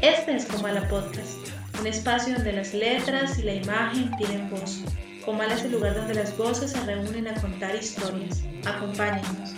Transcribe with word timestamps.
Este 0.00 0.36
es 0.36 0.46
Comala 0.46 0.88
Podcast, 0.88 1.48
un 1.80 1.88
espacio 1.88 2.34
donde 2.36 2.52
las 2.52 2.72
letras 2.72 3.36
y 3.36 3.42
la 3.42 3.54
imagen 3.54 4.16
tienen 4.16 4.48
voz. 4.48 4.84
Comala 5.24 5.54
es 5.54 5.64
el 5.64 5.72
lugar 5.72 5.96
donde 5.96 6.14
las 6.14 6.38
voces 6.38 6.70
se 6.70 6.80
reúnen 6.86 7.26
a 7.26 7.34
contar 7.40 7.74
historias. 7.74 8.44
Acompáñenos. 8.64 9.56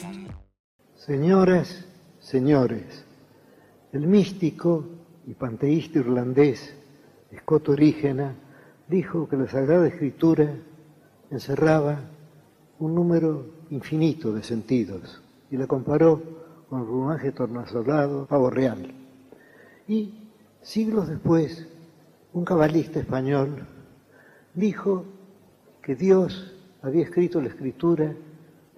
Señoras, 0.97 1.85
señores, 2.21 3.05
el 3.93 4.07
místico 4.07 4.87
y 5.27 5.35
panteísta 5.35 5.99
irlandés 5.99 6.75
Scott 7.39 7.69
Orígena 7.69 8.35
dijo 8.89 9.29
que 9.29 9.37
la 9.37 9.47
Sagrada 9.47 9.89
Escritura 9.89 10.55
encerraba 11.31 12.01
un 12.79 12.95
número 12.95 13.45
infinito 13.69 14.33
de 14.33 14.43
sentidos 14.43 15.21
y 15.51 15.59
la 15.59 15.67
comparó 15.67 16.23
con 16.71 16.81
el 16.81 16.87
plumaje 16.87 17.31
tornasolado 17.33 18.25
pavo 18.25 18.49
real. 18.49 18.95
Y 19.87 20.20
siglos 20.63 21.09
después, 21.09 21.67
un 22.33 22.45
cabalista 22.45 23.01
español 23.01 23.67
dijo 24.55 25.05
que 25.83 25.95
Dios 25.95 26.55
había 26.83 27.05
escrito 27.05 27.41
la 27.41 27.49
escritura 27.49 28.15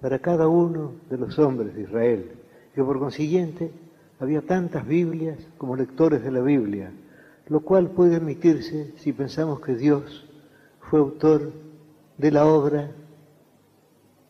para 0.01 0.19
cada 0.19 0.47
uno 0.47 0.93
de 1.09 1.17
los 1.17 1.37
hombres 1.39 1.75
de 1.75 1.83
Israel, 1.83 2.31
que 2.73 2.83
por 2.83 2.99
consiguiente 2.99 3.71
había 4.19 4.41
tantas 4.41 4.85
Biblias 4.87 5.37
como 5.57 5.75
lectores 5.75 6.23
de 6.23 6.31
la 6.31 6.41
Biblia, 6.41 6.91
lo 7.47 7.61
cual 7.61 7.89
puede 7.89 8.15
admitirse 8.15 8.93
si 8.97 9.13
pensamos 9.13 9.59
que 9.61 9.75
Dios 9.75 10.25
fue 10.79 10.99
autor 10.99 11.51
de 12.17 12.31
la 12.31 12.45
obra, 12.45 12.91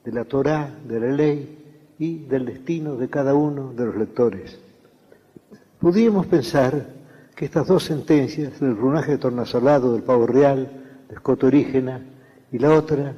de 0.04 0.12
la 0.12 0.26
Torá, 0.26 0.76
de 0.88 1.00
la 1.00 1.12
ley 1.12 1.60
y 2.00 2.20
del 2.26 2.46
destino 2.46 2.96
de 2.96 3.10
cada 3.10 3.36
uno 3.36 3.74
de 3.74 3.86
los 3.86 3.96
lectores. 3.96 4.60
Pudimos 5.80 6.26
pensar 6.26 7.03
que 7.36 7.46
estas 7.46 7.68
dos 7.68 7.84
sentencias, 7.84 8.62
el 8.62 8.78
runaje 8.78 9.18
tornasolado 9.18 9.94
del 9.94 10.04
pavo 10.04 10.28
real, 10.28 10.70
de 11.10 11.16
Escotorígena, 11.16 12.02
y 12.52 12.60
la 12.60 12.72
otra, 12.72 13.16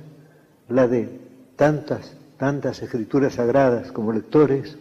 la 0.70 0.88
de 0.88 1.20
tantas, 1.56 2.16
tantas 2.38 2.82
escrituras 2.82 3.34
sagradas 3.34 3.92
como 3.92 4.14
lectores, 4.14 4.78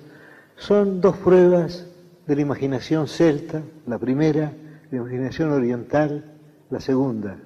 son 0.56 1.00
dos 1.00 1.16
pruebas 1.16 1.86
de 2.26 2.36
la 2.36 2.42
imaginación 2.42 3.08
celta, 3.08 3.62
la 3.86 3.98
primera, 3.98 4.52
la 4.90 4.98
imaginación 4.98 5.50
oriental, 5.50 6.24
la 6.70 6.80
segunda. 6.80 7.36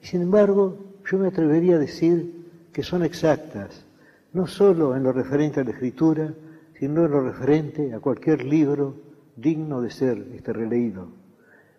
Y 0.00 0.06
sin 0.06 0.22
embargo, 0.22 0.78
yo 1.10 1.18
me 1.18 1.28
atrevería 1.28 1.76
a 1.76 1.80
decir 1.80 2.46
que 2.72 2.82
son 2.82 3.04
exactas, 3.04 3.84
no 4.32 4.46
solo 4.46 4.96
en 4.96 5.02
lo 5.02 5.12
referente 5.12 5.60
a 5.60 5.64
la 5.64 5.72
escritura, 5.72 6.32
sino 6.78 7.04
en 7.04 7.10
lo 7.10 7.20
referente 7.20 7.92
a 7.92 8.00
cualquier 8.00 8.44
libro 8.44 8.96
digno 9.36 9.80
de 9.80 9.90
ser 9.90 10.26
este 10.34 10.52
releído. 10.52 11.21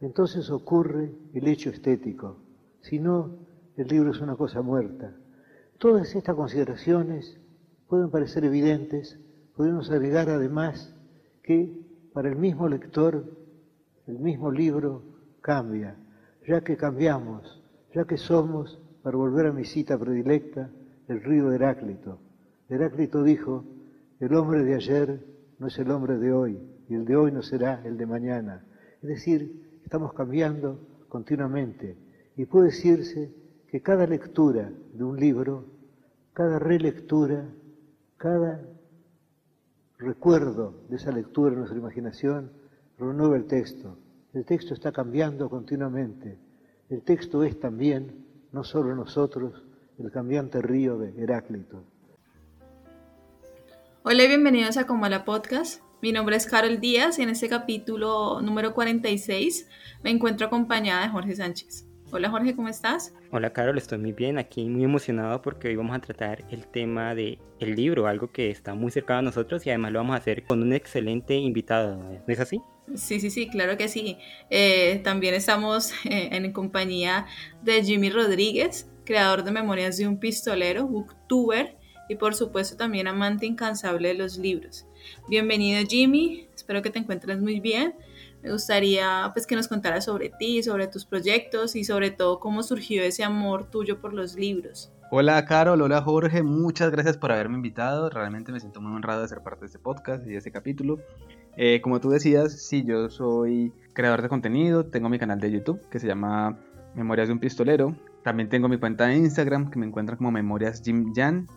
entonces 0.00 0.50
ocurre 0.50 1.14
el 1.34 1.46
hecho 1.46 1.70
estético. 1.70 2.38
Si 2.80 2.98
no, 2.98 3.38
el 3.76 3.88
libro 3.88 4.10
es 4.10 4.20
una 4.20 4.36
cosa 4.36 4.62
muerta. 4.62 5.14
Todas 5.78 6.14
estas 6.14 6.34
consideraciones 6.34 7.38
pueden 7.86 8.10
parecer 8.10 8.44
evidentes, 8.44 9.18
podemos 9.56 9.90
agregar 9.90 10.28
además 10.30 10.94
que 11.42 11.86
para 12.12 12.28
el 12.28 12.36
mismo 12.36 12.68
lector 12.68 13.24
el 14.06 14.18
mismo 14.18 14.50
libro 14.50 15.02
cambia, 15.40 15.96
ya 16.46 16.62
que 16.62 16.76
cambiamos, 16.76 17.62
ya 17.94 18.04
que 18.04 18.16
somos, 18.16 18.80
para 19.02 19.16
volver 19.16 19.46
a 19.46 19.52
mi 19.52 19.64
cita 19.64 19.98
predilecta, 19.98 20.70
el 21.08 21.22
río 21.22 21.52
Heráclito. 21.52 22.20
Heráclito 22.68 23.22
dijo, 23.22 23.64
el 24.18 24.34
hombre 24.34 24.64
de 24.64 24.74
ayer 24.74 25.24
no 25.58 25.68
es 25.68 25.78
el 25.78 25.90
hombre 25.90 26.18
de 26.18 26.32
hoy, 26.32 26.58
y 26.88 26.94
el 26.94 27.04
de 27.04 27.16
hoy 27.16 27.32
no 27.32 27.42
será 27.42 27.82
el 27.84 27.96
de 27.96 28.06
mañana. 28.06 28.64
Es 29.02 29.08
decir, 29.08 29.69
estamos 29.90 30.12
cambiando 30.12 30.78
continuamente. 31.08 31.96
Y 32.36 32.44
puede 32.44 32.66
decirse 32.66 33.34
que 33.68 33.82
cada 33.82 34.06
lectura 34.06 34.70
de 34.92 35.02
un 35.02 35.18
libro, 35.18 35.64
cada 36.32 36.60
relectura, 36.60 37.44
cada 38.16 38.62
recuerdo 39.98 40.84
de 40.88 40.94
esa 40.94 41.10
lectura 41.10 41.50
en 41.50 41.58
nuestra 41.58 41.76
imaginación, 41.76 42.52
renueva 42.98 43.34
el 43.34 43.46
texto. 43.46 43.98
El 44.32 44.44
texto 44.44 44.74
está 44.74 44.92
cambiando 44.92 45.50
continuamente. 45.50 46.38
El 46.88 47.02
texto 47.02 47.42
es 47.42 47.58
también, 47.58 48.24
no 48.52 48.62
solo 48.62 48.94
nosotros, 48.94 49.64
el 49.98 50.12
cambiante 50.12 50.62
río 50.62 50.98
de 50.98 51.20
Heráclito. 51.20 51.82
Hola 54.04 54.22
y 54.22 54.28
bienvenidos 54.28 54.76
a 54.76 54.86
Comala 54.86 55.24
Podcast. 55.24 55.82
Mi 56.02 56.12
nombre 56.12 56.34
es 56.34 56.46
Carol 56.46 56.80
Díaz 56.80 57.18
y 57.18 57.22
en 57.22 57.28
este 57.28 57.50
capítulo 57.50 58.40
número 58.40 58.72
46 58.72 59.68
me 60.02 60.08
encuentro 60.08 60.46
acompañada 60.46 61.02
de 61.02 61.10
Jorge 61.10 61.36
Sánchez. 61.36 61.86
Hola 62.10 62.30
Jorge, 62.30 62.56
¿cómo 62.56 62.68
estás? 62.68 63.12
Hola 63.30 63.52
Carol, 63.52 63.76
estoy 63.76 63.98
muy 63.98 64.12
bien, 64.12 64.38
aquí 64.38 64.64
muy 64.64 64.82
emocionado 64.82 65.42
porque 65.42 65.68
hoy 65.68 65.76
vamos 65.76 65.94
a 65.94 66.00
tratar 66.00 66.42
el 66.50 66.66
tema 66.66 67.14
de 67.14 67.38
el 67.58 67.74
libro, 67.74 68.06
algo 68.06 68.32
que 68.32 68.48
está 68.48 68.74
muy 68.74 68.90
cercano 68.90 69.18
a 69.18 69.22
nosotros 69.22 69.66
y 69.66 69.68
además 69.68 69.92
lo 69.92 69.98
vamos 69.98 70.14
a 70.14 70.20
hacer 70.20 70.44
con 70.44 70.62
un 70.62 70.72
excelente 70.72 71.34
invitado, 71.34 71.96
¿no 71.96 72.32
es 72.32 72.40
así? 72.40 72.62
Sí, 72.94 73.20
sí, 73.20 73.30
sí, 73.30 73.50
claro 73.50 73.76
que 73.76 73.88
sí. 73.88 74.16
Eh, 74.48 75.02
también 75.04 75.34
estamos 75.34 75.92
eh, 76.06 76.30
en 76.32 76.50
compañía 76.54 77.26
de 77.62 77.84
Jimmy 77.84 78.08
Rodríguez, 78.08 78.90
creador 79.04 79.44
de 79.44 79.50
Memorias 79.50 79.98
de 79.98 80.08
un 80.08 80.18
Pistolero, 80.18 80.86
booktuber 80.86 81.76
y 82.08 82.14
por 82.14 82.34
supuesto 82.34 82.78
también 82.78 83.06
amante 83.06 83.44
incansable 83.44 84.08
de 84.08 84.14
los 84.14 84.38
libros. 84.38 84.86
Bienvenido 85.28 85.86
Jimmy, 85.88 86.48
espero 86.54 86.82
que 86.82 86.90
te 86.90 86.98
encuentres 86.98 87.40
muy 87.40 87.60
bien. 87.60 87.94
Me 88.42 88.52
gustaría 88.52 89.30
pues 89.34 89.46
que 89.46 89.54
nos 89.54 89.68
contaras 89.68 90.06
sobre 90.06 90.30
ti, 90.30 90.62
sobre 90.62 90.86
tus 90.86 91.04
proyectos 91.04 91.76
y 91.76 91.84
sobre 91.84 92.10
todo 92.10 92.40
cómo 92.40 92.62
surgió 92.62 93.02
ese 93.02 93.22
amor 93.22 93.70
tuyo 93.70 94.00
por 94.00 94.14
los 94.14 94.34
libros. 94.34 94.92
Hola 95.10 95.44
Carol, 95.44 95.82
hola 95.82 96.02
Jorge, 96.02 96.42
muchas 96.42 96.90
gracias 96.90 97.16
por 97.16 97.32
haberme 97.32 97.56
invitado. 97.56 98.08
Realmente 98.10 98.52
me 98.52 98.60
siento 98.60 98.80
muy 98.80 98.94
honrado 98.94 99.22
de 99.22 99.28
ser 99.28 99.42
parte 99.42 99.60
de 99.60 99.66
este 99.66 99.78
podcast 99.78 100.26
y 100.26 100.30
de 100.30 100.36
este 100.38 100.52
capítulo. 100.52 100.98
Eh, 101.56 101.80
como 101.80 102.00
tú 102.00 102.10
decías, 102.10 102.66
sí, 102.66 102.84
yo 102.84 103.10
soy 103.10 103.72
creador 103.92 104.22
de 104.22 104.28
contenido, 104.28 104.86
tengo 104.86 105.08
mi 105.08 105.18
canal 105.18 105.40
de 105.40 105.50
YouTube 105.50 105.80
que 105.90 105.98
se 105.98 106.06
llama 106.06 106.58
Memorias 106.94 107.28
de 107.28 107.34
un 107.34 107.40
Pistolero. 107.40 107.96
También 108.22 108.48
tengo 108.48 108.68
mi 108.68 108.78
cuenta 108.78 109.06
de 109.06 109.16
Instagram 109.16 109.70
que 109.70 109.78
me 109.78 109.86
encuentran 109.86 110.16
como 110.16 110.30
Memorias 110.30 110.80
Jim 110.84 111.12
Jan, 111.14 111.48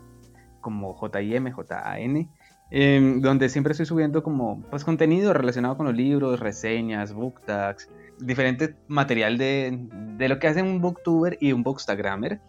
como 0.59 0.93
J-I-M, 0.93 1.51
J-A-N, 1.51 2.29
em, 2.73 3.21
donde 3.21 3.47
siempre 3.49 3.71
estoy 3.71 3.85
subiendo 3.85 4.23
como 4.23 4.61
pues, 4.71 4.83
contenido 4.83 5.31
relacionado 5.31 5.77
con 5.77 5.85
los 5.85 5.95
libros, 5.95 6.39
reseñas, 6.39 7.13
book 7.13 7.39
tags, 7.45 7.87
diferente 8.19 8.75
material 8.87 9.37
de, 9.37 9.87
de 10.17 10.27
lo 10.27 10.39
que 10.39 10.47
hace 10.47 10.61
un 10.63 10.81
booktuber 10.81 11.37
y 11.39 11.53
un 11.53 11.61
bookstagrammer. 11.61 12.41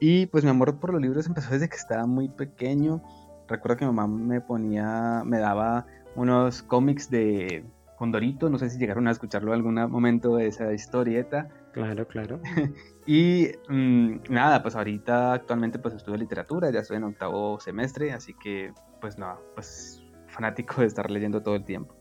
Y 0.00 0.26
pues 0.26 0.42
mi 0.42 0.50
amor 0.50 0.78
por 0.78 0.92
los 0.92 1.02
libros 1.02 1.26
empezó 1.26 1.50
desde 1.50 1.68
que 1.68 1.76
estaba 1.76 2.06
muy 2.06 2.28
pequeño. 2.28 3.02
Recuerdo 3.46 3.76
que 3.76 3.86
mi 3.86 3.92
mamá 3.92 4.16
me 4.16 4.40
ponía, 4.40 5.22
me 5.24 5.38
daba 5.38 5.86
unos 6.14 6.62
cómics 6.62 7.10
de 7.10 7.64
Condorito, 7.98 8.48
no 8.48 8.58
sé 8.58 8.70
si 8.70 8.78
llegaron 8.78 9.06
a 9.06 9.10
escucharlo 9.10 9.52
en 9.52 9.56
algún 9.58 9.90
momento 9.90 10.36
de 10.36 10.46
esa 10.46 10.72
historieta. 10.72 11.48
Claro, 11.72 12.06
claro. 12.06 12.40
y 13.06 13.48
mm, 13.68 14.20
nada, 14.30 14.62
pues 14.62 14.74
ahorita 14.74 15.34
actualmente 15.34 15.78
pues 15.78 15.94
estudio 15.94 16.18
literatura, 16.18 16.70
ya 16.70 16.80
estoy 16.80 16.96
en 16.96 17.04
octavo 17.04 17.60
semestre, 17.60 18.12
así 18.12 18.34
que 18.34 18.72
pues 19.00 19.18
nada, 19.18 19.38
pues 19.54 20.02
fanático 20.26 20.80
de 20.80 20.86
estar 20.86 21.10
leyendo 21.10 21.42
todo 21.42 21.56
el 21.56 21.64
tiempo. 21.64 21.94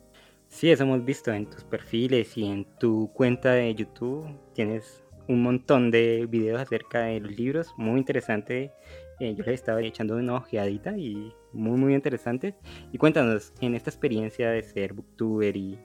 Sí, 0.48 0.72
eso 0.72 0.84
hemos 0.84 1.04
visto 1.04 1.32
en 1.32 1.50
tus 1.50 1.64
perfiles 1.64 2.38
y 2.38 2.46
en 2.46 2.66
tu 2.80 3.12
cuenta 3.14 3.52
de 3.52 3.76
YouTube. 3.76 4.28
Tienes 4.54 5.04
un 5.28 5.44
montón 5.44 5.92
de 5.92 6.26
videos 6.30 6.62
acerca 6.62 7.02
de 7.02 7.20
los 7.20 7.38
libros, 7.38 7.74
muy 7.78 8.00
interesante. 8.00 8.72
Eh, 9.20 9.36
yo 9.36 9.44
les 9.44 9.56
estaba 9.56 9.82
echando 9.82 10.16
una 10.16 10.36
ojeadita 10.36 10.98
y 10.98 11.34
muy, 11.52 11.78
muy 11.78 11.94
interesante. 11.94 12.56
Y 12.92 12.98
cuéntanos, 12.98 13.54
en 13.60 13.76
esta 13.76 13.90
experiencia 13.90 14.50
de 14.50 14.64
ser 14.64 14.94
booktuber 14.94 15.56
y 15.58 15.78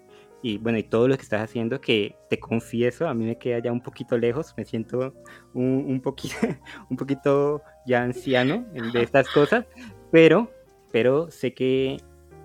y 0.42 0.58
bueno, 0.58 0.78
y 0.78 0.82
todo 0.82 1.08
lo 1.08 1.16
que 1.16 1.22
estás 1.22 1.42
haciendo, 1.42 1.80
que 1.80 2.16
te 2.28 2.38
confieso, 2.38 3.08
a 3.08 3.14
mí 3.14 3.24
me 3.24 3.38
queda 3.38 3.60
ya 3.60 3.72
un 3.72 3.80
poquito 3.80 4.18
lejos, 4.18 4.54
me 4.56 4.64
siento 4.64 5.14
un, 5.54 5.84
un, 5.88 6.00
poquito, 6.00 6.34
un 6.90 6.96
poquito 6.96 7.62
ya 7.86 8.02
anciano 8.02 8.66
de 8.92 9.02
estas 9.02 9.28
cosas, 9.28 9.66
pero, 10.10 10.50
pero 10.90 11.30
sé 11.30 11.54
que 11.54 11.98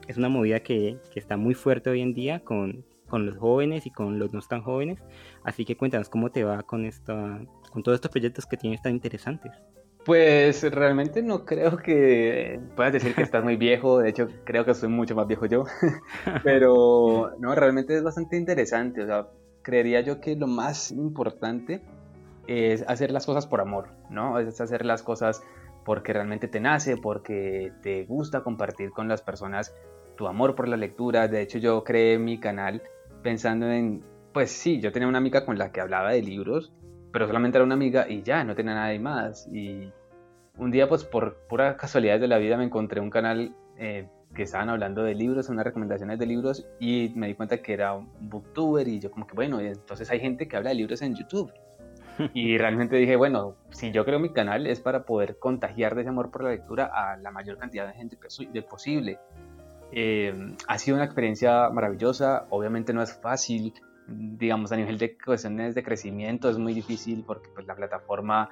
es 0.07 0.17
una 0.17 0.29
movida 0.29 0.61
que, 0.61 0.97
que, 1.11 1.19
está 1.19 1.37
muy 1.37 1.53
fuerte 1.53 1.89
hoy 1.89 2.01
en 2.01 2.13
día 2.13 2.39
con 2.39 2.85
con 3.07 3.25
los 3.25 3.37
jóvenes 3.37 3.85
y 3.85 3.91
con 3.91 4.19
los 4.19 4.33
no 4.33 4.41
tan 4.41 4.61
jóvenes. 4.61 4.99
Así 5.43 5.65
que 5.65 5.75
cuéntanos 5.75 6.09
cómo 6.09 6.31
te 6.31 6.43
va 6.43 6.63
con, 6.63 6.85
esta, 6.85 7.41
con 7.71 7.83
todos 7.83 7.95
estos 7.95 8.11
proyectos 8.11 8.45
que 8.45 8.57
tienes 8.57 8.81
tan 8.81 8.93
interesantes. 8.93 9.51
Pues 10.07 10.63
realmente 10.63 11.21
no 11.21 11.43
creo 11.43 11.75
que 11.75 12.61
puedas 12.77 12.93
decir 12.93 13.13
que 13.13 13.23
estás 13.23 13.43
muy 13.43 13.57
viejo, 13.57 13.99
de 13.99 14.07
hecho 14.07 14.29
creo 14.45 14.63
que 14.63 14.73
soy 14.73 14.87
mucho 14.87 15.15
más 15.15 15.27
viejo 15.27 15.47
yo, 15.47 15.65
pero 16.45 17.31
no, 17.39 17.53
realmente 17.53 17.93
es 17.93 18.03
bastante 18.03 18.37
interesante, 18.37 19.03
o 19.03 19.05
sea, 19.05 19.27
creería 19.63 19.99
yo 19.99 20.21
que 20.21 20.37
lo 20.37 20.47
más 20.47 20.91
importante 20.93 21.83
es 22.47 22.85
hacer 22.87 23.11
las 23.11 23.25
cosas 23.25 23.47
por 23.47 23.59
amor, 23.59 23.89
¿no? 24.09 24.39
Es 24.39 24.61
hacer 24.61 24.85
las 24.85 25.03
cosas 25.03 25.43
porque 25.83 26.13
realmente 26.13 26.47
te 26.47 26.61
nace, 26.61 26.95
porque 26.95 27.73
te 27.83 28.05
gusta 28.05 28.43
compartir 28.43 28.91
con 28.91 29.09
las 29.09 29.21
personas 29.21 29.75
tu 30.15 30.27
amor 30.27 30.55
por 30.55 30.69
la 30.69 30.77
lectura. 30.77 31.27
De 31.27 31.41
hecho, 31.41 31.57
yo 31.57 31.83
creé 31.83 32.17
mi 32.17 32.39
canal 32.39 32.81
pensando 33.23 33.69
en, 33.69 34.05
pues 34.33 34.51
sí, 34.51 34.79
yo 34.79 34.93
tenía 34.93 35.09
una 35.09 35.17
amiga 35.17 35.45
con 35.45 35.57
la 35.57 35.73
que 35.73 35.81
hablaba 35.81 36.11
de 36.11 36.21
libros, 36.21 36.71
pero 37.11 37.27
solamente 37.27 37.57
era 37.57 37.65
una 37.65 37.75
amiga 37.75 38.07
y 38.07 38.21
ya, 38.21 38.45
no 38.45 38.55
tenía 38.55 38.73
nada 38.73 38.97
más. 38.99 39.49
Y 39.51 39.91
un 40.57 40.71
día, 40.71 40.87
pues 40.87 41.03
por 41.03 41.35
pura 41.47 41.77
casualidad 41.77 42.19
de 42.19 42.27
la 42.27 42.37
vida, 42.37 42.57
me 42.57 42.65
encontré 42.65 42.99
un 42.99 43.09
canal 43.09 43.55
eh, 43.77 44.07
que 44.33 44.43
estaban 44.43 44.69
hablando 44.69 45.03
de 45.03 45.15
libros, 45.15 45.49
unas 45.49 45.65
recomendaciones 45.65 46.19
de 46.19 46.25
libros, 46.25 46.67
y 46.79 47.11
me 47.15 47.27
di 47.27 47.35
cuenta 47.35 47.57
que 47.61 47.73
era 47.73 47.93
un 47.93 48.09
booktuber, 48.19 48.87
y 48.87 48.99
yo 48.99 49.11
como 49.11 49.27
que, 49.27 49.33
bueno, 49.33 49.59
entonces 49.59 50.09
hay 50.09 50.19
gente 50.19 50.47
que 50.47 50.57
habla 50.57 50.69
de 50.69 50.75
libros 50.75 51.01
en 51.01 51.15
YouTube. 51.15 51.51
Y 52.33 52.57
realmente 52.57 52.95
dije, 52.95 53.15
bueno, 53.15 53.55
si 53.69 53.91
yo 53.91 54.03
creo 54.03 54.19
mi 54.19 54.33
canal 54.33 54.65
es 54.65 54.79
para 54.79 55.03
poder 55.03 55.37
contagiar 55.37 55.93
de 55.93 56.01
ese 56.01 56.09
amor 56.09 56.31
por 56.31 56.43
la 56.43 56.49
lectura 56.49 56.89
a 56.91 57.15
la 57.17 57.29
mayor 57.29 57.59
cantidad 57.59 57.85
de 57.85 57.93
gente 57.93 58.17
posible. 58.67 59.19
Eh, 59.91 60.33
ha 60.67 60.77
sido 60.79 60.95
una 60.95 61.05
experiencia 61.05 61.69
maravillosa, 61.69 62.47
obviamente 62.49 62.91
no 62.91 63.03
es 63.03 63.13
fácil, 63.13 63.73
digamos 64.07 64.71
a 64.71 64.77
nivel 64.77 64.97
de 64.97 65.17
cuestiones 65.17 65.75
de 65.75 65.83
crecimiento 65.83 66.49
es 66.49 66.57
muy 66.57 66.73
difícil 66.73 67.23
porque 67.25 67.49
pues 67.53 67.67
la 67.67 67.75
plataforma 67.75 68.49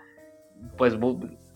pues 0.77 0.97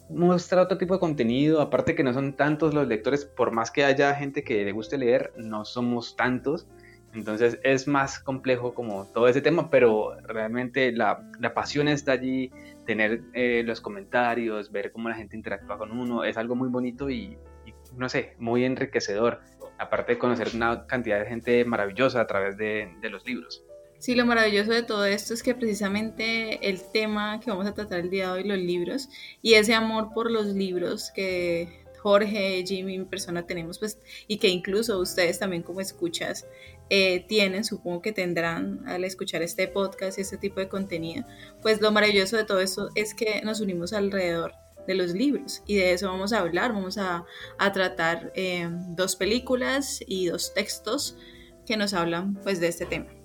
muestra 0.09 0.63
otro 0.63 0.77
tipo 0.77 0.95
de 0.95 0.99
contenido, 0.99 1.61
aparte 1.61 1.95
que 1.95 2.03
no 2.03 2.13
son 2.13 2.33
tantos 2.33 2.73
los 2.73 2.87
lectores, 2.87 3.25
por 3.25 3.51
más 3.51 3.71
que 3.71 3.83
haya 3.83 4.13
gente 4.15 4.43
que 4.43 4.65
le 4.65 4.71
guste 4.71 4.97
leer, 4.97 5.31
no 5.37 5.65
somos 5.65 6.15
tantos, 6.15 6.67
entonces 7.13 7.59
es 7.63 7.87
más 7.87 8.19
complejo 8.19 8.73
como 8.73 9.05
todo 9.05 9.27
ese 9.27 9.41
tema, 9.41 9.69
pero 9.69 10.15
realmente 10.21 10.91
la, 10.91 11.29
la 11.39 11.53
pasión 11.53 11.87
está 11.87 12.13
allí, 12.13 12.51
tener 12.85 13.21
eh, 13.33 13.63
los 13.65 13.81
comentarios, 13.81 14.71
ver 14.71 14.91
cómo 14.91 15.09
la 15.09 15.15
gente 15.15 15.35
interactúa 15.35 15.77
con 15.77 15.91
uno, 15.91 16.23
es 16.23 16.37
algo 16.37 16.55
muy 16.55 16.69
bonito 16.69 17.09
y, 17.09 17.37
y, 17.65 17.73
no 17.95 18.09
sé, 18.09 18.35
muy 18.39 18.65
enriquecedor, 18.65 19.41
aparte 19.77 20.13
de 20.13 20.19
conocer 20.19 20.49
una 20.53 20.85
cantidad 20.85 21.19
de 21.19 21.25
gente 21.25 21.65
maravillosa 21.65 22.21
a 22.21 22.27
través 22.27 22.57
de, 22.57 22.95
de 23.01 23.09
los 23.09 23.25
libros. 23.25 23.63
Sí, 23.99 24.15
lo 24.15 24.25
maravilloso 24.25 24.71
de 24.71 24.81
todo 24.81 25.03
esto 25.03 25.33
es 25.33 25.43
que 25.43 25.53
precisamente 25.53 26.69
el 26.69 26.81
tema 26.81 27.41
que 27.41 27.51
vamos 27.51 27.67
a 27.67 27.73
tratar 27.73 27.99
el 27.99 28.09
día 28.09 28.27
de 28.27 28.31
hoy, 28.31 28.43
los 28.47 28.57
libros, 28.57 29.09
y 29.41 29.55
ese 29.55 29.73
amor 29.73 30.13
por 30.13 30.31
los 30.31 30.47
libros 30.47 31.11
que 31.11 31.83
Jorge, 32.01 32.63
Jimmy, 32.65 32.97
mi 32.97 33.03
persona 33.03 33.45
tenemos, 33.45 33.77
pues, 33.77 33.99
y 34.25 34.37
que 34.37 34.47
incluso 34.47 34.99
ustedes 34.99 35.37
también 35.37 35.63
como 35.63 35.81
escuchas 35.81 36.47
eh, 36.89 37.25
tienen, 37.27 37.65
supongo 37.65 38.01
que 38.01 38.13
tendrán 38.13 38.87
al 38.87 39.03
escuchar 39.03 39.41
este 39.41 39.67
podcast 39.67 40.17
y 40.17 40.21
este 40.21 40.37
tipo 40.37 40.61
de 40.61 40.69
contenido, 40.69 41.25
pues 41.61 41.81
lo 41.81 41.91
maravilloso 41.91 42.37
de 42.37 42.45
todo 42.45 42.61
esto 42.61 42.89
es 42.95 43.13
que 43.13 43.41
nos 43.43 43.59
unimos 43.59 43.91
alrededor 43.91 44.53
de 44.87 44.95
los 44.95 45.11
libros 45.11 45.61
y 45.67 45.75
de 45.75 45.91
eso 45.91 46.07
vamos 46.07 46.31
a 46.31 46.39
hablar, 46.39 46.71
vamos 46.71 46.97
a, 46.97 47.25
a 47.57 47.73
tratar 47.73 48.31
eh, 48.33 48.69
dos 48.95 49.17
películas 49.17 49.99
y 50.07 50.27
dos 50.27 50.53
textos 50.53 51.17
que 51.65 51.75
nos 51.75 51.93
hablan 51.93 52.35
pues 52.35 52.61
de 52.61 52.69
este 52.69 52.85
tema. 52.85 53.18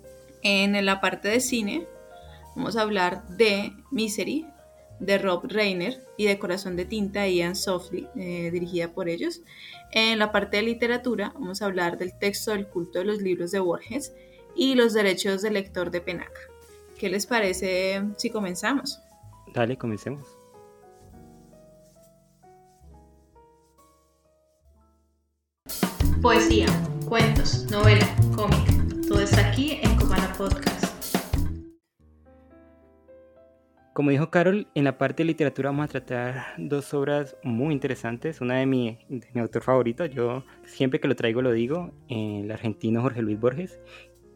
En 0.45 0.85
la 0.85 1.01
parte 1.01 1.29
de 1.29 1.41
cine 1.41 1.87
vamos 2.55 2.77
a 2.77 2.83
hablar 2.83 3.27
de 3.29 3.73
Misery, 3.91 4.47
de 5.01 5.17
Rob 5.17 5.47
Reiner 5.47 6.05
y 6.19 6.27
de 6.27 6.39
Corazón 6.39 6.77
de 6.77 6.85
Tinta 6.85 7.27
Ian 7.27 7.57
Softly, 7.57 8.09
eh, 8.15 8.51
dirigida 8.53 8.93
por 8.93 9.09
ellos. 9.09 9.41
En 9.91 10.19
la 10.19 10.33
parte 10.33 10.59
de 10.59 10.65
literatura 10.65 11.33
vamos 11.33 11.63
a 11.63 11.65
hablar 11.65 11.97
del 11.97 12.17
texto 12.19 12.51
del 12.51 12.69
culto 12.69 12.99
de 12.99 13.07
los 13.07 13.23
libros 13.23 13.53
de 13.53 13.59
Borges 13.59 14.13
y 14.55 14.75
los 14.75 14.93
derechos 14.93 15.41
del 15.41 15.55
lector 15.55 15.91
de 15.91 16.03
Penaca. 16.03 16.41
¿Qué 16.99 17.09
les 17.09 17.25
parece 17.25 18.03
si 18.19 18.29
comenzamos? 18.29 19.01
Dale, 19.55 19.79
comencemos. 19.79 20.27
Poesía, 26.21 26.67
cuentos, 27.09 27.65
novela, 27.71 28.07
cómic 28.37 28.75
todo 29.09 29.21
está 29.21 29.49
aquí 29.49 29.81
en 29.83 29.94
Copana 30.15 30.33
Podcast. 30.37 31.17
Como 33.93 34.11
dijo 34.11 34.31
Carol, 34.31 34.69
en 34.75 34.85
la 34.85 34.99
parte 34.99 35.23
de 35.23 35.29
literatura 35.29 35.71
vamos 35.71 35.87
a 35.87 35.89
tratar 35.89 36.45
dos 36.57 36.95
obras 36.95 37.37
muy 37.43 37.73
interesantes. 37.73 38.41
Una 38.41 38.57
de 38.57 38.67
mi, 38.67 38.99
de 39.09 39.27
mi 39.33 39.41
autor 39.41 39.63
favorito, 39.63 40.07
yo 40.07 40.45
siempre 40.65 41.01
que 41.01 41.09
lo 41.09 41.17
traigo 41.17 41.43
lo 41.43 41.53
digo, 41.53 41.93
el 42.09 42.51
argentino 42.51 43.03
Jorge 43.03 43.23
Luis 43.23 43.41
Borges. 43.41 43.81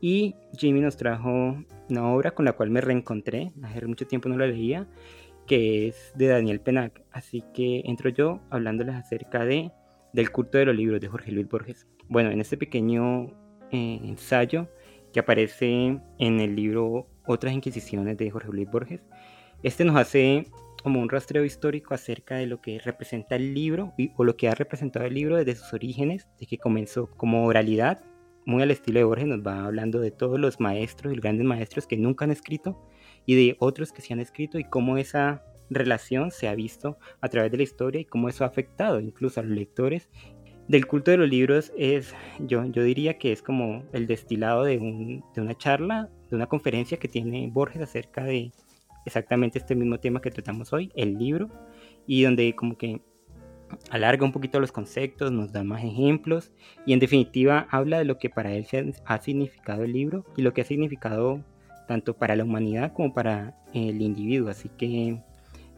Y 0.01 0.35
Jimmy 0.57 0.81
nos 0.81 0.97
trajo 0.97 1.65
una 1.89 2.09
obra 2.13 2.33
con 2.33 2.45
la 2.45 2.53
cual 2.53 2.71
me 2.71 2.81
reencontré, 2.81 3.53
hace 3.63 3.87
mucho 3.87 4.07
tiempo 4.07 4.29
no 4.29 4.37
la 4.37 4.47
leía, 4.47 4.89
que 5.47 5.89
es 5.89 6.13
de 6.17 6.27
Daniel 6.29 6.61
Penac. 6.61 7.03
Así 7.13 7.45
que 7.55 7.83
entro 7.85 8.11
yo 8.11 8.41
hablándoles 8.51 8.95
acerca 8.97 9.45
de 9.45 9.71
del 10.13 10.31
culto 10.33 10.59
de 10.59 10.65
los 10.65 10.75
libros 10.75 11.01
de 11.01 11.09
Jorge 11.09 11.31
Luis 11.31 11.49
Borges. 11.49 11.87
Bueno, 12.09 12.31
en 12.31 12.41
este 12.41 12.57
pequeño 12.57 13.27
eh, 13.71 14.01
ensayo 14.03 14.69
que 15.19 15.23
aparece 15.23 15.99
en 16.20 16.41
el 16.41 16.55
libro 16.55 17.09
Otras 17.26 17.53
Inquisiciones 17.53 18.17
de 18.17 18.31
Jorge 18.31 18.53
Luis 18.53 18.70
Borges. 18.70 19.00
Este 19.65 19.85
nos 19.85 19.97
hace 19.97 20.47
como 20.85 21.00
un 21.00 21.09
rastreo 21.09 21.44
histórico 21.44 21.93
acerca 21.93 22.37
de 22.37 22.47
lo 22.47 22.61
que 22.61 22.79
representa 22.79 23.35
el 23.35 23.53
libro 23.53 23.94
y, 23.99 24.12
o 24.17 24.23
lo 24.23 24.37
que 24.37 24.49
ha 24.49 24.55
representado 24.55 25.06
el 25.06 25.15
libro 25.15 25.37
desde 25.37 25.56
sus 25.56 25.73
orígenes, 25.73 26.29
de 26.38 26.47
que 26.47 26.59
comenzó 26.59 27.11
como 27.17 27.47
oralidad, 27.47 28.00
muy 28.47 28.62
al 28.62 28.70
estilo 28.70 29.00
de 29.00 29.05
Borges, 29.06 29.26
nos 29.26 29.44
va 29.44 29.65
hablando 29.65 29.99
de 29.99 30.12
todos 30.12 30.38
los 30.38 30.61
maestros 30.61 31.12
y 31.12 31.17
grandes 31.17 31.44
maestros 31.44 31.88
que 31.88 31.97
nunca 31.97 32.25
han 32.25 32.31
escrito 32.31 32.81
y 33.26 33.35
de 33.35 33.56
otros 33.59 33.91
que 33.91 34.03
sí 34.03 34.12
han 34.12 34.21
escrito 34.21 34.61
y 34.61 34.64
cómo 34.64 34.99
esa 34.99 35.43
relación 35.69 36.31
se 36.31 36.47
ha 36.47 36.55
visto 36.55 36.97
a 37.21 37.29
través 37.29 37.50
de 37.50 37.56
la 37.56 37.64
historia 37.64 38.00
y 38.00 38.05
cómo 38.05 38.29
eso 38.29 38.44
ha 38.44 38.47
afectado 38.47 39.00
incluso 39.00 39.41
a 39.41 39.43
los 39.43 39.50
lectores 39.50 40.09
del 40.69 40.87
culto 40.87 41.11
de 41.11 41.17
los 41.17 41.29
libros 41.29 41.73
es, 41.76 42.15
yo, 42.38 42.65
yo 42.67 42.82
diría 42.82 43.19
que 43.19 43.32
es 43.32 43.43
como 43.43 43.82
el 43.93 44.06
destilado 44.06 44.65
de, 44.65 44.79
de 45.35 45.41
una 45.41 45.56
charla, 45.56 46.11
de 46.31 46.37
una 46.37 46.47
conferencia 46.47 46.99
que 46.99 47.09
tiene 47.09 47.49
Borges 47.50 47.82
acerca 47.82 48.23
de 48.23 48.52
exactamente 49.07 49.59
este 49.59 49.75
mismo 49.75 49.99
tema 49.99 50.21
que 50.21 50.31
tratamos 50.31 50.73
hoy, 50.73 50.93
el 50.95 51.19
libro, 51.19 51.49
y 52.07 52.23
donde 52.23 52.54
como 52.54 52.76
que 52.76 53.00
alarga 53.90 54.25
un 54.25 54.33
poquito 54.33 54.61
los 54.61 54.73
conceptos, 54.73 55.33
nos 55.33 55.52
da 55.52 55.64
más 55.64 55.85
ejemplos 55.85 56.52
y 56.87 56.93
en 56.93 57.00
definitiva 57.00 57.66
habla 57.71 57.99
de 57.99 58.04
lo 58.04 58.19
que 58.19 58.31
para 58.31 58.52
él 58.52 58.66
ha 59.04 59.19
significado 59.21 59.85
el 59.85 59.93
libro 59.93 60.25
y 60.37 60.43
lo 60.43 60.52
que 60.52 60.62
ha 60.62 60.64
significado 60.64 61.43
tanto 61.87 62.16
para 62.16 62.37
la 62.37 62.45
humanidad 62.45 62.93
como 62.93 63.14
para 63.14 63.57
el 63.73 64.00
individuo. 64.02 64.50
Así 64.50 64.69
que 64.76 65.21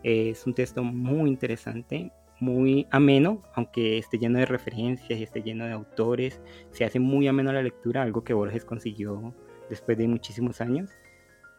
es 0.03 0.47
un 0.47 0.55
texto 0.55 0.83
muy 0.83 1.31
interesante, 1.31 2.13
muy 2.41 2.87
ameno, 2.91 3.43
aunque 3.55 3.99
esté 3.99 4.19
lleno 4.19 4.39
de 4.39 4.47
referencias 4.47 5.19
y 5.19 5.23
esté 5.23 5.43
lleno 5.43 5.67
de 5.67 5.73
autores, 5.73 6.41
se 6.71 6.85
hace 6.85 6.99
muy 6.99 7.29
ameno 7.29 7.53
la 7.53 7.63
lectura, 7.63 8.03
algo 8.03 8.25
que 8.25 8.35
Borges 8.35 8.65
consiguió 8.65 9.35
después 9.69 9.97
de 9.99 10.09
muchísimos 10.09 10.61
años. 10.61 10.91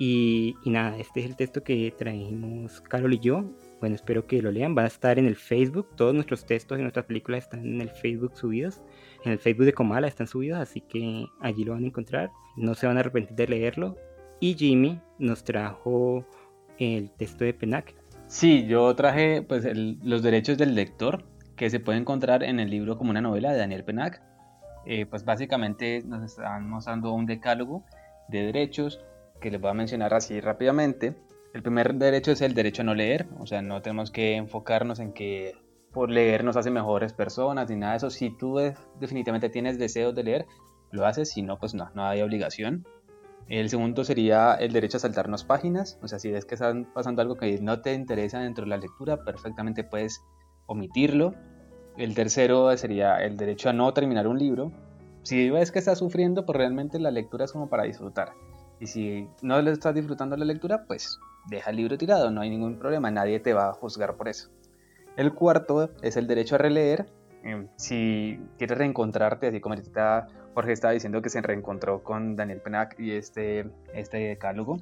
Y, 0.03 0.55
nada, 0.65 0.97
este 0.97 1.19
es 1.19 1.27
el 1.27 1.35
texto 1.35 1.63
que 1.63 1.93
trajimos 1.95 2.81
Carol 2.81 3.13
y 3.13 3.19
yo. 3.19 3.43
Bueno, 3.79 3.93
espero 3.93 4.25
que 4.25 4.41
lo 4.41 4.51
lean. 4.51 4.75
Va 4.75 4.81
a 4.81 4.87
estar 4.87 5.19
en 5.19 5.27
el 5.27 5.35
Facebook. 5.35 5.89
Todos 5.95 6.15
nuestros 6.15 6.43
textos 6.43 6.79
y 6.79 6.81
nuestras 6.81 7.05
películas 7.05 7.43
están 7.43 7.63
en 7.63 7.81
el 7.81 7.91
Facebook 7.91 8.35
subidos. 8.35 8.81
En 9.23 9.31
el 9.33 9.37
Facebook 9.37 9.65
de 9.65 9.73
Comala 9.73 10.07
están 10.07 10.25
subidos, 10.25 10.59
así 10.59 10.81
que 10.81 11.27
allí 11.39 11.63
lo 11.63 11.73
van 11.73 11.83
a 11.83 11.87
encontrar. 11.87 12.31
No 12.57 12.73
se 12.73 12.87
van 12.87 12.97
a 12.97 13.01
arrepentir 13.01 13.35
de 13.35 13.47
leerlo. 13.47 13.95
Y 14.39 14.55
Jimmy 14.55 14.99
nos 15.19 15.43
trajo 15.43 16.25
el 16.79 17.11
texto 17.11 17.43
de 17.43 17.53
Penac, 17.53 17.93
Sí, 18.31 18.65
yo 18.65 18.95
traje 18.95 19.41
pues 19.41 19.67
los 19.75 20.23
derechos 20.23 20.57
del 20.57 20.73
lector 20.73 21.25
que 21.57 21.69
se 21.69 21.81
puede 21.81 21.99
encontrar 21.99 22.43
en 22.43 22.61
el 22.61 22.69
libro 22.69 22.97
como 22.97 23.09
una 23.09 23.19
novela 23.19 23.51
de 23.51 23.57
Daniel 23.57 23.83
Penac. 23.83 24.21
Eh, 24.85 25.05
pues 25.05 25.25
básicamente 25.25 26.01
nos 26.05 26.23
están 26.23 26.69
mostrando 26.69 27.11
un 27.11 27.25
decálogo 27.25 27.83
de 28.29 28.43
derechos 28.43 29.03
que 29.41 29.51
les 29.51 29.59
voy 29.59 29.71
a 29.71 29.73
mencionar 29.73 30.13
así 30.13 30.39
rápidamente. 30.39 31.13
El 31.53 31.61
primer 31.61 31.93
derecho 31.95 32.31
es 32.31 32.39
el 32.39 32.53
derecho 32.53 32.83
a 32.83 32.85
no 32.85 32.95
leer, 32.95 33.27
o 33.37 33.45
sea, 33.45 33.61
no 33.61 33.81
tenemos 33.81 34.11
que 34.11 34.37
enfocarnos 34.37 35.01
en 35.01 35.11
que 35.11 35.53
por 35.91 36.09
leer 36.09 36.45
nos 36.45 36.55
hace 36.55 36.71
mejores 36.71 37.11
personas 37.11 37.69
ni 37.69 37.75
nada 37.75 37.91
de 37.91 37.97
eso. 37.97 38.09
Si 38.09 38.29
tú 38.37 38.61
definitivamente 38.97 39.49
tienes 39.49 39.77
deseos 39.77 40.15
de 40.15 40.23
leer, 40.23 40.45
lo 40.91 41.05
haces, 41.05 41.31
si 41.31 41.41
no, 41.41 41.59
pues 41.59 41.73
no, 41.73 41.91
no 41.95 42.05
hay 42.05 42.21
obligación. 42.21 42.87
El 43.51 43.69
segundo 43.69 44.05
sería 44.05 44.53
el 44.53 44.71
derecho 44.71 44.95
a 44.95 45.01
saltarnos 45.01 45.43
páginas, 45.43 45.99
o 46.01 46.07
sea, 46.07 46.19
si 46.19 46.31
ves 46.31 46.45
que 46.45 46.55
están 46.55 46.85
pasando 46.93 47.21
algo 47.21 47.35
que 47.35 47.59
no 47.59 47.81
te 47.81 47.93
interesa 47.93 48.39
dentro 48.39 48.63
de 48.63 48.69
la 48.69 48.77
lectura, 48.77 49.25
perfectamente 49.25 49.83
puedes 49.83 50.23
omitirlo. 50.67 51.33
El 51.97 52.15
tercero 52.15 52.77
sería 52.77 53.17
el 53.17 53.35
derecho 53.35 53.67
a 53.67 53.73
no 53.73 53.93
terminar 53.93 54.25
un 54.25 54.39
libro. 54.39 54.71
Si 55.23 55.49
ves 55.49 55.73
que 55.73 55.79
estás 55.79 55.99
sufriendo, 55.99 56.45
pues 56.45 56.57
realmente 56.57 56.97
la 56.97 57.11
lectura 57.11 57.43
es 57.43 57.51
como 57.51 57.67
para 57.67 57.83
disfrutar. 57.83 58.31
Y 58.79 58.87
si 58.87 59.27
no 59.41 59.61
le 59.61 59.71
estás 59.71 59.93
disfrutando 59.93 60.37
la 60.37 60.45
lectura, 60.45 60.85
pues 60.87 61.19
deja 61.49 61.71
el 61.71 61.75
libro 61.75 61.97
tirado, 61.97 62.31
no 62.31 62.39
hay 62.39 62.49
ningún 62.49 62.79
problema, 62.79 63.11
nadie 63.11 63.41
te 63.41 63.51
va 63.51 63.67
a 63.67 63.73
juzgar 63.73 64.15
por 64.15 64.29
eso. 64.29 64.49
El 65.17 65.33
cuarto 65.33 65.89
es 66.01 66.15
el 66.15 66.25
derecho 66.25 66.55
a 66.55 66.59
releer. 66.59 67.11
Em, 67.43 67.67
si 67.75 68.39
quieres 68.57 68.77
reencontrarte, 68.77 69.47
así 69.47 69.59
como 69.59 69.73
ahorita 69.75 70.27
Jorge 70.53 70.73
estaba 70.73 70.93
diciendo 70.93 71.21
que 71.21 71.29
se 71.29 71.41
reencontró 71.41 72.03
con 72.03 72.35
Daniel 72.35 72.61
Penac 72.61 72.99
y 72.99 73.11
este, 73.11 73.67
este 73.93 74.17
decálogo, 74.17 74.77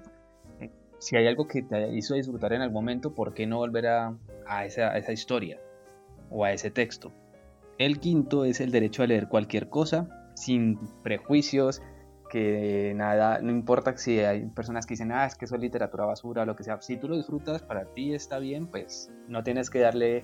eh, 0.60 0.70
si 0.98 1.16
hay 1.16 1.28
algo 1.28 1.48
que 1.48 1.62
te 1.62 1.90
hizo 1.94 2.16
disfrutar 2.16 2.54
en 2.54 2.62
algún 2.62 2.76
momento, 2.76 3.14
¿por 3.14 3.34
qué 3.34 3.48
no 3.48 3.58
volver 3.58 3.88
a, 3.88 4.16
esa, 4.66 4.90
a 4.90 4.98
esa 4.98 5.12
historia 5.12 5.60
o 6.30 6.44
a 6.44 6.52
ese 6.52 6.70
texto? 6.70 7.14
El 7.78 8.00
quinto 8.00 8.44
es 8.44 8.60
el 8.60 8.72
derecho 8.72 9.04
a 9.04 9.08
leer 9.08 9.30
cualquier 9.30 9.70
cosa 9.70 10.30
sin 10.34 10.78
prejuicios, 11.02 11.82
que 12.30 12.94
nada, 12.96 13.40
no 13.42 13.52
importa 13.52 13.98
si 13.98 14.20
hay 14.20 14.46
personas 14.48 14.86
que 14.86 14.94
dicen, 14.94 15.12
ah, 15.12 15.26
es 15.26 15.36
que 15.36 15.46
eso 15.46 15.56
es 15.56 15.62
literatura 15.62 16.06
basura 16.06 16.46
lo 16.46 16.56
que 16.56 16.64
sea, 16.64 16.80
si 16.82 16.98
tú 16.98 17.08
lo 17.08 17.16
disfrutas, 17.16 17.62
para 17.62 17.86
ti 17.86 18.14
está 18.14 18.38
bien, 18.38 18.68
pues 18.68 19.12
no 19.28 19.44
tienes 19.44 19.70
que 19.70 19.80
darle 19.80 20.24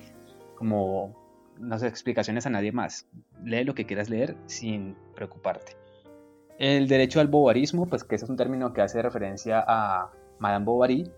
como, 0.56 1.25
no 1.58 1.78
sé, 1.78 1.86
explicaciones 1.86 2.46
a 2.46 2.50
nadie 2.50 2.72
más. 2.72 3.06
Lee 3.44 3.64
lo 3.64 3.74
que 3.74 3.86
quieras 3.86 4.10
leer 4.10 4.36
sin 4.46 4.96
preocuparte. 5.14 5.76
El 6.58 6.88
derecho 6.88 7.20
al 7.20 7.28
bovarismo, 7.28 7.86
pues 7.86 8.04
que 8.04 8.14
ese 8.14 8.24
es 8.24 8.30
un 8.30 8.36
término 8.36 8.72
que 8.72 8.80
hace 8.80 9.02
referencia 9.02 9.64
a 9.66 10.10
Madame 10.38 10.64
Bovary, 10.64 11.10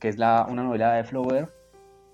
que 0.00 0.08
es 0.08 0.18
la, 0.18 0.46
una 0.48 0.62
novela 0.62 0.94
de 0.94 1.04
Flaubert, 1.04 1.50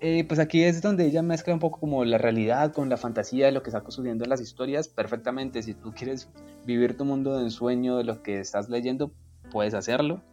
eh, 0.03 0.25
pues 0.27 0.39
aquí 0.39 0.63
es 0.63 0.81
donde 0.81 1.05
ella 1.05 1.21
mezcla 1.21 1.53
un 1.53 1.59
poco 1.59 1.79
como 1.79 2.03
la 2.03 2.17
realidad 2.17 2.73
con 2.73 2.89
la 2.89 2.97
fantasía 2.97 3.45
de 3.45 3.51
lo 3.51 3.61
que 3.61 3.69
está 3.69 3.83
sucediendo 3.85 4.23
en 4.23 4.31
las 4.31 4.41
historias 4.41 4.87
perfectamente. 4.87 5.61
Si 5.61 5.75
tú 5.75 5.93
quieres 5.93 6.27
vivir 6.65 6.97
tu 6.97 7.05
mundo 7.05 7.37
de 7.37 7.43
ensueño 7.43 7.97
de 7.97 8.03
lo 8.03 8.23
que 8.23 8.39
estás 8.39 8.67
leyendo, 8.67 9.11
puedes 9.51 9.75
hacerlo. 9.75 10.23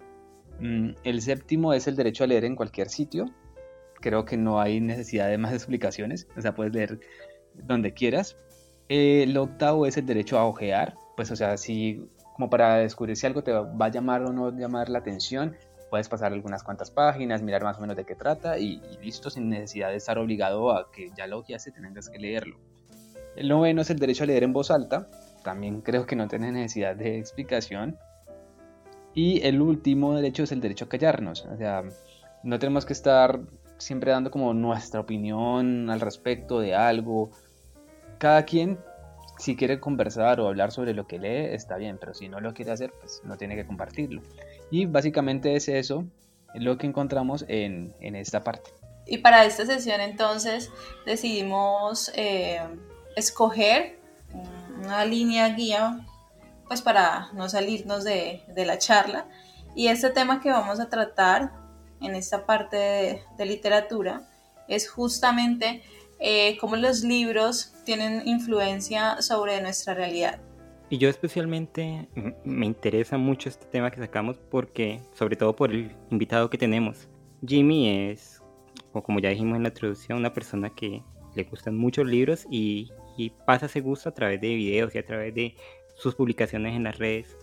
Mm, 0.59 0.93
el 1.05 1.21
séptimo 1.21 1.75
es 1.75 1.87
el 1.87 1.97
derecho 1.97 2.25
a 2.25 2.29
leer 2.29 2.47
en 2.47 2.57
cualquier 2.57 2.89
sitio. 2.89 3.27
Creo 4.01 4.25
que 4.25 4.37
no 4.37 4.61
hay 4.61 4.81
necesidad 4.81 5.29
de 5.29 5.39
más 5.39 5.53
explicaciones, 5.55 6.29
o 6.37 6.41
sea, 6.41 6.55
puedes 6.55 6.73
leer 6.73 7.01
donde 7.55 7.93
quieras. 7.93 8.37
el 8.89 9.37
octavo 9.37 9.87
es 9.87 9.97
el 9.97 10.07
derecho 10.07 10.39
a 10.39 10.47
ojear, 10.47 10.95
pues 11.17 11.31
o 11.31 11.37
sea, 11.37 11.57
si 11.57 12.09
como 12.35 12.49
para 12.49 12.77
descubrir 12.77 13.17
si 13.17 13.27
algo 13.27 13.43
te 13.43 13.53
va 13.53 13.87
a 13.87 13.89
llamar 13.89 14.23
o 14.23 14.33
no 14.33 14.57
llamar 14.57 14.89
la 14.89 15.01
atención, 15.01 15.57
puedes 15.91 16.09
pasar 16.09 16.33
algunas 16.33 16.63
cuantas 16.63 16.91
páginas, 16.91 17.43
mirar 17.43 17.65
más 17.65 17.79
o 17.79 17.81
menos 17.81 17.97
de 17.97 18.05
qué 18.05 18.15
trata 18.15 18.59
y, 18.59 18.81
listo, 19.03 19.31
sin 19.31 19.49
necesidad 19.49 19.91
de 19.91 19.97
estar 19.97 20.19
obligado 20.19 20.71
a 20.71 20.91
que 20.93 21.11
ya 21.17 21.27
lo 21.27 21.45
y 21.49 21.57
tengas 21.57 22.09
que 22.09 22.19
leerlo. 22.19 22.57
El 23.37 23.49
noveno 23.49 23.83
es 23.83 23.91
el 23.91 23.99
derecho 23.99 24.25
a 24.25 24.27
leer 24.27 24.45
en 24.45 24.53
voz 24.53 24.71
alta, 24.71 25.09
también 25.43 25.81
creo 25.81 26.07
que 26.07 26.17
no 26.17 26.29
tiene 26.29 26.53
necesidad 26.53 26.97
de 26.97 27.19
explicación. 27.19 27.99
Y 29.15 29.45
el 29.45 29.61
último 29.61 30.15
derecho 30.15 30.45
es 30.45 30.53
el 30.53 30.61
derecho 30.61 30.85
a 30.85 30.89
callarnos, 30.89 31.45
o 31.47 31.57
sea, 31.57 31.83
no 32.45 32.59
tenemos 32.59 32.87
que 32.87 32.93
estar 32.93 33.41
siempre 33.79 34.13
dando 34.13 34.31
como 34.31 34.53
nuestra 34.55 35.01
opinión 35.01 35.91
al 35.91 36.01
respecto 36.01 36.61
de 36.61 36.75
algo. 36.75 37.31
Cada 38.19 38.45
quien 38.45 38.79
si 39.39 39.57
quiere 39.57 39.81
conversar 39.81 40.41
o 40.41 40.49
hablar 40.49 40.73
sobre 40.73 40.95
lo 40.95 41.07
que 41.07 41.19
lee, 41.19 41.55
está 41.55 41.77
bien, 41.77 41.97
pero 41.99 42.13
si 42.13 42.29
no 42.29 42.41
lo 42.41 42.55
quiere 42.55 42.73
hacer, 42.73 42.93
pues 43.01 43.23
no 43.25 43.37
tiene 43.37 43.55
que 43.55 43.65
compartirlo. 43.65 44.23
Y 44.71 44.87
básicamente 44.87 45.55
es 45.55 45.69
eso 45.69 46.05
lo 46.55 46.77
que 46.77 46.87
encontramos 46.87 47.45
en, 47.49 47.95
esta 48.01 48.43
parte. 48.43 48.71
Y 49.07 49.19
para 49.19 49.45
esta 49.45 49.65
sesión 49.65 50.01
entonces 50.01 50.71
decidimos 51.07 52.11
eh, 52.15 52.61
escoger 53.17 53.99
una 54.83 55.05
línea 55.05 55.49
guía 55.51 56.01
pues 56.67 56.83
para 56.83 57.31
no 57.33 57.49
salirnos 57.49 58.05
de, 58.05 58.43
la 58.55 58.79
charla. 58.79 59.27
Y 59.75 59.89
este 59.89 60.11
tema 60.11 60.41
que 60.41 60.51
vamos 60.51 60.81
a 60.81 60.89
tratar 60.89 61.53
en 62.01 62.15
esta 62.15 62.47
parte 62.47 63.23
de, 63.37 63.47
literatura 63.47 64.29
es 64.69 64.89
justamente 64.89 65.83
eh, 66.19 66.57
cómo 66.61 66.77
los 66.77 67.03
libros 67.03 67.73
tienen 67.85 68.27
influencia 68.27 69.23
sobre 69.23 69.61
nuestra 69.61 69.95
realidad. 69.95 70.41
Y 70.91 70.99
yo 70.99 71.09
especialmente 71.09 72.09
me 72.45 72.67
interesa 72.67 73.19
mucho 73.19 73.49
este 73.49 73.67
tema 73.67 73.91
que 73.91 74.01
sacamos 74.01 74.39
porque, 74.51 75.01
sobre 75.13 75.37
todo 75.37 75.55
por 75.55 75.71
el 75.71 75.95
invitado 76.11 76.49
que 76.49 76.57
tenemos. 76.57 77.09
Jimmy 77.47 78.11
es, 78.11 78.43
o 78.93 79.03
como 79.03 79.21
ya 79.21 79.29
dijimos 79.29 79.57
en 79.57 79.65
la 79.65 79.69
introducción, 79.69 80.19
una 80.19 80.33
persona 80.33 80.71
que 80.71 81.03
le 81.35 81.45
gustan 81.45 81.77
muchos 81.77 82.07
libros 82.07 82.47
y, 82.51 82.91
y 83.19 83.31
pasa 83.31 83.67
ese 83.67 83.81
gusto 83.81 84.09
a 84.09 84.15
través 84.15 84.41
de 84.41 84.55
videos 84.55 84.95
y 84.95 84.99
a 84.99 85.05
través 85.05 85.35
de 85.35 85.55
sus 85.95 86.15
publicaciones 86.15 86.75
en 86.75 86.85
las 86.85 86.99
redes. 86.99 87.37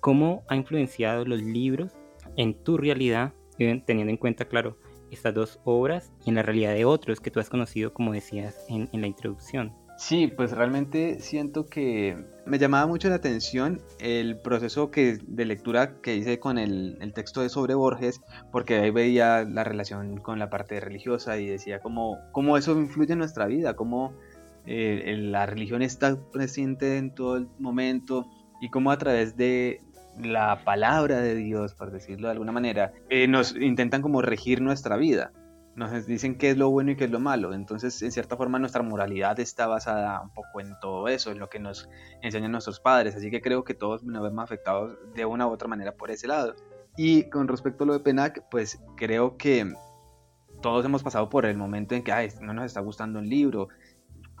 ¿Cómo 0.00 0.44
ha 0.48 0.54
influenciado 0.54 1.24
los 1.24 1.42
libros 1.42 1.92
en 2.36 2.54
tu 2.54 2.76
realidad, 2.76 3.32
teniendo 3.56 4.10
en 4.10 4.16
cuenta, 4.16 4.46
claro, 4.46 4.78
estas 5.10 5.34
dos 5.34 5.60
obras 5.64 6.12
y 6.24 6.30
en 6.30 6.36
la 6.36 6.42
realidad 6.42 6.74
de 6.74 6.84
otros 6.84 7.20
que 7.20 7.30
tú 7.30 7.40
has 7.40 7.50
conocido, 7.50 7.92
como 7.92 8.12
decías 8.12 8.64
en, 8.68 8.88
en 8.92 9.00
la 9.00 9.06
introducción? 9.06 9.72
Sí, 10.02 10.26
pues 10.26 10.50
realmente 10.50 11.20
siento 11.20 11.66
que 11.66 12.16
me 12.44 12.58
llamaba 12.58 12.88
mucho 12.88 13.08
la 13.08 13.16
atención 13.16 13.80
el 14.00 14.36
proceso 14.36 14.90
que, 14.90 15.18
de 15.24 15.44
lectura 15.44 16.00
que 16.00 16.16
hice 16.16 16.40
con 16.40 16.58
el, 16.58 16.98
texto 17.14 17.40
de 17.40 17.48
sobre 17.48 17.74
Borges, 17.74 18.20
porque 18.50 18.76
ahí 18.78 18.90
veía 18.90 19.44
la 19.44 19.62
relación 19.64 20.16
con 20.18 20.40
la 20.40 20.50
parte 20.50 20.80
religiosa 20.80 21.38
y 21.38 21.46
decía 21.46 21.80
cómo, 21.80 22.18
cómo 22.32 22.56
eso 22.56 22.72
influye 22.72 23.12
en 23.12 23.20
nuestra 23.20 23.46
vida, 23.46 23.76
cómo 23.76 24.12
eh, 24.66 25.16
la 25.18 25.46
religión 25.46 25.82
está 25.82 26.18
presente 26.32 26.96
en 26.96 27.14
todo 27.14 27.36
el 27.36 27.48
momento 27.60 28.28
y 28.60 28.70
cómo 28.70 28.90
a 28.90 28.98
través 28.98 29.36
de 29.36 29.82
la 30.20 30.64
palabra 30.64 31.20
de 31.20 31.34
Dios, 31.34 31.74
por 31.74 31.90
decirlo 31.90 32.28
de 32.28 32.32
alguna 32.32 32.52
manera, 32.52 32.92
eh, 33.08 33.28
nos 33.28 33.56
intentan 33.56 34.02
como 34.02 34.22
regir 34.22 34.60
nuestra 34.60 34.96
vida 34.96 35.32
nos 35.74 36.06
dicen 36.06 36.36
qué 36.36 36.50
es 36.50 36.58
lo 36.58 36.70
bueno 36.70 36.90
y 36.90 36.96
qué 36.96 37.04
es 37.04 37.10
lo 37.10 37.20
malo. 37.20 37.54
Entonces, 37.54 38.00
en 38.02 38.12
cierta 38.12 38.36
forma, 38.36 38.58
nuestra 38.58 38.82
moralidad 38.82 39.38
está 39.40 39.66
basada 39.66 40.20
un 40.20 40.30
poco 40.30 40.60
en 40.60 40.78
todo 40.80 41.08
eso, 41.08 41.30
en 41.30 41.38
lo 41.38 41.48
que 41.48 41.58
nos 41.58 41.88
enseñan 42.20 42.52
nuestros 42.52 42.80
padres. 42.80 43.16
Así 43.16 43.30
que 43.30 43.40
creo 43.40 43.64
que 43.64 43.74
todos 43.74 44.02
nos 44.04 44.22
vemos 44.22 44.44
afectados 44.44 44.98
de 45.14 45.24
una 45.24 45.46
u 45.46 45.50
otra 45.50 45.68
manera 45.68 45.92
por 45.92 46.10
ese 46.10 46.28
lado. 46.28 46.54
Y 46.96 47.30
con 47.30 47.48
respecto 47.48 47.84
a 47.84 47.86
lo 47.86 47.92
de 47.94 48.00
Penac, 48.00 48.48
pues 48.50 48.82
creo 48.96 49.36
que 49.38 49.72
todos 50.60 50.84
hemos 50.84 51.02
pasado 51.02 51.28
por 51.30 51.46
el 51.46 51.56
momento 51.56 51.94
en 51.94 52.02
que 52.02 52.12
Ay, 52.12 52.28
no 52.40 52.52
nos 52.52 52.66
está 52.66 52.80
gustando 52.80 53.18
un 53.18 53.28
libro. 53.28 53.68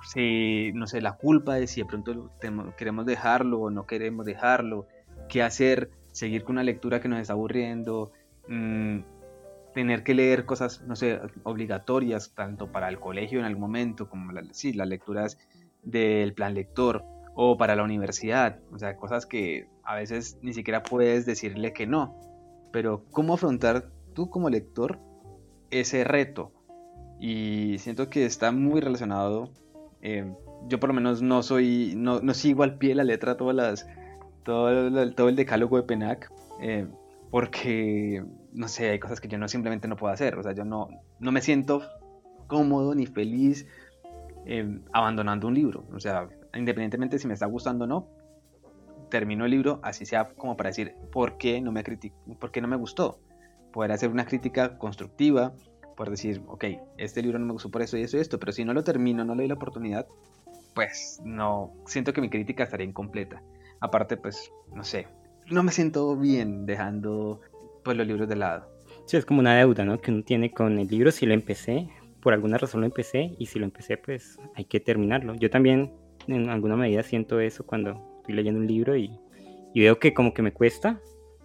Si, 0.04 0.72
no 0.74 0.86
sé, 0.86 1.00
la 1.00 1.16
culpa 1.16 1.54
de 1.54 1.66
si 1.66 1.80
de 1.80 1.86
pronto 1.86 2.30
queremos 2.76 3.06
dejarlo 3.06 3.60
o 3.60 3.70
no 3.70 3.86
queremos 3.86 4.26
dejarlo. 4.26 4.86
¿Qué 5.32 5.42
hacer? 5.42 5.88
Seguir 6.12 6.44
con 6.44 6.56
una 6.56 6.62
lectura 6.62 7.00
que 7.00 7.08
nos 7.08 7.18
está 7.18 7.32
aburriendo. 7.32 8.12
Mm, 8.48 8.98
tener 9.72 10.04
que 10.04 10.12
leer 10.12 10.44
cosas, 10.44 10.82
no 10.82 10.94
sé, 10.94 11.20
obligatorias, 11.44 12.34
tanto 12.34 12.70
para 12.70 12.90
el 12.90 13.00
colegio 13.00 13.38
en 13.38 13.46
algún 13.46 13.62
momento, 13.62 14.10
como 14.10 14.30
sí, 14.50 14.74
las 14.74 14.86
lecturas 14.86 15.38
del 15.82 16.34
plan 16.34 16.52
lector, 16.52 17.06
o 17.34 17.56
para 17.56 17.74
la 17.74 17.82
universidad, 17.82 18.58
o 18.74 18.78
sea, 18.78 18.94
cosas 18.96 19.24
que 19.24 19.70
a 19.84 19.94
veces 19.94 20.36
ni 20.42 20.52
siquiera 20.52 20.82
puedes 20.82 21.24
decirle 21.24 21.72
que 21.72 21.86
no, 21.86 22.14
pero 22.70 23.06
cómo 23.10 23.32
afrontar 23.32 23.88
tú 24.12 24.28
como 24.28 24.50
lector 24.50 24.98
ese 25.70 26.04
reto. 26.04 26.52
Y 27.18 27.78
siento 27.78 28.10
que 28.10 28.26
está 28.26 28.52
muy 28.52 28.82
relacionado, 28.82 29.48
eh, 30.02 30.30
yo 30.68 30.78
por 30.78 30.90
lo 30.90 30.94
menos 30.94 31.22
no 31.22 31.42
soy, 31.42 31.94
no, 31.96 32.20
no 32.20 32.34
sigo 32.34 32.64
al 32.64 32.76
pie 32.76 32.90
de 32.90 32.96
la 32.96 33.04
letra 33.04 33.38
todas 33.38 33.56
las, 33.56 33.86
todo, 34.44 35.12
todo 35.12 35.28
el 35.28 35.36
decálogo 35.36 35.76
de 35.76 35.82
Penac, 35.84 36.30
eh, 36.60 36.86
porque 37.30 38.24
no 38.52 38.68
sé, 38.68 38.90
hay 38.90 38.98
cosas 38.98 39.20
que 39.20 39.28
yo 39.28 39.38
no 39.38 39.48
simplemente 39.48 39.88
no 39.88 39.96
puedo 39.96 40.12
hacer, 40.12 40.38
o 40.38 40.42
sea, 40.42 40.52
yo 40.52 40.64
no, 40.64 40.88
no 41.18 41.32
me 41.32 41.40
siento 41.40 41.82
cómodo 42.46 42.94
ni 42.94 43.06
feliz 43.06 43.66
em, 44.44 44.82
abandonando 44.92 45.48
un 45.48 45.54
libro, 45.54 45.84
o 45.92 46.00
sea, 46.00 46.28
independientemente 46.54 47.18
si 47.18 47.26
me 47.26 47.34
está 47.34 47.46
gustando 47.46 47.84
o 47.84 47.88
no, 47.88 48.08
termino 49.08 49.44
el 49.44 49.50
libro, 49.50 49.80
así 49.82 50.06
sea 50.06 50.28
como 50.36 50.56
para 50.56 50.70
decir 50.70 50.94
por 51.12 51.38
qué 51.38 51.60
no 51.60 51.72
me, 51.72 51.82
por 52.38 52.50
qué 52.50 52.60
no 52.60 52.68
me 52.68 52.76
gustó, 52.76 53.18
poder 53.72 53.92
hacer 53.92 54.10
una 54.10 54.26
crítica 54.26 54.78
constructiva, 54.78 55.54
por 55.96 56.10
decir, 56.10 56.42
ok, 56.46 56.64
este 56.98 57.22
libro 57.22 57.38
no 57.38 57.46
me 57.46 57.52
gustó 57.52 57.70
por 57.70 57.82
eso 57.82 57.96
y 57.96 58.02
eso 58.02 58.16
y 58.16 58.20
esto, 58.20 58.38
pero 58.38 58.52
si 58.52 58.64
no 58.64 58.74
lo 58.74 58.84
termino, 58.84 59.24
no 59.24 59.34
le 59.34 59.42
doy 59.42 59.48
la 59.48 59.54
oportunidad, 59.54 60.06
pues 60.74 61.20
no, 61.24 61.72
siento 61.86 62.12
que 62.12 62.20
mi 62.20 62.30
crítica 62.30 62.64
estaría 62.64 62.86
incompleta. 62.86 63.42
Aparte, 63.82 64.16
pues, 64.16 64.52
no 64.72 64.84
sé, 64.84 65.08
no 65.50 65.62
me 65.64 65.72
siento 65.72 66.16
bien 66.16 66.66
dejando 66.66 67.40
pues 67.82 67.96
los 67.96 68.06
libros 68.06 68.28
de 68.28 68.36
lado. 68.36 68.68
Sí, 69.06 69.16
es 69.16 69.26
como 69.26 69.40
una 69.40 69.56
deuda, 69.56 69.84
¿no? 69.84 70.00
Que 70.00 70.12
uno 70.12 70.22
tiene 70.22 70.52
con 70.52 70.78
el 70.78 70.86
libro 70.86 71.10
si 71.10 71.26
lo 71.26 71.34
empecé, 71.34 71.88
por 72.20 72.32
alguna 72.32 72.58
razón 72.58 72.82
lo 72.82 72.86
empecé 72.86 73.34
y 73.38 73.46
si 73.46 73.58
lo 73.58 73.64
empecé 73.64 73.96
pues 73.96 74.38
hay 74.54 74.66
que 74.66 74.78
terminarlo. 74.78 75.34
Yo 75.34 75.50
también 75.50 75.92
en 76.28 76.48
alguna 76.48 76.76
medida 76.76 77.02
siento 77.02 77.40
eso 77.40 77.66
cuando 77.66 78.00
estoy 78.18 78.36
leyendo 78.36 78.60
un 78.60 78.68
libro 78.68 78.96
y, 78.96 79.10
y 79.74 79.80
veo 79.80 79.98
que 79.98 80.14
como 80.14 80.32
que 80.32 80.42
me 80.42 80.52
cuesta. 80.52 81.00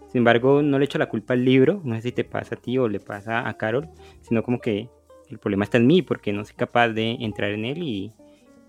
Sin 0.10 0.20
embargo, 0.20 0.62
no 0.62 0.78
le 0.78 0.86
echo 0.86 1.00
la 1.00 1.10
culpa 1.10 1.34
al 1.34 1.44
libro, 1.44 1.82
no 1.84 1.96
sé 1.96 2.04
si 2.04 2.12
te 2.12 2.24
pasa 2.24 2.54
a 2.54 2.60
ti 2.60 2.78
o 2.78 2.88
le 2.88 3.00
pasa 3.00 3.50
a 3.50 3.58
Carol, 3.58 3.90
sino 4.22 4.44
como 4.44 4.62
que 4.62 4.90
el 5.28 5.40
problema 5.40 5.64
está 5.64 5.78
en 5.80 5.88
mí 5.88 6.04
porque 6.04 6.32
no 6.32 6.46
soy 6.46 6.56
capaz 6.56 6.90
de 6.90 7.18
entrar 7.20 7.50
en 7.50 7.66
él 7.66 7.82
y, 7.82 8.14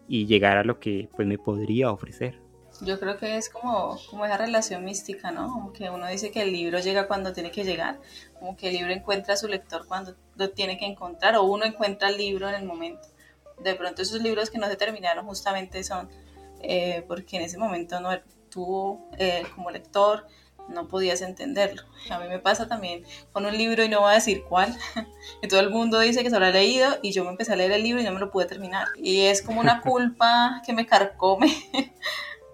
y 0.08 0.26
llegar 0.26 0.56
a 0.56 0.64
lo 0.64 0.80
que 0.80 1.10
pues 1.14 1.28
me 1.28 1.36
podría 1.36 1.92
ofrecer. 1.92 2.47
Yo 2.80 3.00
creo 3.00 3.16
que 3.16 3.36
es 3.36 3.48
como, 3.48 3.98
como 4.08 4.24
esa 4.24 4.36
relación 4.36 4.84
mística, 4.84 5.30
¿no? 5.30 5.52
Como 5.52 5.72
que 5.72 5.90
uno 5.90 6.06
dice 6.06 6.30
que 6.30 6.42
el 6.42 6.52
libro 6.52 6.78
llega 6.78 7.08
cuando 7.08 7.32
tiene 7.32 7.50
que 7.50 7.64
llegar, 7.64 7.98
como 8.38 8.56
que 8.56 8.68
el 8.68 8.74
libro 8.74 8.92
encuentra 8.92 9.34
a 9.34 9.36
su 9.36 9.48
lector 9.48 9.86
cuando 9.86 10.14
lo 10.36 10.50
tiene 10.50 10.78
que 10.78 10.86
encontrar, 10.86 11.36
o 11.36 11.42
uno 11.42 11.64
encuentra 11.64 12.08
el 12.08 12.16
libro 12.16 12.48
en 12.48 12.54
el 12.54 12.64
momento. 12.64 13.08
De 13.58 13.74
pronto 13.74 14.02
esos 14.02 14.22
libros 14.22 14.50
que 14.50 14.58
no 14.58 14.68
se 14.68 14.76
terminaron 14.76 15.26
justamente 15.26 15.82
son 15.82 16.08
eh, 16.60 17.04
porque 17.06 17.36
en 17.36 17.42
ese 17.42 17.58
momento 17.58 18.00
no 18.00 18.10
tú 18.50 19.00
eh, 19.18 19.44
como 19.54 19.70
lector 19.70 20.26
no 20.68 20.86
podías 20.86 21.22
entenderlo. 21.22 21.82
A 22.10 22.18
mí 22.18 22.28
me 22.28 22.38
pasa 22.38 22.68
también 22.68 23.02
con 23.32 23.46
un 23.46 23.56
libro 23.56 23.82
y 23.84 23.88
no 23.88 24.00
voy 24.00 24.10
a 24.10 24.14
decir 24.14 24.44
cuál, 24.48 24.76
que 25.40 25.48
todo 25.48 25.60
el 25.60 25.70
mundo 25.70 25.98
dice 25.98 26.22
que 26.22 26.30
se 26.30 26.38
lo 26.38 26.44
ha 26.44 26.50
leído 26.50 26.98
y 27.02 27.12
yo 27.12 27.24
me 27.24 27.30
empecé 27.30 27.54
a 27.54 27.56
leer 27.56 27.72
el 27.72 27.82
libro 27.82 28.00
y 28.00 28.04
no 28.04 28.12
me 28.12 28.20
lo 28.20 28.30
pude 28.30 28.46
terminar. 28.46 28.86
Y 28.96 29.22
es 29.22 29.42
como 29.42 29.60
una 29.60 29.80
culpa 29.82 30.62
que 30.64 30.72
me 30.72 30.86
carcome 30.86 31.50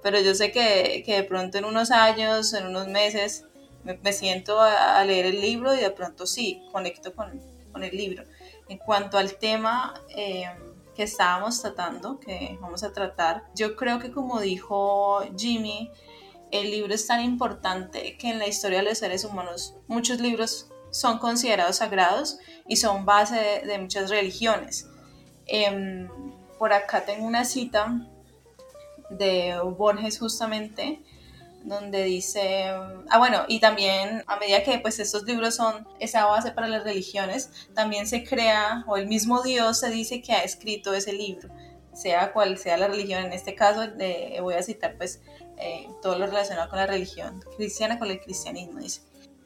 pero 0.04 0.20
yo 0.20 0.34
sé 0.34 0.52
que, 0.52 1.02
que, 1.06 1.16
de 1.16 1.22
pronto 1.22 1.56
en 1.56 1.64
unos 1.64 1.90
años, 1.90 2.52
en 2.52 2.66
unos 2.66 2.88
meses, 2.88 3.46
me, 3.84 4.12
siento 4.12 4.60
a, 4.60 5.02
leer 5.02 5.24
el 5.24 5.40
libro 5.40 5.74
y 5.74 5.80
de 5.80 5.90
pronto 5.90 6.26
sí, 6.26 6.62
conecto 6.72 7.14
con, 7.14 7.40
con 7.72 7.82
el 7.82 7.96
libro. 7.96 8.24
En 8.68 8.76
cuanto 8.76 9.16
al 9.16 9.38
tema 9.38 9.94
eh, 10.14 10.44
que 10.94 11.04
estábamos 11.04 11.62
tratando, 11.62 12.20
que 12.20 12.58
vamos 12.60 12.84
a 12.84 12.92
tratar, 12.92 13.44
yo 13.54 13.76
creo 13.76 13.98
que 13.98 14.10
como 14.12 14.40
dijo 14.40 15.22
Jimmy, 15.38 15.90
el 16.50 16.70
libro 16.70 16.92
es 16.92 17.06
tan 17.06 17.24
importante 17.24 18.18
que 18.18 18.28
en 18.28 18.38
la 18.38 18.46
historia 18.46 18.80
de 18.80 18.90
los 18.90 18.98
seres 18.98 19.24
humanos 19.24 19.74
muchos 19.86 20.20
libros 20.20 20.68
son 20.90 21.18
considerados 21.18 21.76
sagrados 21.76 22.38
y 22.68 22.76
son 22.76 23.06
base 23.06 23.62
de, 23.64 23.78
muchas 23.78 24.10
religiones. 24.10 24.86
Em, 25.46 26.10
por 26.58 26.74
acá 26.74 27.06
tengo 27.06 27.26
una 27.26 27.46
cita 27.46 28.06
de 29.10 29.58
Borges 29.76 30.18
justamente, 30.18 31.00
donde 31.64 32.04
dice, 32.04 32.66
ah 33.08 33.18
bueno, 33.18 33.44
y 33.48 33.58
también 33.58 34.22
a 34.26 34.36
medida 34.36 34.62
que 34.62 34.78
pues 34.78 34.98
estos 34.98 35.24
libros 35.24 35.54
son 35.54 35.88
esa 35.98 36.26
base 36.26 36.52
para 36.52 36.68
las 36.68 36.84
religiones, 36.84 37.50
también 37.74 38.06
se 38.06 38.22
crea, 38.22 38.84
o 38.86 38.96
el 38.96 39.06
mismo 39.06 39.42
Dios 39.42 39.80
se 39.80 39.90
dice 39.90 40.20
que 40.20 40.32
ha 40.32 40.42
escrito 40.42 40.92
ese 40.92 41.12
libro, 41.12 41.48
sea 41.94 42.32
cual 42.32 42.58
sea 42.58 42.76
la 42.76 42.88
religión, 42.88 43.24
en 43.24 43.32
este 43.32 43.54
caso 43.54 43.82
voy 44.42 44.54
a 44.54 44.62
citar 44.62 44.96
pues 44.96 45.22
eh, 45.56 45.88
todo 46.02 46.18
lo 46.18 46.26
relacionado 46.26 46.68
con 46.68 46.78
la 46.78 46.86
religión 46.86 47.42
cristiana, 47.56 47.98
con 47.98 48.10
el 48.10 48.20
cristianismo, 48.20 48.80
dice. 48.80 49.00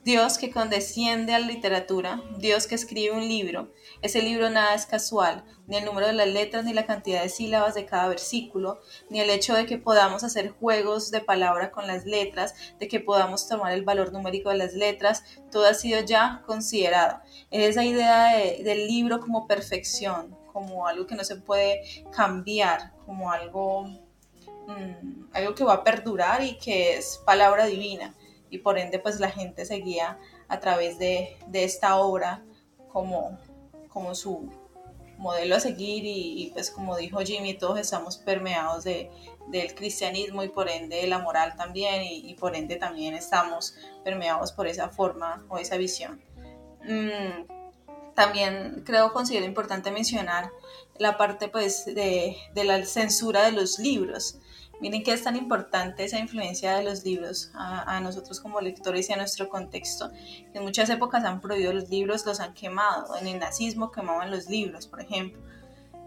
Dios 0.08 0.38
que 0.38 0.50
condesciende 0.50 1.34
a 1.34 1.38
la 1.38 1.46
literatura, 1.46 2.22
Dios 2.38 2.66
que 2.66 2.76
escribe 2.76 3.14
un 3.14 3.28
libro. 3.28 3.74
Ese 4.00 4.22
libro 4.22 4.48
nada 4.48 4.74
es 4.74 4.86
casual, 4.86 5.44
ni 5.66 5.76
el 5.76 5.84
número 5.84 6.06
de 6.06 6.14
las 6.14 6.28
letras, 6.28 6.64
ni 6.64 6.72
la 6.72 6.86
cantidad 6.86 7.22
de 7.22 7.28
sílabas 7.28 7.74
de 7.74 7.84
cada 7.84 8.08
versículo, 8.08 8.80
ni 9.10 9.20
el 9.20 9.28
hecho 9.28 9.52
de 9.52 9.66
que 9.66 9.76
podamos 9.76 10.24
hacer 10.24 10.48
juegos 10.48 11.10
de 11.10 11.20
palabra 11.20 11.70
con 11.70 11.86
las 11.86 12.06
letras, 12.06 12.54
de 12.78 12.88
que 12.88 13.00
podamos 13.00 13.48
tomar 13.48 13.74
el 13.74 13.84
valor 13.84 14.10
numérico 14.10 14.48
de 14.48 14.56
las 14.56 14.72
letras, 14.72 15.24
todo 15.50 15.66
ha 15.66 15.74
sido 15.74 16.00
ya 16.00 16.42
considerado. 16.46 17.20
Es 17.50 17.68
esa 17.68 17.84
idea 17.84 18.34
del 18.64 18.86
libro 18.86 19.20
como 19.20 19.46
perfección, 19.46 20.34
como 20.54 20.86
algo 20.86 21.06
que 21.06 21.16
no 21.16 21.24
se 21.24 21.36
puede 21.36 21.82
cambiar, 22.16 22.94
como 23.04 23.30
algo, 23.30 23.84
mm, 24.68 25.34
algo 25.34 25.54
que 25.54 25.64
va 25.64 25.74
a 25.74 25.84
perdurar 25.84 26.42
y 26.42 26.56
que 26.56 26.96
es 26.96 27.20
palabra 27.26 27.66
divina 27.66 28.14
y 28.50 28.59
por 28.59 28.78
ende 28.78 28.99
pues 28.99 29.21
la 29.21 29.31
gente 29.31 29.64
seguía 29.64 30.19
a 30.49 30.61
través 30.61 30.99
de, 30.99 31.37
esta 31.52 31.97
obra 31.97 32.43
como, 32.93 33.38
como 33.88 34.14
su 34.14 34.50
modelo 35.19 35.57
a 35.57 35.61
seguir 35.61 36.05
y, 36.07 36.50
pues 36.55 36.71
como 36.71 36.97
dijo 36.97 37.19
Jimmy, 37.21 37.55
todos 37.55 37.78
estamos 37.78 38.17
permeados 38.17 38.85
de, 38.85 39.11
del 39.49 39.75
cristianismo 39.75 40.43
y 40.45 40.49
por 40.49 40.69
ende 40.69 40.97
de 40.97 41.07
la 41.07 41.19
moral 41.19 41.57
también 41.57 42.02
y, 42.05 42.35
por 42.35 42.55
ende 42.57 42.76
también 42.76 43.14
estamos 43.14 43.75
permeados 44.05 44.52
por 44.52 44.67
esa 44.67 44.88
forma 44.88 45.45
o 45.49 45.59
esa 45.59 45.76
visión. 45.76 46.21
Mm, 46.85 47.59
también 48.14 48.83
creo, 48.87 49.12
considero 49.12 49.45
importante 49.45 49.91
mencionar 49.91 50.50
la 50.99 51.17
parte 51.17 51.49
pues 51.49 51.84
de, 51.84 52.37
de 52.54 52.65
la 52.65 52.84
censura 52.84 53.45
de 53.45 53.52
los 53.52 53.78
libros. 53.78 54.39
Miren 54.80 55.02
que 55.02 55.12
es 55.12 55.25
tan 55.25 55.36
importante 55.36 56.04
esa 56.04 56.19
influencia 56.19 56.76
de 56.76 56.84
los 56.84 57.04
libros 57.04 57.50
a, 57.54 58.00
nosotros 58.00 58.41
como 58.41 58.60
lectores 58.60 59.10
y 59.10 59.12
a 59.12 59.17
nuestro 59.17 59.49
contexto. 59.49 60.10
En 60.54 60.62
muchas 60.62 60.88
épocas 60.88 61.25
han 61.25 61.41
prohibido 61.41 61.73
los 61.73 61.88
libros, 61.88 62.25
los 62.25 62.38
han 62.38 62.54
quemado. 62.54 63.17
En 63.17 63.26
el 63.26 63.41
nazismo 63.41 63.91
quemaban 63.91 64.30
los 64.30 64.49
libros, 64.49 64.86
por 64.86 65.00
ejemplo. 65.00 65.43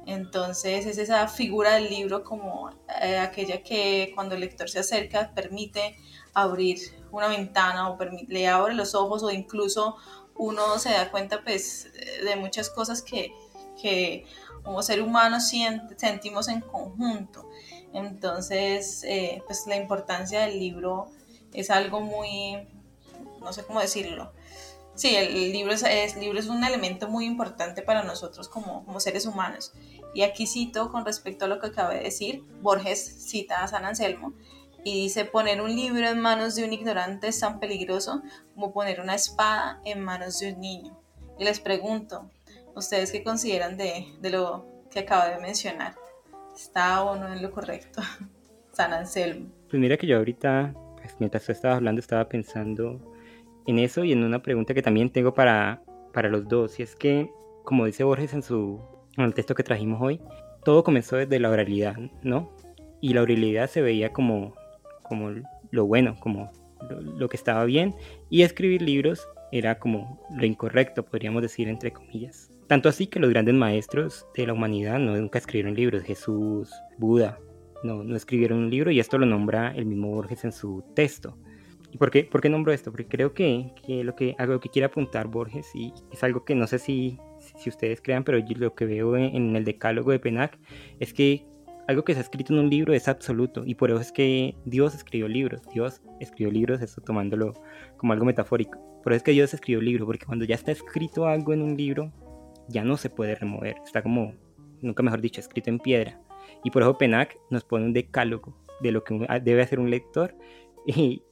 Entonces 0.05 0.85
es 0.85 0.97
esa 0.97 1.27
figura 1.27 1.73
del 1.73 1.89
libro 1.89 2.23
como 2.23 2.71
eh, 3.01 3.19
aquella 3.19 3.61
que 3.61 4.11
cuando 4.15 4.35
el 4.35 4.41
lector 4.41 4.69
se 4.69 4.79
acerca 4.79 5.31
permite 5.35 5.97
abrir 6.33 6.79
una 7.11 7.27
ventana 7.27 7.89
o 7.89 7.97
le 8.27 8.47
abre 8.47 8.73
los 8.73 8.95
ojos 8.95 9.21
o 9.21 9.29
incluso 9.29 9.97
uno 10.35 10.79
se 10.79 10.89
da 10.89 11.11
cuenta 11.11 11.43
pues 11.43 11.91
de 12.23 12.35
muchas 12.35 12.69
cosas 12.69 13.03
que, 13.03 13.31
que 13.79 14.25
como 14.63 14.81
ser 14.81 15.01
humano 15.01 15.39
sentimos 15.39 16.47
en 16.47 16.61
conjunto. 16.61 17.50
Entonces, 17.93 19.03
eh, 19.03 19.43
pues 19.45 19.67
la 19.67 19.75
importancia 19.75 20.41
del 20.41 20.59
libro 20.59 21.09
es 21.53 21.69
algo 21.69 22.01
muy, 22.01 22.67
no 23.41 23.51
sé 23.53 23.63
cómo 23.63 23.81
decirlo. 23.81 24.31
Sí, 24.95 25.15
el 25.15 25.51
libro 25.53 25.73
es, 25.73 26.15
libro 26.17 26.37
es 26.37 26.47
un 26.47 26.63
elemento 26.63 27.07
muy 27.07 27.25
importante 27.25 27.81
para 27.81 28.03
nosotros 28.03 28.49
como, 28.49 28.85
como 28.85 28.99
seres 28.99 29.25
humanos. 29.25 29.73
Y 30.13 30.23
aquí 30.23 30.45
cito 30.45 30.91
con 30.91 31.05
respecto 31.05 31.45
a 31.45 31.47
lo 31.47 31.59
que 31.59 31.67
acabé 31.67 31.95
de 31.95 32.03
decir, 32.03 32.43
Borges 32.61 32.99
cita 32.99 33.63
a 33.63 33.67
San 33.67 33.85
Anselmo 33.85 34.33
y 34.83 34.95
dice, 34.95 35.25
poner 35.25 35.61
un 35.61 35.75
libro 35.75 36.07
en 36.07 36.19
manos 36.19 36.55
de 36.55 36.65
un 36.65 36.73
ignorante 36.73 37.27
es 37.27 37.39
tan 37.39 37.59
peligroso 37.59 38.21
como 38.53 38.73
poner 38.73 38.99
una 38.99 39.15
espada 39.15 39.79
en 39.85 40.01
manos 40.01 40.39
de 40.39 40.53
un 40.53 40.59
niño. 40.59 40.99
Y 41.39 41.45
les 41.45 41.59
pregunto, 41.59 42.29
¿ustedes 42.75 43.11
qué 43.11 43.23
consideran 43.23 43.77
de, 43.77 44.07
de 44.19 44.29
lo 44.29 44.65
que 44.89 44.99
acabo 44.99 45.29
de 45.29 45.39
mencionar? 45.39 45.95
Está 46.55 47.03
o 47.03 47.15
no 47.15 47.31
en 47.31 47.41
lo 47.41 47.51
correcto. 47.51 48.01
San 48.73 48.93
Anselmo. 48.93 49.49
Pues 49.69 49.79
mira 49.79 49.97
que 49.97 50.07
yo 50.07 50.17
ahorita, 50.17 50.73
pues 50.97 51.15
mientras 51.19 51.45
tú 51.45 51.51
estabas 51.51 51.77
hablando, 51.77 51.99
estaba 51.99 52.27
pensando 52.27 53.13
en 53.67 53.79
eso 53.79 54.03
y 54.03 54.11
en 54.11 54.23
una 54.23 54.41
pregunta 54.41 54.73
que 54.73 54.81
también 54.81 55.09
tengo 55.09 55.33
para, 55.33 55.81
para 56.13 56.29
los 56.29 56.47
dos. 56.47 56.79
Y 56.79 56.83
es 56.83 56.95
que, 56.95 57.29
como 57.63 57.85
dice 57.85 58.03
Borges 58.03 58.33
en, 58.33 58.43
su, 58.43 58.81
en 59.17 59.25
el 59.25 59.33
texto 59.33 59.55
que 59.55 59.63
trajimos 59.63 60.01
hoy, 60.01 60.21
todo 60.63 60.83
comenzó 60.83 61.17
desde 61.17 61.39
la 61.39 61.49
oralidad, 61.49 61.95
¿no? 62.23 62.55
Y 63.01 63.13
la 63.13 63.21
oralidad 63.21 63.69
se 63.69 63.81
veía 63.81 64.13
como, 64.13 64.55
como 65.03 65.31
lo 65.71 65.85
bueno, 65.85 66.15
como 66.19 66.51
lo, 66.89 67.01
lo 67.01 67.29
que 67.29 67.37
estaba 67.37 67.65
bien. 67.65 67.95
Y 68.29 68.43
escribir 68.43 68.81
libros 68.81 69.27
era 69.51 69.79
como 69.79 70.21
lo 70.35 70.45
incorrecto, 70.45 71.03
podríamos 71.03 71.41
decir, 71.41 71.67
entre 71.67 71.91
comillas. 71.91 72.50
Tanto 72.71 72.87
así 72.87 73.07
que 73.07 73.19
los 73.19 73.29
grandes 73.29 73.53
maestros 73.53 74.25
de 74.33 74.47
la 74.47 74.53
humanidad 74.53 74.97
no 74.97 75.13
nunca 75.17 75.37
escribieron 75.37 75.75
libros, 75.75 76.03
Jesús, 76.03 76.71
Buda, 76.97 77.37
no, 77.83 78.01
no 78.01 78.15
escribieron 78.15 78.59
un 78.59 78.69
libro 78.69 78.91
y 78.91 79.01
esto 79.01 79.17
lo 79.17 79.25
nombra 79.25 79.73
el 79.75 79.85
mismo 79.85 80.07
Borges 80.07 80.45
en 80.45 80.53
su 80.53 80.81
texto. 80.95 81.37
¿Y 81.91 81.97
por 81.97 82.11
qué, 82.11 82.23
por 82.23 82.39
qué 82.39 82.47
nombro 82.47 82.71
esto? 82.71 82.89
Porque 82.89 83.09
creo 83.09 83.33
que, 83.33 83.73
que, 83.85 84.05
lo 84.05 84.15
que 84.15 84.35
algo 84.37 84.61
que 84.61 84.69
quiere 84.69 84.85
apuntar 84.85 85.27
Borges 85.27 85.69
y 85.75 85.91
es 86.13 86.23
algo 86.23 86.45
que 86.45 86.55
no 86.55 86.65
sé 86.65 86.79
si, 86.79 87.19
si 87.57 87.69
ustedes 87.69 87.99
crean, 88.01 88.23
pero 88.23 88.37
yo 88.37 88.55
lo 88.57 88.73
que 88.73 88.85
veo 88.85 89.17
en, 89.17 89.53
el 89.53 89.65
decálogo 89.65 90.11
de 90.11 90.19
Penac 90.19 90.57
es 91.01 91.13
que 91.13 91.45
algo 91.89 92.05
que 92.05 92.13
se 92.13 92.19
ha 92.19 92.23
escrito 92.23 92.53
en 92.53 92.59
un 92.59 92.69
libro 92.69 92.93
es 92.93 93.09
absoluto 93.09 93.63
y 93.65 93.75
por 93.75 93.91
eso 93.91 93.99
es 93.99 94.13
que 94.13 94.55
Dios 94.63 94.95
escribió 94.95 95.27
libros. 95.27 95.61
Dios 95.73 96.01
escribió 96.21 96.53
libros, 96.53 96.81
esto 96.81 97.01
tomándolo 97.01 97.51
como 97.97 98.13
algo 98.13 98.23
metafórico. 98.23 98.79
Por 99.03 99.11
eso 99.11 99.17
es 99.17 99.23
que 99.23 99.31
Dios 99.31 99.53
escribió 99.53 99.81
libros, 99.81 100.05
porque 100.05 100.25
cuando 100.25 100.45
ya 100.45 100.55
está 100.55 100.71
escrito 100.71 101.25
algo 101.25 101.51
en 101.51 101.63
un 101.63 101.75
libro, 101.75 102.13
ya 102.71 102.83
no 102.83 102.97
se 102.97 103.09
puede 103.09 103.35
remover, 103.35 103.77
está 103.85 104.01
como, 104.01 104.33
nunca 104.81 105.03
mejor 105.03 105.21
dicho, 105.21 105.39
escrito 105.39 105.69
en 105.69 105.79
piedra. 105.79 106.19
Y 106.63 106.71
por 106.71 106.81
eso 106.81 106.97
Penac 106.97 107.37
nos 107.49 107.63
pone 107.63 107.85
un 107.85 107.93
decálogo 107.93 108.55
de 108.81 108.91
lo 108.91 109.03
que 109.03 109.27
debe 109.43 109.61
hacer 109.61 109.79
un 109.79 109.89
lector. 109.89 110.35
Y 110.85 111.23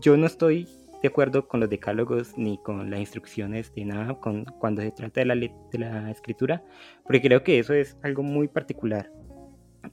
yo 0.00 0.16
no 0.16 0.26
estoy 0.26 0.68
de 1.02 1.08
acuerdo 1.08 1.48
con 1.48 1.60
los 1.60 1.70
decálogos 1.70 2.36
ni 2.36 2.58
con 2.58 2.90
las 2.90 3.00
instrucciones 3.00 3.74
de 3.74 3.84
nada 3.84 4.18
con, 4.20 4.44
cuando 4.58 4.82
se 4.82 4.90
trata 4.90 5.20
de 5.20 5.26
la, 5.26 5.34
de 5.34 5.78
la 5.78 6.10
escritura, 6.10 6.62
porque 7.04 7.22
creo 7.22 7.42
que 7.42 7.58
eso 7.58 7.72
es 7.72 7.96
algo 8.02 8.22
muy 8.22 8.48
particular. 8.48 9.10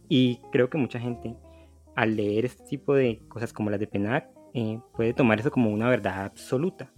Y 0.09 0.41
creo 0.51 0.69
que 0.69 0.77
mucha 0.77 0.99
gente 0.99 1.35
al 1.95 2.15
leer 2.15 2.45
este 2.45 2.63
tipo 2.65 2.93
de 2.93 3.21
cosas 3.27 3.53
como 3.53 3.69
las 3.69 3.79
de 3.79 3.87
Penac 3.87 4.29
eh, 4.53 4.79
puede 4.93 5.13
tomar 5.13 5.39
eso 5.39 5.51
como 5.51 5.71
una 5.71 5.89
verdad 5.89 6.25
absoluta. 6.25 6.91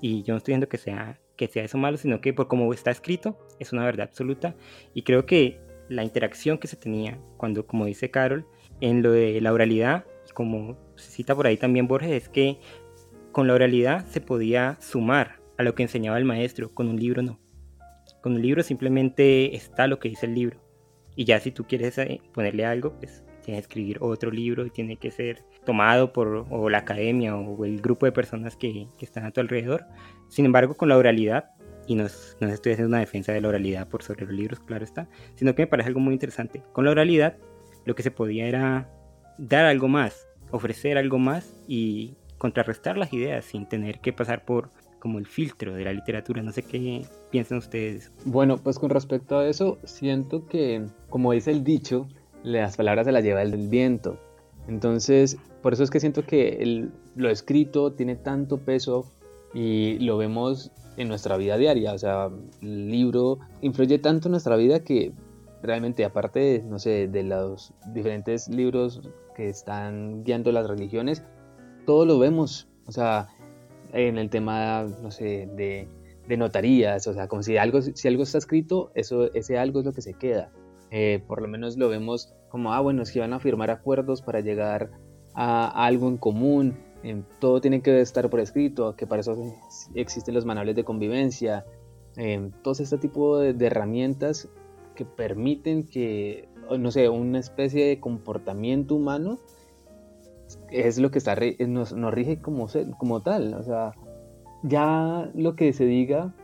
Y 0.00 0.22
yo 0.22 0.34
no 0.34 0.38
estoy 0.38 0.52
diciendo 0.52 0.68
que 0.68 0.78
sea 0.78 1.18
que 1.36 1.48
sea 1.48 1.64
eso 1.64 1.78
malo, 1.78 1.96
sino 1.96 2.20
que 2.20 2.32
por 2.32 2.48
como 2.48 2.72
está 2.72 2.90
escrito 2.90 3.38
es 3.58 3.72
una 3.72 3.84
verdad 3.84 4.08
absoluta. 4.08 4.54
Y 4.94 5.02
creo 5.02 5.26
que 5.26 5.60
la 5.88 6.04
interacción 6.04 6.58
que 6.58 6.68
se 6.68 6.76
tenía 6.76 7.20
cuando, 7.36 7.66
como 7.66 7.86
dice 7.86 8.10
Carol, 8.10 8.46
en 8.80 9.02
lo 9.02 9.12
de 9.12 9.40
la 9.40 9.52
oralidad, 9.52 10.04
como 10.34 10.76
se 10.96 11.10
cita 11.10 11.34
por 11.34 11.46
ahí 11.46 11.56
también 11.56 11.86
Borges, 11.86 12.10
es 12.10 12.28
que 12.28 12.58
con 13.32 13.46
la 13.46 13.54
oralidad 13.54 14.06
se 14.06 14.20
podía 14.20 14.76
sumar 14.80 15.40
a 15.58 15.62
lo 15.62 15.74
que 15.74 15.82
enseñaba 15.82 16.18
el 16.18 16.24
maestro, 16.24 16.72
con 16.72 16.88
un 16.88 16.98
libro 16.98 17.22
no. 17.22 17.38
Con 18.22 18.34
un 18.34 18.42
libro 18.42 18.62
simplemente 18.62 19.54
está 19.54 19.86
lo 19.86 19.98
que 19.98 20.08
dice 20.08 20.26
el 20.26 20.34
libro. 20.34 20.60
Y 21.14 21.24
ya 21.24 21.40
si 21.40 21.50
tú 21.50 21.64
quieres 21.64 21.96
eh, 21.98 22.20
ponerle 22.34 22.66
algo, 22.66 22.98
pues 22.98 23.24
tiene 23.46 23.60
que 23.60 23.62
escribir 23.62 23.98
otro 24.00 24.30
libro 24.30 24.66
y 24.66 24.70
tiene 24.70 24.96
que 24.96 25.10
ser 25.10 25.44
tomado 25.64 26.12
por 26.12 26.46
o 26.50 26.68
la 26.68 26.78
academia 26.78 27.36
o 27.36 27.64
el 27.64 27.80
grupo 27.80 28.04
de 28.04 28.12
personas 28.12 28.56
que, 28.56 28.88
que 28.98 29.04
están 29.04 29.24
a 29.24 29.30
tu 29.30 29.40
alrededor. 29.40 29.86
Sin 30.28 30.44
embargo, 30.44 30.74
con 30.74 30.88
la 30.88 30.96
oralidad, 30.96 31.50
y 31.86 31.94
no, 31.94 32.06
no 32.40 32.48
estoy 32.48 32.72
haciendo 32.72 32.88
una 32.88 32.98
defensa 32.98 33.32
de 33.32 33.40
la 33.40 33.48
oralidad 33.48 33.88
por 33.88 34.02
sobre 34.02 34.26
los 34.26 34.34
libros, 34.34 34.58
claro 34.60 34.84
está, 34.84 35.08
sino 35.36 35.54
que 35.54 35.62
me 35.62 35.66
parece 35.68 35.88
algo 35.88 36.00
muy 36.00 36.12
interesante. 36.12 36.62
Con 36.72 36.84
la 36.84 36.90
oralidad, 36.90 37.36
lo 37.84 37.94
que 37.94 38.02
se 38.02 38.10
podía 38.10 38.46
era 38.46 38.90
dar 39.38 39.64
algo 39.64 39.86
más, 39.86 40.28
ofrecer 40.50 40.98
algo 40.98 41.18
más 41.18 41.56
y 41.68 42.16
contrarrestar 42.38 42.98
las 42.98 43.12
ideas 43.12 43.44
sin 43.44 43.68
tener 43.68 44.00
que 44.00 44.12
pasar 44.12 44.44
por 44.44 44.70
como 44.98 45.20
el 45.20 45.26
filtro 45.26 45.72
de 45.74 45.84
la 45.84 45.92
literatura. 45.92 46.42
No 46.42 46.50
sé 46.50 46.64
qué 46.64 47.04
piensan 47.30 47.58
ustedes. 47.58 48.10
Bueno, 48.24 48.56
pues 48.56 48.78
con 48.78 48.90
respecto 48.90 49.38
a 49.38 49.46
eso, 49.46 49.78
siento 49.84 50.46
que, 50.46 50.84
como 51.08 51.30
dice 51.30 51.52
el 51.52 51.62
dicho, 51.62 52.08
las 52.46 52.76
palabras 52.76 53.06
se 53.06 53.12
las 53.12 53.24
lleva 53.24 53.42
el 53.42 53.68
viento. 53.68 54.18
Entonces, 54.68 55.36
por 55.62 55.72
eso 55.72 55.82
es 55.82 55.90
que 55.90 55.98
siento 55.98 56.24
que 56.24 56.88
lo 57.16 57.28
escrito 57.28 57.92
tiene 57.92 58.14
tanto 58.14 58.58
peso 58.58 59.12
y 59.52 59.98
lo 59.98 60.16
vemos 60.16 60.70
en 60.96 61.08
nuestra 61.08 61.36
vida 61.36 61.56
diaria. 61.56 61.92
O 61.92 61.98
sea, 61.98 62.30
el 62.62 62.88
libro 62.88 63.40
influye 63.62 63.98
tanto 63.98 64.28
en 64.28 64.32
nuestra 64.32 64.54
vida 64.54 64.80
que 64.84 65.12
realmente, 65.60 66.04
aparte, 66.04 66.62
no 66.68 66.78
sé, 66.78 67.08
de 67.08 67.24
los 67.24 67.74
diferentes 67.92 68.48
libros 68.48 69.02
que 69.34 69.48
están 69.48 70.22
guiando 70.22 70.52
las 70.52 70.68
religiones, 70.68 71.24
todo 71.84 72.06
lo 72.06 72.20
vemos. 72.20 72.68
O 72.86 72.92
sea, 72.92 73.26
en 73.92 74.18
el 74.18 74.30
tema, 74.30 74.86
no 75.02 75.10
sé, 75.10 75.48
de, 75.56 75.88
notarías, 76.36 77.08
o 77.08 77.12
sea, 77.12 77.26
como 77.26 77.42
si 77.42 77.56
algo, 77.56 77.82
si 77.82 78.06
algo 78.06 78.22
está 78.22 78.38
escrito, 78.38 78.92
eso, 78.94 79.34
ese 79.34 79.58
algo 79.58 79.80
es 79.80 79.86
lo 79.86 79.92
que 79.92 80.02
se 80.02 80.14
queda. 80.14 80.52
Eh, 80.90 81.22
por 81.26 81.42
lo 81.42 81.48
menos 81.48 81.76
lo 81.76 81.88
vemos 81.88 82.34
como, 82.48 82.72
ah, 82.72 82.80
bueno, 82.80 83.04
si 83.04 83.18
van 83.18 83.32
a 83.32 83.40
firmar 83.40 83.70
acuerdos 83.70 84.22
para 84.22 84.40
llegar 84.40 84.90
a, 85.34 85.84
algo 85.84 86.08
en 86.08 86.16
común, 86.16 86.78
eh, 87.02 87.22
todo 87.40 87.60
tiene 87.60 87.82
que 87.82 88.00
estar 88.00 88.28
por 88.30 88.40
escrito, 88.40 88.96
que 88.96 89.06
para 89.06 89.20
eso 89.20 89.36
existen 89.94 90.34
los 90.34 90.44
manuales 90.44 90.76
de 90.76 90.84
convivencia, 90.84 91.64
eh, 92.16 92.50
todo 92.62 92.72
este 92.72 92.98
tipo 92.98 93.38
de, 93.38 93.52
de, 93.52 93.66
herramientas 93.66 94.48
que 94.94 95.04
permiten 95.04 95.86
que, 95.86 96.48
no 96.78 96.90
sé, 96.90 97.08
una 97.08 97.38
especie 97.38 97.86
de 97.86 98.00
comportamiento 98.00 98.94
humano 98.94 99.38
es 100.70 100.98
lo 100.98 101.10
que 101.10 101.18
está, 101.18 101.36
nos, 101.66 101.92
nos, 101.92 102.14
rige 102.14 102.40
como, 102.40 102.68
como 102.98 103.20
tal. 103.20 103.54
O 103.54 103.62
sea, 103.62 103.92
ya 104.62 105.30
lo 105.34 105.56
que 105.56 105.72
se 105.72 105.84
diga 105.84 106.34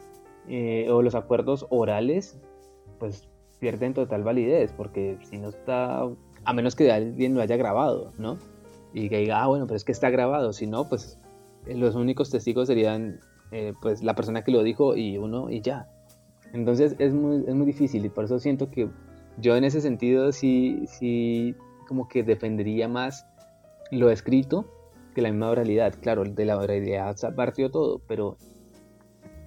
eh, 0.49 0.89
o 0.91 1.03
los 1.03 1.15
acuerdos 1.15 1.67
orales, 1.71 2.39
pues 2.99 3.29
pierden 3.63 3.95
total 3.95 4.25
validez, 4.25 4.73
porque 4.77 5.19
si 5.23 5.39
no 5.39 5.51
está, 5.51 6.03
a 6.45 6.53
menos 6.53 6.75
que 6.75 6.91
alguien 6.91 7.35
lo 7.35 7.43
haya 7.43 7.57
grabado, 7.57 8.11
¿no? 8.19 8.37
Y 8.93 9.09
que 9.09 9.19
diga, 9.19 9.41
ah, 9.41 9.47
bueno, 9.47 9.69
pero 9.69 9.77
es 9.77 9.85
que 9.85 9.93
está 9.93 10.11
grabado, 10.11 10.53
si 10.53 10.67
no, 10.67 10.89
pues 10.89 11.17
eh, 11.67 11.77
los 11.77 11.95
únicos 11.95 12.29
testigos 12.29 12.67
serían 12.67 13.21
eh, 13.53 13.73
pues 13.81 14.03
la 14.03 14.17
persona 14.17 14.43
que 14.43 14.51
lo 14.51 14.65
dijo 14.65 14.97
y 14.97 15.17
uno 15.17 15.49
y 15.49 15.61
ya. 15.61 15.89
Entonces 16.53 16.97
es 16.99 17.15
muy, 17.15 17.45
es 17.47 17.55
muy 17.55 17.67
difícil 17.67 18.05
y 18.05 18.09
por 18.09 18.25
eso 18.25 18.41
siento 18.41 18.69
que 18.69 18.91
yo 19.39 19.55
en 19.55 19.63
ese 19.63 19.81
sentido 19.81 20.33
sí, 20.33 20.83
sí 20.89 21.55
como 21.87 22.09
que 22.09 22.25
defendería 22.25 22.89
más 22.89 23.27
lo 23.93 24.11
escrito 24.11 24.67
que 25.15 25.23
la 25.23 25.31
misma 25.31 25.51
oralidad. 25.51 25.95
Claro, 26.01 26.25
de 26.25 26.45
la 26.45 26.59
oralidad 26.59 27.17
partió 27.37 27.71
todo, 27.71 28.01
pero, 28.09 28.37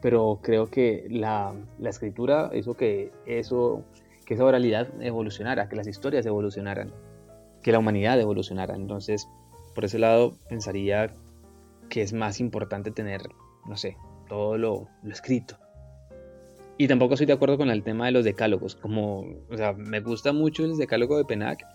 pero 0.02 0.40
creo 0.42 0.68
que 0.68 1.06
la, 1.10 1.54
la 1.80 1.90
escritura 1.90 2.50
hizo 2.54 2.76
que, 2.76 3.12
eso, 3.26 3.84
que 4.26 4.34
esa 4.34 4.46
oralidad 4.46 4.90
evolucionara, 5.02 5.70
que 5.70 5.76
las 5.76 5.88
historias 5.88 6.26
evolucionaran, 6.26 6.92
que 7.62 7.72
la 7.72 7.80
humanidad 7.80 8.20
evolucionara. 8.20 8.76
Entonces, 8.76 9.28
por 9.74 9.86
ese 9.86 10.00
lado, 10.00 10.38
pensaría 10.50 11.14
que 11.90 12.02
es 12.02 12.14
más 12.14 12.40
importante 12.40 12.92
tener, 12.92 13.22
no 13.68 13.78
sé, 13.78 13.98
todo 14.28 14.58
lo, 14.58 14.88
escrito. 15.10 15.58
Y 16.78 16.88
tampoco 16.88 17.14
estoy 17.14 17.28
de 17.28 17.34
acuerdo 17.34 17.58
con 17.58 17.70
el 17.70 17.84
tema 17.84 18.08
de 18.08 18.12
los 18.12 18.26
decálogos. 18.26 18.76
Como, 18.76 19.26
o 19.50 19.58
sea, 19.58 19.74
me 19.74 20.02
gusta 20.02 20.34
mucho 20.34 20.66
el 20.66 20.78
decálogo 20.78 21.18
de 21.18 21.26
Penac, 21.26 21.66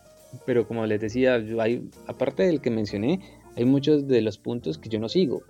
pero 0.45 0.67
como 0.67 0.85
les 0.87 1.01
decía, 1.01 1.37
hay, 1.59 1.89
aparte 2.07 2.43
del 2.43 2.61
que 2.61 2.71
mencioné, 2.71 3.21
hay 3.57 3.65
muchos 3.65 4.07
de 4.07 4.21
los 4.21 4.39
puntos 4.39 4.79
que 4.79 4.89
yo 4.89 4.99
no 4.99 5.09
sigo 5.09 5.43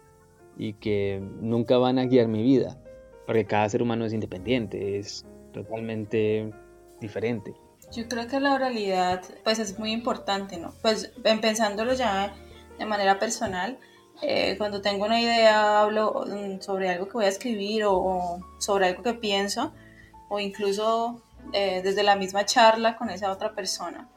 y 0.57 0.75
que 0.75 1.23
nunca 1.41 1.79
van 1.79 1.99
a 1.99 2.05
guiar 2.05 2.29
mi 2.29 2.43
vida, 2.43 2.79
porque 3.27 3.45
cada 3.45 3.69
ser 3.69 3.83
humano 3.83 4.05
es 4.05 4.13
independiente, 4.13 4.99
es 4.99 5.27
totalmente 5.53 6.53
diferente. 7.01 7.55
Yo 7.93 8.09
creo 8.09 8.29
que 8.29 8.39
la 8.39 8.55
oralidad 8.55 9.23
pues 9.43 9.59
es 9.59 9.79
muy 9.79 9.91
importante, 9.93 10.59
¿no? 10.59 10.73
Pues 10.83 11.13
pensándolo 11.23 11.95
ya 11.95 12.35
de 12.79 12.87
manera 12.87 13.19
personal, 13.19 13.79
eh, 14.23 14.55
cuando 14.59 14.81
tengo 14.81 15.07
una 15.07 15.21
idea 15.21 15.81
hablo 15.81 16.25
mm, 16.27 16.61
sobre 16.61 16.91
algo 16.91 17.07
que 17.07 17.15
voy 17.15 17.25
a 17.25 17.29
escribir 17.29 17.85
o, 17.87 18.39
sobre 18.59 18.87
algo 18.87 19.03
que 19.03 19.15
pienso 19.15 19.73
o 20.29 20.39
incluso 20.39 21.23
eh, 21.53 21.81
desde 21.83 22.03
la 22.03 22.17
misma 22.17 22.45
charla 22.45 22.97
con 22.97 23.11
esa 23.11 23.33
otra 23.33 23.55
persona 23.55 24.09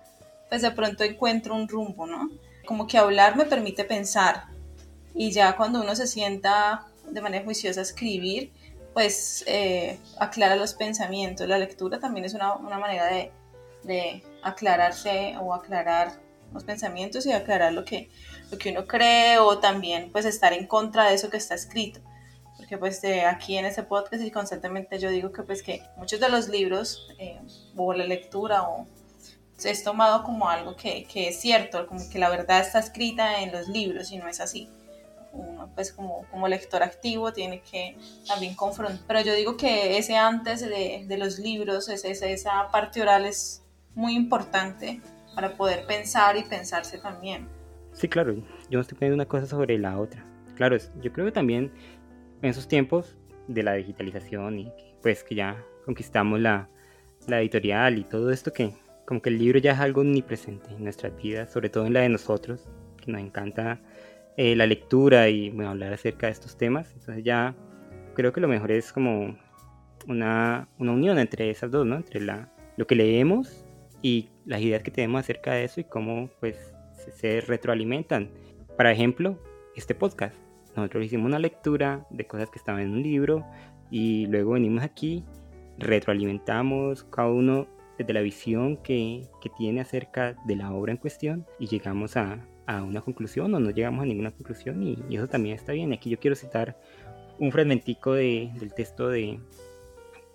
pues 0.54 0.62
de 0.62 0.70
pronto 0.70 1.04
encuentro 1.04 1.56
un 1.56 1.68
rumbo, 1.68 2.06
¿no? 2.06 2.30
Como 2.68 2.86
que 2.86 3.00
hablar 3.00 3.36
me 3.36 3.46
permite 3.46 3.84
pensar 3.86 4.44
y 5.16 5.32
ya 5.32 5.56
cuando 5.56 5.82
uno 5.82 5.96
se 5.96 6.06
sienta 6.06 6.86
de 7.10 7.22
manera 7.22 7.44
juiciosa 7.44 7.80
a 7.80 7.82
escribir, 7.82 8.52
pues 8.94 9.44
eh, 9.48 10.00
aclara 10.20 10.56
los 10.56 10.74
pensamientos. 10.74 11.48
La 11.48 11.58
lectura 11.58 12.00
también 12.00 12.26
es 12.26 12.34
una, 12.34 12.56
manera 12.56 13.08
de, 13.08 13.32
de, 13.84 14.24
aclararse 14.44 15.36
o 15.42 15.54
aclarar 15.54 16.20
los 16.54 16.64
pensamientos 16.64 17.26
y 17.26 17.32
aclarar 17.32 17.74
lo 17.74 17.84
que, 17.86 18.10
lo 18.52 18.58
que 18.58 18.72
uno 18.72 18.86
cree 18.86 19.40
o 19.40 19.60
también 19.60 20.12
pues 20.12 20.26
estar 20.26 20.54
en 20.54 20.68
contra 20.68 21.10
de 21.10 21.16
eso 21.16 21.30
que 21.30 21.38
está 21.38 21.56
escrito. 21.56 22.00
Porque 22.58 22.78
pues 22.78 23.02
de 23.02 23.26
aquí 23.26 23.58
en 23.58 23.66
este 23.66 23.84
podcast 23.84 24.24
y 24.24 24.32
constantemente 24.32 25.00
yo 25.00 25.10
digo 25.10 25.32
que 25.32 25.44
pues 25.44 25.64
que 25.64 25.82
muchos 25.98 26.20
de 26.20 26.30
los 26.30 26.50
libros 26.50 27.08
eh, 27.18 27.40
o 27.76 27.94
la 27.94 28.06
lectura 28.06 28.64
o 28.70 28.86
es 29.64 29.84
tomado 29.84 30.24
como 30.24 30.50
algo 30.50 30.76
que, 30.76 31.06
que, 31.06 31.30
es 31.30 31.40
cierto, 31.40 31.88
como 31.88 32.08
que 32.10 32.20
la 32.20 32.30
verdad 32.30 32.60
está 32.60 32.80
escrita 32.80 33.42
en 33.42 33.52
los 33.52 33.68
libros 33.68 34.12
y 34.12 34.18
no 34.18 34.28
es 34.28 34.40
así. 34.40 34.70
Uno, 35.34 35.70
pues 35.74 35.92
como, 35.92 36.26
como 36.30 36.48
lector 36.48 36.84
activo 36.84 37.34
tiene 37.34 37.62
que 37.62 37.98
también 38.28 38.56
confrontar. 38.56 39.04
Pero 39.08 39.22
yo 39.22 39.34
digo 39.34 39.58
que 39.58 39.98
ese 39.98 40.16
antes 40.16 40.62
de, 40.62 41.06
de 41.08 41.18
los 41.18 41.40
libros, 41.40 41.90
ese, 41.90 42.12
esa 42.32 42.70
parte 42.72 43.02
oral 43.02 43.26
es 43.26 43.64
muy 43.96 44.16
importante 44.16 45.02
para 45.36 45.56
poder 45.56 45.86
pensar 45.88 46.38
y 46.38 46.44
pensarse 46.44 47.00
también. 47.00 47.48
Sí, 47.94 48.08
claro, 48.08 48.36
yo 48.36 48.78
no 48.78 48.82
estoy 48.82 48.98
poniendo 48.98 49.16
una 49.16 49.28
cosa 49.28 49.48
sobre 49.48 49.78
la 49.78 50.00
otra. 50.00 50.24
Claro, 50.56 50.78
yo 51.02 51.12
creo 51.12 51.26
que 51.26 51.32
también 51.32 51.72
en 52.42 52.50
esos 52.50 52.68
tiempos 52.68 53.18
de 53.48 53.64
la 53.64 53.74
digitalización 53.74 54.60
y 54.60 54.72
pues 55.02 55.24
que 55.24 55.36
ya 55.36 55.64
conquistamos 55.86 56.40
la, 56.40 56.70
la 57.28 57.42
editorial 57.42 57.98
y 57.98 58.04
todo 58.04 58.32
esto 58.32 58.54
que 58.54 58.74
como 59.06 59.22
que 59.22 59.30
el 59.30 59.38
libro 59.38 59.60
ya 59.60 59.74
es 59.74 59.80
algo 59.80 60.02
omnipresente 60.02 60.70
en 60.72 60.84
nuestras 60.84 61.16
vidas, 61.18 61.52
sobre 61.52 61.70
todo 61.70 61.86
en 61.86 61.94
la 61.94 62.02
de 62.02 62.10
nosotros, 62.10 62.68
que 62.98 63.12
nos 63.12 63.22
encanta 63.22 63.82
eh, 64.38 64.56
la 64.56 64.66
lectura 64.66 65.30
y 65.30 65.50
bueno, 65.50 65.72
hablar 65.72 65.94
acerca 65.94 66.28
de 66.28 66.34
estos 66.34 66.58
temas. 66.58 66.92
Entonces 66.94 67.24
ya 67.24 67.56
creo 68.14 68.34
que 68.34 68.42
lo 68.42 68.48
mejor 68.48 68.72
es 68.72 68.92
como 68.92 69.38
una, 70.08 70.68
una 70.80 70.92
unión 70.92 71.20
entre 71.20 71.50
esas 71.50 71.72
dos, 71.72 71.86
¿no? 71.86 71.96
Entre 71.98 72.22
la, 72.22 72.52
lo 72.78 72.88
que 72.88 72.96
leemos 72.96 73.66
y 74.02 74.30
las 74.46 74.62
ideas 74.62 74.84
que 74.84 74.92
tenemos 74.92 75.22
acerca 75.22 75.54
de 75.54 75.64
eso 75.66 75.80
y 75.80 75.86
cómo 75.86 76.30
pues 76.40 76.74
se, 77.16 77.42
retroalimentan. 77.42 78.30
Por 78.76 78.88
ejemplo, 78.88 79.40
este 79.76 79.96
podcast. 79.96 80.36
Nosotros 80.76 81.06
hicimos 81.06 81.28
una 81.28 81.40
lectura 81.40 82.06
de 82.10 82.26
cosas 82.26 82.50
que 82.50 82.58
estaban 82.58 82.82
en 82.82 82.92
un 82.92 83.04
libro 83.04 83.46
y 83.92 84.26
luego 84.26 84.54
venimos 84.54 84.84
aquí, 84.84 85.24
retroalimentamos, 85.78 87.04
cada 87.04 87.30
uno 87.30 87.68
desde 88.00 88.14
la 88.14 88.22
visión 88.22 88.78
que, 88.78 89.28
que, 89.40 89.52
tiene 89.56 89.82
acerca 89.82 90.36
de 90.46 90.56
la 90.56 90.74
obra 90.74 90.92
en 90.92 90.98
cuestión 90.98 91.46
y 91.60 91.68
llegamos 91.68 92.18
a, 92.18 92.44
a 92.66 92.84
una 92.84 93.02
conclusión 93.02 93.54
o 93.54 93.60
no 93.60 93.72
llegamos 93.72 94.04
a 94.04 94.06
ninguna 94.06 94.32
conclusión 94.32 94.84
y, 94.84 94.98
eso 95.16 95.28
también 95.28 95.56
está 95.56 95.74
bien. 95.74 95.94
Aquí 95.94 96.10
yo 96.10 96.20
quiero 96.20 96.36
citar 96.36 96.78
un 97.40 97.52
fragmentico 97.52 98.14
de, 98.14 98.52
del 98.60 98.74
texto 98.74 99.10
de, 99.10 99.40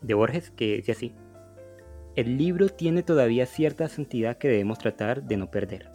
de 0.00 0.14
Borges 0.14 0.50
que 0.50 0.76
dice 0.76 0.92
así. 0.92 1.14
El 2.16 2.36
libro 2.36 2.68
tiene 2.68 3.02
todavía 3.02 3.46
cierta 3.46 3.88
santidad 3.88 4.38
que 4.38 4.48
debemos 4.48 4.78
tratar 4.78 5.22
de 5.22 5.36
no 5.36 5.50
perder. 5.50 5.90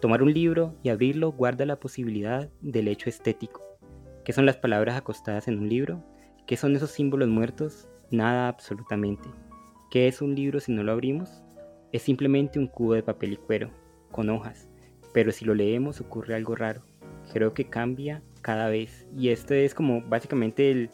Tomar 0.00 0.22
un 0.22 0.32
libro 0.32 0.76
y 0.82 0.90
abrirlo 0.90 1.32
guarda 1.32 1.66
la 1.66 1.80
posibilidad 1.80 2.48
del 2.60 2.88
hecho 2.88 3.08
estético. 3.08 3.62
¿Qué 4.24 4.32
son 4.32 4.46
las 4.46 4.56
palabras 4.56 4.96
acostadas 4.96 5.48
en 5.48 5.58
un 5.58 5.68
libro? 5.68 6.04
¿Qué 6.46 6.56
son 6.56 6.76
esos 6.76 6.90
símbolos 6.90 7.28
muertos? 7.28 7.88
Nada 8.10 8.48
absolutamente. 8.48 9.28
¿Qué 9.90 10.06
es 10.06 10.20
un 10.20 10.34
libro 10.34 10.60
si 10.60 10.72
no 10.72 10.82
lo 10.82 10.92
abrimos? 10.92 11.42
Es 11.92 12.02
simplemente 12.02 12.58
un 12.58 12.66
cubo 12.66 12.94
de 12.94 13.02
papel 13.02 13.32
y 13.32 13.36
cuero, 13.36 13.70
con 14.12 14.30
hojas, 14.30 14.68
pero 15.16 15.32
si 15.32 15.46
lo 15.46 15.54
leemos 15.54 16.02
ocurre 16.02 16.34
algo 16.34 16.54
raro. 16.54 16.82
Creo 17.32 17.54
que 17.54 17.70
cambia 17.70 18.22
cada 18.42 18.68
vez. 18.68 19.06
Y 19.16 19.30
este 19.30 19.64
es 19.64 19.74
como 19.74 20.02
básicamente 20.02 20.70
el, 20.70 20.90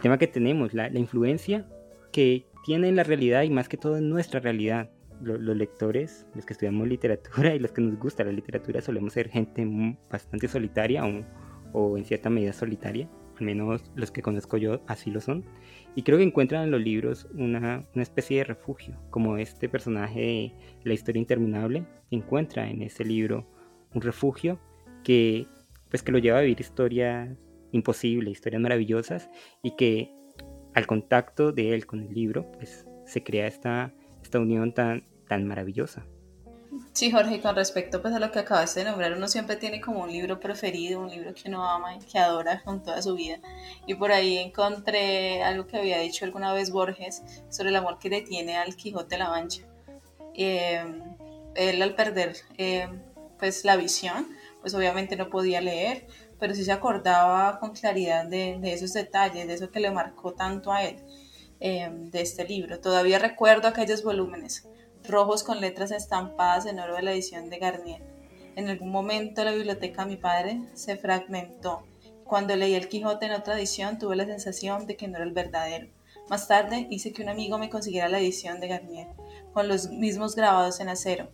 tema 0.00 0.16
que 0.16 0.26
tenemos, 0.26 0.72
la, 0.72 0.88
influencia 0.88 1.68
que 2.10 2.46
tiene 2.64 2.88
en 2.88 2.96
la 2.96 3.02
realidad 3.02 3.42
y 3.42 3.50
más 3.50 3.68
que 3.68 3.76
todo 3.76 3.98
en 3.98 4.08
nuestra 4.08 4.40
realidad. 4.40 4.88
los 5.20 5.54
lectores, 5.54 6.24
los 6.34 6.46
que 6.46 6.54
estudiamos 6.54 6.88
literatura 6.96 7.54
y 7.54 7.58
los 7.58 7.72
que 7.72 7.82
nos 7.82 7.98
gusta 7.98 8.24
la 8.24 8.32
literatura, 8.32 8.80
solemos 8.80 9.12
ser 9.12 9.28
gente 9.28 9.68
bastante 10.10 10.48
solitaria 10.48 11.04
o, 11.04 11.22
o 11.74 11.98
en 11.98 12.06
cierta 12.06 12.30
medida 12.30 12.54
solitaria, 12.54 13.10
al 13.38 13.44
menos 13.44 13.92
los 13.94 14.10
que 14.10 14.22
conozco 14.22 14.56
yo 14.56 14.80
así 14.86 15.10
lo 15.10 15.20
son. 15.20 15.44
Y 15.94 16.02
creo 16.02 16.16
que 16.16 16.24
encuentran 16.24 16.64
en 16.64 16.70
los 16.70 16.80
libros 16.80 17.28
una, 17.34 17.84
una, 17.92 18.02
especie 18.02 18.38
de 18.38 18.44
refugio, 18.44 18.96
como 19.10 19.36
este 19.36 19.68
personaje 19.68 20.20
de 20.20 20.52
La 20.84 20.94
historia 20.94 21.20
interminable 21.20 21.84
encuentra 22.10 22.70
en 22.70 22.80
ese 22.80 23.04
libro 23.04 23.54
un 23.96 24.02
refugio 24.02 24.60
que, 25.02 25.48
pues, 25.90 26.02
que 26.02 26.12
lo 26.12 26.18
lleva 26.18 26.38
a 26.38 26.42
vivir 26.42 26.60
historias 26.60 27.30
imposibles, 27.72 28.32
historias 28.32 28.62
maravillosas 28.62 29.28
y 29.62 29.76
que 29.76 30.12
al 30.74 30.86
contacto 30.86 31.52
de 31.52 31.74
él 31.74 31.86
con 31.86 32.00
el 32.00 32.12
libro, 32.12 32.50
pues 32.52 32.86
se 33.06 33.22
crea 33.24 33.46
esta, 33.46 33.92
esta 34.22 34.38
unión 34.38 34.72
tan, 34.72 35.04
tan 35.26 35.46
maravillosa. 35.46 36.06
Sí, 36.92 37.10
Jorge, 37.10 37.40
con 37.40 37.54
respecto 37.54 38.02
pues, 38.02 38.12
a 38.12 38.18
lo 38.18 38.30
que 38.30 38.40
acabaste 38.40 38.80
de 38.80 38.90
nombrar, 38.90 39.12
uno 39.14 39.28
siempre 39.28 39.56
tiene 39.56 39.80
como 39.80 40.02
un 40.02 40.12
libro 40.12 40.38
preferido, 40.38 41.00
un 41.00 41.10
libro 41.10 41.32
que 41.32 41.48
uno 41.48 41.66
ama 41.66 41.94
y 41.94 41.98
que 42.00 42.18
adora 42.18 42.62
con 42.62 42.82
toda 42.82 43.00
su 43.00 43.14
vida. 43.14 43.38
Y 43.86 43.94
por 43.94 44.12
ahí 44.12 44.36
encontré 44.36 45.42
algo 45.42 45.66
que 45.66 45.78
había 45.78 45.98
dicho 46.00 46.24
alguna 46.24 46.52
vez 46.52 46.70
Borges 46.70 47.22
sobre 47.48 47.70
el 47.70 47.76
amor 47.76 47.98
que 47.98 48.10
le 48.10 48.22
tiene 48.22 48.56
al 48.56 48.76
Quijote 48.76 49.14
de 49.14 49.18
la 49.18 49.30
Mancha. 49.30 49.62
Eh, 50.34 50.84
él 51.54 51.80
al 51.80 51.94
perder 51.94 52.36
eh, 52.58 52.88
pues 53.38 53.64
la 53.64 53.76
visión, 53.76 54.28
pues 54.60 54.74
obviamente 54.74 55.16
no 55.16 55.30
podía 55.30 55.60
leer, 55.60 56.06
pero 56.38 56.54
sí 56.54 56.64
se 56.64 56.72
acordaba 56.72 57.58
con 57.58 57.72
claridad 57.72 58.26
de, 58.26 58.58
esos 58.64 58.92
detalles, 58.92 59.46
de 59.46 59.54
eso 59.54 59.70
que 59.70 59.80
le 59.80 59.90
marcó 59.90 60.32
tanto 60.32 60.72
a 60.72 60.84
él, 60.84 60.96
eh, 61.60 61.88
de 61.90 62.20
este 62.20 62.44
libro. 62.44 62.80
Todavía 62.80 63.18
recuerdo 63.18 63.68
aquellos 63.68 64.02
volúmenes 64.02 64.68
rojos 65.08 65.42
con 65.42 65.60
letras 65.60 65.90
estampadas 65.90 66.66
en 66.66 66.80
oro 66.80 66.96
de 66.96 67.02
la 67.02 67.12
edición 67.12 67.48
de 67.48 67.58
Garnier. 67.58 68.02
En 68.56 68.68
algún 68.68 68.90
momento 68.90 69.44
la 69.44 69.52
biblioteca 69.52 70.04
de 70.04 70.10
mi 70.10 70.16
padre 70.16 70.60
se 70.74 70.96
fragmentó. 70.96 71.86
Cuando 72.24 72.56
leí 72.56 72.74
El 72.74 72.88
Quijote 72.88 73.26
en 73.26 73.32
otra 73.32 73.56
edición 73.56 73.98
tuve 73.98 74.16
la 74.16 74.24
sensación 74.24 74.86
de 74.86 74.96
que 74.96 75.06
no 75.06 75.16
era 75.16 75.24
el 75.24 75.32
verdadero. 75.32 75.88
Más 76.28 76.48
tarde 76.48 76.88
hice 76.90 77.12
que 77.12 77.22
un 77.22 77.28
amigo 77.28 77.58
me 77.58 77.70
consiguiera 77.70 78.08
la 78.08 78.18
edición 78.18 78.58
de 78.58 78.68
Garnier, 78.68 79.08
con 79.52 79.68
los 79.68 79.90
mismos 79.90 80.34
grabados 80.34 80.80
en 80.80 80.88
acero, 80.88 81.30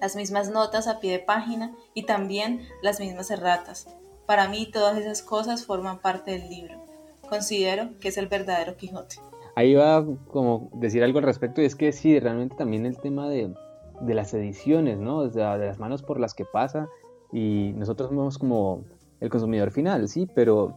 las 0.00 0.16
mismas 0.16 0.50
notas 0.50 0.88
a 0.88 1.00
pie 1.00 1.12
de 1.12 1.18
página 1.18 1.74
y 1.94 2.04
también 2.04 2.66
las 2.82 3.00
mismas 3.00 3.30
erratas. 3.30 3.88
Para 4.26 4.48
mí 4.48 4.70
todas 4.70 4.96
esas 4.96 5.22
cosas 5.22 5.64
forman 5.64 6.00
parte 6.00 6.32
del 6.32 6.48
libro. 6.48 6.84
Considero 7.28 7.98
que 8.00 8.08
es 8.08 8.16
el 8.16 8.28
verdadero 8.28 8.76
Quijote 8.76 9.16
ahí 9.54 9.74
va 9.74 10.04
como 10.28 10.70
decir 10.74 11.02
algo 11.02 11.18
al 11.18 11.24
respecto 11.24 11.62
y 11.62 11.64
es 11.64 11.76
que 11.76 11.92
sí, 11.92 12.18
realmente 12.18 12.56
también 12.56 12.86
el 12.86 12.98
tema 12.98 13.28
de, 13.28 13.54
de 14.00 14.14
las 14.14 14.32
ediciones, 14.34 14.98
¿no? 14.98 15.18
O 15.18 15.28
de 15.28 15.40
las 15.40 15.78
manos 15.78 16.02
por 16.02 16.18
las 16.18 16.34
que 16.34 16.44
pasa 16.44 16.88
y 17.32 17.72
nosotros 17.76 18.08
somos 18.08 18.38
como 18.38 18.84
el 19.20 19.28
consumidor 19.28 19.70
final, 19.70 20.08
sí, 20.08 20.26
pero, 20.34 20.76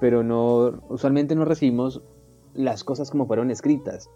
pero 0.00 0.22
no, 0.22 0.82
usualmente 0.88 1.34
no 1.34 1.44
recibimos 1.44 2.02
las 2.54 2.84
cosas 2.84 3.10
como 3.10 3.26
fueron 3.26 3.50
escritas. 3.50 4.10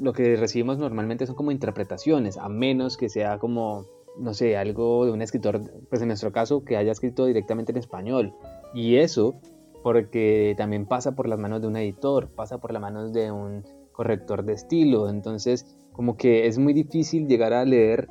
Lo 0.00 0.12
que 0.12 0.36
recibimos 0.36 0.78
normalmente 0.78 1.26
son 1.26 1.34
como 1.34 1.50
interpretaciones, 1.50 2.36
a 2.36 2.48
menos 2.48 2.96
que 2.96 3.08
sea 3.08 3.38
como, 3.38 3.86
no 4.18 4.34
sé, 4.34 4.56
algo 4.56 5.04
de 5.06 5.12
un 5.12 5.22
escritor, 5.22 5.60
pues 5.88 6.02
en 6.02 6.08
nuestro 6.08 6.32
caso, 6.32 6.64
que 6.64 6.76
haya 6.76 6.92
escrito 6.92 7.26
directamente 7.26 7.72
en 7.72 7.78
español. 7.78 8.34
Y 8.74 8.96
eso 8.96 9.40
porque 9.82 10.54
también 10.56 10.86
pasa 10.86 11.14
por 11.14 11.28
las 11.28 11.38
manos 11.38 11.60
de 11.62 11.68
un 11.68 11.76
editor, 11.76 12.28
pasa 12.28 12.58
por 12.58 12.72
las 12.72 12.82
manos 12.82 13.12
de 13.12 13.30
un 13.30 13.64
corrector 13.92 14.44
de 14.44 14.52
estilo, 14.52 15.08
entonces 15.08 15.76
como 15.92 16.16
que 16.16 16.46
es 16.46 16.58
muy 16.58 16.72
difícil 16.72 17.26
llegar 17.26 17.52
a 17.52 17.64
leer 17.64 18.08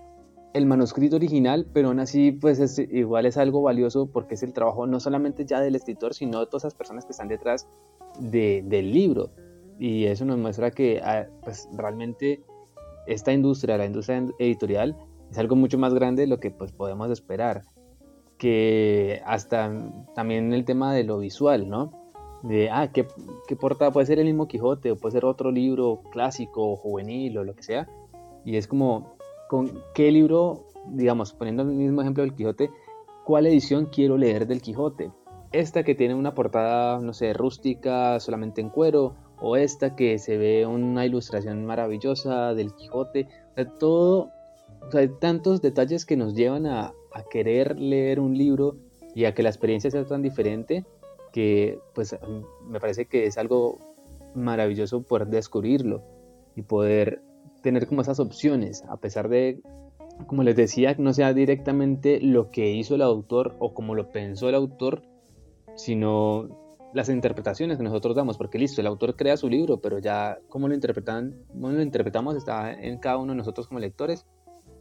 el 0.54 0.66
manuscrito 0.66 1.16
original, 1.18 1.68
pero 1.72 1.90
aún 1.90 2.00
así 2.00 2.32
pues 2.32 2.60
es, 2.60 2.80
igual 2.80 3.26
es 3.26 3.38
algo 3.38 3.62
valioso 3.62 4.08
porque 4.08 4.36
es 4.36 4.44
el 4.44 4.54
trabajo 4.54 4.88
no 4.88 5.00
solamente 5.00 5.46
ya 5.46 5.62
del 5.62 5.76
escritor, 5.76 6.14
sino 6.14 6.40
de 6.40 6.48
todas 6.48 6.64
las 6.64 6.74
personas 6.74 7.06
que 7.06 7.12
están 7.12 7.28
detrás 7.28 7.68
del 8.20 8.92
libro. 8.92 9.30
Y 9.80 10.06
eso 10.06 10.26
nos 10.26 10.38
muestra 10.38 10.72
que 10.72 11.02
ah, 11.04 11.28
pues, 11.44 11.70
realmente 11.74 12.42
esta 13.06 13.32
industria, 13.32 13.78
la 13.78 13.86
industria 13.86 14.26
editorial, 14.40 14.96
es 15.32 15.38
algo 15.38 15.56
mucho 15.56 15.78
más 15.78 15.94
grande 15.94 16.24
de 16.24 16.28
lo 16.28 16.40
que 16.40 16.52
pues 16.52 16.72
podemos 16.72 17.10
esperar 17.12 17.66
que 18.38 19.22
hasta 19.26 19.72
también 20.16 20.54
el 20.54 20.66
tema 20.66 20.94
de 20.94 21.04
lo 21.04 21.20
visual, 21.20 21.70
¿no? 21.70 21.92
De, 22.44 22.70
ah, 22.70 22.92
¿qué, 22.92 23.08
qué 23.48 23.56
portada 23.56 23.92
puede 23.92 24.06
ser 24.06 24.20
el 24.20 24.26
mismo 24.26 24.48
Quijote 24.48 24.92
o 24.92 24.96
puede 24.96 25.14
ser 25.14 25.26
otro 25.26 25.52
libro 25.52 26.02
clásico 26.12 26.72
o 26.72 26.76
juvenil 26.76 27.38
o 27.38 27.44
lo 27.44 27.56
que 27.56 27.64
sea. 27.64 27.88
Y 28.46 28.58
es 28.58 28.68
como, 28.68 29.18
¿con 29.50 29.82
qué 29.94 30.12
libro, 30.12 30.66
digamos, 30.88 31.34
poniendo 31.34 31.64
el 31.64 31.70
mismo 31.70 32.02
ejemplo 32.02 32.24
del 32.24 32.36
Quijote, 32.36 32.70
cuál 33.26 33.48
edición 33.48 33.88
quiero 33.88 34.18
leer 34.18 34.46
del 34.48 34.62
Quijote? 34.62 35.12
Esta 35.52 35.84
que 35.84 35.96
tiene 35.96 36.14
una 36.14 36.36
portada, 36.36 37.00
no 37.00 37.14
sé, 37.14 37.34
rústica, 37.34 38.20
solamente 38.20 38.62
en 38.62 38.70
cuero, 38.70 39.16
o 39.40 39.58
esta 39.58 39.96
que 39.96 40.20
se 40.20 40.38
ve 40.38 40.66
una 40.66 41.06
ilustración 41.06 41.66
maravillosa 41.66 42.54
del 42.54 42.74
Quijote. 42.74 43.28
O 43.52 43.56
sea, 43.56 43.66
todo, 43.78 44.32
hay 44.94 45.10
tantos 45.20 45.62
detalles 45.62 46.06
que 46.06 46.18
nos 46.18 46.34
llevan 46.36 46.66
a, 46.66 46.94
a 47.14 47.24
querer 47.30 47.80
leer 47.80 48.20
un 48.20 48.38
libro 48.38 48.76
y 49.16 49.26
a 49.26 49.34
que 49.34 49.44
la 49.44 49.50
experiencia 49.50 49.90
sea 49.90 50.06
tan 50.06 50.22
diferente 50.22 50.86
que 51.32 51.80
pues 51.94 52.16
me 52.68 52.80
parece 52.80 53.06
que 53.06 53.26
es 53.26 53.38
algo 53.38 53.80
maravilloso 54.36 55.02
poder 55.02 55.28
descubrirlo 55.28 56.04
y 56.56 56.62
poder 56.62 57.22
tener 57.62 57.88
como 57.88 58.02
esas 58.02 58.20
opciones 58.20 58.84
a 58.88 58.98
pesar 58.98 59.30
de 59.30 59.62
como 60.28 60.44
les 60.44 60.56
decía 60.56 60.96
no 60.98 61.14
sea 61.14 61.34
directamente 61.34 62.20
lo 62.22 62.52
que 62.52 62.72
hizo 62.72 62.96
el 62.96 63.02
autor 63.02 63.56
o 63.60 63.74
como 63.74 63.96
lo 63.96 64.10
pensó 64.10 64.50
el 64.50 64.56
autor 64.56 65.02
sino 65.76 66.67
las 66.94 67.10
interpretaciones 67.10 67.78
que 67.78 67.84
nosotros 67.84 68.16
damos 68.16 68.38
porque 68.38 68.58
listo 68.58 68.82
el 68.82 68.88
autor 68.88 69.16
crea 69.16 69.38
su 69.38 69.50
libro 69.50 69.82
pero 69.82 70.00
ya 70.00 70.40
cómo 70.50 70.68
lo 70.68 70.74
interpretan 70.74 71.36
cómo 71.50 71.70
lo 71.70 71.82
interpretamos 71.82 72.36
está 72.36 72.72
en 72.74 72.98
cada 72.98 73.18
uno 73.18 73.34
de 73.34 73.38
nosotros 73.38 73.68
como 73.68 73.80
lectores 73.80 74.26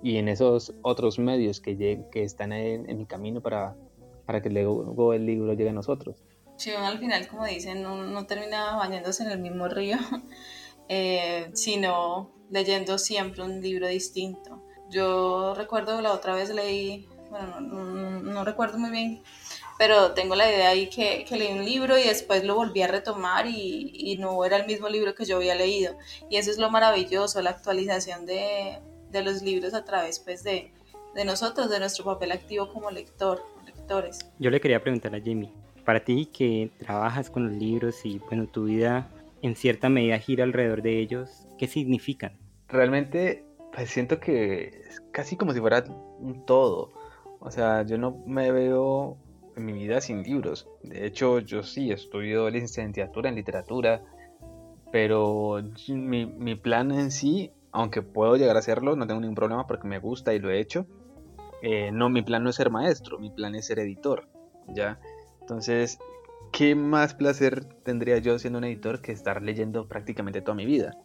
y 0.03 0.17
en 0.17 0.29
esos 0.29 0.75
otros 0.83 1.19
medios 1.19 1.61
que, 1.61 2.05
que 2.11 2.23
están 2.23 2.53
en, 2.53 2.89
en, 2.89 3.01
el 3.01 3.07
camino 3.07 3.41
para, 3.41 3.77
para 4.25 4.43
que 4.43 4.51
luego 4.51 5.13
el 5.13 5.25
libro 5.27 5.53
llegue 5.55 5.71
a 5.71 5.73
nosotros. 5.73 6.23
Sí, 6.57 6.71
al 6.71 6.99
final, 6.99 7.29
como 7.29 7.45
dicen, 7.45 7.83
no, 7.83 8.27
termina 8.27 8.77
bañándose 8.77 9.23
en 9.25 9.31
el 9.31 9.39
mismo 9.39 9.69
río, 9.69 9.99
eh, 10.89 11.51
sino 11.53 12.33
leyendo 12.51 12.99
siempre 12.99 13.43
un 13.43 13.61
libro 13.61 13.87
distinto. 13.89 14.63
Yo 14.89 15.55
recuerdo 15.55 16.01
la 16.01 16.13
otra 16.13 16.35
vez 16.35 16.55
leí, 16.55 17.09
bueno, 17.31 17.61
no, 17.61 18.45
recuerdo 18.45 18.79
muy 18.79 18.91
bien, 18.91 19.23
pero 19.79 20.13
tengo 20.13 20.35
la 20.35 20.51
idea 20.51 20.71
ahí 20.71 20.89
que, 20.89 21.25
que, 21.29 21.37
leí 21.37 21.53
un 21.53 21.65
libro 21.65 21.99
y 21.99 22.05
después 22.05 22.45
lo 22.45 22.55
volví 22.55 22.83
a 22.83 22.89
retomar 22.89 23.47
y, 23.47 23.91
y 23.95 24.17
no 24.19 24.45
era 24.45 24.57
el 24.57 24.67
mismo 24.67 24.89
libro 24.89 25.15
que 25.15 25.25
yo 25.25 25.37
había 25.37 25.55
leído. 25.55 25.97
Y 26.31 26.37
eso 26.37 26.51
es 26.51 26.59
lo 26.59 26.71
maravilloso, 26.71 27.43
la 27.43 27.51
actualización 27.51 28.27
de, 28.27 28.79
de 29.11 29.23
los 29.23 29.43
libros 29.43 29.75
a 29.75 29.85
través 29.85 30.19
pues 30.19 30.43
de, 30.43 30.73
de 31.15 31.25
nosotros, 31.25 31.71
de 31.71 31.79
nuestro 31.79 32.05
papel 32.05 32.33
activo 32.33 32.69
como 32.73 32.91
lector, 32.91 33.43
lectores. 33.65 34.19
Yo 34.39 34.51
le 34.51 34.61
quería 34.61 34.83
preguntar 34.83 35.15
a 35.15 35.21
Jimmy, 35.21 35.53
para 35.85 36.05
ti 36.05 36.27
que 36.27 36.71
trabajas 36.79 37.31
con 37.31 37.49
los 37.49 37.57
libros 37.57 38.05
y 38.05 38.19
bueno, 38.19 38.47
tu 38.47 38.65
vida 38.65 39.11
en 39.43 39.57
cierta 39.57 39.89
medida 39.89 40.19
gira 40.19 40.45
alrededor 40.45 40.83
de 40.83 40.99
ellos, 41.01 41.47
¿qué 41.59 41.67
significan? 41.67 42.33
Realmente 42.69 43.45
pues 43.73 43.91
siento 43.91 44.21
que 44.21 44.83
es 44.89 45.03
casi 45.13 45.37
como 45.37 45.53
si 45.53 45.61
fuera 45.61 45.85
un 46.19 46.45
todo. 46.47 46.93
O 47.41 47.51
sea, 47.51 47.83
yo 47.83 47.99
no 47.99 48.23
me 48.27 48.51
veo 48.51 49.19
mi 49.57 49.73
vida 49.73 50.01
sin 50.01 50.23
libros. 50.23 50.69
De 50.83 51.07
hecho, 51.07 51.41
yo 51.41 51.63
sí 51.63 51.91
estudio 51.91 52.49
licenciatura 52.51 53.29
en 53.29 53.35
literatura, 53.35 54.03
pero 54.93 55.63
mi, 55.89 56.27
mi 56.27 56.55
plan 56.55 56.93
en 56.93 57.11
sí 57.11 57.53
aunque 57.77 58.01
puedo 58.01 58.37
llegar 58.37 58.57
a 58.57 58.61
hacerlo, 58.61 58.97
no 58.97 59.07
tengo 59.07 59.21
ningún 59.21 59.35
problema 59.35 59.67
porque 59.67 59.87
me 59.87 59.99
gusta 59.99 60.33
y 60.33 60.39
lo 60.39 60.51
he 60.51 60.59
hecho. 60.61 60.87
Eh, 61.61 61.91
no, 61.93 62.09
mi 62.09 62.23
plan 62.23 62.43
no 62.43 62.49
es 62.49 62.57
ser 62.57 62.71
maestro, 62.71 63.19
mi 63.19 63.29
plan 63.29 63.55
es 63.55 63.67
ser 63.67 63.79
editor, 63.79 64.29
¿ya? 64.69 64.99
Entonces, 65.43 65.99
¿qué 66.53 66.75
más 66.75 67.13
placer 67.13 67.65
tendría 67.85 68.17
yo 68.17 68.39
siendo 68.39 68.59
un 68.59 68.65
editor 68.65 69.03
que 69.03 69.13
estar 69.13 69.43
leyendo 69.43 69.89
prácticamente 69.89 70.41
toda 70.41 70.55
mi 70.55 70.65
vida? 70.65 70.97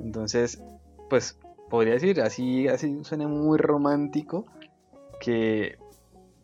Entonces, 0.00 0.62
pues 1.10 1.38
podría 1.68 1.92
decir, 1.92 2.22
así, 2.22 2.66
así 2.66 3.04
suena 3.04 3.28
muy 3.28 3.58
romántico, 3.58 4.46
que 5.20 5.76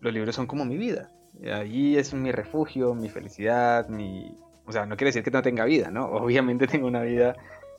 los 0.01 0.13
libros 0.13 0.35
son 0.35 0.47
como 0.47 0.67
mi 0.67 0.77
vida. 0.77 1.11
Ahí 1.51 1.97
es 1.97 2.15
mi 2.15 2.33
refugio, 2.33 2.95
mi 2.95 3.09
felicidad, 3.09 3.89
mi... 3.89 4.37
O 4.65 4.73
sea, 4.73 4.87
no 4.87 4.97
quiere 4.97 5.09
decir 5.09 5.25
que 5.25 5.31
no 5.31 5.43
tenga 5.43 5.65
vida, 5.65 5.91
¿no? 5.91 6.07
Obviamente 6.13 6.67
tengo 6.67 6.87
una 6.87 7.03
vida 7.03 7.37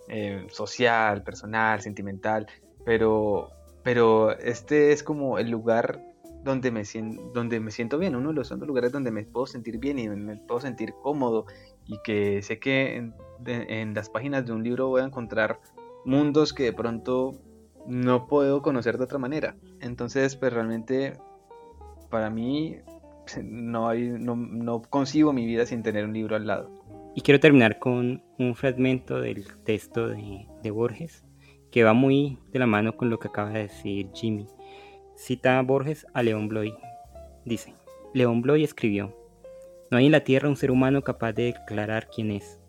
eh, 0.10 0.45
social, 0.49 1.23
personal, 1.23 1.82
sentimental, 1.82 2.47
pero, 2.86 3.49
pero 3.84 4.38
este 4.38 4.91
es 4.91 5.04
como 5.04 5.39
el 5.39 5.49
lugar 5.49 6.02
donde 6.43 6.71
me, 6.71 6.84
donde 7.34 7.60
me 7.60 7.71
siento 7.71 7.97
bien, 7.97 8.15
uno 8.15 8.30
de 8.30 8.36
los 8.36 8.52
lugares 8.52 8.91
donde 8.91 9.12
me 9.12 9.23
puedo 9.23 9.47
sentir 9.47 9.78
bien 9.78 9.97
y 9.97 10.10
me 10.10 10.36
puedo 10.38 10.60
sentir 10.60 10.93
cómodo 11.02 11.45
y 11.86 11.99
que 12.04 12.41
sé 12.41 12.60
que 12.60 13.12
en, 13.45 13.93
las 13.93 14.10
páginas 14.10 14.45
de 14.45 14.52
un 14.52 14.63
libro 14.63 14.89
voy 14.89 15.02
a 15.02 15.06
encontrar 15.06 15.60
mundos 16.06 16.54
que 16.54 16.63
de 16.63 16.73
pronto 16.73 17.36
no 17.88 18.28
puedo 18.28 18.62
conocer 18.62 18.97
de 18.97 19.06
otra 19.06 19.19
manera. 19.19 19.56
Entonces, 19.80 20.36
pues 20.36 20.52
realmente 20.54 21.17
para 22.10 22.30
mí 22.30 22.78
no, 23.43 23.89
hay, 23.89 24.09
mi 24.09 25.45
vida 25.45 25.65
sin 25.65 25.83
tener 25.83 26.05
un 26.05 26.13
libro 26.13 26.36
al 26.36 26.47
lado. 26.47 26.69
Y 27.15 27.21
quiero 27.21 27.39
terminar 27.39 27.79
con 27.79 28.23
un 28.39 28.55
fragmento 28.55 29.21
del 29.21 29.45
texto 29.63 30.07
de, 30.07 30.47
de, 30.62 30.71
Borges 30.71 31.23
que 31.71 31.83
va 31.83 31.93
muy 31.93 32.39
de 32.51 32.59
la 32.59 32.65
mano 32.65 32.97
con 32.97 33.09
lo 33.09 33.19
que 33.19 33.27
acaba 33.27 33.51
de 33.51 33.63
decir 33.63 34.09
Jimmy. 34.13 34.47
Cita 35.15 35.59
a 35.59 35.62
Borges 35.62 36.07
a 36.13 36.23
León 36.23 36.47
Bloy. 36.47 36.73
Dice, 37.45 37.75
León 38.13 38.41
Bloy 38.41 38.63
escribió, 38.63 39.15
No 39.91 39.97
hay 39.97 40.07
en 40.07 40.12
la 40.12 40.23
Tierra 40.23 40.49
un 40.49 40.55
ser 40.55 40.71
humano 40.71 41.03
capaz 41.03 41.33
de 41.33 41.45
declarar 41.45 42.09
quién 42.13 42.31
es. 42.31 42.59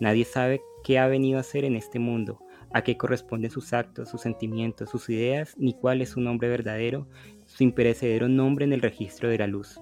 Nadie 0.00 0.24
sabe 0.24 0.60
qué 0.82 0.98
ha 0.98 1.06
venido 1.06 1.38
a 1.38 1.42
hacer 1.42 1.64
en 1.64 1.76
este 1.76 1.98
mundo, 1.98 2.40
a 2.72 2.82
qué 2.82 2.96
corresponden 2.96 3.50
sus 3.50 3.72
actos, 3.72 4.08
sus 4.08 4.20
sentimientos, 4.20 4.90
sus 4.90 5.08
ideas, 5.08 5.54
ni 5.58 5.74
cuál 5.74 6.00
es 6.00 6.10
su 6.10 6.20
nombre 6.20 6.48
verdadero, 6.48 7.06
su 7.46 7.62
imperecedero 7.62 8.28
nombre 8.28 8.64
en 8.64 8.72
el 8.72 8.82
registro 8.82 9.28
de 9.28 9.38
la 9.38 9.46
luz. 9.46 9.80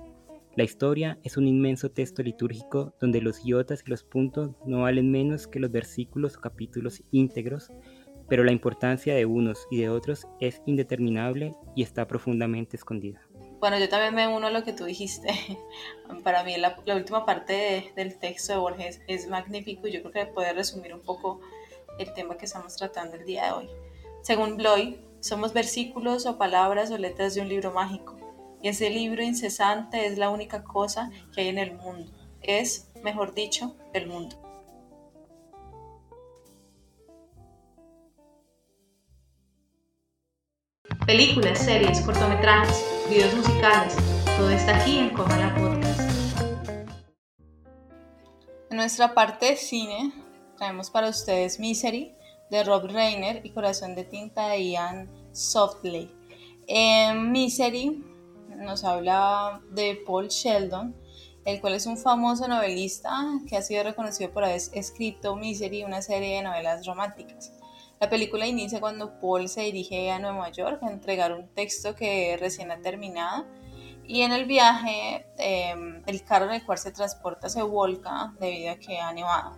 La 0.57 0.65
historia 0.65 1.17
es 1.23 1.37
un 1.37 1.47
inmenso 1.47 1.93
texto 1.93 2.25
litúrgico 2.25 2.93
donde 3.01 3.21
los 3.21 3.45
iotas 3.47 3.85
y 3.87 3.91
los 3.91 4.03
puntos 4.03 4.51
no 4.67 4.83
valen 4.83 5.09
menos 5.09 5.47
que 5.47 5.61
los 5.61 5.71
versículos 5.71 6.37
o 6.37 6.41
capítulos 6.41 7.05
íntegros, 7.13 7.71
pero 8.29 8.43
la 8.43 8.51
importancia 8.51 9.15
de 9.15 9.27
unos 9.27 9.69
y 9.71 9.79
de 9.79 9.91
otros 9.91 10.27
es 10.41 10.61
indeterminable 10.67 11.55
y 11.77 11.85
está 11.85 12.09
profundamente 12.09 12.77
escondida. 12.77 13.21
Bueno, 13.61 13.79
yo 13.79 13.89
también 13.89 14.13
me 14.13 14.27
uno 14.27 14.49
a 14.49 14.51
lo 14.51 14.65
que 14.65 14.73
tú 14.73 14.87
dijiste. 14.87 15.29
Para 16.25 16.43
mí 16.43 16.57
la, 16.57 16.77
última 16.97 17.25
parte 17.25 17.93
del 17.95 18.19
texto 18.19 18.53
de 18.53 18.59
Borges 18.59 19.01
es 19.07 19.29
magnífico 19.29 19.87
y 19.87 19.93
yo 19.93 20.03
creo 20.03 20.27
que 20.27 20.33
puede 20.33 20.53
resumir 20.53 20.93
un 20.93 21.01
poco 21.01 21.41
el 22.01 22.13
tema 22.13 22.37
que 22.37 22.47
estamos 22.47 22.75
tratando 22.75 23.17
el 23.17 23.25
día 23.25 23.47
de 23.47 23.53
hoy. 23.53 23.69
Según 24.23 24.57
Bloy, 24.57 25.01
somos 25.21 25.53
versículos 25.53 26.27
o 26.27 26.39
palabras 26.39 26.91
o 26.91 26.99
letras 26.99 27.37
de 27.37 27.43
un 27.43 27.49
libro 27.49 27.71
mágico 27.73 28.20
y 28.63 28.69
ese 28.69 28.91
libro 28.91 29.23
incesante 29.23 30.07
es 30.07 30.19
la 30.19 30.31
única 30.31 30.63
cosa 30.65 31.11
que 31.35 31.43
hay 31.43 31.49
en 31.49 31.59
el 31.59 31.75
mundo. 31.75 32.13
Es, 32.43 32.91
mejor 33.03 33.35
dicho, 33.35 33.77
el 33.95 34.07
mundo. 34.07 34.37
Películas, 41.07 41.59
series, 41.59 42.01
cortometrajes, 42.03 42.85
videos 43.09 43.35
musicales, 43.35 43.97
todo 44.37 44.51
está 44.51 44.77
aquí 44.77 44.99
en 44.99 45.11
Comala 45.11 45.55
Podcast. 45.55 46.01
En 48.71 48.77
nuestra 48.77 49.13
parte 49.15 49.47
de 49.47 49.57
cine 49.57 50.13
traemos 50.57 50.91
para 50.91 51.09
ustedes 51.09 51.59
Misery 51.59 52.15
de 52.51 52.63
Rob 52.63 52.85
Reiner 52.87 53.45
y 53.45 53.51
Corazón 53.51 53.95
de 53.95 54.05
Tinta 54.05 54.49
de 54.49 54.71
Ian 54.71 55.11
Softley. 55.33 56.15
En 56.69 57.33
Misery 57.33 58.10
nos 58.61 58.85
habla 58.85 59.61
de 59.71 60.01
Paul 60.07 60.29
Sheldon, 60.29 60.95
el 61.45 61.61
cual 61.61 61.75
es 61.75 61.87
un 61.87 61.97
famoso 61.97 62.47
novelista 62.47 63.11
que 63.49 63.57
ha 63.57 63.63
sido 63.63 63.83
reconocido 63.83 64.31
por 64.31 64.45
haber 64.45 64.61
escrito 64.73 65.37
Misery, 65.37 65.85
una 65.85 66.03
serie 66.03 66.37
de 66.37 66.43
novelas 66.43 66.87
románticas. 66.87 67.53
La 67.99 68.09
película 68.09 68.47
inicia 68.47 68.81
cuando 68.81 69.19
Paul 69.21 69.49
se 69.49 69.63
dirige 69.63 70.11
a 70.11 70.19
Nueva 70.19 70.51
York 70.51 70.83
a 70.83 70.91
entregar 70.91 71.33
un 71.33 71.49
texto 71.49 71.95
que 71.95 72.37
recién 72.39 72.71
ha 72.71 72.81
terminado 72.81 73.47
y 74.05 74.23
en 74.23 74.33
el 74.33 74.47
viaje 74.47 75.27
em, 75.37 76.03
el 76.07 76.25
carro 76.25 76.47
en 76.47 76.53
el 76.53 76.65
cual 76.65 76.79
se 76.79 76.93
transporta 76.93 77.49
se 77.49 77.63
volca 77.63 78.33
debido 78.41 78.73
a 78.73 78.77
que 78.77 78.99
ha 78.99 79.13
nevado. 79.13 79.57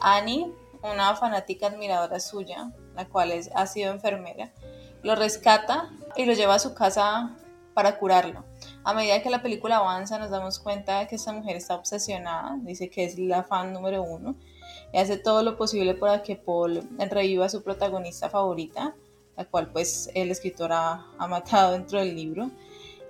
Annie, 0.00 0.52
una 0.82 1.14
fanática 1.16 1.66
admiradora 1.66 2.20
suya, 2.20 2.70
la 2.94 3.06
cual 3.06 3.32
ha 3.54 3.66
sido 3.66 3.92
enfermera, 3.92 4.52
lo 5.02 5.14
rescata 5.14 5.90
y 6.16 6.24
lo 6.24 6.34
lleva 6.34 6.54
a 6.54 6.58
su 6.58 6.74
casa 6.74 7.36
para 7.76 7.98
curarlo. 7.98 8.42
A 8.84 8.94
medida 8.94 9.20
que 9.20 9.28
la 9.28 9.42
película 9.42 9.76
avanza 9.76 10.18
nos 10.18 10.30
damos 10.30 10.58
cuenta 10.58 11.00
de 11.00 11.08
que 11.08 11.16
esta 11.16 11.34
mujer 11.34 11.56
está 11.56 11.74
obsesionada, 11.74 12.56
dice 12.62 12.88
que 12.88 13.04
es 13.04 13.18
la 13.18 13.42
fan 13.42 13.74
número 13.74 14.02
uno 14.02 14.34
y 14.94 14.96
hace 14.96 15.18
todo 15.18 15.42
lo 15.42 15.58
posible 15.58 15.92
para 15.92 16.22
que 16.22 16.36
Paul 16.36 16.88
reviva 16.98 17.44
a 17.44 17.50
su 17.50 17.62
protagonista 17.62 18.30
favorita, 18.30 18.94
la 19.36 19.44
cual 19.44 19.70
pues 19.72 20.10
el 20.14 20.30
escritor 20.30 20.72
ha, 20.72 21.04
matado 21.28 21.72
dentro 21.72 21.98
del 21.98 22.16
libro 22.16 22.50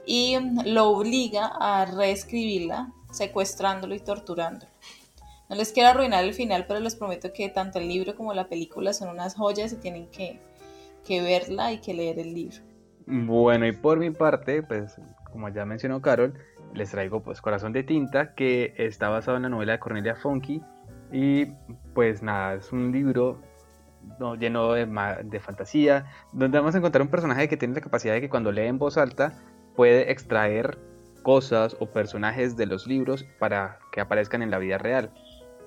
y 0.05 0.37
lo 0.65 0.91
obliga 0.91 1.47
a 1.61 1.85
reescribirla, 1.85 2.93
secuestrándolo 3.13 3.95
y 3.95 4.01
torturándolo. 4.01 4.73
No 5.49 5.55
les 5.55 5.71
quiero 5.71 5.91
arruinar 5.91 6.25
el 6.25 6.35
final, 6.35 6.67
pero 6.67 6.81
les 6.81 6.97
prometo 6.97 7.33
que 7.33 7.51
tanto 7.51 7.79
el 7.79 7.87
libro 7.87 8.17
como 8.17 8.35
la 8.35 8.49
película 8.49 8.93
son 8.93 9.11
unas 9.11 9.37
joyas 9.37 9.73
y 9.73 9.77
tienen 9.77 10.09
que 10.09 10.41
verla 11.23 11.71
y 11.71 11.79
que 11.79 11.95
leer 11.95 12.19
el 12.19 12.35
libro. 12.35 12.67
Bueno, 13.07 13.67
y 13.67 13.73
por 13.73 13.99
mi 13.99 14.11
parte, 14.11 14.63
pues 14.63 15.01
como 15.31 15.49
ya 15.49 15.65
mencionó 15.65 16.03
Carol, 16.03 16.35
les 16.75 16.91
traigo 16.91 17.23
pues 17.23 17.41
Corazón 17.41 17.73
de 17.73 17.85
Tinta, 17.85 18.35
que 18.35 18.75
está 18.77 19.09
basado 19.09 19.37
en 19.37 19.45
la 19.45 19.49
novela 19.49 19.73
de 19.73 19.79
Cornelia 19.79 20.17
Funky. 20.17 20.63
Y 21.13 21.47
pues 21.95 22.23
nada, 22.23 22.55
es 22.55 22.73
un 22.73 22.91
libro 22.91 23.41
lleno 24.39 24.73
de, 24.73 24.87
de, 25.25 25.41
fantasía, 25.41 26.07
donde 26.33 26.59
vamos 26.59 26.75
a 26.75 26.79
encontrar 26.79 27.03
un 27.03 27.09
personaje 27.09 27.49
que 27.49 27.57
tiene 27.57 27.75
la 27.75 27.81
capacidad 27.81 28.15
de 28.15 28.21
que 28.21 28.29
cuando 28.29 28.51
lee 28.51 28.67
en 28.67 28.79
voz 28.79 28.97
alta 28.97 29.35
puede 29.75 30.11
extraer 30.11 30.79
cosas 31.23 31.77
o 31.81 31.87
personajes 31.87 32.57
de 32.57 32.67
los 32.67 32.87
libros 32.87 33.25
para 33.39 33.79
que 33.93 34.01
aparezcan 34.01 34.43
en 34.43 34.51
la 34.51 34.59
vida 34.59 34.79
real. 34.79 35.11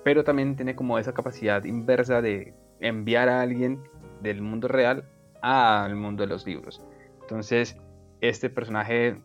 Pero 0.04 0.24
también 0.24 0.56
tiene 0.56 0.74
como 0.74 0.98
esa 0.98 1.14
capacidad 1.14 1.64
inversa 1.64 2.20
de 2.22 2.54
enviar 2.80 3.28
a 3.28 3.40
alguien 3.40 3.82
del 4.20 4.42
mundo 4.42 4.68
real 4.68 5.04
al 5.42 5.96
mundo 5.96 6.22
de 6.22 6.28
los 6.28 6.46
libros. 6.46 6.82
Entonces, 7.30 7.76
este 8.20 8.50
personaje 8.50 9.22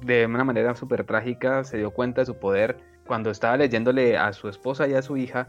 de 0.00 0.26
una 0.26 0.44
manera 0.44 0.76
súper 0.76 1.04
trágica 1.04 1.64
se 1.64 1.76
dio 1.76 1.90
cuenta 1.90 2.20
de 2.20 2.26
su 2.26 2.38
poder 2.38 2.78
cuando 3.04 3.30
estaba 3.30 3.56
leyéndole 3.56 4.16
a 4.16 4.32
su 4.32 4.48
esposa 4.48 4.86
y 4.86 4.94
a 4.94 5.02
su 5.02 5.16
hija 5.16 5.48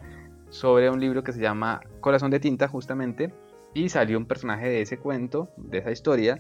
sobre 0.50 0.90
un 0.90 1.00
libro 1.00 1.24
que 1.24 1.34
se 1.34 1.40
llama 1.40 1.82
Corazón 2.02 2.32
de 2.32 2.40
Tinta 2.40 2.68
justamente 2.68 3.32
y 3.76 3.90
salió 3.90 4.18
un 4.18 4.26
personaje 4.26 4.68
de 4.68 4.82
ese 4.82 4.98
cuento, 4.98 5.52
de 5.58 5.78
esa 5.78 5.92
historia, 5.92 6.40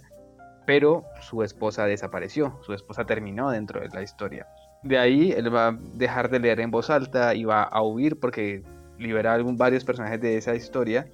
pero 0.65 1.03
su 1.21 1.43
esposa 1.43 1.85
desapareció, 1.85 2.57
su 2.63 2.73
esposa 2.73 3.05
terminó 3.05 3.51
dentro 3.51 3.79
de 3.79 3.89
la 3.89 4.01
historia. 4.01 4.47
De 4.81 4.97
ahí 4.97 5.31
él 5.33 5.53
va 5.53 5.67
a 5.67 5.77
dejar 5.93 6.31
de 6.31 6.39
leer 6.39 6.61
en 6.61 6.71
voz 6.71 6.89
alta 6.89 7.35
y 7.35 7.43
va 7.43 7.61
a 7.61 7.83
huir 7.83 8.19
porque 8.19 8.63
libera 8.97 9.35
a 9.35 9.43
varios 9.43 9.85
personajes 9.85 10.19
de 10.19 10.35
esa 10.37 10.55
historia 10.55 11.11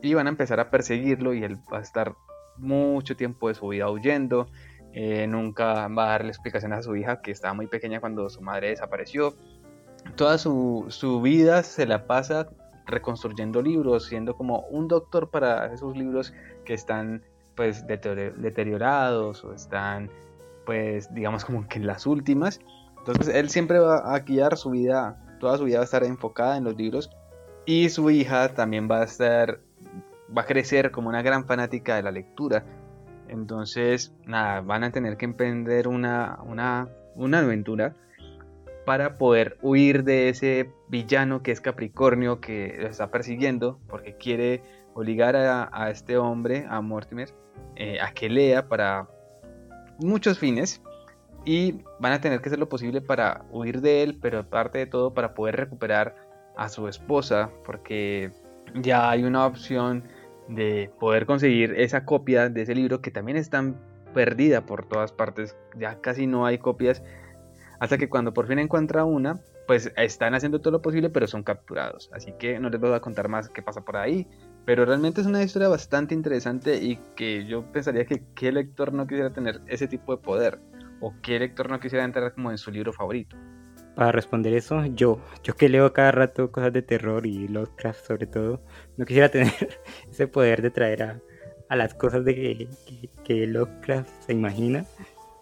y 0.00 0.14
van 0.14 0.28
a 0.28 0.30
empezar 0.30 0.60
a 0.60 0.70
perseguirlo 0.70 1.34
y 1.34 1.42
él 1.42 1.56
va 1.72 1.78
a 1.78 1.82
estar 1.82 2.14
mucho 2.58 3.16
tiempo 3.16 3.48
de 3.48 3.54
su 3.54 3.68
vida 3.68 3.90
huyendo. 3.90 4.48
Eh, 4.92 5.26
nunca 5.26 5.88
va 5.88 6.06
a 6.06 6.10
darle 6.12 6.28
explicaciones 6.28 6.78
a 6.78 6.82
su 6.82 6.96
hija 6.96 7.20
que 7.20 7.30
estaba 7.30 7.52
muy 7.52 7.66
pequeña 7.66 8.00
cuando 8.00 8.28
su 8.30 8.40
madre 8.40 8.70
desapareció. 8.70 9.34
Toda 10.14 10.38
su, 10.38 10.86
su 10.88 11.20
vida 11.20 11.62
se 11.62 11.86
la 11.86 12.06
pasa 12.06 12.48
reconstruyendo 12.86 13.60
libros, 13.60 14.06
siendo 14.06 14.36
como 14.36 14.60
un 14.70 14.88
doctor 14.88 15.30
para 15.30 15.72
esos 15.72 15.96
libros 15.96 16.32
que 16.64 16.74
están 16.74 17.22
pues 17.54 17.86
deteriorados 17.86 19.44
o 19.44 19.52
están 19.54 20.10
pues 20.64 21.12
digamos 21.14 21.44
como 21.44 21.66
que 21.68 21.78
en 21.78 21.86
las 21.86 22.06
últimas. 22.06 22.60
Entonces 22.98 23.34
él 23.34 23.50
siempre 23.50 23.78
va 23.78 24.14
a 24.14 24.18
guiar 24.20 24.56
su 24.56 24.70
vida, 24.70 25.16
toda 25.40 25.58
su 25.58 25.64
vida 25.64 25.78
va 25.78 25.82
a 25.82 25.84
estar 25.84 26.04
enfocada 26.04 26.56
en 26.56 26.64
los 26.64 26.76
libros 26.76 27.10
y 27.64 27.88
su 27.88 28.10
hija 28.10 28.54
también 28.54 28.88
va 28.90 29.00
a 29.00 29.04
estar 29.04 29.60
va 30.36 30.42
a 30.42 30.46
crecer 30.46 30.90
como 30.90 31.08
una 31.08 31.22
gran 31.22 31.46
fanática 31.46 31.96
de 31.96 32.02
la 32.02 32.10
lectura. 32.10 32.64
Entonces, 33.28 34.14
nada, 34.24 34.60
van 34.60 34.84
a 34.84 34.90
tener 34.90 35.16
que 35.16 35.24
emprender 35.24 35.88
una, 35.88 36.38
una, 36.44 36.88
una 37.14 37.40
aventura 37.40 37.94
para 38.84 39.14
poder 39.14 39.58
huir 39.62 40.04
de 40.04 40.28
ese 40.28 40.70
villano 40.88 41.42
que 41.42 41.50
es 41.50 41.60
Capricornio 41.60 42.40
que 42.40 42.76
lo 42.78 42.86
está 42.86 43.10
persiguiendo 43.10 43.80
porque 43.88 44.14
quiere 44.16 44.62
obligar 44.94 45.34
a, 45.36 45.90
este 45.90 46.16
hombre, 46.16 46.66
a 46.70 46.80
Mortimer, 46.80 47.34
eh, 47.74 48.00
a 48.00 48.12
que 48.12 48.30
lea 48.30 48.68
para 48.68 49.08
muchos 49.98 50.38
fines 50.38 50.80
y 51.44 51.82
van 51.98 52.12
a 52.12 52.20
tener 52.20 52.40
que 52.40 52.48
hacer 52.48 52.58
lo 52.58 52.68
posible 52.68 53.00
para 53.00 53.44
huir 53.50 53.80
de 53.80 54.02
él, 54.02 54.18
pero 54.22 54.38
aparte 54.38 54.78
de 54.78 54.86
todo 54.86 55.12
para 55.12 55.34
poder 55.34 55.56
recuperar 55.56 56.14
a 56.56 56.68
su 56.68 56.88
esposa 56.88 57.50
porque 57.64 58.30
ya 58.74 59.10
hay 59.10 59.24
una 59.24 59.46
opción 59.46 60.04
de 60.48 60.90
poder 60.98 61.26
conseguir 61.26 61.74
esa 61.76 62.04
copia 62.04 62.48
de 62.48 62.62
ese 62.62 62.74
libro 62.74 63.00
que 63.00 63.10
también 63.10 63.36
está 63.36 63.74
perdida 64.14 64.64
por 64.64 64.86
todas 64.86 65.12
partes, 65.12 65.56
ya 65.76 66.00
casi 66.00 66.26
no 66.26 66.46
hay 66.46 66.58
copias, 66.58 67.02
hasta 67.80 67.98
que 67.98 68.08
cuando 68.08 68.32
por 68.32 68.46
fin 68.46 68.58
encuentra 68.58 69.04
una, 69.04 69.40
pues 69.66 69.92
están 69.96 70.34
haciendo 70.34 70.60
todo 70.60 70.72
lo 70.72 70.82
posible, 70.82 71.10
pero 71.10 71.26
son 71.26 71.42
capturados. 71.42 72.08
Así 72.12 72.32
que 72.38 72.58
no 72.58 72.70
les 72.70 72.80
voy 72.80 72.92
a 72.94 73.00
contar 73.00 73.28
más 73.28 73.48
qué 73.48 73.62
pasa 73.62 73.82
por 73.82 73.96
ahí, 73.96 74.26
pero 74.64 74.84
realmente 74.84 75.20
es 75.20 75.26
una 75.26 75.42
historia 75.42 75.68
bastante 75.68 76.14
interesante 76.14 76.76
y 76.76 76.98
que 77.16 77.44
yo 77.44 77.70
pensaría 77.72 78.06
que 78.06 78.22
qué 78.34 78.52
lector 78.52 78.92
no 78.92 79.06
quisiera 79.06 79.32
tener 79.32 79.60
ese 79.66 79.88
tipo 79.88 80.16
de 80.16 80.22
poder, 80.22 80.60
o 81.00 81.12
qué 81.22 81.38
lector 81.38 81.68
no 81.68 81.80
quisiera 81.80 82.04
entrar 82.04 82.32
como 82.32 82.50
en 82.50 82.58
su 82.58 82.70
libro 82.70 82.92
favorito 82.92 83.36
para 83.96 84.12
responder 84.12 84.52
eso, 84.52 84.84
yo, 84.84 85.18
yo 85.42 85.54
que 85.54 85.70
leo 85.70 85.94
cada 85.94 86.12
rato 86.12 86.52
cosas 86.52 86.70
de 86.70 86.82
terror 86.82 87.26
y 87.26 87.48
Lovecraft 87.48 88.06
sobre 88.06 88.26
todo, 88.26 88.62
no 88.98 89.06
quisiera 89.06 89.28
tener 89.30 89.80
ese 90.08 90.28
poder 90.28 90.60
de 90.60 90.70
traer 90.70 91.02
a, 91.02 91.20
a 91.70 91.76
las 91.76 91.94
cosas 91.94 92.24
de 92.24 92.34
que, 92.34 92.68
que, 93.24 93.46
Lovecraft 93.46 94.08
se 94.26 94.34
imagina 94.34 94.84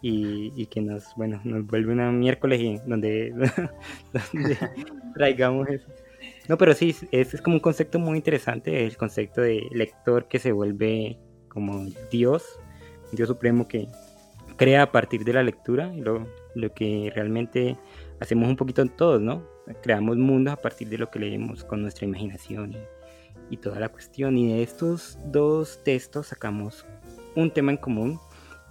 y, 0.01 0.67
que 0.67 0.81
nos, 0.81 1.13
bueno, 1.17 1.41
nos 1.43 1.65
vuelve 1.67 1.91
una 1.91 2.11
miércoles 2.11 2.81
donde, 2.85 3.33
donde 4.13 4.57
traigamos 5.15 5.67
eso. 5.67 5.89
No, 6.47 6.57
pero 6.57 6.73
sí, 6.73 6.95
es, 7.11 7.33
es 7.33 7.41
como 7.41 7.57
un 7.57 7.59
concepto 7.59 7.99
muy 7.99 8.17
interesante, 8.17 8.85
el 8.85 8.95
concepto 8.95 9.41
de 9.41 9.67
lector 9.71 10.29
que 10.29 10.39
se 10.39 10.53
vuelve 10.53 11.19
como 11.49 11.85
Dios, 12.09 12.57
Dios 13.11 13.27
supremo 13.27 13.67
que 13.67 13.89
crea 14.55 14.83
a 14.83 14.91
partir 14.91 15.25
de 15.25 15.33
la 15.33 15.43
lectura, 15.43 15.87
lo, 15.87 16.27
lo 16.53 16.73
que 16.73 17.11
realmente 17.13 17.77
hacemos 18.25 18.49
un 18.49 18.55
poquito 18.55 18.85
todos, 18.87 19.21
¿no? 19.21 19.47
Creamos 19.81 20.17
mundos 20.17 20.53
a 20.53 20.61
partir 20.61 20.89
de 20.89 20.97
lo 20.97 21.09
que 21.09 21.19
leemos 21.19 21.63
con 21.63 21.81
nuestra 21.81 22.05
imaginación 22.05 22.73
y, 22.73 23.53
y 23.53 23.57
toda 23.57 23.79
la 23.79 23.89
cuestión. 23.89 24.37
Y 24.37 24.51
de 24.51 24.63
estos 24.63 25.17
dos 25.25 25.79
textos 25.83 26.27
sacamos 26.27 26.85
un 27.35 27.51
tema 27.51 27.71
en 27.71 27.77
común, 27.77 28.19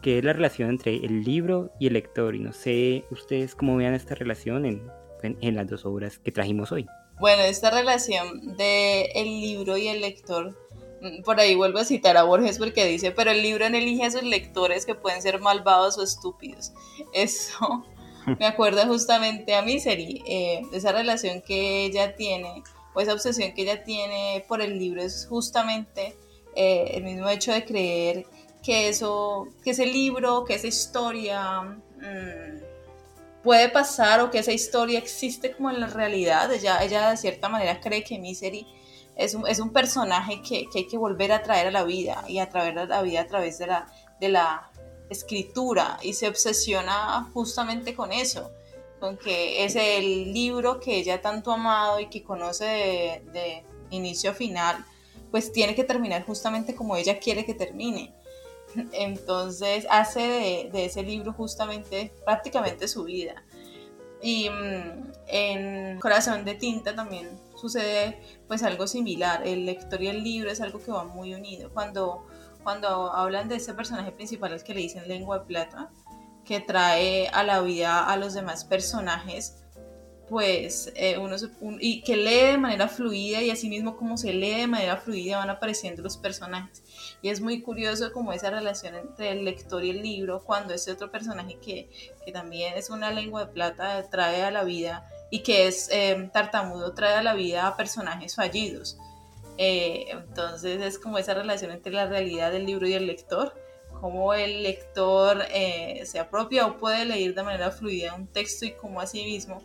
que 0.02 0.18
es 0.18 0.24
la 0.24 0.32
relación 0.32 0.70
entre 0.70 0.96
el 0.96 1.22
libro 1.22 1.72
y 1.78 1.86
el 1.86 1.94
lector. 1.94 2.34
Y 2.34 2.40
no 2.40 2.52
sé 2.52 3.05
ustedes 3.11 3.55
cómo 3.55 3.76
vean 3.76 3.94
esta 3.94 4.14
relación 4.14 4.66
en, 4.66 4.90
en, 5.22 5.55
las 5.55 5.68
dos 5.68 5.84
obras 5.84 6.18
que 6.18 6.32
trajimos 6.32 6.72
hoy. 6.72 6.86
Bueno, 7.20 7.42
esta 7.42 7.70
relación 7.70 8.57
de 8.57 9.05
el 9.14 9.40
libro 9.40 9.76
y 9.76 9.86
el 9.86 10.00
lector, 10.00 10.59
mm, 11.00 11.22
por 11.22 11.38
ahí 11.38 11.55
vuelvo 11.55 11.78
a 11.78 11.84
citar 11.84 12.16
a 12.16 12.24
Borges 12.24 12.59
porque 12.59 12.84
dice, 12.86 13.12
pero 13.12 13.30
el 13.30 13.42
libro 13.42 13.70
no 13.70 13.76
elige 13.76 14.05
a 14.05 14.11
sus 14.11 14.24
lectores 14.24 14.84
que 14.84 14.96
pueden 14.96 15.22
ser 15.22 15.40
malvados 15.40 15.96
o 15.96 16.02
estúpidos. 16.02 16.72
Eso 17.12 17.84
me 18.39 18.47
acuerda 18.47 18.87
justamente 18.87 19.55
a 19.55 19.62
Misery, 19.62 20.22
eh, 20.27 20.62
esa 20.72 20.93
relación 20.93 21.43
que 21.43 21.85
ella 21.85 22.14
tiene 22.16 22.62
o 22.95 23.01
esa 23.01 23.12
obsesión 23.12 23.53
que 23.53 23.62
ella 23.62 23.83
tiene 23.85 24.45
por 24.49 24.62
el 24.62 24.79
libro 24.79 25.03
es 25.03 25.27
justamente 25.29 26.16
eh, 26.55 26.93
el 26.95 27.05
mismo 27.05 27.29
hecho 27.29 27.53
de 27.53 27.64
creer 27.64 28.27
que 28.62 28.89
eso, 28.89 29.49
que 29.62 29.70
ese 29.70 29.87
libro, 29.87 30.45
que 30.45 30.55
esa 30.55 30.68
historia 30.68 31.61
mm, 31.62 33.43
puede 33.43 33.68
pasar 33.68 34.20
o 34.20 34.31
que 34.31 34.39
esa 34.39 34.53
historia 34.53 34.99
existe 34.99 35.53
como 35.53 35.70
en 35.70 35.81
la 35.81 35.89
realidad. 35.89 36.51
Ella, 36.53 36.83
ella 36.83 37.11
de 37.11 37.16
cierta 37.16 37.49
manera 37.49 37.81
cree 37.81 38.05
que 38.05 38.18
Misery 38.18 38.66
es 39.16 39.35
un, 39.35 39.47
es 39.47 39.61
un 39.61 39.70
personaje 39.70 40.41
que, 40.41 40.66
que, 40.72 40.81
hay 40.81 40.87
que 40.87 40.97
volver 40.97 41.33
a 41.33 41.43
traer 41.43 41.66
a 41.66 41.70
la 41.70 41.85
vida 41.85 42.25
y 42.27 42.39
a 42.39 42.49
traer 42.49 42.79
a 42.79 42.87
la 42.87 43.03
vida 43.03 43.20
a 43.20 43.27
través 43.27 43.59
de 43.59 43.66
la, 43.66 43.87
de 44.18 44.29
la 44.29 44.70
escritura 45.11 45.98
y 46.02 46.14
se 46.14 46.28
obsesiona 46.28 47.30
justamente 47.32 47.94
con 47.94 48.12
eso 48.12 48.50
que 49.22 49.64
es 49.64 49.76
el 49.76 50.32
libro 50.32 50.80
que 50.80 50.96
ella 50.96 51.20
tanto 51.20 51.50
ha 51.50 51.55
amado 51.55 52.00
y 52.00 52.07
que 52.07 52.22
conoce 52.22 53.22
de, 53.32 53.64
inicio 53.90 54.30
a 54.30 54.34
final, 54.34 54.84
pues 55.30 55.52
tiene 55.52 55.74
que 55.74 55.84
terminar 55.84 56.24
justamente 56.24 56.74
como 56.74 56.96
ella 56.96 57.18
quiere 57.18 57.44
que 57.44 57.55
termine. 57.55 58.12
Entonces 58.92 59.86
hace 59.88 60.68
de, 60.72 60.84
ese 60.84 61.02
libro 61.02 61.32
justamente 61.32 62.12
prácticamente 62.24 62.88
su 62.88 63.05
vida. 63.05 63.44
Y 64.20 64.48
mm, 64.48 65.12
en 65.28 66.00
Corazón 66.00 66.44
de 66.44 66.55
Tinta 66.55 66.94
también 66.94 67.28
sucede 67.57 68.18
pues 68.48 68.62
algo 68.62 68.86
similar. 68.86 69.46
El 69.46 69.66
lector 69.66 70.02
y 70.02 70.09
el 70.09 70.24
libro 70.24 70.50
es 70.50 70.61
algo 70.61 70.82
que 70.82 70.90
va 70.90 71.05
muy 71.05 71.34
unido. 71.34 71.70
Cuando, 71.72 72.26
cuando 72.65 73.12
hablan 73.12 73.49
de 73.49 73.57
ese 73.57 73.75
personaje 73.75 74.11
principal 74.11 74.53
al 74.53 74.65
que 74.65 74.75
le 74.75 74.81
dicen 74.81 75.07
lengua 75.07 75.39
de 75.39 75.45
plata, 75.45 75.91
que 76.45 76.61
trae 76.61 77.29
a 77.29 77.45
la 77.45 77.61
vida 77.61 78.05
a 78.05 78.17
los 78.17 78.35
demás 78.35 78.65
personajes, 78.65 79.65
pues 80.29 80.91
eh, 80.95 81.19
uno 81.19 81.37
y 81.81 82.03
que 82.03 82.17
lee 82.17 82.53
de 82.53 82.59
manera 82.59 82.89
fluida 82.89 83.43
y 83.43 83.51
así 83.51 83.69
mismo 83.69 83.97
como 83.97 84.17
se 84.17 84.33
lee 84.33 84.61
de 84.61 84.67
manera 84.67 84.97
fluida 84.97 85.39
van 85.39 85.51
apareciendo 85.51 86.03
los 86.03 86.17
personajes. 86.17 86.83
Y 87.23 87.29
es 87.29 87.41
muy 87.41 87.61
curioso 87.62 88.12
como 88.12 88.33
esa 88.33 88.51
relación 88.51 88.95
entre 88.95 89.33
el 89.33 89.45
lector 89.45 89.85
y 89.85 89.91
el 89.91 90.03
libro, 90.03 90.43
cuando 90.43 90.75
ese 90.75 90.93
otro 90.93 91.11
personaje 91.11 91.59
que, 91.61 91.91
que 92.25 92.33
también 92.33 92.75
es 92.77 92.91
una 92.91 93.11
lengua 93.11 93.45
de 93.45 93.53
plata 93.53 94.09
trae 94.11 94.43
a 94.43 94.51
la 94.51 94.65
vida 94.65 95.07
y 95.31 95.41
que 95.43 95.67
es 95.67 95.89
eh, 95.93 96.31
tartamudo, 96.33 96.95
trae 96.95 97.17
a 97.17 97.23
la 97.23 97.35
vida 97.35 97.67
a 97.67 97.77
personajes 97.77 98.35
fallidos. 98.35 98.99
Eh, 99.59 100.07
entonces 100.11 100.82
es 100.82 100.98
como 100.98 101.18
esa 101.18 101.34
relación 101.34 101.70
entre 101.70 101.92
la 101.92 102.07
realidad 102.07 102.50
del 102.50 102.66
libro 102.66 102.88
y 102.88 102.94
el 102.94 103.07
lector 103.07 103.55
cómo 104.05 104.34
el 104.34 104.62
lector 104.62 105.38
eh, 105.50 106.02
se 106.05 106.18
apropia 106.18 106.66
o 106.66 106.76
puede 106.76 107.07
leer 107.07 107.34
de 107.34 107.42
manera 107.42 107.70
fluida 107.70 108.14
un 108.14 108.26
texto 108.26 108.66
y 108.66 108.72
cómo 108.72 109.00
así 109.00 109.24
mismo 109.24 109.62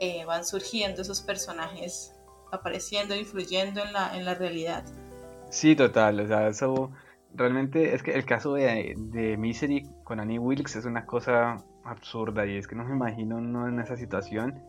eh, 0.00 0.24
van 0.24 0.44
surgiendo 0.44 1.02
esos 1.02 1.20
personajes 1.20 2.12
apareciendo, 2.50 3.14
influyendo 3.14 3.82
en 3.84 3.92
la, 3.92 4.16
en 4.16 4.24
la 4.24 4.34
realidad. 4.34 4.84
Sí, 5.50 5.76
total, 5.76 6.18
o 6.18 6.26
sea, 6.26 6.48
eso 6.48 6.90
realmente 7.32 7.94
es 7.94 8.02
que 8.02 8.12
el 8.12 8.24
caso 8.24 8.54
de, 8.54 8.94
de 8.96 9.36
Misery 9.36 9.88
con 10.02 10.18
Annie 10.18 10.40
Wilkes 10.40 10.74
es 10.74 10.84
una 10.84 11.06
cosa 11.06 11.64
absurda 11.84 12.44
y 12.44 12.56
es 12.56 12.66
que 12.66 12.74
no 12.74 12.84
me 12.84 12.94
imagino 12.94 13.36
uno 13.36 13.68
en 13.68 13.78
esa 13.78 13.96
situación 13.96 14.60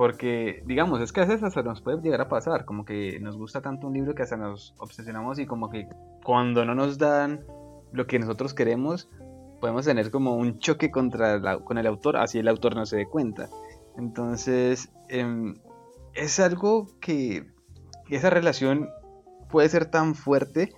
porque 0.00 0.62
digamos, 0.64 1.02
es 1.02 1.12
que 1.12 1.20
a 1.20 1.26
veces 1.26 1.42
hasta 1.42 1.62
nos 1.62 1.82
puede 1.82 2.00
llegar 2.00 2.22
a 2.22 2.28
pasar, 2.30 2.64
como 2.64 2.86
que 2.86 3.20
nos 3.20 3.36
gusta 3.36 3.60
tanto 3.60 3.86
un 3.86 3.92
libro 3.92 4.14
que 4.14 4.22
hasta 4.22 4.38
nos 4.38 4.74
obsesionamos 4.78 5.38
y 5.38 5.44
como 5.44 5.68
que 5.68 5.88
cuando 6.24 6.64
no 6.64 6.74
nos 6.74 6.96
dan 6.96 7.44
lo 7.92 8.06
que 8.06 8.18
nosotros 8.18 8.54
queremos, 8.54 9.10
podemos 9.60 9.84
tener 9.84 10.10
como 10.10 10.36
un 10.36 10.58
choque 10.58 10.90
contra 10.90 11.58
con 11.58 11.76
el 11.76 11.86
autor, 11.86 12.16
así 12.16 12.38
el 12.38 12.48
autor 12.48 12.76
no 12.76 12.86
se 12.86 12.96
dé 12.96 13.04
cuenta. 13.04 13.50
Entonces, 13.98 14.90
em, 15.10 15.58
es 16.14 16.40
algo 16.40 16.86
que 17.02 17.50
esa 18.08 18.30
relación 18.30 18.88
puede 19.50 19.68
ser 19.68 19.84
tan 19.84 20.14
fuerte 20.14 20.72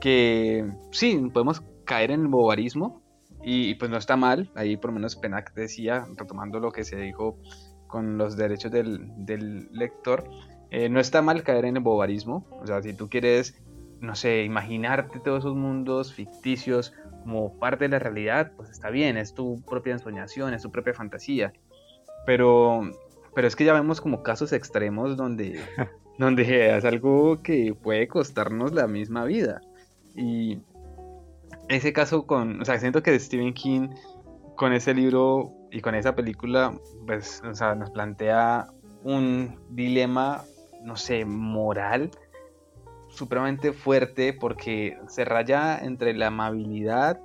que 0.00 0.70
sí, 0.92 1.16
podemos 1.34 1.64
caer 1.84 2.12
en 2.12 2.20
el 2.20 2.28
bobarismo 2.28 3.02
y, 3.42 3.74
pues 3.74 3.90
no 3.90 3.96
está 3.96 4.16
mal. 4.16 4.52
Ahí 4.54 4.76
por 4.76 4.90
lo 4.90 4.94
menos 4.94 5.16
Penac 5.16 5.52
decía, 5.54 6.06
retomando 6.16 6.60
lo 6.60 6.70
que 6.70 6.84
se 6.84 6.94
dijo 6.94 7.38
con 7.88 8.18
los 8.18 8.36
derechos 8.36 8.70
del, 8.70 9.68
lector, 9.72 10.30
eh, 10.70 10.88
no 10.88 11.00
está 11.00 11.20
mal 11.22 11.42
caer 11.42 11.64
en 11.64 11.78
el 11.78 11.82
bobarismo. 11.82 12.46
O 12.62 12.66
sea, 12.66 12.80
si 12.82 12.94
tú 12.94 13.08
quieres 13.08 13.60
no 14.00 14.14
sé, 14.14 14.44
imaginarte 14.44 15.20
todos 15.20 15.40
esos 15.40 15.56
mundos 15.56 16.12
ficticios 16.12 16.94
como 17.22 17.58
parte 17.58 17.84
de 17.84 17.90
la 17.90 17.98
realidad, 17.98 18.52
pues 18.56 18.70
está 18.70 18.90
bien, 18.90 19.16
es 19.16 19.34
tu 19.34 19.60
propia 19.62 19.92
ensoñación, 19.92 20.54
es 20.54 20.62
tu 20.62 20.70
propia 20.70 20.94
fantasía. 20.94 21.52
Pero, 22.26 22.82
pero 23.34 23.48
es 23.48 23.56
que 23.56 23.64
ya 23.64 23.72
vemos 23.72 24.00
como 24.00 24.22
casos 24.22 24.52
extremos 24.52 25.16
donde, 25.16 25.60
donde 26.18 26.76
es 26.76 26.84
algo 26.84 27.42
que 27.42 27.74
puede 27.74 28.08
costarnos 28.08 28.72
la 28.72 28.86
misma 28.86 29.24
vida. 29.24 29.60
Y 30.16 30.60
ese 31.68 31.92
caso 31.92 32.26
con, 32.26 32.60
o 32.60 32.64
sea, 32.64 32.78
siento 32.78 33.02
que 33.02 33.18
Stephen 33.18 33.54
King 33.54 33.88
con 34.56 34.72
ese 34.72 34.94
libro 34.94 35.52
y 35.70 35.80
con 35.80 35.94
esa 35.94 36.14
película, 36.14 36.72
pues, 37.06 37.42
o 37.44 37.54
sea, 37.54 37.74
nos 37.74 37.90
plantea 37.90 38.68
un 39.04 39.58
dilema, 39.70 40.44
no 40.82 40.96
sé, 40.96 41.24
moral 41.24 42.10
supremamente 43.08 43.72
fuerte 43.72 44.32
porque 44.32 44.98
se 45.08 45.24
raya 45.24 45.78
entre 45.78 46.14
la 46.14 46.28
amabilidad, 46.28 47.20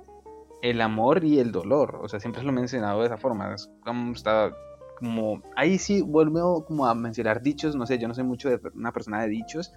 el 0.62 0.80
amor 0.80 1.24
y 1.24 1.38
el 1.38 1.52
dolor. 1.52 2.00
O 2.02 2.08
sea, 2.08 2.20
siempre 2.20 2.42
lo 2.42 2.50
he 2.50 2.52
mencionado 2.52 3.00
de 3.00 3.06
esa 3.06 3.18
forma. 3.18 3.54
Como 3.84 5.42
ahí 5.56 5.78
sí 5.78 6.02
vuelvo 6.02 6.64
como 6.64 6.86
a 6.86 6.94
mencionar 6.94 7.42
dichos, 7.42 7.76
no 7.76 7.86
sé, 7.86 7.98
yo 7.98 8.08
no 8.08 8.14
soy 8.14 8.24
mucho 8.24 8.48
de 8.48 8.60
una 8.74 8.92
persona 8.92 9.22
de 9.22 9.28
dichos, 9.28 9.72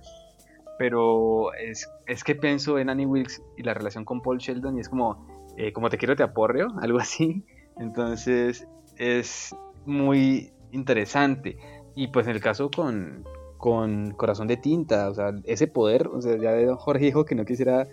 pero 0.78 1.54
es, 1.54 1.90
es 2.06 2.24
que 2.24 2.36
pienso 2.36 2.78
en 2.78 2.90
Annie 2.90 3.06
Wilkes 3.06 3.42
y 3.58 3.64
la 3.64 3.74
relación 3.74 4.06
con 4.06 4.22
Paul 4.22 4.38
Sheldon 4.38 4.78
y 4.78 4.82
es 4.82 4.90
como, 4.90 5.28
eh, 5.58 5.74
como 5.74 5.90
te 5.90 5.98
quiero 5.98 6.16
te 6.16 6.24
aporreo, 6.24 6.68
algo 6.82 7.00
así. 7.00 7.44
Entonces 7.80 8.68
es 8.98 9.56
muy 9.86 10.52
interesante. 10.72 11.58
Y 11.96 12.08
pues 12.08 12.28
en 12.28 12.34
el 12.34 12.42
caso 12.42 12.70
con, 12.70 13.26
con 13.58 14.12
Corazón 14.12 14.48
de 14.48 14.58
Tinta, 14.58 15.10
o 15.10 15.14
sea, 15.14 15.34
ese 15.46 15.68
poder, 15.68 16.08
o 16.08 16.22
sea, 16.22 16.38
ya 16.38 16.52
de 16.52 16.74
Jorge 16.76 17.06
dijo 17.06 17.26
que 17.26 17.36
no 17.36 17.46
quisiera 17.46 17.88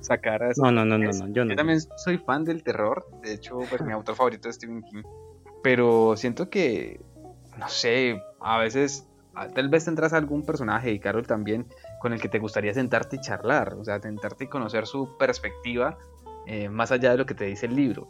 sacar 0.00 0.42
a... 0.42 0.50
No, 0.56 0.72
no, 0.72 0.84
no, 0.84 0.98
no, 0.98 1.10
no, 1.10 1.28
yo 1.28 1.44
no. 1.44 1.50
Yo 1.50 1.56
también 1.56 1.80
soy 1.96 2.18
fan 2.18 2.44
del 2.44 2.62
terror, 2.62 3.06
de 3.22 3.34
hecho, 3.34 3.58
pues 3.68 3.82
mi 3.82 3.92
autor 3.92 4.16
favorito 4.16 4.48
es 4.48 4.56
Stephen 4.56 4.82
King, 4.82 5.02
pero 5.62 6.16
siento 6.16 6.50
que, 6.50 7.00
no 7.58 7.68
sé, 7.68 8.20
a 8.40 8.58
veces, 8.58 9.06
tal 9.54 9.68
vez 9.68 9.84
tendrás 9.84 10.12
algún 10.12 10.44
personaje, 10.44 10.92
y 10.92 10.98
Carol 10.98 11.26
también, 11.26 11.66
con 12.00 12.12
el 12.12 12.20
que 12.20 12.28
te 12.28 12.38
gustaría 12.38 12.74
sentarte 12.74 13.16
y 13.16 13.20
charlar, 13.20 13.74
o 13.74 13.84
sea, 13.84 14.00
sentarte 14.00 14.44
y 14.44 14.48
conocer 14.48 14.86
su 14.86 15.16
perspectiva 15.16 15.96
eh, 16.46 16.68
más 16.68 16.90
allá 16.92 17.12
de 17.12 17.18
lo 17.18 17.26
que 17.26 17.34
te 17.34 17.44
dice 17.44 17.66
el 17.66 17.76
libro. 17.76 18.08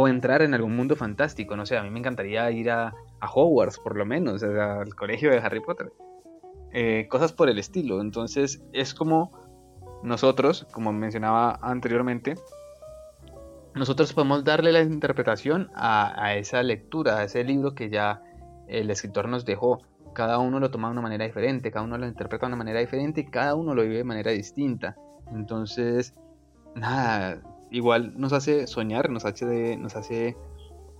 O 0.00 0.06
entrar 0.06 0.42
en 0.42 0.54
algún 0.54 0.76
mundo 0.76 0.94
fantástico, 0.94 1.56
no 1.56 1.66
sé, 1.66 1.76
a 1.76 1.82
mí 1.82 1.90
me 1.90 1.98
encantaría 1.98 2.48
ir 2.52 2.70
a, 2.70 2.94
a 3.18 3.30
Hogwarts, 3.34 3.80
por 3.80 3.96
lo 3.96 4.06
menos, 4.06 4.44
al 4.44 4.94
colegio 4.94 5.28
de 5.32 5.38
Harry 5.38 5.58
Potter. 5.58 5.92
Eh, 6.72 7.08
cosas 7.10 7.32
por 7.32 7.48
el 7.48 7.58
estilo. 7.58 8.00
Entonces 8.00 8.62
es 8.72 8.94
como 8.94 9.32
nosotros, 10.04 10.68
como 10.70 10.92
mencionaba 10.92 11.58
anteriormente, 11.62 12.36
nosotros 13.74 14.12
podemos 14.12 14.44
darle 14.44 14.70
la 14.70 14.82
interpretación 14.82 15.68
a, 15.74 16.34
esa 16.36 16.62
lectura, 16.62 17.18
a 17.18 17.24
ese 17.24 17.42
libro 17.42 17.74
que 17.74 17.90
ya 17.90 18.22
el 18.68 18.90
escritor 18.90 19.28
nos 19.28 19.44
dejó. 19.44 19.80
Cada 20.14 20.38
uno 20.38 20.60
lo 20.60 20.70
toma 20.70 20.88
de 20.88 20.92
una 20.92 21.02
manera 21.02 21.24
diferente, 21.24 21.72
cada 21.72 21.84
uno 21.84 21.98
lo 21.98 22.06
interpreta 22.06 22.46
de 22.46 22.50
una 22.50 22.56
manera 22.56 22.78
diferente 22.78 23.22
y 23.22 23.26
cada 23.26 23.56
uno 23.56 23.74
lo 23.74 23.82
vive 23.82 23.96
de 23.96 24.04
manera 24.04 24.30
distinta. 24.30 24.96
Entonces, 25.32 26.14
nada, 26.76 27.40
igual 27.70 28.14
nos 28.16 28.32
hace 28.32 28.66
soñar, 28.66 29.10
nos 29.10 29.24
hace, 29.24 29.76
nos 29.76 29.96
hace 29.96 30.36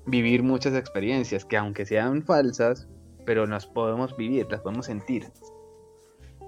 vivir 0.07 0.43
muchas 0.43 0.75
experiencias 0.75 1.45
que 1.45 1.57
aunque 1.57 1.87
sean 1.87 2.23
falsas, 2.23 2.89
pero 3.27 3.47
las 3.47 3.67
podemos 3.67 4.17
vivir, 4.17 4.47
las 4.51 4.61
podemos 4.61 4.87
sentir. 4.87 5.27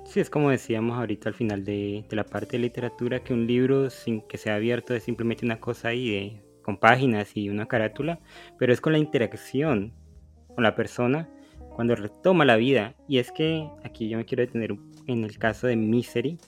Sí, 0.04 0.18
es 0.18 0.30
como 0.30 0.50
decíamos 0.50 0.98
ahorita 0.98 1.28
al 1.28 1.34
final 1.34 1.64
de, 1.64 2.04
la 2.10 2.24
parte 2.24 2.52
de 2.52 2.62
literatura, 2.62 3.22
que 3.22 3.32
un 3.32 3.46
libro 3.46 3.90
sin 3.90 4.22
que 4.22 4.38
sea 4.38 4.56
abierto 4.56 4.94
es 4.94 5.04
simplemente 5.04 5.44
una 5.44 5.60
cosa 5.60 5.88
ahí 5.88 6.10
de, 6.10 6.42
con 6.62 6.78
páginas 6.78 7.36
y 7.36 7.48
una 7.48 7.66
carátula, 7.66 8.18
pero 8.58 8.72
es 8.72 8.80
con 8.80 8.92
la 8.92 8.98
interacción 8.98 9.92
con 10.54 10.64
la 10.64 10.74
persona 10.74 11.28
cuando 11.76 11.94
retoma 11.94 12.44
la 12.44 12.56
vida. 12.56 12.94
Y 13.08 13.18
es 13.18 13.30
que 13.30 13.68
aquí 13.84 14.08
yo 14.08 14.18
me 14.18 14.24
quiero 14.24 14.40
detener 14.42 14.74
en 15.06 15.24
el 15.24 15.38
caso 15.38 15.66
de 15.66 15.76
Misery 15.76 16.38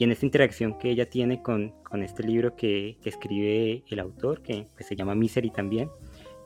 y 0.00 0.04
en 0.04 0.12
esta 0.12 0.24
interacción 0.24 0.78
que 0.78 0.90
ella 0.90 1.10
tiene 1.10 1.42
con, 1.42 1.74
con 1.82 2.02
este 2.02 2.22
libro 2.22 2.56
que, 2.56 2.96
que, 3.02 3.10
escribe 3.10 3.84
el 3.86 3.98
autor, 4.00 4.40
que 4.40 4.66
se 4.78 4.96
llama 4.96 5.14
Misery 5.14 5.50
también. 5.50 5.90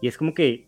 Y 0.00 0.08
es 0.08 0.18
como 0.18 0.34
que 0.34 0.66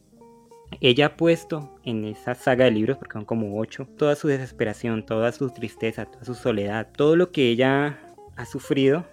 ella 0.80 1.07
ha 1.07 1.16
puesto 1.16 1.80
en 1.82 2.05
esa 2.05 2.37
saga 2.37 2.66
de 2.66 2.70
libros, 2.70 2.97
porque 2.97 3.14
son 3.14 3.24
como 3.24 3.59
ocho, 3.59 3.89
toda 3.99 4.14
su 4.14 4.28
desesperación, 4.28 5.05
toda 5.05 5.32
su 5.32 5.51
tristeza, 5.51 6.05
toda 6.05 6.24
su 6.24 6.34
soledad, 6.34 6.93
todo 6.97 7.16
lo 7.16 7.32
que 7.32 7.49
ella 7.49 7.99
ha 8.37 8.47
sufrido, 8.47 9.05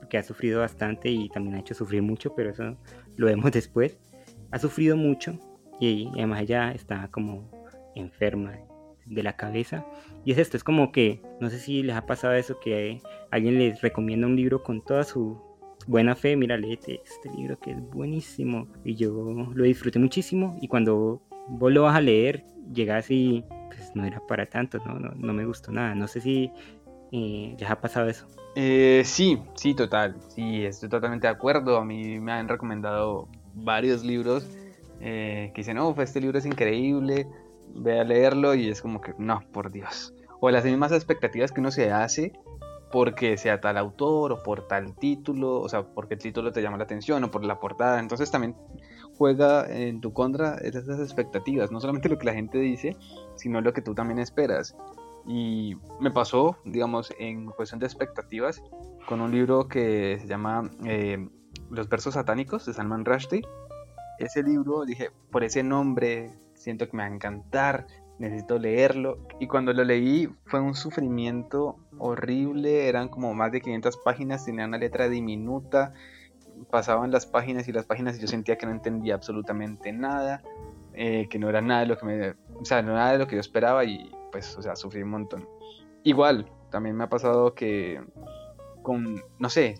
porque 0.00 0.18
ha 0.18 0.22
sufrido 0.22 0.60
bastante 0.60 1.08
y 1.08 1.30
también 1.30 1.54
ha 1.56 1.60
hecho 1.60 1.72
sufrir 1.72 2.02
mucho, 2.02 2.34
pero 2.34 2.50
eso 2.50 2.76
lo 3.16 3.26
vemos 3.26 3.50
después, 3.52 3.98
ha 4.50 4.58
sufrido 4.58 4.98
mucho 4.98 5.38
y 5.80 6.08
además 6.08 6.42
ella 6.42 6.72
está 6.72 7.08
como 7.10 7.50
enferma 7.94 8.58
de 9.06 9.22
la 9.22 9.36
cabeza. 9.36 9.84
Y 10.24 10.32
es 10.32 10.38
esto, 10.38 10.56
es 10.56 10.64
como 10.64 10.92
que, 10.92 11.20
no 11.40 11.50
sé 11.50 11.58
si 11.58 11.82
les 11.82 11.96
ha 11.96 12.06
pasado 12.06 12.34
eso, 12.34 12.58
que 12.60 13.00
alguien 13.30 13.58
les 13.58 13.80
recomienda 13.82 14.26
un 14.26 14.36
libro 14.36 14.62
con 14.62 14.82
toda 14.82 15.04
su 15.04 15.40
buena 15.86 16.14
fe, 16.14 16.36
mira, 16.36 16.56
léete 16.56 17.02
este 17.04 17.30
libro 17.36 17.58
que 17.58 17.72
es 17.72 17.90
buenísimo. 17.90 18.68
Y 18.84 18.94
yo 18.94 19.10
lo 19.54 19.64
disfruté 19.64 19.98
muchísimo 19.98 20.56
y 20.60 20.68
cuando 20.68 21.22
vos 21.48 21.72
lo 21.72 21.82
vas 21.82 21.96
a 21.96 22.00
leer, 22.00 22.44
llegas 22.72 23.10
y 23.10 23.44
pues 23.68 23.94
no 23.94 24.04
era 24.04 24.20
para 24.26 24.46
tanto, 24.46 24.78
no, 24.86 24.98
no, 24.98 25.12
no 25.14 25.32
me 25.32 25.44
gustó 25.44 25.72
nada. 25.72 25.94
No 25.94 26.08
sé 26.08 26.20
si 26.20 26.50
eh, 27.12 27.54
les 27.58 27.70
ha 27.70 27.80
pasado 27.80 28.08
eso. 28.08 28.26
Eh, 28.56 29.02
sí, 29.04 29.38
sí, 29.54 29.74
total. 29.74 30.16
Sí, 30.28 30.64
estoy 30.64 30.88
totalmente 30.88 31.26
de 31.26 31.32
acuerdo. 31.32 31.76
A 31.76 31.84
mí 31.84 32.20
me 32.20 32.32
han 32.32 32.48
recomendado 32.48 33.28
varios 33.54 34.04
libros 34.04 34.48
eh, 35.00 35.50
que 35.54 35.60
dicen, 35.60 35.78
oh, 35.78 35.94
este 36.00 36.20
libro 36.20 36.38
es 36.38 36.46
increíble, 36.46 37.26
ve 37.74 38.00
a 38.00 38.04
leerlo 38.04 38.54
y 38.54 38.68
es 38.68 38.80
como 38.80 39.00
que, 39.00 39.14
no, 39.18 39.42
por 39.52 39.70
Dios. 39.70 40.14
O 40.40 40.50
las 40.50 40.64
mismas 40.64 40.92
expectativas 40.92 41.52
que 41.52 41.60
uno 41.60 41.70
se 41.70 41.90
hace 41.90 42.32
porque 42.94 43.36
sea 43.38 43.60
tal 43.60 43.76
autor 43.76 44.30
o 44.30 44.42
por 44.44 44.68
tal 44.68 44.94
título, 44.94 45.60
o 45.60 45.68
sea, 45.68 45.82
porque 45.82 46.14
el 46.14 46.20
título 46.20 46.52
te 46.52 46.62
llama 46.62 46.76
la 46.76 46.84
atención 46.84 47.24
o 47.24 47.30
por 47.30 47.44
la 47.44 47.58
portada. 47.58 47.98
Entonces 47.98 48.30
también 48.30 48.54
juega 49.18 49.66
en 49.68 50.00
tu 50.00 50.12
contra 50.12 50.56
esas 50.58 51.00
expectativas, 51.00 51.72
no 51.72 51.80
solamente 51.80 52.08
lo 52.08 52.18
que 52.18 52.26
la 52.26 52.34
gente 52.34 52.58
dice, 52.58 52.96
sino 53.34 53.60
lo 53.60 53.72
que 53.72 53.82
tú 53.82 53.94
también 53.94 54.20
esperas. 54.20 54.76
Y 55.26 55.76
me 56.00 56.10
pasó, 56.10 56.58
digamos, 56.64 57.12
en 57.18 57.46
cuestión 57.46 57.80
de 57.80 57.86
expectativas, 57.86 58.62
con 59.08 59.20
un 59.20 59.32
libro 59.32 59.66
que 59.66 60.18
se 60.20 60.26
llama 60.28 60.70
eh, 60.84 61.28
Los 61.70 61.88
versos 61.88 62.14
satánicos 62.14 62.66
de 62.66 62.74
Salman 62.74 63.04
Rushdie. 63.04 63.42
Ese 64.18 64.42
libro, 64.42 64.84
dije, 64.84 65.10
por 65.32 65.42
ese 65.42 65.62
nombre, 65.62 66.30
siento 66.64 66.88
que 66.88 66.96
me 66.96 67.02
va 67.02 67.10
a 67.10 67.14
encantar, 67.14 67.86
necesito 68.18 68.58
leerlo. 68.58 69.18
Y 69.38 69.46
cuando 69.46 69.72
lo 69.72 69.84
leí 69.84 70.28
fue 70.46 70.60
un 70.60 70.74
sufrimiento 70.74 71.76
horrible, 71.98 72.88
eran 72.88 73.08
como 73.08 73.34
más 73.34 73.52
de 73.52 73.60
500 73.60 73.98
páginas, 73.98 74.44
tenía 74.44 74.64
una 74.64 74.78
letra 74.78 75.08
diminuta, 75.08 75.92
pasaban 76.70 77.10
las 77.10 77.26
páginas 77.26 77.68
y 77.68 77.72
las 77.72 77.84
páginas 77.84 78.16
y 78.16 78.20
yo 78.20 78.26
sentía 78.26 78.56
que 78.56 78.66
no 78.66 78.72
entendía 78.72 79.14
absolutamente 79.14 79.92
nada, 79.92 80.42
eh, 80.94 81.28
que 81.28 81.38
no 81.38 81.50
era 81.50 81.60
nada 81.60 81.80
de 81.80 81.86
lo 81.86 81.98
que 81.98 82.06
me, 82.06 82.30
o 82.54 82.64
sea, 82.64 82.82
no 82.82 82.94
nada 82.94 83.12
de 83.12 83.18
lo 83.18 83.26
que 83.26 83.36
yo 83.36 83.40
esperaba 83.40 83.84
y 83.84 84.10
pues, 84.32 84.56
o 84.56 84.62
sea, 84.62 84.74
sufrí 84.74 85.02
un 85.02 85.10
montón. 85.10 85.46
Igual, 86.02 86.50
también 86.70 86.96
me 86.96 87.04
ha 87.04 87.08
pasado 87.08 87.54
que 87.54 88.00
con, 88.82 89.22
no 89.38 89.50
sé, 89.50 89.74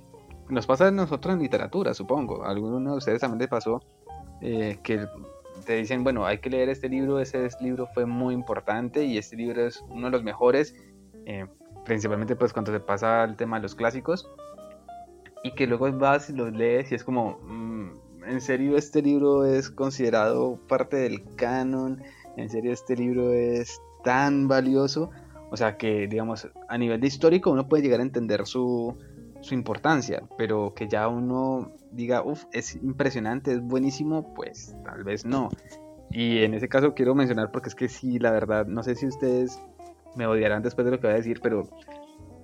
nos 0.51 0.67
pasa 0.67 0.89
a 0.89 0.91
nosotros 0.91 1.35
en 1.35 1.41
literatura, 1.41 1.95
supongo, 1.95 2.45
a 2.45 2.51
alguno 2.51 2.79
de 2.91 2.97
ustedes 2.97 3.21
también 3.21 3.39
les 3.39 3.49
pasó 3.49 3.81
eh, 4.41 4.79
que 4.83 5.07
te 5.65 5.77
dicen, 5.77 6.05
bueno, 6.05 6.27
hay 6.27 6.39
que 6.39 6.51
leer 6.51 6.69
este 6.69 6.89
libro, 6.89 7.21
ese 7.21 7.49
libro 7.61 7.87
fue 7.95 8.07
muy 8.07 8.35
importante 8.35 9.05
y 9.05 9.19
este 9.19 9.37
libro 9.37 9.67
es 9.67 9.83
uno 9.89 10.07
de 10.07 10.11
los 10.11 10.23
mejores, 10.23 10.75
eh, 11.27 11.47
principalmente 11.85 12.37
pues 12.37 12.53
cuando 12.53 12.73
se 12.73 12.81
pasa 12.81 13.25
el 13.25 13.37
tema 13.37 13.57
de 13.57 13.63
los 13.63 13.75
clásicos, 13.75 14.29
y 15.43 15.53
que 15.53 15.67
luego 15.67 15.91
vas 15.93 16.31
y 16.31 16.33
los 16.33 16.53
lees 16.53 16.91
y 16.91 16.95
es 16.95 17.05
como, 17.05 17.39
mm, 17.43 17.91
en 18.27 18.41
serio 18.41 18.77
este 18.77 19.03
libro 19.03 19.45
es 19.45 19.71
considerado 19.71 20.59
parte 20.69 20.97
del 20.97 21.23
canon, 21.37 22.03
en 22.37 22.49
serio 22.51 22.73
este 22.73 22.97
libro 22.97 23.33
es 23.33 23.81
tan 24.03 24.49
valioso, 24.49 25.11
o 25.51 25.57
sea 25.57 25.77
que 25.77 26.09
digamos 26.09 26.49
a 26.69 26.79
nivel 26.79 27.01
de 27.01 27.07
histórico 27.07 27.51
uno 27.51 27.69
puede 27.69 27.83
llegar 27.83 28.01
a 28.01 28.05
entender 28.05 28.47
su, 28.47 28.97
su 29.41 29.55
importancia, 29.55 30.23
pero 30.39 30.75
que 30.75 30.89
ya 30.89 31.07
uno 31.09 31.75
diga, 31.95 32.23
uff, 32.23 32.45
es 32.53 32.77
impresionante, 32.77 33.53
es 33.53 33.61
buenísimo, 33.61 34.35
pues 34.35 34.77
tal 34.85 35.05
vez 35.05 35.25
no. 35.25 35.49
Y 36.11 36.43
en 36.45 36.55
ese 36.55 36.69
caso 36.69 36.95
quiero 36.95 37.15
mencionar 37.15 37.51
porque 37.51 37.69
es 37.69 37.75
que 37.75 37.89
sí, 37.89 38.19
la 38.19 38.31
verdad, 38.31 38.67
no 38.67 38.83
sé 38.83 38.95
si 38.95 39.07
ustedes 39.07 39.59
me 40.17 40.27
odiarán 40.27 40.63
después 40.63 40.85
de 40.85 40.93
lo 40.93 41.01
que 41.01 41.07
voy 41.07 41.15
a 41.15 41.19
decir, 41.19 41.41
pero 41.43 41.69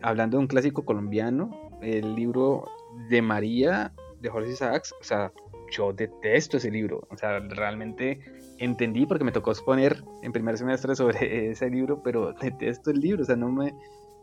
hablando 0.02 0.36
de 0.36 0.42
un 0.42 0.48
clásico 0.48 0.84
colombiano, 0.84 1.70
el 1.80 2.14
libro 2.14 2.66
de 3.08 3.22
María 3.22 3.92
de 4.20 4.28
Jorge 4.28 4.52
Isaacs, 4.52 4.94
o 5.00 5.04
sea, 5.04 5.32
yo 5.70 5.92
detesto 5.92 6.56
ese 6.56 6.70
libro, 6.70 7.06
o 7.10 7.16
sea, 7.16 7.38
realmente 7.38 8.20
entendí 8.58 9.06
porque 9.06 9.24
me 9.24 9.32
tocó 9.32 9.52
exponer 9.52 10.02
en 10.22 10.32
primer 10.32 10.58
semestre 10.58 10.94
sobre 10.94 11.50
ese 11.50 11.70
libro, 11.70 12.02
pero 12.02 12.32
detesto 12.32 12.90
el 12.90 13.00
libro, 13.00 13.22
o 13.22 13.26
sea, 13.26 13.36
no 13.36 13.50
me, 13.50 13.74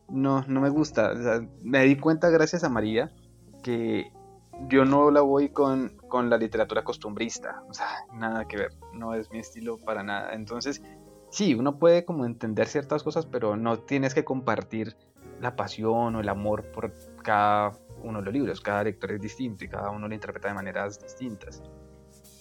no, 0.09 0.43
no 0.47 0.61
me 0.61 0.69
gusta, 0.69 1.11
o 1.11 1.23
sea, 1.23 1.47
me 1.63 1.83
di 1.83 1.95
cuenta 1.95 2.29
gracias 2.29 2.63
a 2.63 2.69
María 2.69 3.11
que 3.63 4.11
yo 4.69 4.85
no 4.85 5.11
la 5.11 5.21
voy 5.21 5.49
con, 5.49 5.89
con, 6.07 6.29
la 6.29 6.37
literatura 6.37 6.83
costumbrista, 6.83 7.63
o 7.69 7.73
sea, 7.73 7.87
nada 8.13 8.47
que 8.47 8.57
ver, 8.57 8.73
no 8.93 9.13
es 9.13 9.31
mi 9.31 9.39
estilo 9.39 9.77
para 9.77 10.03
nada. 10.03 10.33
Entonces, 10.33 10.81
sí, 11.29 11.53
uno 11.53 11.77
puede 11.77 12.05
como 12.05 12.25
entender 12.25 12.67
ciertas 12.67 13.03
cosas, 13.03 13.25
pero 13.25 13.55
no 13.55 13.79
tienes 13.79 14.13
que 14.13 14.23
compartir 14.23 14.95
la 15.39 15.55
pasión 15.55 16.15
o 16.15 16.19
el 16.19 16.29
amor 16.29 16.65
por 16.71 16.93
cada 17.23 17.71
uno 18.03 18.19
de 18.19 18.25
los 18.25 18.33
libros, 18.33 18.61
cada 18.61 18.83
lector 18.83 19.11
es 19.11 19.21
distinto 19.21 19.63
y 19.65 19.67
cada 19.67 19.89
uno 19.89 20.07
lo 20.07 20.13
interpreta 20.13 20.47
de 20.47 20.53
maneras 20.53 21.01
distintas. 21.01 21.63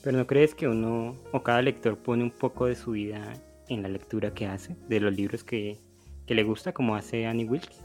Pero 0.03 0.19
¿no 0.19 0.27
crees 0.27 0.55
que 0.55 0.69
uno 0.69 1.14
o 1.33 1.43
cada 1.43 1.62
lector 1.62 1.99
pone 1.99 2.23
un 2.23 2.31
poco 2.31 2.67
de 2.67 2.77
su 2.77 2.93
vida 2.93 3.33
en 3.69 3.83
la 3.83 3.89
lectura 3.89 4.33
que 4.33 4.47
hace, 4.47 4.77
de 4.89 5.01
los 5.01 5.14
libros 5.14 5.45
que, 5.45 5.81
que 6.27 6.35
le 6.35 6.45
gusta, 6.45 6.73
como 6.73 6.95
hace 6.95 7.27
Annie 7.27 7.47
Wilkes? 7.47 7.83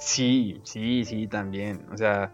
Sí, 0.00 0.60
sí, 0.64 1.04
sí, 1.04 1.28
también. 1.28 1.86
O 1.92 1.96
sea, 1.96 2.32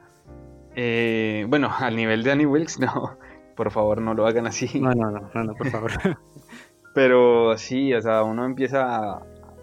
eh, 0.78 1.46
bueno, 1.48 1.72
al 1.76 1.96
nivel 1.96 2.22
de 2.22 2.32
Annie 2.32 2.46
Wilkes, 2.46 2.78
no, 2.80 3.18
por 3.56 3.72
favor 3.72 4.00
no 4.00 4.14
lo 4.14 4.26
hagan 4.26 4.46
así. 4.46 4.78
No, 4.78 4.92
no, 4.92 5.10
no, 5.10 5.44
no, 5.44 5.54
por 5.54 5.70
favor. 5.70 5.90
Pero 6.94 7.56
sí, 7.58 7.92
o 7.94 8.00
sea, 8.00 8.22
uno 8.22 8.44
empieza, 8.44 9.18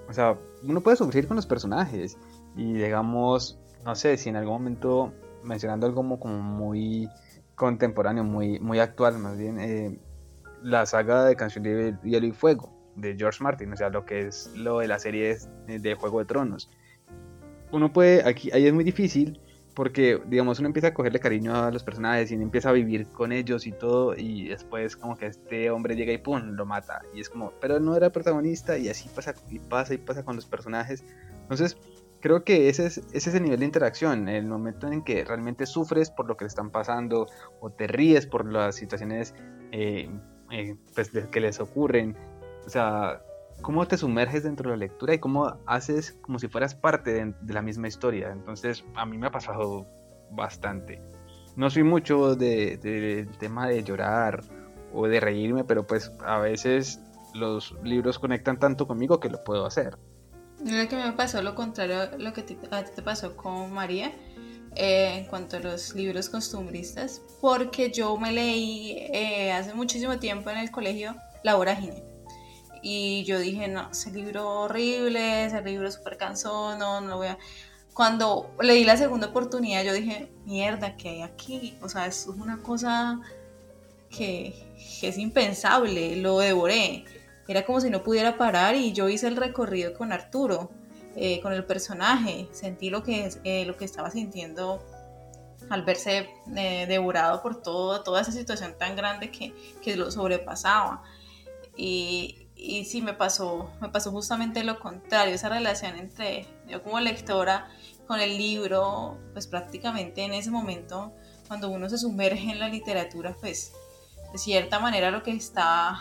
o 0.07 0.13
sea, 0.13 0.37
uno 0.63 0.81
puede 0.81 0.97
sufrir 0.97 1.27
con 1.27 1.35
los 1.35 1.45
personajes 1.45 2.17
y 2.55 2.73
digamos, 2.73 3.59
no 3.85 3.95
sé, 3.95 4.17
si 4.17 4.29
en 4.29 4.35
algún 4.35 4.53
momento, 4.53 5.13
mencionando 5.43 5.85
algo 5.85 5.97
como, 5.97 6.19
como 6.19 6.39
muy 6.39 7.09
contemporáneo, 7.55 8.23
muy, 8.23 8.59
muy 8.59 8.79
actual 8.79 9.17
más 9.17 9.37
bien, 9.37 9.59
eh, 9.59 9.99
la 10.61 10.85
saga 10.85 11.25
de 11.25 11.35
Canción 11.35 11.63
de 11.63 11.95
Hielo 12.03 12.27
y 12.27 12.31
Fuego 12.31 12.71
de 12.95 13.15
George 13.17 13.43
Martin, 13.43 13.73
o 13.73 13.75
sea, 13.75 13.89
lo 13.89 14.05
que 14.05 14.27
es 14.27 14.51
lo 14.55 14.79
de 14.79 14.87
la 14.87 14.99
serie 14.99 15.35
de 15.67 15.95
Juego 15.95 16.19
de 16.19 16.25
Tronos. 16.25 16.69
Uno 17.71 17.91
puede, 17.91 18.27
aquí, 18.27 18.51
ahí 18.51 18.67
es 18.67 18.73
muy 18.73 18.83
difícil 18.83 19.39
porque, 19.73 20.21
digamos, 20.27 20.59
uno 20.59 20.67
empieza 20.67 20.89
a 20.89 20.93
cogerle 20.93 21.19
cariño 21.19 21.55
a 21.55 21.71
los 21.71 21.83
personajes 21.83 22.31
y 22.31 22.35
empieza 22.35 22.69
a 22.69 22.73
vivir 22.73 23.07
con 23.07 23.31
ellos 23.31 23.65
y 23.65 23.71
todo, 23.71 24.15
y 24.15 24.49
después 24.49 24.95
como 24.95 25.17
que 25.17 25.27
este 25.27 25.69
hombre 25.71 25.95
llega 25.95 26.13
y 26.13 26.17
pum, 26.17 26.51
lo 26.51 26.65
mata. 26.65 27.01
Y 27.13 27.21
es 27.21 27.29
como, 27.29 27.53
pero 27.59 27.79
no 27.79 27.95
era 27.95 28.11
protagonista, 28.11 28.77
y 28.77 28.89
así 28.89 29.09
pasa 29.09 29.33
y 29.49 29.59
pasa 29.59 29.93
y 29.93 29.97
pasa 29.97 30.23
con 30.23 30.35
los 30.35 30.45
personajes. 30.45 31.03
Entonces, 31.41 31.77
creo 32.19 32.43
que 32.43 32.69
ese 32.69 32.85
es, 32.85 32.97
ese 33.13 33.29
es 33.29 33.35
el 33.35 33.43
nivel 33.43 33.59
de 33.59 33.65
interacción, 33.65 34.29
el 34.29 34.45
momento 34.45 34.87
en 34.87 35.03
que 35.03 35.25
realmente 35.25 35.65
sufres 35.65 36.09
por 36.11 36.27
lo 36.27 36.37
que 36.37 36.45
le 36.45 36.49
están 36.49 36.69
pasando, 36.69 37.27
o 37.59 37.69
te 37.71 37.87
ríes 37.87 38.27
por 38.27 38.51
las 38.51 38.75
situaciones 38.75 39.33
eh, 39.71 40.09
eh, 40.51 40.75
pues, 40.93 41.09
que 41.09 41.39
les 41.39 41.59
ocurren. 41.59 42.15
O 42.65 42.69
sea, 42.69 43.21
cómo 43.61 43.87
te 43.87 43.97
sumerges 43.97 44.43
dentro 44.43 44.69
de 44.69 44.77
la 44.77 44.79
lectura 44.79 45.13
y 45.13 45.19
cómo 45.19 45.57
haces 45.65 46.17
como 46.21 46.39
si 46.39 46.47
fueras 46.47 46.75
parte 46.75 47.13
de, 47.13 47.53
la 47.53 47.61
misma 47.61 47.87
historia. 47.87 48.31
Entonces, 48.31 48.83
a 48.95 49.05
mí 49.05 49.17
me 49.17 49.27
ha 49.27 49.31
pasado 49.31 49.85
bastante. 50.31 51.01
No 51.55 51.69
soy 51.69 51.83
mucho 51.83 52.35
del 52.35 52.79
de, 52.79 53.27
tema 53.39 53.67
de 53.67 53.83
llorar 53.83 54.43
o 54.93 55.07
de 55.07 55.19
reírme, 55.19 55.63
pero 55.63 55.85
pues 55.85 56.11
a 56.25 56.39
veces 56.39 56.99
los 57.33 57.75
libros 57.83 58.19
conectan 58.19 58.59
tanto 58.59 58.87
conmigo 58.87 59.19
que 59.19 59.29
lo 59.29 59.43
puedo 59.43 59.65
hacer. 59.65 59.97
Lo 60.63 60.87
que 60.87 60.95
me 60.95 61.11
pasó 61.13 61.41
lo 61.41 61.55
contrario 61.55 62.17
lo 62.17 62.31
que 62.31 62.41
a 62.41 62.45
ti 62.45 62.55
te 62.55 63.01
pasó 63.01 63.35
con 63.35 63.73
María 63.73 64.11
eh, 64.75 65.17
en 65.17 65.25
cuanto 65.25 65.57
a 65.57 65.59
los 65.59 65.93
libros 65.93 66.29
costumbristas, 66.29 67.21
porque 67.41 67.91
yo 67.91 68.17
me 68.17 68.31
leí 68.31 68.97
eh, 69.13 69.51
hace 69.51 69.73
muchísimo 69.73 70.17
tiempo 70.17 70.49
en 70.49 70.57
el 70.57 70.71
colegio 70.71 71.15
La 71.43 71.55
Vorágine. 71.55 72.12
Y 72.83 73.23
yo 73.23 73.39
dije, 73.39 73.67
no, 73.67 73.89
ese 73.91 74.11
libro 74.11 74.47
horrible, 74.47 75.45
ese 75.45 75.61
libro 75.61 75.89
súper 75.89 76.17
cansón, 76.17 76.77
no, 76.77 77.01
no 77.01 77.07
lo 77.07 77.17
voy 77.17 77.27
a... 77.27 77.37
Cuando 77.93 78.53
leí 78.59 78.83
la 78.83 78.97
segunda 78.97 79.27
oportunidad, 79.27 79.83
yo 79.83 79.93
dije, 79.93 80.31
mierda, 80.45 80.97
¿qué 80.97 81.09
hay 81.09 81.21
aquí? 81.21 81.77
O 81.81 81.89
sea, 81.89 82.07
es 82.07 82.27
una 82.27 82.61
cosa 82.61 83.21
que, 84.09 84.53
que 84.99 85.07
es 85.07 85.17
impensable, 85.17 86.17
lo 86.17 86.39
devoré. 86.39 87.05
Era 87.47 87.65
como 87.65 87.79
si 87.81 87.89
no 87.89 88.03
pudiera 88.03 88.37
parar 88.37 88.75
y 88.75 88.93
yo 88.93 89.09
hice 89.09 89.27
el 89.27 89.37
recorrido 89.37 89.93
con 89.93 90.11
Arturo 90.11 90.69
eh, 91.15 91.41
con 91.41 91.53
el 91.53 91.63
personaje, 91.63 92.47
sentí 92.53 92.89
lo 92.89 93.03
que, 93.03 93.29
eh, 93.43 93.65
lo 93.65 93.77
que 93.77 93.85
estaba 93.85 94.09
sintiendo 94.09 94.83
al 95.69 95.83
verse 95.83 96.27
eh, 96.55 96.85
devorado 96.87 97.43
por 97.43 97.61
todo, 97.61 98.01
toda 98.01 98.21
esa 98.21 98.31
situación 98.31 98.75
tan 98.79 98.95
grande 98.95 99.29
que, 99.29 99.53
que 99.83 99.95
lo 99.95 100.09
sobrepasaba. 100.09 101.03
Y, 101.77 102.42
y, 102.63 102.85
sí, 102.85 103.01
me 103.01 103.13
pasó, 103.13 103.69
me 103.81 103.89
pasó 103.89 104.11
justamente 104.11 104.63
lo 104.63 104.79
contrario, 104.79 105.35
esa 105.35 105.49
relación 105.49 105.97
entre 105.97 106.47
yo 106.67 106.81
como 106.81 106.99
lectora 107.01 107.69
con 108.07 108.21
el 108.21 108.37
libro, 108.37 109.17
pues 109.33 109.47
prácticamente 109.47 110.23
en 110.23 110.33
ese 110.33 110.49
momento, 110.49 111.13
cuando 111.47 111.69
uno 111.69 111.89
se 111.89 111.97
sumerge 111.97 112.51
en 112.51 112.59
la 112.59 112.69
literatura, 112.69 113.35
pues 113.39 113.73
de 114.31 114.37
cierta 114.37 114.79
manera 114.79 115.11
lo 115.11 115.23
que 115.23 115.31
está 115.31 115.99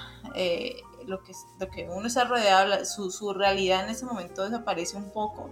lo 1.06 1.22
que, 1.22 1.32
lo 1.58 1.68
que 1.68 1.88
uno 1.88 2.06
está 2.06 2.24
rodeado, 2.24 2.84
su, 2.84 3.10
su 3.10 3.32
realidad 3.32 3.84
en 3.84 3.90
ese 3.90 4.04
momento 4.04 4.44
desaparece 4.44 4.96
un 4.96 5.10
poco 5.10 5.50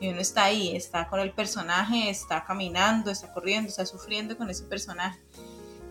y 0.00 0.08
uno 0.08 0.20
está 0.20 0.44
ahí, 0.44 0.76
está 0.76 1.08
con 1.08 1.20
el 1.20 1.32
personaje, 1.32 2.10
está 2.10 2.44
caminando, 2.44 3.10
está 3.10 3.32
corriendo, 3.32 3.68
está 3.68 3.84
sufriendo 3.86 4.36
con 4.36 4.48
ese 4.50 4.64
personaje. 4.64 5.20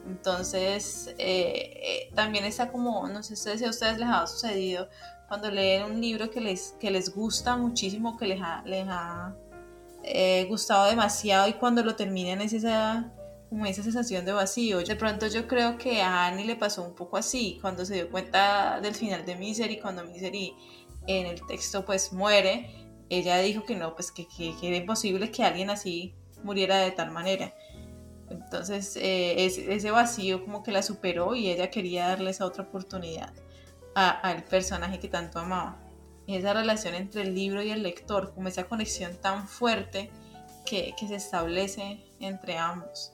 Entonces, 0.08 1.14
eh, 1.18 1.80
eh, 1.84 2.12
también 2.16 2.46
está 2.46 2.72
como, 2.72 3.08
no 3.08 3.22
sé 3.24 3.36
si 3.36 3.66
a 3.66 3.70
ustedes 3.70 3.98
les 3.98 4.08
ha 4.08 4.26
sucedido 4.26 4.88
cuando 5.28 5.52
leen 5.52 5.84
un 5.84 6.02
libro 6.02 6.30
que 6.30 6.40
les, 6.40 6.76
que 6.80 6.90
les 6.90 7.14
gusta 7.14 7.58
muchísimo, 7.58 8.18
que 8.18 8.28
les 8.28 8.42
ha, 8.42 8.64
les 8.66 8.86
ha 8.88 9.36
eh, 10.04 10.46
gustado 10.48 10.86
demasiado 10.86 11.50
y 11.50 11.54
cuando 11.54 11.84
lo 11.84 11.96
terminan 11.96 12.42
es 12.42 12.54
esa 12.54 13.12
como 13.50 13.66
esa 13.66 13.84
sensación 13.84 14.26
de 14.26 14.34
vacío. 14.34 14.80
De 14.80 14.96
pronto 14.96 15.28
yo 15.28 15.48
creo 15.48 15.78
que 15.78 16.02
a 16.02 16.28
Annie 16.28 16.46
le 16.46 16.56
pasó 16.56 16.84
un 16.84 16.96
poco 16.96 17.18
así, 17.18 17.60
cuando 17.62 17.86
se 17.86 17.96
dio 17.96 18.10
cuenta 18.10 18.80
del 18.82 18.94
final 18.94 19.26
de 19.26 19.36
Misery, 19.36 19.80
cuando 19.80 20.04
Misery 20.04 20.54
en 21.08 21.26
el 21.28 21.46
texto 21.46 21.86
pues 21.86 22.12
muere, 22.12 22.70
ella 23.10 23.38
dijo 23.40 23.64
que 23.64 23.76
no, 23.76 23.96
pues 23.96 24.12
que, 24.12 24.28
que, 24.28 24.54
era 24.62 24.76
imposible 24.76 25.32
que 25.32 25.44
alguien 25.44 25.70
así 25.70 26.14
muriera 26.44 26.80
de 26.80 26.92
tal 26.92 27.12
manera. 27.12 27.54
Entonces 28.30 28.96
eh, 28.98 29.46
ese, 29.46 29.92
vacío 29.92 30.44
como 30.44 30.64
que 30.64 30.72
la 30.72 30.82
superó 30.82 31.36
y 31.36 31.50
ella 31.50 31.70
quería 31.70 32.10
darle 32.10 32.32
esa 32.32 32.46
otra 32.46 32.64
oportunidad 32.64 33.34
al 33.96 34.44
personaje 34.44 35.00
que 35.00 35.08
tanto 35.08 35.40
amaba. 35.40 35.80
Y 36.28 36.36
esa 36.36 36.54
relación 36.54 36.94
entre 36.94 37.24
el 37.24 37.34
libro 37.34 37.64
y 37.64 37.72
el 37.72 37.82
lector, 37.82 38.34
como 38.36 38.48
esa 38.48 38.66
conexión 38.66 39.16
tan 39.20 39.48
fuerte 39.48 40.12
que, 40.66 40.94
que 41.00 41.08
se 41.08 41.16
establece 41.16 42.06
entre 42.20 42.58
ambos. 42.58 43.14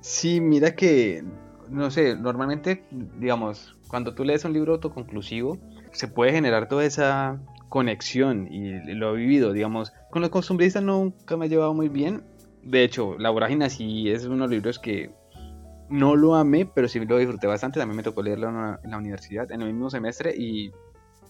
Sí, 0.00 0.40
mira 0.40 0.74
que, 0.74 1.22
no 1.68 1.90
sé, 1.90 2.16
normalmente, 2.16 2.84
digamos, 2.90 3.76
cuando 3.86 4.14
tú 4.14 4.24
lees 4.24 4.44
un 4.44 4.54
libro 4.54 4.72
autoconclusivo, 4.72 5.58
se 5.92 6.08
puede 6.08 6.32
generar 6.32 6.68
toda 6.68 6.84
esa 6.84 7.38
conexión 7.68 8.46
y 8.52 8.72
lo 8.94 9.14
he 9.14 9.18
vivido, 9.18 9.52
digamos, 9.52 9.92
con 10.10 10.22
los 10.22 10.30
costumbristas 10.30 10.82
nunca 10.82 11.36
me 11.36 11.46
ha 11.46 11.48
llevado 11.48 11.74
muy 11.74 11.88
bien. 11.88 12.22
De 12.64 12.82
hecho, 12.82 13.16
La 13.18 13.30
Vorágine 13.30 13.68
sí 13.68 14.10
es 14.10 14.24
uno 14.24 14.34
de 14.34 14.40
los 14.40 14.50
libros 14.50 14.78
que 14.78 15.10
no 15.88 16.16
lo 16.16 16.34
amé, 16.34 16.66
pero 16.66 16.88
sí 16.88 16.98
lo 17.04 17.18
disfruté 17.18 17.46
bastante. 17.46 17.78
También 17.78 17.96
me 17.96 18.02
tocó 18.02 18.22
leerlo 18.22 18.48
en 18.48 18.90
la, 18.90 18.98
universidad, 18.98 19.50
en 19.52 19.62
el 19.62 19.72
mismo 19.72 19.90
semestre, 19.90 20.34
y, 20.36 20.72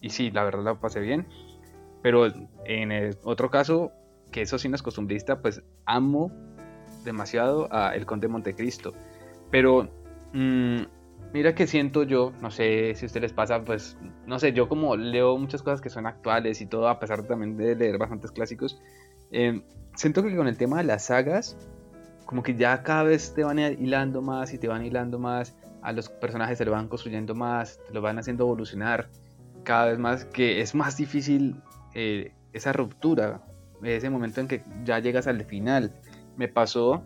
y 0.01 0.11
sí, 0.11 0.31
la 0.31 0.45
verdad 0.45 0.63
lo 0.63 0.81
pasé 0.81 1.01
bien. 1.01 1.27
Pero 2.03 2.27
en 2.65 2.93
el 2.93 3.17
otro 3.25 3.51
caso, 3.51 3.91
que 4.31 4.43
eso 4.43 4.59
sí 4.59 4.69
no 4.69 4.77
es 4.77 4.83
costumbrista, 4.83 5.41
pues 5.41 5.63
amo 5.87 6.31
demasiado 7.05 7.69
a 7.73 7.95
El 7.95 8.07
Conde 8.07 8.27
de 8.27 8.33
Montecristo. 8.33 8.93
Pero 9.51 9.89
mm, 10.33 10.83
mira 11.33 11.55
que 11.55 11.67
siento 11.67 12.03
yo, 12.05 12.33
no 12.41 12.51
sé 12.51 12.95
si 12.95 13.05
a 13.05 13.07
ustedes 13.07 13.23
les 13.23 13.33
pasa, 13.33 13.65
pues 13.65 13.99
no 14.27 14.39
sé, 14.39 14.53
yo 14.53 14.69
como 14.69 14.97
leo 14.97 15.37
muchas 15.37 15.63
cosas 15.63 15.81
que 15.81 15.91
son 15.91 16.07
actuales 16.07 16.61
y 16.61 16.67
todo, 16.67 16.89
a 16.89 16.99
pesar 17.01 17.23
también 17.27 17.57
de 17.57 17.75
leer 17.75 17.99
bastantes 17.99 18.33
clásicos, 18.33 18.81
eh, 19.31 19.63
siento 19.95 20.23
que 20.23 20.37
con 20.37 20.49
el 20.49 20.57
tema 20.57 20.79
de 20.79 20.85
las 20.85 21.07
sagas, 21.07 21.57
como 22.27 22.43
que 22.43 22.55
ya 22.55 22.83
cada 22.83 23.05
vez 23.05 23.35
te 23.35 23.45
van 23.45 23.59
hilando 23.59 24.23
más 24.23 24.53
y 24.53 24.59
te 24.59 24.69
van 24.69 24.85
hilando 24.85 25.19
más, 25.19 25.55
a 25.83 25.93
los 25.93 26.09
personajes 26.09 26.59
se 26.59 26.65
lo 26.65 26.73
van 26.73 26.89
construyendo 26.89 27.35
más, 27.35 27.79
te 27.87 27.93
lo 27.93 28.01
van 28.01 28.19
haciendo 28.19 28.45
evolucionar 28.45 29.09
cada 29.65 29.87
vez 29.87 29.99
más, 29.99 30.25
que 30.25 30.61
es 30.61 30.75
más 30.75 30.97
difícil 30.97 31.57
eh, 31.95 32.33
esa 32.53 32.73
ruptura, 32.73 33.43
ese 33.83 34.09
momento 34.09 34.41
en 34.41 34.49
que 34.49 34.63
ya 34.85 34.99
llegas 34.99 35.27
al 35.27 35.45
final. 35.45 35.93
Me 36.37 36.49
pasó, 36.49 37.03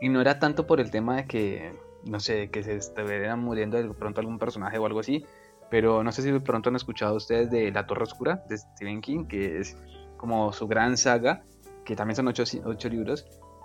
y 0.00 0.08
no 0.08 0.20
era 0.20 0.38
tanto 0.38 0.66
por 0.66 0.80
el 0.80 0.90
tema 0.90 1.16
de 1.16 1.26
que, 1.26 1.72
no 2.04 2.20
sé, 2.20 2.50
que 2.50 2.62
se 2.62 2.76
estuvieran 2.76 3.40
muriendo 3.40 3.76
de 3.76 3.88
pronto 3.94 4.20
algún 4.20 4.38
personaje 4.38 4.78
o 4.78 4.86
algo 4.86 5.00
así, 5.00 5.24
pero 5.70 6.02
no 6.02 6.10
sé 6.12 6.22
si 6.22 6.30
de 6.30 6.40
pronto 6.40 6.70
han 6.70 6.76
escuchado 6.76 7.16
ustedes 7.16 7.50
de 7.50 7.70
La 7.70 7.86
Torre 7.86 8.02
Oscura 8.02 8.44
de 8.48 8.58
Stephen 8.58 9.00
King, 9.00 9.26
que 9.26 9.58
es 9.58 9.76
como 10.20 10.52
su 10.52 10.68
gran 10.68 10.98
saga, 10.98 11.42
que 11.86 11.96
también 11.96 12.14
son 12.14 12.28
ocho, 12.28 12.88
libros. 12.90 13.24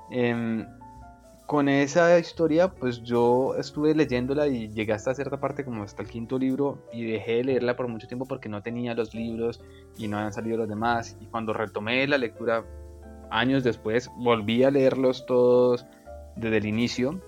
Em, 0.10 0.66
con 1.46 1.68
esa 1.68 2.18
historia, 2.18 2.70
pues 2.70 3.04
yo 3.04 3.56
estuve 3.58 3.94
leyéndola 3.94 4.48
y 4.48 4.70
llegué 4.70 4.94
hasta 4.94 5.14
cierta 5.14 5.38
parte, 5.38 5.66
como 5.66 5.84
hasta 5.84 6.02
el 6.02 6.08
quinto 6.08 6.40
libro, 6.40 6.80
y 6.94 7.04
dejé 7.04 7.34
de 7.34 7.44
leerla 7.44 7.76
por 7.76 7.90
mucho 7.90 8.08
tiempo 8.08 8.26
porque 8.26 8.48
no 8.48 8.64
tenía 8.64 8.94
los 8.94 9.14
libros 9.14 9.62
y 9.98 10.08
no 10.08 10.16
habían 10.16 10.32
salido 10.32 10.56
los 10.56 10.70
demás. 10.70 11.18
Y 11.20 11.26
cuando 11.26 11.52
retomé 11.52 12.08
la 12.08 12.18
lectura, 12.18 12.64
años 13.32 13.66
después, 13.66 14.10
volví 14.16 14.64
a 14.64 14.72
leerlos 14.72 15.26
todos 15.26 15.86
desde 16.38 16.56
el 16.56 16.68
inicio 16.68 17.20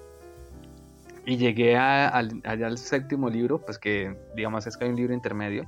y 1.25 1.35
llegué 1.35 1.75
a, 1.75 2.15
allá 2.15 2.67
al 2.67 2.77
séptimo 2.77 3.29
libro, 3.29 3.59
pues 3.59 3.77
que 3.77 4.15
digamos 4.37 4.65
es 4.67 4.77
que 4.77 4.85
hay 4.85 4.91
un 4.91 4.95
libro 4.95 5.13
intermedio, 5.13 5.65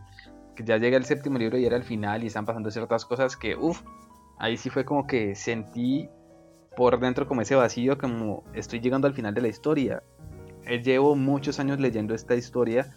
que 0.60 0.66
ya 0.66 0.76
llegué 0.76 0.98
al 0.98 1.06
séptimo 1.06 1.38
libro 1.38 1.58
y 1.58 1.66
era 1.66 1.78
el 1.78 1.84
final 1.84 2.22
y 2.22 2.28
están 2.28 2.46
pasando 2.46 2.70
ciertas 2.70 3.06
cosas 3.06 3.38
que, 3.38 3.56
uff, 3.56 3.82
ahí 4.38 4.58
sí 4.58 4.70
fue 4.70 4.84
como 4.84 5.08
que 5.08 5.34
sentí 5.34 6.10
por 6.76 7.00
dentro 7.00 7.26
como 7.30 7.42
ese 7.42 7.56
vacío, 7.56 7.98
como 7.98 8.44
estoy 8.54 8.82
llegando 8.82 9.08
al 9.08 9.14
final 9.14 9.34
de 9.34 9.42
la 9.42 9.48
historia. 9.48 10.04
Eh, 10.66 10.82
llevo 10.84 11.16
muchos 11.16 11.62
años 11.62 11.80
leyendo 11.80 12.14
esta 12.14 12.36
historia 12.36 12.94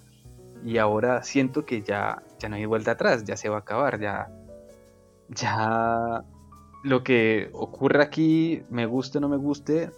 y 0.64 0.78
ahora 0.78 1.22
siento 1.22 1.64
que 1.64 1.82
ya, 1.82 2.24
ya 2.40 2.48
no 2.48 2.56
hay 2.56 2.66
vuelta 2.66 2.90
atrás, 2.92 3.22
ya 3.22 3.36
se 3.36 3.48
va 3.48 3.58
a 3.58 3.60
acabar, 3.60 4.00
ya, 4.00 4.28
ya 5.28 6.24
lo 6.82 7.04
que 7.04 7.48
ocurre 7.52 8.02
aquí, 8.02 8.64
me 8.70 8.86
guste 8.86 9.18
o 9.18 9.20
no 9.20 9.28
me 9.28 9.36
guste, 9.36 9.90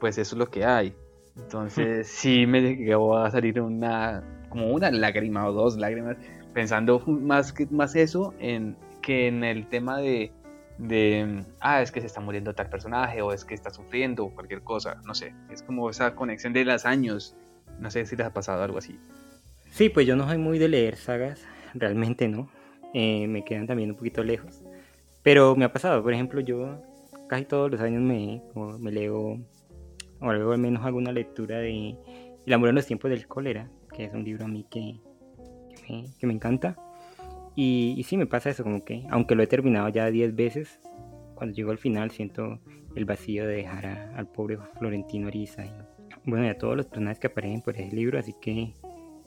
pues 0.00 0.16
eso 0.16 0.36
es 0.36 0.38
lo 0.38 0.46
que 0.46 0.64
hay. 0.64 0.94
Entonces 1.36 2.08
sí 2.08 2.46
me 2.46 2.62
llegó 2.62 3.18
a 3.18 3.30
salir 3.30 3.60
una, 3.60 4.46
como 4.48 4.72
una 4.72 4.90
lágrima 4.90 5.46
o 5.46 5.52
dos 5.52 5.76
lágrimas, 5.76 6.16
pensando 6.52 7.00
más, 7.06 7.54
más 7.70 7.94
eso 7.96 8.34
en, 8.38 8.76
que 9.02 9.28
en 9.28 9.44
el 9.44 9.68
tema 9.68 9.98
de, 9.98 10.32
de, 10.78 11.44
ah, 11.60 11.82
es 11.82 11.92
que 11.92 12.00
se 12.00 12.06
está 12.06 12.20
muriendo 12.20 12.54
tal 12.54 12.68
personaje 12.68 13.22
o 13.22 13.32
es 13.32 13.44
que 13.44 13.54
está 13.54 13.70
sufriendo 13.70 14.24
o 14.24 14.34
cualquier 14.34 14.62
cosa, 14.62 15.00
no 15.04 15.14
sé, 15.14 15.34
es 15.50 15.62
como 15.62 15.90
esa 15.90 16.14
conexión 16.14 16.52
de 16.52 16.64
los 16.64 16.86
años, 16.86 17.36
no 17.78 17.90
sé 17.90 18.06
si 18.06 18.16
les 18.16 18.26
ha 18.26 18.32
pasado 18.32 18.62
algo 18.62 18.78
así. 18.78 18.98
Sí, 19.70 19.88
pues 19.88 20.06
yo 20.06 20.16
no 20.16 20.26
soy 20.26 20.38
muy 20.38 20.58
de 20.58 20.68
leer 20.68 20.96
sagas, 20.96 21.46
realmente 21.74 22.28
no, 22.28 22.50
eh, 22.94 23.26
me 23.28 23.44
quedan 23.44 23.66
también 23.66 23.90
un 23.90 23.96
poquito 23.96 24.24
lejos. 24.24 24.62
Pero 25.22 25.54
me 25.54 25.64
ha 25.64 25.72
pasado, 25.72 26.02
por 26.02 26.12
ejemplo, 26.12 26.40
yo 26.40 26.82
casi 27.28 27.44
todos 27.44 27.70
los 27.70 27.80
años 27.80 28.02
me, 28.02 28.42
me 28.78 28.90
leo, 28.90 29.38
o 30.20 30.30
al 30.30 30.58
menos 30.58 30.84
alguna 30.84 31.12
lectura 31.12 31.58
de 31.58 31.94
El 32.46 32.52
amor 32.52 32.70
en 32.70 32.74
los 32.74 32.86
tiempos 32.86 33.10
del 33.10 33.28
cólera, 33.28 33.70
que 33.94 34.04
es 34.06 34.14
un 34.14 34.24
libro 34.24 34.46
a 34.46 34.48
mí 34.48 34.66
que, 34.70 34.98
que, 36.18 36.26
me, 36.26 36.32
encanta. 36.32 36.76
Y, 37.56 37.94
y, 37.96 38.02
sí 38.04 38.16
me 38.16 38.26
pasa 38.26 38.50
eso, 38.50 38.62
como 38.62 38.84
que, 38.84 39.04
aunque 39.10 39.34
lo 39.34 39.42
he 39.42 39.46
terminado 39.46 39.88
ya 39.88 40.10
10 40.10 40.34
veces, 40.34 40.80
cuando 41.34 41.54
llego 41.54 41.70
al 41.70 41.78
final 41.78 42.10
siento 42.10 42.60
el 42.94 43.04
vacío 43.04 43.46
de 43.46 43.56
dejar 43.56 43.86
al 43.86 44.26
pobre 44.28 44.58
Florentino 44.78 45.28
Ariza 45.28 45.64
y, 45.64 45.70
bueno, 46.24 46.46
y 46.46 46.48
a 46.48 46.58
todos 46.58 46.76
los 46.76 46.86
personajes 46.86 47.18
que 47.18 47.28
aparecen 47.28 47.62
por 47.62 47.76
ese 47.76 47.94
libro, 47.94 48.18
así 48.18 48.34
que, 48.40 48.74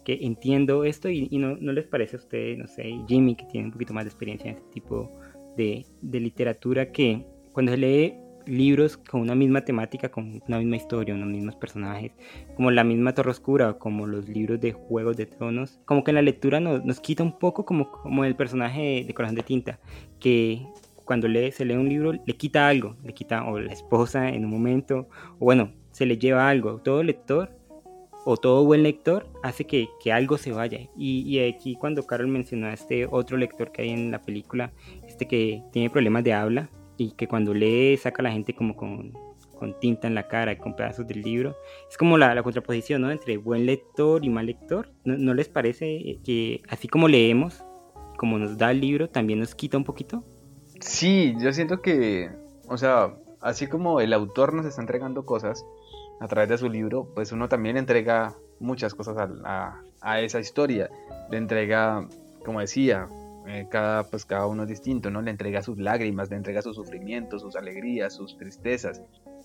que 0.03 0.19
entiendo 0.21 0.83
esto 0.83 1.09
y, 1.09 1.27
no, 1.37 1.55
les 1.55 1.85
parece 1.85 2.17
a 2.17 2.19
ustedes, 2.19 2.57
no 2.57 2.67
sé, 2.67 2.93
Jimmy 3.07 3.35
que 3.35 3.45
tiene 3.45 3.67
un 3.67 3.73
poquito 3.73 3.93
más 3.93 4.03
de 4.03 4.09
experiencia 4.09 4.51
en 4.51 4.57
este 4.57 4.69
tipo 4.69 5.11
de, 5.57 5.85
literatura 6.01 6.91
que 6.91 7.25
cuando 7.51 7.71
se 7.71 7.77
lee 7.77 8.13
libros 8.45 8.97
con 8.97 9.21
una 9.21 9.35
misma 9.35 9.61
temática, 9.61 10.09
con 10.09 10.41
una 10.47 10.57
misma 10.59 10.75
historia, 10.75 11.13
unos 11.13 11.29
mismos 11.29 11.55
personajes, 11.55 12.11
como 12.55 12.71
la 12.71 12.83
misma 12.83 13.13
Torre 13.13 13.31
Oscura, 13.31 13.73
como 13.73 14.07
los 14.07 14.27
libros 14.27 14.59
de 14.59 14.73
Juegos 14.73 15.17
de 15.17 15.25
Tronos, 15.25 15.79
como 15.85 16.03
que 16.03 16.11
en 16.11 16.15
la 16.15 16.21
lectura 16.21 16.59
nos, 16.59 16.83
nos 16.85 16.99
quita 16.99 17.23
un 17.23 17.37
poco 17.37 17.65
como, 17.65 17.91
como 17.91 18.25
el 18.25 18.35
personaje 18.35 19.03
de 19.05 19.13
Corazón 19.13 19.35
de 19.35 19.43
Tinta, 19.43 19.79
que 20.19 20.65
cuando 21.05 21.27
lee, 21.27 21.51
se 21.51 21.65
lee 21.65 21.75
un 21.75 21.89
libro 21.89 22.13
le 22.13 22.37
quita 22.37 22.67
algo, 22.67 22.95
le 23.03 23.13
quita 23.13 23.45
o 23.45 23.59
la 23.59 23.73
esposa 23.73 24.29
en 24.29 24.45
un 24.45 24.51
momento, 24.51 25.07
o 25.39 25.45
bueno, 25.45 25.71
se 25.91 26.05
le 26.05 26.17
lleva 26.17 26.49
algo. 26.49 26.79
Todo 26.79 27.03
lector 27.03 27.51
o 28.25 28.37
todo 28.37 28.65
buen 28.65 28.83
lector 28.83 29.27
hace 29.43 29.65
que, 29.65 29.89
que 30.01 30.11
algo 30.11 30.37
se 30.37 30.51
vaya. 30.51 30.79
Y, 30.97 31.21
y, 31.27 31.39
aquí 31.39 31.75
cuando 31.75 32.03
Carol 32.03 32.27
mencionó 32.27 32.67
a 32.67 32.73
este 32.73 33.05
otro 33.05 33.37
lector 33.37 33.71
que 33.71 33.83
hay 33.83 33.89
en 33.89 34.11
la 34.11 34.21
película, 34.21 34.71
este 35.07 35.27
que 35.27 35.63
tiene 35.71 35.89
problemas 35.89 36.23
de 36.23 36.33
habla 36.33 36.69
y 36.97 37.11
que 37.11 37.27
cuando 37.27 37.53
lee 37.53 37.97
saca 37.97 38.21
a 38.21 38.23
la 38.23 38.31
gente 38.31 38.55
como 38.55 38.75
con, 38.75 39.13
con 39.57 39.79
tinta 39.79 40.07
en 40.07 40.15
la 40.15 40.27
cara 40.27 40.53
y 40.53 40.57
con 40.57 40.75
pedazos 40.75 41.07
del 41.07 41.21
libro, 41.21 41.55
es 41.89 41.97
como 41.97 42.17
la, 42.17 42.33
la 42.35 42.43
contraposición 42.43 43.01
¿no? 43.01 43.11
entre 43.11 43.37
buen 43.37 43.65
lector 43.65 44.23
y 44.23 44.29
mal 44.29 44.45
lector. 44.45 44.91
¿No, 45.03 45.17
¿No 45.17 45.33
les 45.33 45.49
parece 45.49 46.19
que 46.23 46.61
así 46.69 46.87
como 46.87 47.07
leemos, 47.07 47.63
como 48.17 48.37
nos 48.37 48.57
da 48.57 48.71
el 48.71 48.81
libro, 48.81 49.09
también 49.09 49.39
nos 49.39 49.55
quita 49.55 49.77
un 49.77 49.83
poquito? 49.83 50.23
Sí, 50.79 51.35
yo 51.39 51.53
siento 51.53 51.81
que, 51.81 52.29
o 52.67 52.77
sea, 52.77 53.15
así 53.41 53.67
como 53.67 54.01
el 54.01 54.13
autor 54.13 54.53
nos 54.53 54.65
está 54.65 54.81
entregando 54.81 55.25
cosas 55.25 55.65
a 56.19 56.27
través 56.27 56.49
de 56.49 56.57
su 56.57 56.69
libro, 56.69 57.09
pues 57.13 57.31
uno 57.31 57.49
también 57.49 57.77
entrega 57.77 58.35
muchas 58.59 58.93
cosas 58.93 59.17
a, 59.17 59.29
a, 59.43 59.81
a 60.01 60.21
esa 60.21 60.39
historia. 60.39 60.89
Le 61.29 61.37
entrega, 61.37 62.07
como 62.45 62.59
decía, 62.59 63.07
eh, 63.47 63.67
cada, 63.69 64.03
pues 64.03 64.25
cada 64.25 64.47
uno 64.47 64.63
es 64.63 64.69
distinto, 64.69 65.09
¿no? 65.09 65.21
Le 65.21 65.31
entrega 65.31 65.61
sus 65.61 65.77
lágrimas, 65.77 66.29
le 66.29 66.37
entrega 66.37 66.61
sus 66.61 66.75
sufrimientos, 66.75 67.41
sus 67.41 67.55
alegrías, 67.55 68.13
sus 68.13 68.37
tristezas, 68.37 69.01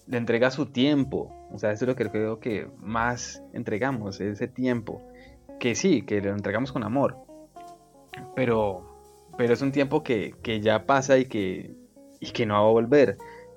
le 0.07 0.17
entrega 0.17 0.51
su 0.51 0.67
tiempo, 0.67 1.49
o 1.53 1.59
sea, 1.59 1.73
eso 1.73 1.85
es 1.85 1.89
lo 1.89 1.97
que 1.97 2.09
creo 2.11 2.41
que 2.41 2.69
más 2.79 3.43
entregamos, 3.53 4.21
ese 4.21 4.49
tiempo, 4.49 5.03
que 5.59 5.75
sí, 5.75 6.03
que 6.03 6.21
lo 6.21 6.31
entregamos 6.31 6.73
con 6.73 6.85
amor, 6.85 7.17
pero 8.35 8.89
pero 9.39 9.55
es 9.55 9.63
un 9.63 9.71
tiempo 9.71 10.03
que, 10.03 10.35
que 10.43 10.61
ya 10.61 10.85
pasa 10.85 11.17
y 11.17 11.27
que, 11.27 11.73
y 12.19 12.33
que 12.33 12.45
no 12.45 12.55
va 12.55 12.69
a 12.69 12.73
volver. 12.73 13.17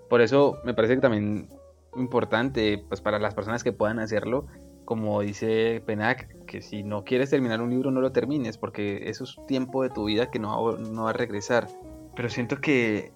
Por 0.09 0.21
eso 0.21 0.59
me 0.63 0.75
parece 0.75 0.93
que 0.93 1.01
también 1.01 1.49
importante 1.97 2.85
pues 2.87 3.01
para 3.01 3.17
las 3.17 3.33
personas 3.33 3.63
que 3.63 3.73
puedan 3.73 3.97
hacerlo, 3.97 4.45
como 4.85 5.21
dice 5.21 5.81
Penac, 5.85 6.45
que 6.45 6.61
si 6.61 6.83
no 6.83 7.03
quieres 7.03 7.29
terminar 7.29 7.61
un 7.61 7.69
libro 7.69 7.91
no 7.91 8.01
lo 8.01 8.11
termines, 8.11 8.57
porque 8.57 9.09
eso 9.09 9.23
es 9.23 9.37
tiempo 9.47 9.83
de 9.83 9.89
tu 9.89 10.05
vida 10.05 10.29
que 10.29 10.39
no 10.39 10.63
va, 10.63 10.77
no 10.77 11.03
va 11.03 11.11
a 11.11 11.13
regresar. 11.13 11.67
Pero 12.15 12.29
siento 12.29 12.59
que, 12.59 13.11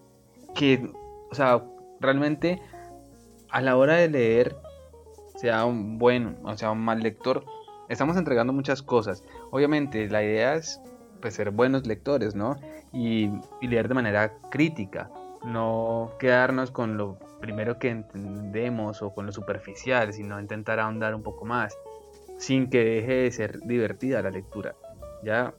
que, 0.53 0.89
o 1.31 1.35
sea, 1.35 1.63
realmente 1.99 2.61
a 3.49 3.61
la 3.61 3.77
hora 3.77 3.95
de 3.95 4.09
leer, 4.09 4.57
sea 5.35 5.65
un 5.65 5.97
buen 5.97 6.37
o 6.43 6.57
sea 6.57 6.71
un 6.71 6.79
mal 6.79 7.01
lector, 7.01 7.45
estamos 7.89 8.17
entregando 8.17 8.53
muchas 8.53 8.81
cosas. 8.81 9.23
Obviamente 9.51 10.09
la 10.09 10.23
idea 10.23 10.55
es 10.55 10.81
pues, 11.21 11.35
ser 11.35 11.51
buenos 11.51 11.87
lectores, 11.87 12.35
¿no? 12.35 12.57
Y, 12.93 13.29
y, 13.61 13.67
leer 13.67 13.87
de 13.87 13.93
manera 13.93 14.33
crítica, 14.49 15.09
no 15.43 16.11
quedarnos 16.19 16.71
con 16.71 16.97
lo 16.97 17.17
primero 17.39 17.79
que 17.79 17.89
entendemos 17.89 19.01
o 19.01 19.13
con 19.13 19.25
lo 19.25 19.31
superficial, 19.31 20.13
sino 20.13 20.39
intentar 20.39 20.79
ahondar 20.79 21.15
un 21.15 21.23
poco 21.23 21.45
más, 21.45 21.77
sin 22.37 22.69
que 22.69 22.83
deje 22.83 23.13
de 23.13 23.31
ser 23.31 23.59
divertida 23.61 24.21
la 24.21 24.31
lectura. 24.31 24.75
Ya, 25.23 25.53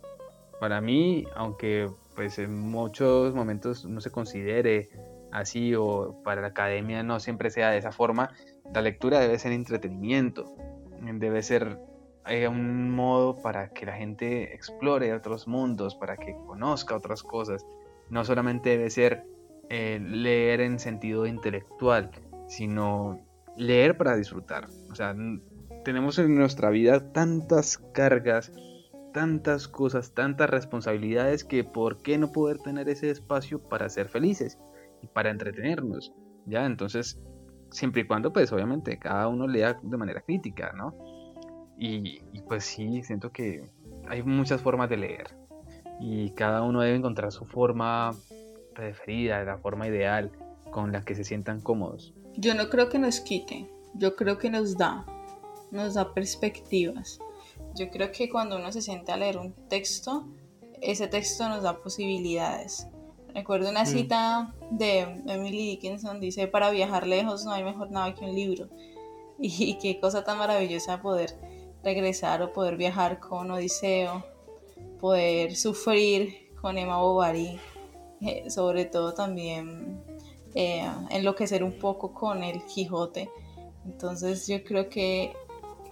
para 0.60 0.80
mí, 0.80 1.26
aunque 1.34 1.90
pues 2.14 2.38
en 2.38 2.58
muchos 2.58 3.34
momentos 3.34 3.84
no 3.84 4.00
se 4.00 4.10
considere 4.10 4.88
así 5.32 5.74
o 5.74 6.22
para 6.24 6.40
la 6.40 6.48
academia 6.48 7.02
no 7.02 7.20
siempre 7.20 7.50
sea 7.50 7.70
de 7.70 7.78
esa 7.78 7.92
forma, 7.92 8.30
la 8.72 8.80
lectura 8.80 9.20
debe 9.20 9.38
ser 9.38 9.52
entretenimiento, 9.52 10.54
debe 11.00 11.42
ser 11.42 11.78
hay 12.26 12.44
un 12.46 12.90
modo 12.90 13.36
para 13.40 13.68
que 13.68 13.86
la 13.86 13.92
gente 13.92 14.52
explore 14.52 15.14
otros 15.14 15.46
mundos, 15.46 15.94
para 15.94 16.16
que 16.16 16.34
conozca 16.44 16.96
otras 16.96 17.22
cosas. 17.22 17.64
No 18.10 18.24
solamente 18.24 18.70
debe 18.70 18.90
ser 18.90 19.24
eh, 19.68 20.00
leer 20.00 20.60
en 20.60 20.78
sentido 20.78 21.26
intelectual, 21.26 22.10
sino 22.48 23.20
leer 23.56 23.96
para 23.96 24.16
disfrutar. 24.16 24.68
O 24.90 24.94
sea, 24.94 25.14
tenemos 25.84 26.18
en 26.18 26.34
nuestra 26.34 26.70
vida 26.70 27.12
tantas 27.12 27.78
cargas, 27.92 28.52
tantas 29.12 29.68
cosas, 29.68 30.14
tantas 30.14 30.50
responsabilidades 30.50 31.44
que 31.44 31.64
¿por 31.64 32.02
qué 32.02 32.18
no 32.18 32.32
poder 32.32 32.58
tener 32.58 32.88
ese 32.88 33.10
espacio 33.10 33.60
para 33.60 33.88
ser 33.88 34.08
felices 34.08 34.58
y 35.02 35.08
para 35.08 35.30
entretenernos? 35.30 36.12
Ya, 36.44 36.64
entonces, 36.64 37.20
siempre 37.70 38.02
y 38.02 38.06
cuando, 38.06 38.32
pues 38.32 38.52
obviamente, 38.52 38.98
cada 38.98 39.28
uno 39.28 39.46
lea 39.46 39.78
de 39.82 39.96
manera 39.96 40.20
crítica, 40.20 40.72
¿no? 40.76 40.94
Y, 41.78 42.22
y, 42.32 42.40
pues 42.48 42.64
sí, 42.64 43.02
siento 43.02 43.32
que 43.32 43.68
hay 44.08 44.22
muchas 44.22 44.62
formas 44.62 44.88
de 44.88 44.96
leer 44.96 45.36
y 46.00 46.30
cada 46.30 46.62
uno 46.62 46.80
debe 46.80 46.96
encontrar 46.96 47.32
su 47.32 47.44
forma 47.46 48.12
preferida, 48.76 49.42
la 49.44 49.58
forma 49.58 49.88
ideal 49.88 50.30
con 50.70 50.92
la 50.92 51.02
que 51.04 51.14
se 51.14 51.24
sientan 51.24 51.60
cómodos. 51.60 52.12
Yo 52.36 52.54
no 52.54 52.68
creo 52.68 52.88
que 52.88 52.98
nos 52.98 53.20
quite, 53.20 53.66
yo 53.94 54.14
creo 54.14 54.38
que 54.38 54.50
nos 54.50 54.76
da, 54.76 55.06
nos 55.70 55.94
da 55.94 56.12
perspectivas. 56.12 57.18
Yo 57.74 57.90
creo 57.90 58.12
que 58.12 58.28
cuando 58.28 58.56
uno 58.56 58.70
se 58.70 58.82
sienta 58.82 59.14
a 59.14 59.16
leer 59.16 59.38
un 59.38 59.52
texto, 59.68 60.26
ese 60.82 61.08
texto 61.08 61.48
nos 61.48 61.62
da 61.62 61.78
posibilidades. 61.78 62.86
Recuerdo 63.34 63.70
una 63.70 63.84
cita 63.84 64.54
de 64.70 65.00
Emily 65.26 65.70
Dickinson, 65.70 66.20
dice, 66.20 66.46
para 66.46 66.70
viajar 66.70 67.06
lejos 67.06 67.44
no 67.44 67.52
hay 67.52 67.64
mejor 67.64 67.90
nada 67.90 68.14
que 68.14 68.24
un 68.24 68.34
libro. 68.34 68.68
Y, 69.38 69.64
y 69.64 69.76
qué 69.76 70.00
cosa 70.00 70.24
tan 70.24 70.38
maravillosa 70.38 71.02
poder 71.02 71.38
regresar 71.84 72.40
o 72.40 72.54
poder 72.54 72.78
viajar 72.78 73.20
con 73.20 73.50
Odiseo, 73.50 74.24
poder 74.98 75.54
sufrir 75.56 76.54
con 76.58 76.78
Emma 76.78 77.02
Bovary, 77.02 77.60
eh, 78.20 78.50
sobre 78.50 78.84
todo 78.86 79.14
también 79.14 80.00
eh, 80.54 80.88
enloquecer 81.10 81.62
un 81.62 81.72
poco 81.72 82.12
con 82.12 82.42
el 82.42 82.64
Quijote. 82.64 83.28
Entonces 83.84 84.48
yo 84.48 84.64
creo 84.64 84.88
que 84.88 85.32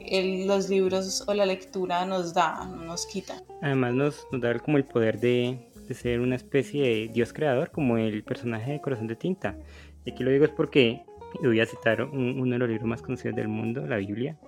el, 0.01 0.47
los 0.47 0.69
libros 0.69 1.25
o 1.27 1.35
la 1.35 1.47
lectura 1.47 2.05
nos 2.07 2.35
da, 2.35 2.65
nos 2.65 3.07
quita. 3.07 3.43
Además 3.63 3.95
nos, 3.95 4.27
nos 4.33 4.41
da 4.41 4.59
como 4.59 4.79
el 4.79 4.85
poder 4.85 5.21
de, 5.21 5.71
ser 5.93 6.21
una 6.21 6.37
especie 6.37 6.83
de 6.83 7.09
Dios 7.13 7.33
creador, 7.33 7.71
como 7.71 7.99
el 7.99 8.25
personaje 8.25 8.73
de 8.73 8.81
Corazón 8.81 9.07
de 9.07 9.17
Tinta. 9.17 9.57
Y 10.05 10.13
aquí 10.13 10.25
lo 10.25 10.31
digo 10.31 10.45
es 10.45 10.51
porque 10.51 11.05
voy 11.43 11.61
a 11.61 11.67
citar 11.67 12.03
un, 12.03 12.41
uno 12.41 12.53
de 12.53 12.59
los 12.59 12.69
libros 12.69 12.87
más 12.87 13.03
conocidos 13.03 13.37
del 13.37 13.49
mundo, 13.49 13.87
la 13.87 13.97
Biblia, 13.97 14.39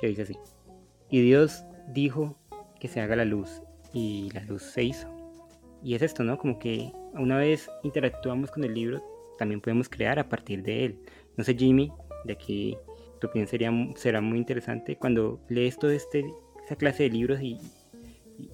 que 0.00 0.08
dice 0.08 0.22
así. 0.22 0.36
Y 1.10 1.20
Dios 1.20 1.64
dijo 1.88 2.36
que 2.80 2.88
se 2.88 3.00
haga 3.00 3.16
la 3.16 3.24
luz 3.24 3.62
y 3.92 4.30
la 4.32 4.42
luz 4.44 4.62
se 4.62 4.84
hizo. 4.84 5.17
Y 5.82 5.94
es 5.94 6.02
esto, 6.02 6.24
¿no? 6.24 6.38
Como 6.38 6.58
que 6.58 6.92
una 7.14 7.36
vez 7.36 7.70
interactuamos 7.82 8.50
con 8.50 8.64
el 8.64 8.74
libro, 8.74 9.02
también 9.38 9.60
podemos 9.60 9.88
crear 9.88 10.18
a 10.18 10.28
partir 10.28 10.62
de 10.62 10.84
él. 10.84 10.98
No 11.36 11.44
sé, 11.44 11.54
Jimmy, 11.54 11.92
de 12.24 12.32
aquí 12.32 12.76
tu 13.20 13.28
opinión 13.28 13.48
sería, 13.48 13.72
será 13.96 14.20
muy 14.20 14.38
interesante 14.38 14.96
cuando 14.96 15.40
lees 15.48 15.78
toda 15.78 15.94
este, 15.94 16.24
esa 16.64 16.76
clase 16.76 17.04
de 17.04 17.10
libros 17.10 17.40
y, 17.40 17.58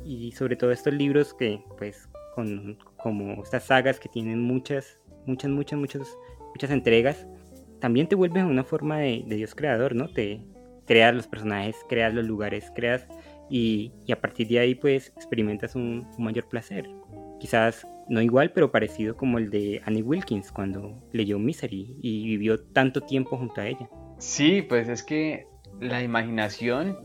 y, 0.05 0.27
y, 0.27 0.33
sobre 0.33 0.57
todo 0.57 0.71
estos 0.73 0.95
libros 0.95 1.35
que, 1.35 1.63
pues, 1.79 2.09
con, 2.35 2.79
como 2.97 3.43
estas 3.43 3.65
sagas 3.65 4.01
que 4.01 4.09
tienen 4.09 4.41
muchas, 4.41 4.99
muchas, 5.27 5.51
muchas, 5.51 5.79
muchas, 5.79 6.19
muchas 6.51 6.71
entregas, 6.71 7.27
también 7.81 8.09
te 8.09 8.17
vuelven 8.17 8.47
una 8.47 8.65
forma 8.65 8.99
de, 8.99 9.25
de 9.27 9.37
Dios 9.37 9.55
creador, 9.55 9.95
¿no? 9.95 10.09
Te, 10.09 10.41
creas 10.87 11.15
los 11.15 11.27
personajes, 11.27 11.77
creas 11.89 12.15
los 12.15 12.27
lugares, 12.27 12.71
creas 12.75 13.07
y, 13.51 13.93
a 14.11 14.21
partir 14.21 14.49
de 14.49 14.59
ahí 14.59 14.75
pues 14.75 15.09
experimentas 15.17 15.75
un, 15.75 16.07
un, 16.17 16.25
mayor 16.25 16.49
placer. 16.49 16.89
Quizás 17.39 17.87
no 18.09 18.23
igual, 18.23 18.53
pero 18.53 18.71
parecido 18.71 19.17
como 19.17 19.39
el 19.39 19.51
de 19.51 19.83
Annie 19.85 20.03
Wilkins 20.03 20.53
cuando 20.53 21.03
leyó 21.13 21.39
Misery 21.39 21.97
y 22.01 22.25
vivió 22.25 22.61
tanto 22.61 23.01
tiempo 23.01 23.37
junto 23.37 23.61
a 23.61 23.67
ella. 23.67 23.89
Sí, 24.19 24.63
pues 24.63 24.89
es 24.89 25.03
que 25.03 25.47
la 25.81 26.03
imaginación 26.03 26.97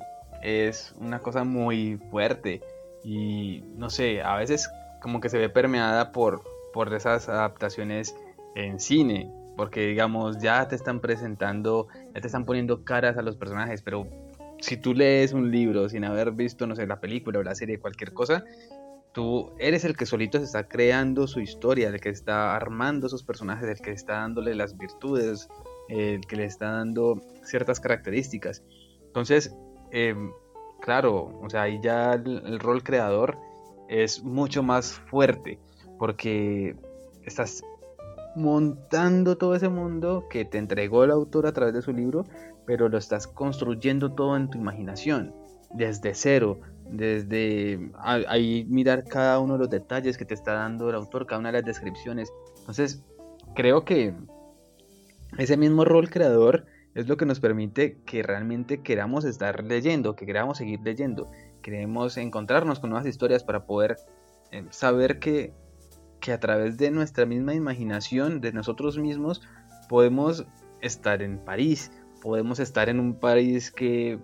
es 0.42 0.96
una 1.00 1.20
cosa 1.20 1.44
muy 1.44 2.00
fuerte 2.12 2.62
y 3.04 3.64
no 3.76 3.90
sé, 3.90 4.22
a 4.22 4.36
veces 4.36 4.70
como 5.02 5.20
que 5.20 5.30
se 5.30 5.38
ve 5.38 5.50
permeada 5.50 6.12
por, 6.12 6.44
por 6.74 6.94
esas 6.94 7.28
adaptaciones 7.30 8.16
en 8.56 8.80
cine 8.80 9.32
porque 9.60 9.88
digamos 9.88 10.40
ya 10.40 10.70
te 10.70 10.78
están 10.78 11.02
presentando, 11.02 11.90
ya 12.16 12.22
te 12.22 12.28
están 12.28 12.46
poniendo 12.46 12.86
caras 12.86 13.18
a 13.18 13.22
los 13.22 13.36
personajes, 13.36 13.82
pero 13.82 14.08
si 14.62 14.78
tú 14.78 14.94
lees 14.94 15.34
un 15.34 15.52
libro 15.52 15.90
sin 15.90 16.04
haber 16.04 16.32
visto, 16.32 16.68
no 16.68 16.76
sé, 16.76 16.86
la 16.88 17.00
película 17.00 17.40
o 17.40 17.44
la 17.44 17.56
serie, 17.56 17.80
cualquier 17.80 18.14
cosa, 18.14 18.44
tú 19.14 19.52
eres 19.58 19.86
el 19.86 19.96
que 19.96 20.06
solito 20.06 20.38
se 20.38 20.46
está 20.46 20.68
creando 20.68 21.28
su 21.28 21.40
historia, 21.40 21.90
el 21.90 22.00
que 22.00 22.10
está 22.10 22.56
armando 22.56 23.08
esos 23.08 23.24
personajes, 23.24 23.68
el 23.70 23.80
que 23.80 23.92
está 23.92 24.14
dándole 24.14 24.56
las 24.56 24.78
virtudes, 24.78 25.48
el 25.88 26.22
que 26.22 26.36
le 26.36 26.46
está 26.46 26.72
dando 26.72 27.22
ciertas 27.44 27.80
características. 27.80 28.64
Entonces, 29.08 29.56
eh, 29.92 30.16
claro, 30.82 31.40
o 31.42 31.50
sea, 31.50 31.64
ahí 31.64 31.80
ya 31.82 32.14
el 32.14 32.60
rol 32.60 32.84
creador 32.84 33.38
es 33.88 34.24
mucho 34.24 34.62
más 34.62 34.94
fuerte 34.94 35.60
porque 35.98 36.76
estás 37.24 37.64
montando 38.36 39.38
todo 39.38 39.56
ese 39.56 39.70
mundo 39.70 40.28
que 40.30 40.46
te 40.46 40.58
entregó 40.58 41.04
el 41.04 41.12
autor 41.12 41.48
a 41.48 41.52
través 41.52 41.74
de 41.74 41.82
su 41.82 41.92
libro, 41.92 42.26
pero 42.70 42.88
lo 42.88 43.00
estás 43.00 43.26
construyendo 43.26 44.12
todo 44.12 44.38
en 44.38 44.48
tu 44.48 44.60
imaginación, 44.60 45.34
desde 45.74 46.14
cero, 46.14 46.60
desde 46.88 47.92
ahí 47.98 48.64
mirar 48.70 49.06
cada 49.06 49.40
uno 49.40 49.54
de 49.54 49.60
los 49.62 49.72
detalles 49.72 50.20
que 50.20 50.26
te 50.26 50.36
está 50.36 50.54
dando 50.54 50.88
el 50.88 50.94
autor, 50.94 51.26
cada 51.26 51.40
una 51.40 51.52
de 51.52 51.54
las 51.58 51.66
descripciones. 51.66 52.32
Entonces, 52.60 53.04
creo 53.56 53.86
que 53.86 54.14
ese 55.40 55.58
mismo 55.58 55.84
rol 55.84 56.12
creador 56.12 56.68
es 56.94 57.08
lo 57.08 57.18
que 57.18 57.26
nos 57.26 57.40
permite 57.40 57.98
que 58.06 58.22
realmente 58.22 58.84
queramos 58.84 59.26
estar 59.26 59.64
leyendo, 59.64 60.16
que 60.16 60.28
queramos 60.28 60.60
seguir 60.60 60.80
leyendo, 60.84 61.32
queremos 61.64 62.18
encontrarnos 62.18 62.80
con 62.80 62.92
nuevas 62.92 63.08
historias 63.08 63.44
para 63.44 63.66
poder 63.66 63.98
eh, 64.52 64.64
saber 64.70 65.18
que, 65.18 65.54
que 66.20 66.34
a 66.34 66.40
través 66.40 66.78
de 66.78 66.92
nuestra 66.92 67.26
misma 67.26 67.56
imaginación, 67.56 68.42
de 68.42 68.54
nosotros 68.54 69.00
mismos, 69.00 69.42
podemos 69.90 70.46
estar 70.82 71.24
en 71.24 71.40
París, 71.40 71.92
podemos 72.22 72.60
estar 72.60 72.90
en 72.90 73.00
un 73.00 73.16
país 73.16 73.72
que 73.72 74.20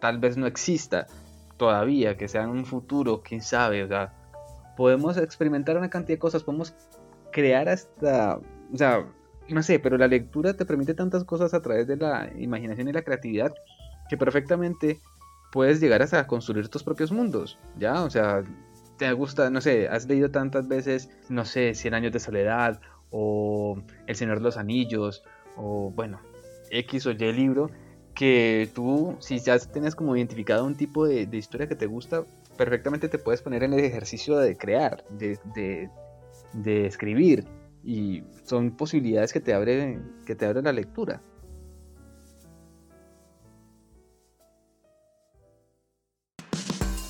tal 0.00 0.18
vez 0.18 0.36
no 0.36 0.46
exista 0.46 1.06
todavía, 1.56 2.16
que 2.16 2.28
sea 2.28 2.44
en 2.44 2.50
un 2.50 2.64
futuro, 2.64 3.22
quién 3.22 3.42
sabe, 3.42 3.84
o 3.84 3.88
sea, 3.88 4.14
podemos 4.76 5.16
experimentar 5.18 5.76
una 5.76 5.90
cantidad 5.90 6.16
de 6.16 6.20
cosas, 6.20 6.42
podemos 6.42 6.74
crear 7.32 7.68
hasta, 7.68 8.38
o 8.72 8.76
sea, 8.76 9.06
no 9.48 9.62
sé, 9.62 9.78
pero 9.78 9.98
la 9.98 10.08
lectura 10.08 10.54
te 10.54 10.64
permite 10.64 10.94
tantas 10.94 11.24
cosas 11.24 11.52
a 11.54 11.60
través 11.60 11.86
de 11.86 11.96
la 11.96 12.30
imaginación 12.38 12.88
y 12.88 12.92
la 12.92 13.02
creatividad 13.02 13.52
que 14.08 14.16
perfectamente 14.16 15.00
puedes 15.52 15.80
llegar 15.80 16.02
hasta 16.02 16.26
construir 16.26 16.68
tus 16.68 16.82
propios 16.82 17.12
mundos, 17.12 17.58
¿ya? 17.78 18.02
O 18.02 18.10
sea, 18.10 18.42
te 18.96 19.12
gusta, 19.12 19.50
no 19.50 19.60
sé, 19.60 19.88
has 19.88 20.06
leído 20.06 20.30
tantas 20.30 20.68
veces, 20.68 21.10
no 21.28 21.44
sé, 21.44 21.74
Cien 21.74 21.94
años 21.94 22.12
de 22.12 22.20
soledad 22.20 22.80
o 23.10 23.82
El 24.06 24.16
Señor 24.16 24.38
de 24.38 24.44
los 24.44 24.56
Anillos 24.56 25.24
o, 25.56 25.90
bueno, 25.90 26.20
X 26.70 27.06
o 27.06 27.10
Y 27.10 27.32
libro, 27.32 27.70
que 28.14 28.68
tú, 28.74 29.16
si 29.20 29.38
ya 29.38 29.58
tienes 29.58 29.94
como 29.94 30.16
identificado 30.16 30.64
un 30.64 30.74
tipo 30.74 31.06
de, 31.06 31.28
historia 31.32 31.68
que 31.68 31.76
te 31.76 31.86
gusta, 31.86 32.24
perfectamente 32.56 33.08
te 33.08 33.18
puedes 33.18 33.42
poner 33.42 33.62
en 33.62 33.72
el 33.72 33.80
ejercicio 33.80 34.36
de 34.38 34.56
crear, 34.56 35.04
de, 35.10 35.38
de, 35.54 35.88
de 36.54 36.86
escribir, 36.86 37.44
y 37.84 38.22
son 38.44 38.72
posibilidades 38.72 39.32
que 39.32 39.40
te 39.40 39.54
abren, 39.54 40.12
que 40.26 40.34
te 40.34 40.46
abren 40.46 40.64
la 40.64 40.72
lectura. 40.72 41.22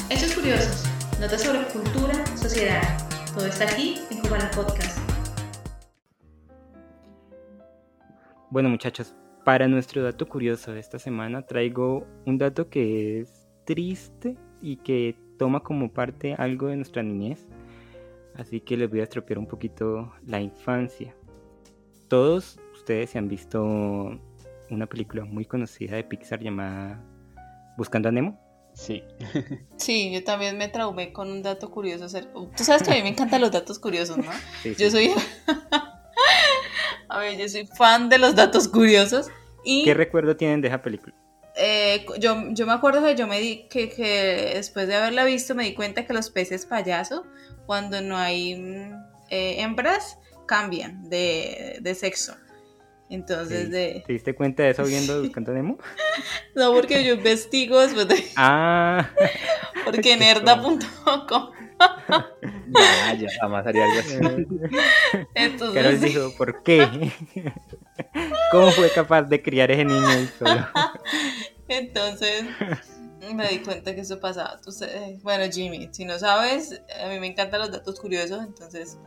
Hechos 0.09 0.35
curiosos, 0.35 0.85
notas 1.21 1.43
sobre 1.43 1.63
cultura, 1.73 2.25
sociedad. 2.37 2.83
Todo 3.35 3.47
está 3.47 3.65
aquí 3.65 4.01
en 4.11 4.21
Cubana 4.21 4.51
Podcast. 4.51 4.99
Bueno 8.51 8.69
muchachos, 8.69 9.15
para 9.45 9.69
nuestro 9.69 10.03
dato 10.03 10.29
curioso 10.29 10.73
de 10.73 10.81
esta 10.81 10.99
semana 10.99 11.43
traigo 11.43 12.07
un 12.27 12.39
dato 12.39 12.69
que 12.69 13.21
es 13.21 13.49
triste 13.65 14.37
y 14.61 14.77
que 14.77 15.17
toma 15.39 15.61
como 15.61 15.93
parte 15.93 16.35
algo 16.35 16.69
de 16.69 16.77
nuestra 16.77 17.03
niñez 17.03 17.47
así 18.37 18.61
que 18.61 18.77
les 18.77 18.91
voy 18.91 19.01
a 19.01 19.05
estropear 19.05 19.39
un 19.39 19.47
poquito 19.47 20.13
la 20.27 20.41
infancia. 20.41 21.15
Todos 22.09 22.59
ustedes 22.75 23.11
se 23.11 23.19
han 23.19 23.29
visto 23.29 23.63
una 24.71 24.87
película 24.87 25.25
muy 25.25 25.45
conocida 25.45 25.97
de 25.97 26.05
Pixar 26.05 26.41
llamada 26.41 27.03
Buscando 27.77 28.09
a 28.09 28.13
Nemo. 28.13 28.41
Sí. 28.75 29.03
Sí, 29.77 30.13
yo 30.13 30.23
también 30.23 30.59
me 30.59 30.69
traumé 30.69 31.13
con 31.13 31.31
un 31.31 31.43
dato 31.43 31.71
curioso. 31.71 32.07
Tú 32.57 32.65
sabes 32.65 32.83
que 32.83 32.91
a 32.91 32.95
mí 32.95 33.03
me 33.03 33.09
encantan 33.09 33.41
los 33.41 33.51
datos 33.51 33.79
curiosos, 33.79 34.19
¿no? 34.19 34.31
Yo 34.79 34.91
soy... 34.91 35.11
a 37.11 37.19
ver, 37.19 37.37
yo 37.37 37.49
soy 37.49 37.67
fan 37.67 38.09
de 38.09 38.19
los 38.19 38.35
datos 38.35 38.69
curiosos. 38.69 39.29
Y... 39.65 39.85
¿Qué 39.85 39.95
recuerdo 39.95 40.37
tienen 40.37 40.61
de 40.61 40.69
esa 40.69 40.81
película? 40.81 41.15
Eh, 41.57 42.07
yo, 42.19 42.37
yo 42.53 42.67
me 42.67 42.73
acuerdo 42.73 43.05
que 43.05 43.17
yo 43.17 43.27
me 43.27 43.41
di 43.41 43.67
que, 43.69 43.91
que, 43.91 44.53
después 44.55 44.87
de 44.87 44.95
haberla 44.95 45.25
visto 45.25 45.55
me 45.55 45.65
di 45.65 45.75
cuenta 45.75 46.07
que 46.07 46.13
los 46.13 46.31
peces 46.31 46.65
payaso 46.65 47.27
cuando 47.67 48.01
no 48.01 48.17
hay 48.17 48.55
mm, 48.55 48.95
eh, 49.31 49.61
hembras 49.61 50.19
cambian 50.47 51.09
de, 51.11 51.79
de 51.81 51.95
sexo 51.95 52.35
entonces 53.09 53.71
de 53.71 54.05
¿te 54.07 54.13
diste 54.13 54.35
cuenta 54.35 54.63
de 54.63 54.71
eso 54.71 54.85
viendo 54.85 55.21
Buscando 55.23 55.53
Nemo? 55.53 55.79
no 56.55 56.73
porque 56.73 57.05
yo 57.05 57.15
investigo 57.15 57.81
después 57.81 58.09
de 58.09 58.25
ah 58.37 59.11
porque 59.85 60.17
nerda.com 60.17 61.51
ya, 61.81 63.15
ya 63.15 63.29
jamás 63.41 63.67
haría 63.67 63.85
algo 63.85 63.99
así 64.01 64.47
entonces 65.35 65.83
Carol 65.83 66.01
dijo 66.01 66.33
¿por 66.37 66.63
qué? 66.63 67.13
¿cómo 68.53 68.71
fue 68.71 68.91
capaz 68.91 69.23
de 69.23 69.43
criar 69.43 69.71
ese 69.71 69.85
niño 69.85 70.07
ahí 70.07 70.29
solo? 70.39 70.67
Entonces 71.69 72.45
me 73.35 73.49
di 73.49 73.59
cuenta 73.61 73.95
que 73.95 74.01
eso 74.01 74.19
pasaba. 74.21 74.61
bueno, 75.23 75.45
Jimmy, 75.51 75.89
si 75.93 76.05
no 76.05 76.19
sabes, 76.19 76.83
a 77.03 77.09
mí 77.09 77.21
me 77.21 77.29
encantan 77.29 77.61
los 77.61 77.71
datos 77.71 78.01
curiosos, 78.01 78.43
entonces 78.45 78.99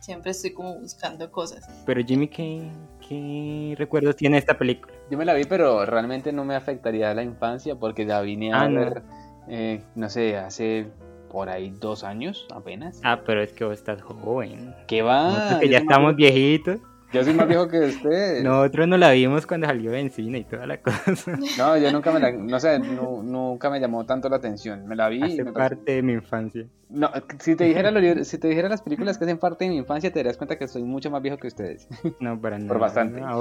siempre 0.00 0.32
estoy 0.32 0.52
como 0.52 0.78
buscando 0.80 1.30
cosas. 1.30 1.64
Pero 1.86 2.02
Jimmy, 2.04 2.28
¿qué, 2.28 2.70
qué 3.06 3.74
recuerdos 3.78 4.16
tiene 4.16 4.38
esta 4.38 4.58
película? 4.58 4.92
Yo 5.10 5.18
me 5.18 5.24
la 5.24 5.34
vi, 5.34 5.44
pero 5.44 5.86
realmente 5.86 6.32
no 6.32 6.44
me 6.44 6.54
afectaría 6.56 7.14
la 7.14 7.22
infancia 7.22 7.76
porque 7.76 8.04
la 8.04 8.20
vine 8.20 8.52
a 8.52 8.62
ah, 8.62 8.68
ver, 8.68 9.02
eh, 9.48 9.84
no. 9.94 10.08
sé, 10.08 10.36
hace 10.36 10.88
por 11.32 11.48
ahí 11.48 11.74
dos 11.80 12.04
años 12.04 12.46
apenas. 12.54 13.00
Ah, 13.02 13.22
pero 13.24 13.42
es 13.42 13.52
que 13.52 13.64
vos 13.64 13.72
estás 13.72 14.02
joven. 14.02 14.74
¿Qué 14.86 15.02
va? 15.02 15.60
ya 15.64 15.78
estamos 15.78 16.14
viejitos. 16.14 16.78
Yo 17.12 17.22
soy 17.24 17.34
más 17.34 17.46
viejo 17.48 17.68
que 17.68 17.78
usted. 17.86 18.42
Nosotros 18.42 18.88
no 18.88 18.96
la 18.96 19.10
vimos 19.10 19.46
cuando 19.46 19.66
salió 19.66 19.92
en 19.94 20.10
cine 20.10 20.38
y 20.38 20.44
toda 20.44 20.66
la 20.66 20.80
cosa. 20.80 21.38
No, 21.58 21.76
yo 21.76 21.92
nunca 21.92 22.10
me 22.10 22.20
la, 22.20 22.32
no 22.32 22.58
sé, 22.60 22.78
nunca 22.78 23.70
me 23.70 23.80
llamó 23.80 24.06
tanto 24.06 24.28
la 24.28 24.36
atención. 24.36 24.86
Me 24.86 24.96
la 24.96 25.08
vi. 25.08 25.22
Hace 25.22 25.44
parte 25.44 25.92
de 25.92 26.02
mi 26.02 26.12
infancia. 26.12 26.66
No, 26.88 27.10
si 27.38 27.54
te 27.54 27.64
dijera 27.64 27.92
si 28.24 28.38
te 28.38 28.48
dijera 28.48 28.68
las 28.68 28.82
películas 28.82 29.18
que 29.18 29.24
hacen 29.24 29.38
parte 29.38 29.64
de 29.64 29.70
mi 29.70 29.76
infancia, 29.78 30.10
te 30.10 30.18
darías 30.18 30.36
cuenta 30.36 30.56
que 30.56 30.68
soy 30.68 30.84
mucho 30.84 31.10
más 31.10 31.22
viejo 31.22 31.38
que 31.38 31.48
ustedes. 31.48 31.88
No, 32.20 32.40
para 32.40 32.58
nada. 32.58 32.68
Por 32.68 32.78
bastante. 32.78 33.20
a, 33.22 33.34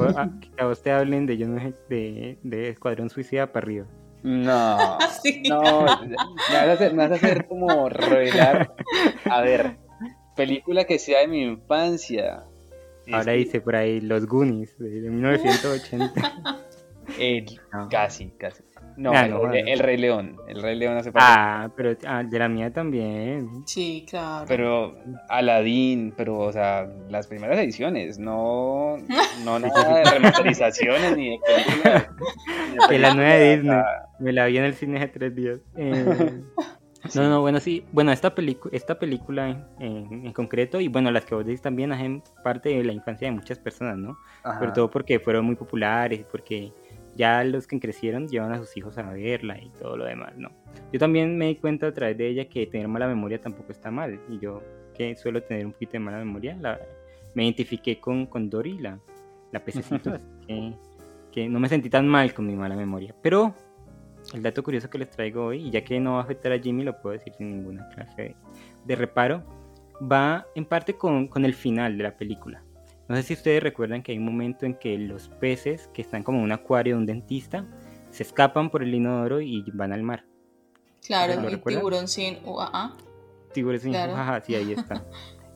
vos, 0.66 0.82
te 0.82 0.92
hablen 0.92 1.26
de 1.26 1.38
yo 1.38 1.48
no 1.48 1.62
de, 1.90 2.38
de 2.44 2.70
Escuadrón 2.70 3.10
Suicida 3.10 3.52
para 3.52 3.66
arriba. 3.66 3.86
No, 4.24 5.00
no, 5.50 5.62
me 5.62 6.16
vas, 6.16 6.68
a 6.68 6.72
hacer, 6.74 6.94
me 6.94 7.08
vas 7.08 7.12
a 7.12 7.16
hacer 7.16 7.48
como 7.48 7.90
revelar. 7.90 8.76
A 9.26 9.42
ver, 9.42 9.78
película 10.36 10.86
que 10.86 11.00
sea 11.00 11.22
de 11.22 11.28
mi 11.28 11.42
infancia. 11.44 12.44
Ahora 13.12 13.34
dice 13.34 13.62
por 13.62 13.76
ahí 13.76 14.00
Los 14.00 14.28
Goonies 14.28 14.78
de 14.78 14.90
1980. 15.10 16.60
Eh, 17.18 17.46
casi, 17.90 18.30
casi. 18.32 18.64
No, 19.02 19.12
ah, 19.16 19.26
el, 19.26 19.80
Rey 19.80 19.98
León. 19.98 20.38
El 20.48 20.62
Rey 20.62 20.78
León 20.78 20.96
hace 20.96 21.12
parte. 21.12 21.28
Ah, 21.28 21.72
pero 21.76 21.98
ah, 22.06 22.22
de 22.22 22.38
la 22.38 22.48
mía 22.48 22.72
también. 22.72 23.64
Sí, 23.66 24.06
claro. 24.08 24.46
Pero 24.48 24.96
Aladdin, 25.28 26.14
pero, 26.16 26.38
o 26.38 26.52
sea, 26.52 26.88
las 27.10 27.26
primeras 27.26 27.58
ediciones, 27.58 28.20
no, 28.20 28.98
no 29.44 29.58
nada 29.58 29.98
de 29.98 30.04
remasterizaciones 30.04 31.18
ni 31.18 31.32
de 31.32 31.40
películas. 31.40 32.08
De 32.90 33.00
la 33.00 33.14
nueva 33.14 33.36
Disney. 33.36 33.82
Me 34.20 34.34
la 34.34 34.46
vi 34.46 34.58
en 34.58 34.66
el 34.66 34.76
cine 34.76 34.98
hace 34.98 35.08
tres 35.08 35.36
días. 35.36 35.60
Eh, 35.76 36.42
no, 37.16 37.30
no, 37.30 37.42
bueno, 37.42 37.60
sí. 37.60 37.84
Bueno, 37.92 38.12
esta, 38.12 38.34
esta 38.72 39.00
película 39.00 39.68
en, 39.80 40.32
concreto, 40.32 40.80
y 40.80 40.88
bueno, 40.90 41.10
las 41.10 41.26
que 41.26 41.34
vos 41.34 41.46
decís 41.46 41.62
también 41.62 41.92
hacen 41.92 42.22
parte 42.44 42.70
de 42.70 42.84
la 42.84 42.94
infancia 42.94 43.28
de 43.28 43.32
muchas 43.34 43.58
personas, 43.58 43.98
¿no? 43.98 44.16
Sobre 44.44 44.72
todo 44.74 44.92
porque 44.92 45.20
fueron 45.20 45.46
muy 45.46 45.56
populares 45.56 46.24
porque 46.32 46.72
ya 47.16 47.44
los 47.44 47.68
que 47.68 47.80
crecieron 47.80 48.28
llevan 48.28 48.52
a 48.54 48.58
sus 48.58 48.76
hijos 48.78 48.98
a 48.98 49.12
verla 49.12 49.60
y 49.60 49.70
todo 49.70 49.98
lo 49.98 50.06
demás, 50.06 50.34
¿no? 50.38 50.50
Yo 50.92 51.00
también 51.00 51.38
me 51.38 51.48
di 51.48 51.56
cuenta 51.56 51.88
a 51.88 51.94
través 51.94 52.18
de 52.18 52.28
ella 52.28 52.46
que 52.46 52.66
tener 52.68 52.88
mala 52.88 53.08
memoria 53.08 53.40
tampoco 53.40 53.72
está 53.72 53.92
mal. 53.92 54.20
Y 54.30 54.40
yo, 54.40 54.62
que 54.94 55.16
suelo 55.16 55.42
tener 55.44 55.66
un 55.66 55.74
poquito 55.74 55.94
de 55.94 56.00
mala 56.00 56.18
memoria, 56.20 56.58
me 57.34 57.44
identifiqué 57.44 58.00
con, 58.00 58.26
con 58.26 58.50
Dory, 58.50 58.78
la, 58.80 59.00
la 59.52 59.64
pececito, 59.64 60.18
que, 60.48 60.74
que 61.32 61.50
no 61.50 61.60
me 61.60 61.70
sentí 61.70 61.90
tan 61.90 62.08
mal 62.08 62.34
con 62.34 62.46
mi 62.46 62.56
mala 62.56 62.76
memoria. 62.76 63.16
Pero 63.22 63.54
el 64.34 64.42
dato 64.42 64.64
curioso 64.64 64.90
que 64.90 64.98
les 64.98 65.10
traigo 65.10 65.46
hoy, 65.46 65.68
y 65.68 65.72
ya 65.72 65.84
que 65.84 66.00
no 66.00 66.14
va 66.14 66.20
a 66.20 66.24
afectar 66.24 66.52
a 66.52 66.60
Jimmy, 66.60 66.84
lo 66.84 67.02
puedo 67.02 67.14
decir 67.14 67.34
sin 67.34 67.50
ninguna 67.50 67.88
clase 67.90 68.36
de, 68.86 68.96
reparo, 68.96 69.44
va 70.02 70.46
en 70.56 70.66
parte 70.66 70.96
con, 70.96 71.30
el 71.36 71.54
final 71.54 71.98
de 71.98 72.04
la 72.04 72.16
película. 72.16 72.64
No 73.12 73.18
sé 73.18 73.24
si 73.24 73.34
ustedes 73.34 73.62
recuerdan 73.62 74.04
que 74.04 74.14
hay 74.14 74.20
un 74.20 74.24
momento 74.24 74.66
en 74.66 74.74
que 74.74 74.98
los 74.98 75.28
peces 75.28 75.90
que 75.94 76.02
están 76.02 76.24
como 76.24 76.38
en 76.38 76.46
un 76.46 76.54
acuario 76.54 76.96
de 76.96 77.00
un 77.02 77.06
dentista 77.06 77.68
se 78.10 78.24
escapan 78.24 78.70
por 78.70 78.84
el 78.84 78.96
inodoro 78.96 79.42
y 79.42 79.66
van 79.74 79.92
al 79.92 80.02
mar. 80.02 80.24
Claro, 81.06 81.34
el 81.46 81.62
tiburón 81.62 82.08
sin 82.08 82.38
UAA. 82.46 82.96
Tiburón 83.54 83.82
sin 83.82 83.96
UAA, 83.96 84.42
sí, 84.46 84.56
ahí 84.56 84.72
está. 84.78 85.06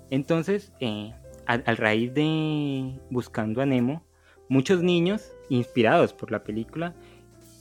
Entonces, 0.09 0.73
eh, 0.81 1.13
al 1.45 1.77
raíz 1.77 2.13
de 2.13 2.99
Buscando 3.09 3.61
a 3.61 3.65
Nemo, 3.65 4.05
muchos 4.49 4.83
niños, 4.83 5.31
inspirados 5.47 6.11
por 6.11 6.31
la 6.31 6.43
película, 6.43 6.93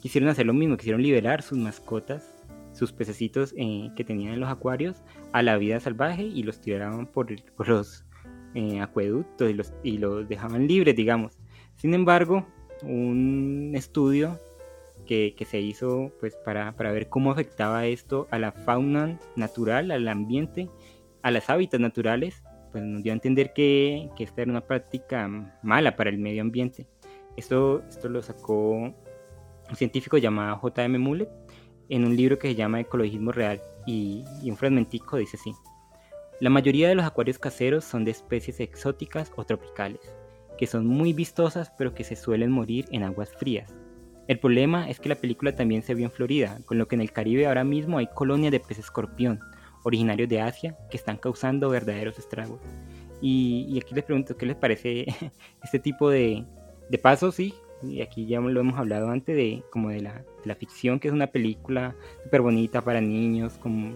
quisieron 0.03 0.29
hacer 0.29 0.45
lo 0.45 0.55
mismo, 0.55 0.77
quisieron 0.77 1.05
liberar 1.05 1.41
sus 1.43 1.57
mascotas, 1.57 2.29
sus 2.73 2.91
pececitos 2.91 3.55
eh, 3.57 3.93
que 3.95 4.03
tenían 4.03 4.33
en 4.33 4.41
los 4.41 4.51
acuarios, 4.51 5.05
a 5.31 5.43
la 5.43 5.57
vida 5.57 5.79
salvaje 5.79 6.25
y 6.25 6.43
los 6.43 6.61
tiraban 6.61 7.07
por, 7.07 7.29
los, 7.69 8.05
eh, 8.55 8.81
acueductos 8.81 9.51
y 9.51 9.55
los, 9.55 9.73
y 9.83 9.99
los 9.99 10.29
dejaban 10.29 10.67
libres, 10.67 10.95
digamos. 10.97 11.39
Sin 11.77 11.93
embargo, 11.95 12.47
un 12.83 13.73
estudio 13.75 14.39
que, 15.05 15.35
se 15.47 15.61
hizo 15.61 16.13
pues, 16.21 16.37
para, 16.37 16.73
ver 16.73 17.09
cómo 17.09 17.33
afectaba 17.33 17.87
esto 17.87 18.27
a 18.31 18.39
la 18.39 18.53
fauna 18.53 19.19
natural, 19.37 19.91
al 19.91 20.09
ambiente, 20.09 20.69
a 21.23 21.31
las 21.31 21.51
hábitats 21.51 21.81
naturales, 21.81 22.43
pues 22.73 22.83
nos 22.83 23.03
dio 23.03 23.13
a 23.13 23.15
entender 23.15 23.53
que, 23.53 24.11
esta 24.19 24.43
era 24.43 24.51
una 24.51 24.63
práctica 24.63 25.29
mala 25.63 25.97
para 25.97 26.11
el 26.11 26.19
medio 26.19 26.43
ambiente. 26.43 26.87
Esto, 27.37 27.83
esto 27.89 28.09
lo 28.09 28.23
sacó 28.23 28.71
un 28.73 29.77
científico 29.77 30.19
llamado 30.19 30.57
J.M. 30.59 30.99
Mullet 30.99 31.29
en 31.89 32.05
un 32.05 32.17
libro 32.17 32.39
que 32.39 32.49
se 32.49 32.55
llama 32.55 32.81
Ecologismo 32.81 33.33
Real 33.33 33.61
y, 33.87 34.25
y 34.43 34.51
un 34.51 34.57
fragmentico 34.57 35.17
dice 35.17 35.37
así. 35.37 35.53
La 36.41 36.51
mayoría 36.51 36.89
de 36.89 36.95
los 36.95 37.05
acuarios 37.07 37.39
caseros 37.39 37.85
son 37.85 38.05
de 38.05 38.11
especies 38.11 38.61
exóticas 38.61 39.31
o 39.37 39.45
tropicales, 39.45 40.01
que 40.59 40.67
son 40.67 40.87
muy 40.87 41.13
vistosas 41.13 41.73
pero 41.79 41.95
que 41.95 42.05
se 42.05 42.17
suelen 42.17 42.51
morir 42.51 42.87
en 42.91 43.05
aguas 43.05 43.31
frías. 43.39 43.75
El 44.27 44.39
problema 44.39 44.89
es 44.89 45.01
que 45.01 45.11
la 45.11 45.17
película 45.17 45.55
también 45.55 45.83
se 45.83 45.95
vio 45.95 46.07
en 46.07 46.11
Florida, 46.11 46.59
con 46.65 46.79
lo 46.79 46.89
que 46.89 46.95
en 46.95 47.03
el 47.03 47.13
Caribe 47.13 47.47
ahora 47.47 47.63
mismo 47.63 47.99
hay 47.99 48.07
colonias 48.07 48.53
de 48.53 48.61
peces 48.61 48.87
escorpión, 48.87 49.39
originarios 49.85 50.29
de 50.29 50.41
Asia, 50.41 50.77
que 50.91 50.97
están 50.97 51.19
causando 51.19 51.69
verdaderos 51.69 52.19
estragos. 52.19 52.61
Y, 53.21 53.79
aquí 53.79 53.95
les 53.95 54.05
pregunto, 54.05 54.37
¿qué 54.37 54.47
les 54.47 54.57
parece 54.57 55.07
este 55.63 55.79
tipo 55.79 56.11
de, 56.11 56.45
pasos? 57.03 57.35
Sí, 57.35 57.55
y 57.83 58.01
aquí 58.01 58.27
ya 58.27 58.41
lo 58.41 58.61
hemos 58.61 58.79
hablado 58.79 59.11
antes 59.11 59.37
de 59.37 59.63
como 59.71 59.91
de 59.91 60.01
la, 60.01 60.55
ficción, 60.55 60.99
que 60.99 61.09
es 61.09 61.15
una 61.15 61.27
película 61.27 61.95
súper 62.23 62.41
bonita 62.41 62.81
para 62.81 63.01
niños, 63.01 63.55
como 63.59 63.95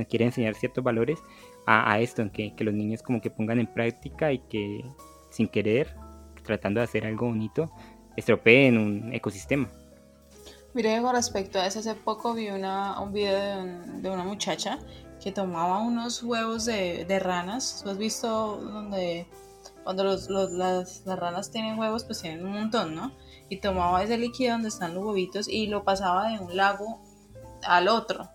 que 0.00 0.06
quiere 0.06 0.24
enseñar 0.26 0.54
ciertos 0.54 0.82
valores, 0.82 1.18
a, 1.66 1.98
esto, 1.98 2.22
en 2.22 2.30
que, 2.30 2.54
que, 2.54 2.62
los 2.62 2.74
niños 2.74 3.02
como 3.02 3.20
que 3.20 3.28
pongan 3.28 3.58
en 3.58 3.66
práctica 3.66 4.32
y 4.32 4.38
que 4.38 4.84
sin 5.30 5.48
querer, 5.48 5.96
tratando 6.44 6.80
de 6.80 6.84
hacer 6.84 7.04
algo 7.06 7.26
bonito, 7.26 7.70
estropeen 8.16 8.78
un 8.78 9.12
ecosistema. 9.12 9.68
Mire, 10.74 11.00
con 11.00 11.14
respecto 11.14 11.58
a 11.58 11.66
eso, 11.66 11.78
hace 11.78 11.94
poco 11.94 12.34
vi 12.34 12.50
una, 12.50 13.00
un 13.00 13.12
video 13.12 13.64
de, 13.64 14.10
una 14.10 14.24
muchacha 14.24 14.78
que 15.22 15.32
tomaba 15.32 15.80
unos 15.80 16.22
huevos 16.22 16.66
de, 16.66 17.18
ranas. 17.18 17.80
¿Tú 17.82 17.90
has 17.90 17.98
visto 17.98 18.58
donde 18.58 19.26
cuando 19.84 20.04
los, 20.04 20.28
las, 20.28 21.02
las, 21.06 21.18
ranas 21.18 21.50
tienen 21.50 21.78
huevos, 21.78 22.04
pues 22.04 22.20
tienen 22.20 22.44
un 22.44 22.52
montón, 22.52 22.94
¿no? 22.94 23.12
Y 23.48 23.60
tomaba 23.60 24.02
ese 24.02 24.18
líquido 24.18 24.52
donde 24.52 24.68
están 24.68 24.94
los 24.94 25.04
huevitos 25.04 25.48
y 25.48 25.66
lo 25.66 25.82
pasaba 25.82 26.28
de 26.28 26.40
un 26.40 26.54
lago 26.56 27.00
al 27.62 27.88
otro. 27.88 28.28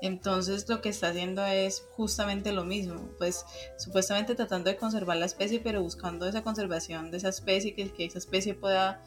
Entonces 0.00 0.68
lo 0.68 0.80
que 0.80 0.90
está 0.90 1.08
haciendo 1.08 1.44
es 1.44 1.84
justamente 1.96 2.52
lo 2.52 2.64
mismo, 2.64 3.00
pues 3.18 3.44
supuestamente 3.78 4.34
tratando 4.34 4.70
de 4.70 4.76
conservar 4.76 5.16
la 5.16 5.26
especie, 5.26 5.60
pero 5.60 5.82
buscando 5.82 6.26
esa 6.26 6.42
conservación 6.42 7.10
de 7.10 7.16
esa 7.16 7.30
especie, 7.30 7.74
que, 7.74 7.92
esa 8.04 8.18
especie 8.18 8.54
pueda 8.54 9.02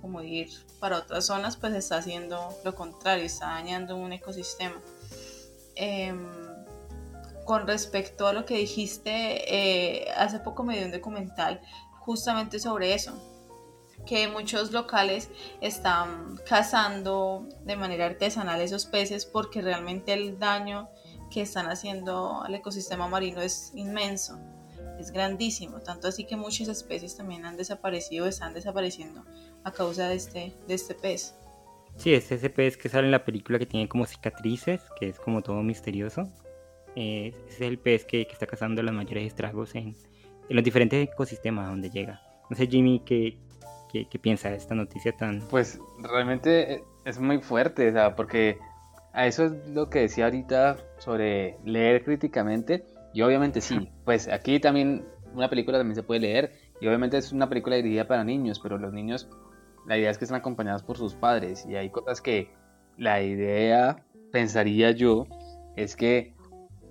como 0.00 0.22
ir 0.22 0.48
para 0.78 0.98
otras 0.98 1.26
zonas, 1.26 1.56
pues 1.56 1.74
está 1.74 1.96
haciendo 1.96 2.56
lo 2.64 2.74
contrario, 2.76 3.24
está 3.24 3.46
dañando 3.46 3.96
un 3.96 4.12
ecosistema. 4.12 4.80
Em, 5.74 6.28
con 7.44 7.66
respecto 7.66 8.26
a 8.26 8.32
lo 8.32 8.44
que 8.44 8.56
dijiste, 8.56 10.02
eh, 10.02 10.10
hace 10.16 10.38
poco 10.40 10.62
me 10.62 10.76
dio 10.76 10.86
un 10.86 10.92
documental 10.92 11.60
justamente 12.00 12.60
sobre 12.60 12.94
eso, 12.94 13.12
que 14.06 14.28
muchos 14.28 14.72
locales 14.72 15.30
están 15.60 16.38
cazando 16.48 17.46
de 17.64 17.76
manera 17.76 18.06
artesanal 18.06 18.60
esos 18.60 18.86
peces 18.86 19.26
porque 19.26 19.60
realmente 19.60 20.12
el 20.12 20.38
daño 20.38 20.88
que 21.30 21.42
están 21.42 21.66
haciendo 21.66 22.42
al 22.42 22.54
ecosistema 22.54 23.08
marino 23.08 23.42
es 23.42 23.72
inmenso, 23.74 24.38
es 24.98 25.10
grandísimo, 25.10 25.80
tanto 25.80 26.08
así 26.08 26.24
que 26.24 26.36
muchas 26.36 26.68
especies 26.68 27.16
también 27.16 27.44
han 27.44 27.56
desaparecido, 27.56 28.26
están 28.26 28.54
desapareciendo 28.54 29.24
a 29.64 29.72
causa 29.72 30.08
de 30.08 30.14
este, 30.14 30.54
de 30.66 30.74
este 30.74 30.94
pez. 30.94 31.34
Sí, 31.96 32.12
es 32.12 32.30
ese 32.30 32.50
pez 32.50 32.76
que 32.76 32.88
sale 32.88 33.06
en 33.06 33.10
la 33.10 33.24
película 33.24 33.58
que 33.58 33.66
tiene 33.66 33.88
como 33.88 34.06
cicatrices, 34.06 34.82
que 34.98 35.08
es 35.08 35.18
como 35.18 35.42
todo 35.42 35.62
misterioso. 35.62 36.30
Eh, 36.94 37.32
ese 37.48 37.64
es 37.64 37.70
el 37.70 37.78
pez 37.78 38.04
que, 38.04 38.22
está 38.22 38.46
causando 38.46 38.82
los 38.82 38.94
mayores 38.94 39.26
estragos 39.26 39.74
en, 39.74 39.96
los 40.48 40.62
diferentes 40.62 41.08
ecosistemas 41.08 41.68
donde 41.68 41.90
llega. 41.90 42.22
No 42.48 42.56
sé, 42.56 42.66
Jimmy, 42.66 43.02
¿qué, 43.04 43.38
qué, 43.88 44.06
piensa 44.18 44.50
de 44.50 44.56
esta 44.56 44.74
noticia 44.74 45.12
tan...? 45.12 45.40
Pues 45.48 45.80
realmente 45.98 46.84
es 47.04 47.18
muy 47.18 47.38
fuerte, 47.38 47.88
o 47.88 47.92
sea, 47.92 48.16
porque 48.16 48.58
a 49.12 49.26
eso 49.26 49.46
es 49.46 49.68
lo 49.68 49.88
que 49.88 50.00
decía 50.00 50.26
ahorita 50.26 50.76
sobre 50.98 51.58
leer 51.64 52.04
críticamente. 52.04 52.84
Y 53.14 53.22
obviamente 53.22 53.60
sí, 53.60 53.90
pues 54.04 54.28
aquí 54.28 54.60
también 54.60 55.04
una 55.34 55.48
película 55.48 55.78
también 55.78 55.96
se 55.96 56.02
puede 56.02 56.20
leer. 56.20 56.52
Y 56.80 56.86
obviamente 56.86 57.16
es 57.16 57.32
una 57.32 57.48
película 57.48 57.76
dirigida 57.76 58.06
para 58.06 58.24
niños, 58.24 58.60
pero 58.60 58.76
los 58.76 58.92
niños 58.92 59.28
la 59.86 59.96
idea 59.96 60.10
es 60.10 60.18
que 60.18 60.24
estén 60.24 60.36
acompañados 60.36 60.82
por 60.82 60.98
sus 60.98 61.14
padres 61.14 61.64
y 61.66 61.76
hay 61.76 61.90
cosas 61.90 62.20
que 62.20 62.50
la 62.98 63.22
idea, 63.22 64.04
pensaría 64.32 64.90
yo, 64.90 65.26
es 65.76 65.96
que 65.96 66.34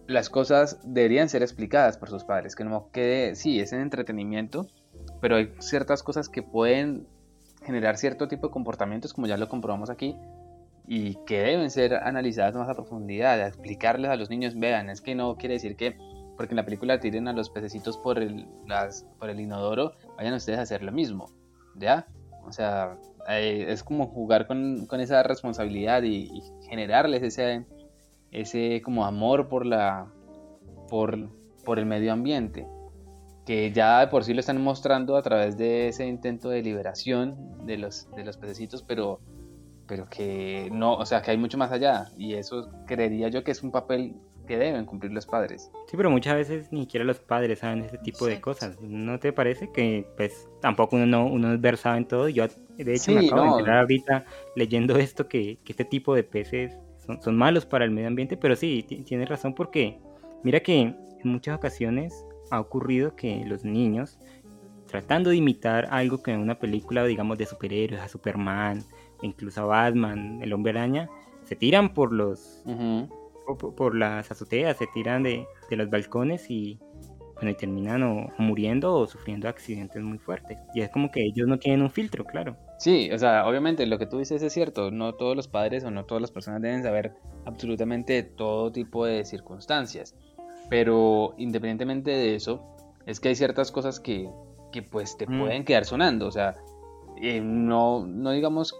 las 0.07 0.29
cosas 0.29 0.79
deberían 0.85 1.29
ser 1.29 1.41
explicadas 1.41 1.97
por 1.97 2.09
sus 2.09 2.23
padres, 2.23 2.55
que 2.55 2.63
no 2.63 2.89
quede, 2.91 3.35
sí, 3.35 3.59
es 3.59 3.73
en 3.73 3.81
entretenimiento, 3.81 4.67
pero 5.25 5.37
hay 5.37 5.51
ciertas 5.57 6.03
cosas 6.03 6.29
que 6.29 6.43
pueden 6.43 7.07
generar 7.63 7.97
cierto 7.97 8.27
tipo 8.27 8.45
de 8.45 8.53
comportamientos, 8.53 9.11
como 9.11 9.25
ya 9.25 9.37
lo 9.37 9.49
comprobamos 9.49 9.89
aquí, 9.89 10.15
y 10.85 11.15
que 11.25 11.39
deben 11.39 11.71
ser 11.71 11.95
analizadas 11.95 12.53
más 12.53 12.69
a 12.69 12.75
profundidad, 12.75 13.41
explicarles 13.47 14.11
a 14.11 14.17
los 14.17 14.29
niños, 14.29 14.53
vean, 14.53 14.87
es 14.91 15.01
que 15.01 15.15
no 15.15 15.35
quiere 15.35 15.55
decir 15.55 15.75
que 15.77 15.97
porque 16.37 16.51
en 16.51 16.57
la 16.57 16.65
película 16.65 16.99
tiren 16.99 17.27
a 17.27 17.33
los 17.33 17.49
pececitos 17.49 17.97
por 17.97 18.19
el, 18.19 18.45
las, 18.67 19.07
por 19.17 19.31
el 19.31 19.39
inodoro, 19.39 19.93
vayan 20.15 20.35
ustedes 20.35 20.59
a 20.59 20.61
hacer 20.61 20.83
lo 20.83 20.91
mismo, 20.91 21.31
¿ya? 21.75 22.05
O 22.45 22.51
sea, 22.51 22.95
eh, 23.27 23.65
es 23.69 23.81
como 23.81 24.05
jugar 24.05 24.45
con, 24.45 24.87
esa 24.99 25.23
responsabilidad 25.23 26.03
y, 26.03 26.29
generarles 26.69 27.23
ese, 27.23 27.65
ese 28.29 28.79
como 28.83 29.05
amor 29.05 29.47
por 29.47 29.65
la 29.65 30.05
por, 30.87 31.31
por 31.63 31.79
el 31.79 31.87
medio 31.87 32.13
ambiente 32.13 32.67
que 33.45 33.71
ya 33.71 34.01
de 34.01 34.07
por 34.07 34.23
sí 34.23 34.33
lo 34.33 34.39
están 34.39 34.61
mostrando 34.61 35.15
a 35.15 35.21
través 35.21 35.57
de 35.57 35.87
ese 35.87 36.05
intento 36.05 36.49
de 36.49 36.63
liberación 36.63 37.65
de 37.65 37.77
los, 37.77 38.09
de 38.15 38.25
los 38.25 38.37
pececitos, 38.37 38.81
pero, 38.81 39.19
pero 39.87 40.09
que 40.09 40.69
no, 40.71 40.95
o 40.95 41.05
sea, 41.05 41.21
que 41.21 41.31
hay 41.31 41.37
mucho 41.37 41.57
más 41.57 41.71
allá. 41.71 42.09
Y 42.17 42.33
eso 42.33 42.69
creería 42.87 43.29
yo 43.29 43.43
que 43.43 43.51
es 43.51 43.61
un 43.61 43.71
papel 43.71 44.15
que 44.47 44.57
deben 44.57 44.85
cumplir 44.85 45.11
los 45.11 45.25
padres. 45.25 45.71
Sí, 45.87 45.97
pero 45.97 46.09
muchas 46.09 46.35
veces 46.35 46.71
ni 46.71 46.81
siquiera 46.81 47.05
los 47.05 47.19
padres 47.19 47.59
saben 47.59 47.83
ese 47.83 47.97
tipo 47.99 48.25
de 48.25 48.41
cosas. 48.41 48.79
¿No 48.81 49.19
te 49.19 49.31
parece 49.31 49.71
que 49.71 50.07
pues 50.17 50.49
tampoco 50.61 50.95
uno 50.95 51.05
no 51.05 51.27
uno 51.27 51.53
es 51.53 51.61
versado 51.61 51.97
en 51.97 52.07
todo? 52.07 52.29
Yo 52.29 52.47
de 52.77 52.93
hecho 52.93 53.11
me 53.11 53.27
acabo 53.27 53.43
de 53.43 53.49
enterar 53.49 53.79
ahorita 53.79 54.25
leyendo 54.55 54.97
esto 54.97 55.27
que, 55.27 55.59
que 55.63 55.73
este 55.73 55.85
tipo 55.85 56.15
de 56.15 56.23
peces 56.23 56.77
son, 57.05 57.21
son, 57.21 57.35
malos 57.35 57.65
para 57.65 57.85
el 57.85 57.91
medio 57.91 58.07
ambiente, 58.07 58.37
pero 58.37 58.55
sí, 58.55 58.83
tienes 59.05 59.29
razón 59.29 59.53
porque 59.53 59.99
mira 60.43 60.59
que 60.61 60.79
en 60.79 60.97
muchas 61.23 61.55
ocasiones 61.55 62.25
ha 62.51 62.59
ocurrido 62.59 63.15
que 63.15 63.43
los 63.45 63.63
niños 63.63 64.19
tratando 64.87 65.31
de 65.31 65.37
imitar 65.37 65.87
algo 65.91 66.21
que 66.21 66.31
en 66.31 66.39
una 66.39 66.59
película 66.59 67.05
digamos 67.05 67.37
de 67.37 67.45
superhéroes, 67.45 68.01
a 68.01 68.07
Superman, 68.07 68.83
incluso 69.21 69.61
a 69.61 69.65
Batman, 69.65 70.39
el 70.41 70.53
hombre 70.53 70.71
araña, 70.71 71.09
se 71.43 71.55
tiran 71.55 71.93
por 71.93 72.13
los 72.13 72.63
por, 73.75 73.95
las 73.95 74.31
azoteas, 74.31 74.77
se 74.77 74.87
tiran 74.87 75.23
de, 75.23 75.45
los 75.69 75.89
balcones 75.89 76.49
y, 76.49 76.79
bueno, 77.35 77.51
y 77.51 77.53
terminan 77.55 78.03
o, 78.03 78.33
muriendo 78.37 78.93
o 78.95 79.07
sufriendo 79.07 79.47
accidentes 79.47 80.01
muy 80.01 80.17
fuertes. 80.17 80.57
Y 80.73 80.81
es 80.81 80.89
como 80.89 81.11
que 81.11 81.23
ellos 81.23 81.47
no 81.47 81.59
tienen 81.59 81.81
un 81.81 81.91
filtro, 81.91 82.25
claro. 82.25 82.57
Sí, 82.79 83.09
o 83.11 83.19
sea, 83.19 83.47
obviamente 83.47 83.85
lo 83.85 83.97
que 83.97 84.07
tú 84.07 84.17
dices 84.17 84.41
es 84.41 84.51
cierto, 84.51 84.91
no 84.91 85.13
todos 85.13 85.35
los 85.35 85.47
padres 85.47 85.83
o 85.83 85.91
no 85.91 86.05
todas 86.05 86.21
las 86.21 86.31
personas 86.31 86.61
deben 86.61 86.83
saber 86.83 87.13
absolutamente 87.45 88.23
todo 88.23 88.71
tipo 88.71 89.05
de 89.05 89.23
circunstancias, 89.23 90.15
pero 90.69 91.33
independientemente 91.37 92.11
de 92.11 92.35
eso, 92.35 92.63
es 93.05 93.19
que 93.19 93.29
hay 93.29 93.35
ciertas 93.35 93.71
cosas 93.71 93.99
que, 93.99 94.29
que 94.71 94.81
pues 94.81 95.17
te 95.17 95.25
pueden 95.25 95.63
quedar 95.63 95.85
sonando, 95.85 96.27
o 96.27 96.31
sea, 96.31 96.55
eh, 97.21 97.41
no, 97.41 98.05
no 98.05 98.31
digamos, 98.31 98.75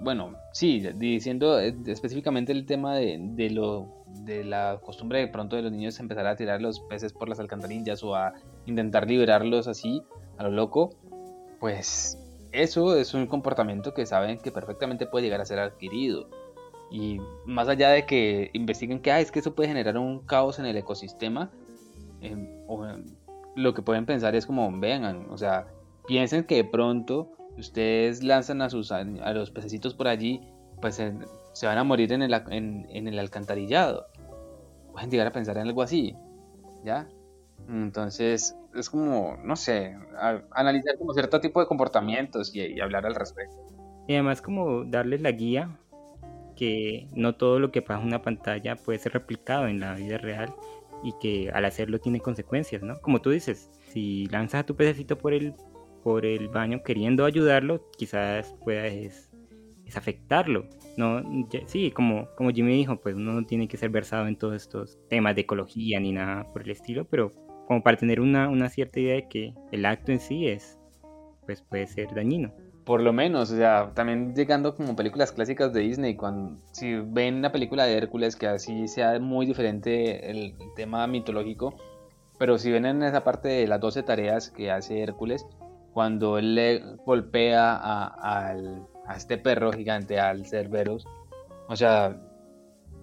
bueno, 0.00 0.34
sí, 0.52 0.80
diciendo 0.96 1.60
eh, 1.60 1.76
específicamente 1.86 2.52
el 2.52 2.66
tema 2.66 2.96
de, 2.96 3.18
de 3.20 3.50
lo 3.50 4.00
de 4.24 4.44
la 4.44 4.80
costumbre 4.82 5.20
de 5.20 5.28
pronto 5.28 5.56
de 5.56 5.62
los 5.62 5.72
niños 5.72 6.00
empezar 6.00 6.26
a 6.26 6.36
tirar 6.36 6.60
los 6.60 6.80
peces 6.80 7.12
por 7.12 7.28
las 7.28 7.38
alcantarillas 7.38 8.02
o 8.02 8.16
a 8.16 8.34
intentar 8.66 9.08
liberarlos 9.08 9.68
así 9.68 10.02
a 10.36 10.42
lo 10.42 10.50
loco, 10.50 10.90
pues 11.60 12.18
eso 12.52 12.96
es 12.96 13.14
un 13.14 13.26
comportamiento 13.26 13.94
que 13.94 14.06
saben 14.06 14.38
que 14.38 14.50
perfectamente 14.50 15.06
puede 15.06 15.24
llegar 15.24 15.40
a 15.40 15.44
ser 15.44 15.60
adquirido. 15.60 16.28
Y 16.90 17.20
más 17.46 17.68
allá 17.68 17.90
de 17.90 18.04
que 18.04 18.50
investiguen 18.52 19.00
que 19.00 19.12
ah, 19.12 19.20
es 19.20 19.30
que 19.30 19.38
eso 19.38 19.54
puede 19.54 19.68
generar 19.68 19.96
un 19.96 20.20
caos 20.20 20.58
en 20.58 20.66
el 20.66 20.76
ecosistema, 20.76 21.50
em, 22.20 22.48
em, 22.68 23.04
lo 23.54 23.74
que 23.74 23.82
pueden 23.82 24.06
pensar 24.06 24.34
es 24.34 24.44
como, 24.46 24.70
vengan, 24.78 25.26
o 25.30 25.38
sea, 25.38 25.68
piensen 26.06 26.44
que 26.44 26.56
de 26.56 26.64
pronto 26.64 27.32
ustedes 27.56 28.22
lanzan 28.24 28.62
a, 28.62 28.70
sus, 28.70 28.90
a 28.90 29.04
los 29.04 29.50
pececitos 29.50 29.94
por 29.94 30.08
allí, 30.08 30.40
pues 30.80 31.00
se 31.52 31.66
van 31.66 31.78
a 31.78 31.84
morir 31.84 32.12
en 32.12 32.22
el, 32.22 32.34
en, 32.50 33.08
el 33.08 33.18
alcantarillado. 33.18 34.06
Pueden 34.92 35.10
llegar 35.10 35.28
a 35.28 35.32
pensar 35.32 35.56
en 35.58 35.68
algo 35.68 35.82
así, 35.82 36.16
¿ya? 36.84 37.08
Entonces, 37.68 38.56
es 38.74 38.90
como, 38.90 39.36
no 39.44 39.54
sé, 39.54 39.96
analizar 40.50 40.96
como 40.98 41.12
cierto 41.12 41.40
tipo 41.40 41.60
de 41.60 41.66
comportamientos 41.66 42.54
y 42.54 42.80
hablar 42.80 43.06
al 43.06 43.14
respecto. 43.14 43.56
Y 44.08 44.14
además 44.14 44.42
como 44.42 44.84
darles 44.84 45.20
la 45.20 45.30
guía 45.30 45.78
que 46.60 47.08
no 47.14 47.36
todo 47.36 47.58
lo 47.58 47.72
que 47.72 47.80
pasa 47.80 48.02
en 48.02 48.08
una 48.08 48.20
pantalla 48.20 48.76
puede 48.76 48.98
ser 48.98 49.14
replicado 49.14 49.66
en 49.66 49.80
la 49.80 49.94
vida 49.94 50.18
real 50.18 50.54
y 51.02 51.14
que 51.18 51.50
al 51.50 51.64
hacerlo 51.64 52.00
tiene 52.00 52.20
consecuencias, 52.20 52.82
¿no? 52.82 53.00
Como 53.00 53.22
tú 53.22 53.30
dices, 53.30 53.70
si 53.88 54.26
lanzas 54.26 54.60
a 54.60 54.66
tu 54.66 54.76
pececito 54.76 55.16
por 55.16 55.32
el, 55.32 55.54
por 56.04 56.26
el 56.26 56.48
baño 56.48 56.82
queriendo 56.84 57.24
ayudarlo, 57.24 57.88
quizás 57.96 58.54
puedas 58.62 59.30
afectarlo. 59.96 60.68
No, 60.98 61.22
sí, 61.64 61.92
como, 61.92 62.28
como 62.36 62.50
Jimmy 62.50 62.76
dijo, 62.76 63.00
pues 63.00 63.14
uno 63.14 63.32
no 63.32 63.46
tiene 63.46 63.66
que 63.66 63.78
ser 63.78 63.88
versado 63.88 64.28
en 64.28 64.36
todos 64.36 64.54
estos 64.54 64.98
temas 65.08 65.34
de 65.34 65.40
ecología 65.40 65.98
ni 65.98 66.12
nada 66.12 66.52
por 66.52 66.62
el 66.62 66.70
estilo, 66.72 67.06
pero 67.06 67.30
como 67.68 67.82
para 67.82 67.96
tener 67.96 68.20
una, 68.20 68.50
una 68.50 68.68
cierta 68.68 69.00
idea 69.00 69.14
de 69.14 69.28
que 69.28 69.54
el 69.72 69.86
acto 69.86 70.12
en 70.12 70.20
sí 70.20 70.46
es, 70.46 70.78
pues 71.46 71.62
puede 71.62 71.86
ser 71.86 72.14
dañino. 72.14 72.52
Por 72.84 73.02
lo 73.02 73.12
menos, 73.12 73.50
o 73.50 73.56
sea, 73.56 73.92
también 73.94 74.34
llegando 74.34 74.74
como 74.74 74.96
películas 74.96 75.32
clásicas 75.32 75.72
de 75.72 75.80
Disney, 75.80 76.16
cuando 76.16 76.58
si 76.72 76.94
ven 76.94 77.36
una 77.36 77.52
película 77.52 77.84
de 77.84 77.96
Hércules 77.96 78.36
que 78.36 78.46
así 78.46 78.88
sea 78.88 79.18
muy 79.18 79.46
diferente 79.46 80.30
el, 80.30 80.54
tema 80.76 81.06
mitológico, 81.06 81.74
pero 82.38 82.58
si 82.58 82.70
ven 82.70 82.86
en 82.86 83.02
esa 83.02 83.22
parte 83.22 83.48
de 83.48 83.66
las 83.66 83.80
12 83.80 84.02
tareas 84.02 84.50
que 84.50 84.70
hace 84.70 85.02
Hércules, 85.02 85.46
cuando 85.92 86.38
él 86.38 86.54
le 86.54 86.82
golpea 87.04 87.76
a, 87.76 88.54
a 89.06 89.16
este 89.16 89.36
perro 89.36 89.72
gigante, 89.72 90.18
al 90.18 90.46
Cerberus, 90.46 91.06
o 91.68 91.76
sea, 91.76 92.16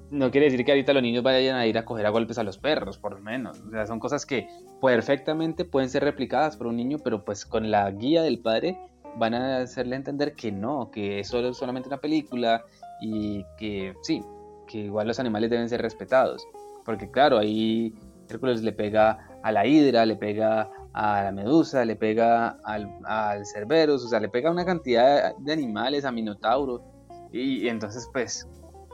no 0.10 0.32
quiere 0.32 0.46
decir 0.50 0.64
que 0.66 0.72
ahorita 0.72 0.94
los 0.94 1.04
niños 1.04 1.24
vayan 1.24 1.56
a 1.58 1.68
ir 1.68 1.78
a 1.78 1.86
coger 1.86 2.06
a 2.06 2.10
golpes 2.10 2.38
a 2.38 2.44
los 2.44 2.58
perros, 2.58 2.98
por 2.98 3.14
lo 3.14 3.20
menos. 3.20 3.60
O 3.60 3.70
sea, 3.72 3.86
son 3.86 4.00
cosas 4.00 4.26
que 4.26 4.48
perfectamente 4.82 5.66
pueden 5.66 5.90
ser 5.90 6.04
replicadas 6.04 6.56
por 6.58 6.68
un 6.68 6.78
niño, 6.78 6.98
pero 7.04 7.26
pues 7.26 7.46
con 7.46 7.72
la 7.72 7.90
guía 7.92 8.22
del 8.22 8.40
padre 8.40 8.78
van 9.18 9.34
a 9.34 9.58
hacerle 9.58 9.96
entender 9.96 10.34
que 10.34 10.52
no, 10.52 10.90
que 10.92 11.20
eso 11.20 11.40
es 11.40 11.58
solamente 11.58 11.90
una 11.90 11.98
película 11.98 12.64
y 13.02 13.44
que 13.58 13.94
sí, 14.02 14.24
que 14.68 14.80
igual 14.80 15.08
los 15.08 15.20
animales 15.20 15.50
deben 15.50 15.70
ser 15.70 15.82
respetados. 15.82 16.46
Porque 16.86 17.10
claro, 17.10 17.38
ahí 17.38 17.94
Hércules 18.30 18.62
le 18.62 18.72
pega 18.72 19.28
a 19.44 19.52
la 19.52 19.66
hidra, 19.66 20.06
le 20.06 20.16
pega 20.16 20.70
a 20.94 21.24
la 21.24 21.32
medusa, 21.32 21.86
le 21.86 21.96
pega 21.96 22.58
al, 22.64 22.90
al 23.06 23.46
cerberus, 23.46 24.04
o 24.04 24.08
sea, 24.08 24.20
le 24.20 24.30
pega 24.30 24.50
a 24.50 24.52
una 24.52 24.66
cantidad 24.66 25.36
de 25.36 25.54
animales, 25.54 26.06
a 26.06 26.12
Minotauro. 26.12 26.84
Y, 27.32 27.68
entonces, 27.68 28.10
pues, 28.12 28.48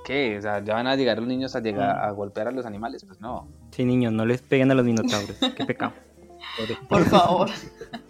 ¿qué? 0.03 0.37
O 0.37 0.41
sea, 0.41 0.63
ya 0.63 0.73
van 0.73 0.87
a 0.87 0.95
llegar 0.95 1.19
los 1.19 1.27
niños 1.27 1.55
a 1.55 1.61
llegar 1.61 1.95
mm. 1.95 1.99
a 2.05 2.11
golpear 2.11 2.47
a 2.47 2.51
los 2.51 2.65
animales, 2.65 3.05
pues 3.05 3.21
no. 3.21 3.47
Sí, 3.71 3.85
niños, 3.85 4.11
no 4.11 4.25
les 4.25 4.41
peguen 4.41 4.71
a 4.71 4.75
los 4.75 4.85
minotauros, 4.85 5.37
qué 5.55 5.65
pecado. 5.65 5.93
Por 6.87 7.05
favor. 7.05 7.49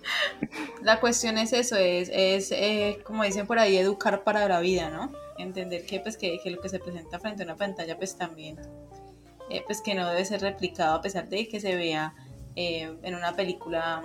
La 0.81 0.99
cuestión 0.99 1.37
es 1.37 1.53
eso, 1.53 1.75
es, 1.75 2.09
es 2.11 2.51
eh, 2.51 2.99
como 3.05 3.23
dicen 3.23 3.47
por 3.47 3.59
ahí, 3.59 3.77
educar 3.77 4.23
para 4.23 4.47
la 4.47 4.59
vida, 4.59 4.89
¿no? 4.89 5.11
Entender 5.37 5.85
que, 5.85 5.99
pues, 5.99 6.17
que, 6.17 6.39
lo 6.45 6.61
que 6.61 6.69
se 6.69 6.79
presenta 6.79 7.19
frente 7.19 7.43
a 7.43 7.45
una 7.45 7.55
pantalla, 7.55 7.97
pues 7.97 8.17
también, 8.17 8.59
eh, 9.49 9.63
pues 9.65 9.81
que 9.81 9.95
no 9.95 10.07
debe 10.09 10.25
ser 10.25 10.41
replicado 10.41 10.95
a 10.95 11.01
pesar 11.01 11.29
de 11.29 11.47
que 11.47 11.59
se 11.59 11.75
vea 11.75 12.13
eh, 12.55 12.93
en 13.01 13.15
una 13.15 13.35
película 13.35 14.03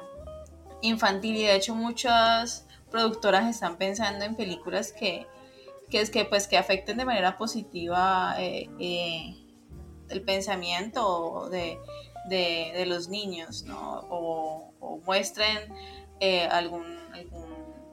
infantil. 0.82 1.36
Y 1.36 1.42
de 1.44 1.56
hecho 1.56 1.74
muchas 1.74 2.66
productoras 2.90 3.48
están 3.48 3.76
pensando 3.76 4.24
en 4.24 4.36
películas 4.36 4.92
que, 4.92 5.26
que 5.90 6.00
es 6.00 6.10
que, 6.10 6.24
pues, 6.24 6.46
que 6.46 6.58
afecten 6.58 6.96
de 6.96 7.04
manera 7.04 7.36
positiva 7.36 8.36
el 8.38 10.22
pensamiento 10.24 11.48
de 11.50 11.78
de, 12.28 12.84
los 12.86 13.08
niños, 13.08 13.64
¿no? 13.64 14.06
O, 14.10 15.00
muestren 15.04 15.72
eh, 16.20 16.46
algún, 16.46 16.98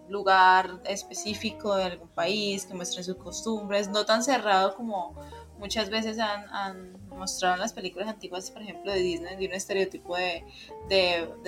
lugar 0.07 0.81
específico 0.85 1.75
de 1.75 1.85
algún 1.85 2.09
país, 2.09 2.65
que 2.65 2.75
muestren 2.75 3.03
sus 3.03 3.15
costumbres, 3.15 3.89
no 3.89 4.05
tan 4.05 4.23
cerrado 4.23 4.75
como 4.75 5.15
muchas 5.57 5.89
veces 5.89 6.19
han, 6.19 6.95
mostrado 7.09 7.55
en 7.55 7.61
las 7.61 7.71
películas 7.71 8.09
antiguas, 8.09 8.51
por 8.51 8.61
ejemplo, 8.61 8.91
de 8.91 8.99
Disney, 8.99 9.37
de 9.37 9.47
un 9.47 9.53
estereotipo 9.53 10.15
de, 10.17 10.43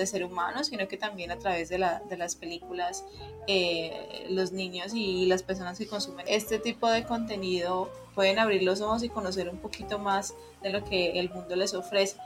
ser 0.06 0.24
humano, 0.24 0.64
sino 0.64 0.88
que 0.88 0.96
también 0.96 1.30
a 1.30 1.38
través 1.38 1.68
de 1.68 1.78
las 1.78 2.34
películas 2.34 3.04
eh, 3.46 4.26
los 4.30 4.52
niños 4.52 4.92
y 4.94 5.26
las 5.26 5.42
personas 5.42 5.78
que 5.78 5.86
consumen 5.86 6.26
este 6.28 6.58
tipo 6.58 6.90
de 6.90 7.04
contenido 7.04 7.90
pueden 8.14 8.38
abrir 8.38 8.62
los 8.62 8.80
ojos 8.80 9.02
y 9.02 9.08
conocer 9.08 9.48
un 9.48 9.58
poquito 9.58 9.98
más 9.98 10.34
de 10.62 10.70
lo 10.70 10.84
que 10.84 11.18
el 11.20 11.30
mundo 11.30 11.54
les 11.54 11.72
ofrece. 11.72 12.16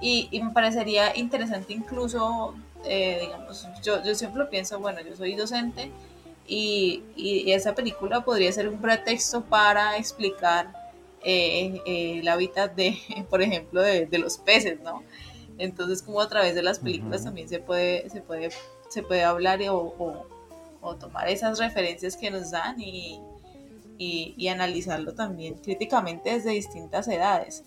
Y, 0.00 0.28
me 0.42 0.50
parecería 0.50 1.16
interesante 1.16 1.72
incluso, 1.72 2.54
eh, 2.84 3.18
digamos, 3.22 3.66
yo, 3.82 4.02
yo 4.04 4.14
siempre 4.14 4.44
lo 4.44 4.50
pienso, 4.50 4.78
bueno, 4.78 5.00
yo 5.00 5.16
soy 5.16 5.34
docente 5.34 5.90
y, 6.46 7.02
y 7.16 7.50
esa 7.52 7.74
película 7.74 8.22
podría 8.24 8.52
ser 8.52 8.68
un 8.68 8.78
pretexto 8.80 9.42
para 9.42 9.96
explicar 9.96 10.86
eh, 11.28 11.82
eh, 11.86 12.20
el 12.20 12.28
hábitat 12.28 12.76
de, 12.76 12.96
por 13.30 13.42
ejemplo, 13.42 13.80
de, 13.82 14.08
los 14.18 14.38
peces, 14.38 14.78
¿no? 14.80 15.02
Entonces, 15.58 16.00
como 16.00 16.20
a 16.20 16.28
través 16.28 16.54
de 16.54 16.62
las 16.62 16.78
películas 16.78 17.24
también 17.24 17.48
se 17.48 17.58
puede, 17.58 18.08
se 18.10 18.20
puede, 18.20 18.50
se 18.88 19.02
puede 19.02 19.24
hablar 19.24 19.60
o, 19.68 20.24
o, 20.80 20.94
tomar 20.94 21.28
esas 21.28 21.58
referencias 21.58 22.16
que 22.16 22.30
nos 22.30 22.52
dan 22.52 22.80
y, 22.80 23.20
y, 23.98 24.34
y 24.36 24.48
analizarlo 24.48 25.14
también 25.14 25.54
críticamente 25.54 26.30
desde 26.32 26.50
distintas 26.50 27.08
edades. 27.08 27.64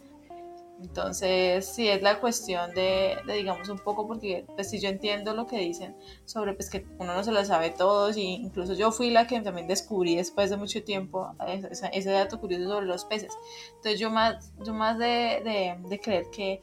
Entonces, 0.81 1.65
sí 1.65 1.89
es 1.89 2.01
la 2.01 2.21
cuestión 2.21 2.73
de, 2.73 3.17
digamos, 3.27 3.67
un 3.67 3.79
poco, 3.79 4.07
porque 4.07 4.45
pues 4.55 4.69
si 4.69 4.79
yo 4.79 4.87
entiendo 4.87 5.33
lo 5.33 5.45
que 5.45 5.57
dicen 5.57 5.95
sobre 6.25 6.53
pues 6.53 6.69
que 6.69 6.85
uno 6.97 7.13
no 7.13 7.23
se 7.23 7.31
lo 7.31 7.43
sabe 7.43 7.71
todos, 7.71 8.15
y 8.15 8.35
incluso 8.35 8.73
yo 8.73 8.91
fui 8.91 9.09
la 9.09 9.27
que 9.27 9.41
también 9.41 9.67
descubrí 9.67 10.15
después 10.15 10.49
de 10.49 10.57
mucho 10.57 10.83
tiempo 10.83 11.35
ese, 11.71 12.09
dato 12.09 12.39
curioso 12.39 12.69
sobre 12.69 12.85
los 12.85 13.03
peces. 13.05 13.33
Entonces 13.75 13.99
yo 13.99 14.09
más, 14.09 14.53
yo 14.63 14.73
más 14.73 14.97
de, 14.97 15.77
de, 15.89 15.99
creer 15.99 16.29
que, 16.31 16.61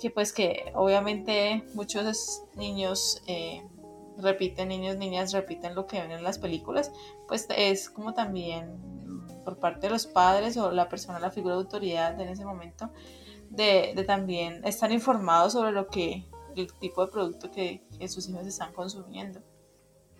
que, 0.00 0.10
pues 0.10 0.32
que 0.32 0.72
obviamente 0.74 1.64
muchos 1.74 2.44
niños 2.56 3.22
eh, 3.26 3.62
repiten, 4.16 4.68
niños, 4.68 4.96
niñas 4.96 5.32
repiten 5.32 5.74
lo 5.74 5.86
que 5.86 6.00
ven 6.00 6.12
en 6.12 6.22
las 6.22 6.38
películas, 6.38 6.92
pues 7.28 7.46
es 7.56 7.90
como 7.90 8.14
también 8.14 8.78
por 9.44 9.58
parte 9.58 9.86
de 9.86 9.90
los 9.90 10.06
padres 10.06 10.56
o 10.56 10.70
la 10.70 10.88
persona, 10.88 11.18
la 11.18 11.30
figura 11.30 11.54
de 11.56 11.60
autoridad 11.60 12.18
en 12.18 12.28
ese 12.28 12.46
momento, 12.46 12.90
de, 13.56 14.04
también 14.06 14.64
estar 14.64 14.90
informados 14.92 15.52
sobre 15.52 15.72
lo 15.72 15.88
que 15.88 16.24
el 16.56 16.72
tipo 16.74 17.04
de 17.04 17.12
producto 17.12 17.50
que, 17.50 17.82
sus 18.08 18.28
hijos 18.28 18.46
están 18.46 18.72
consumiendo. 18.72 19.40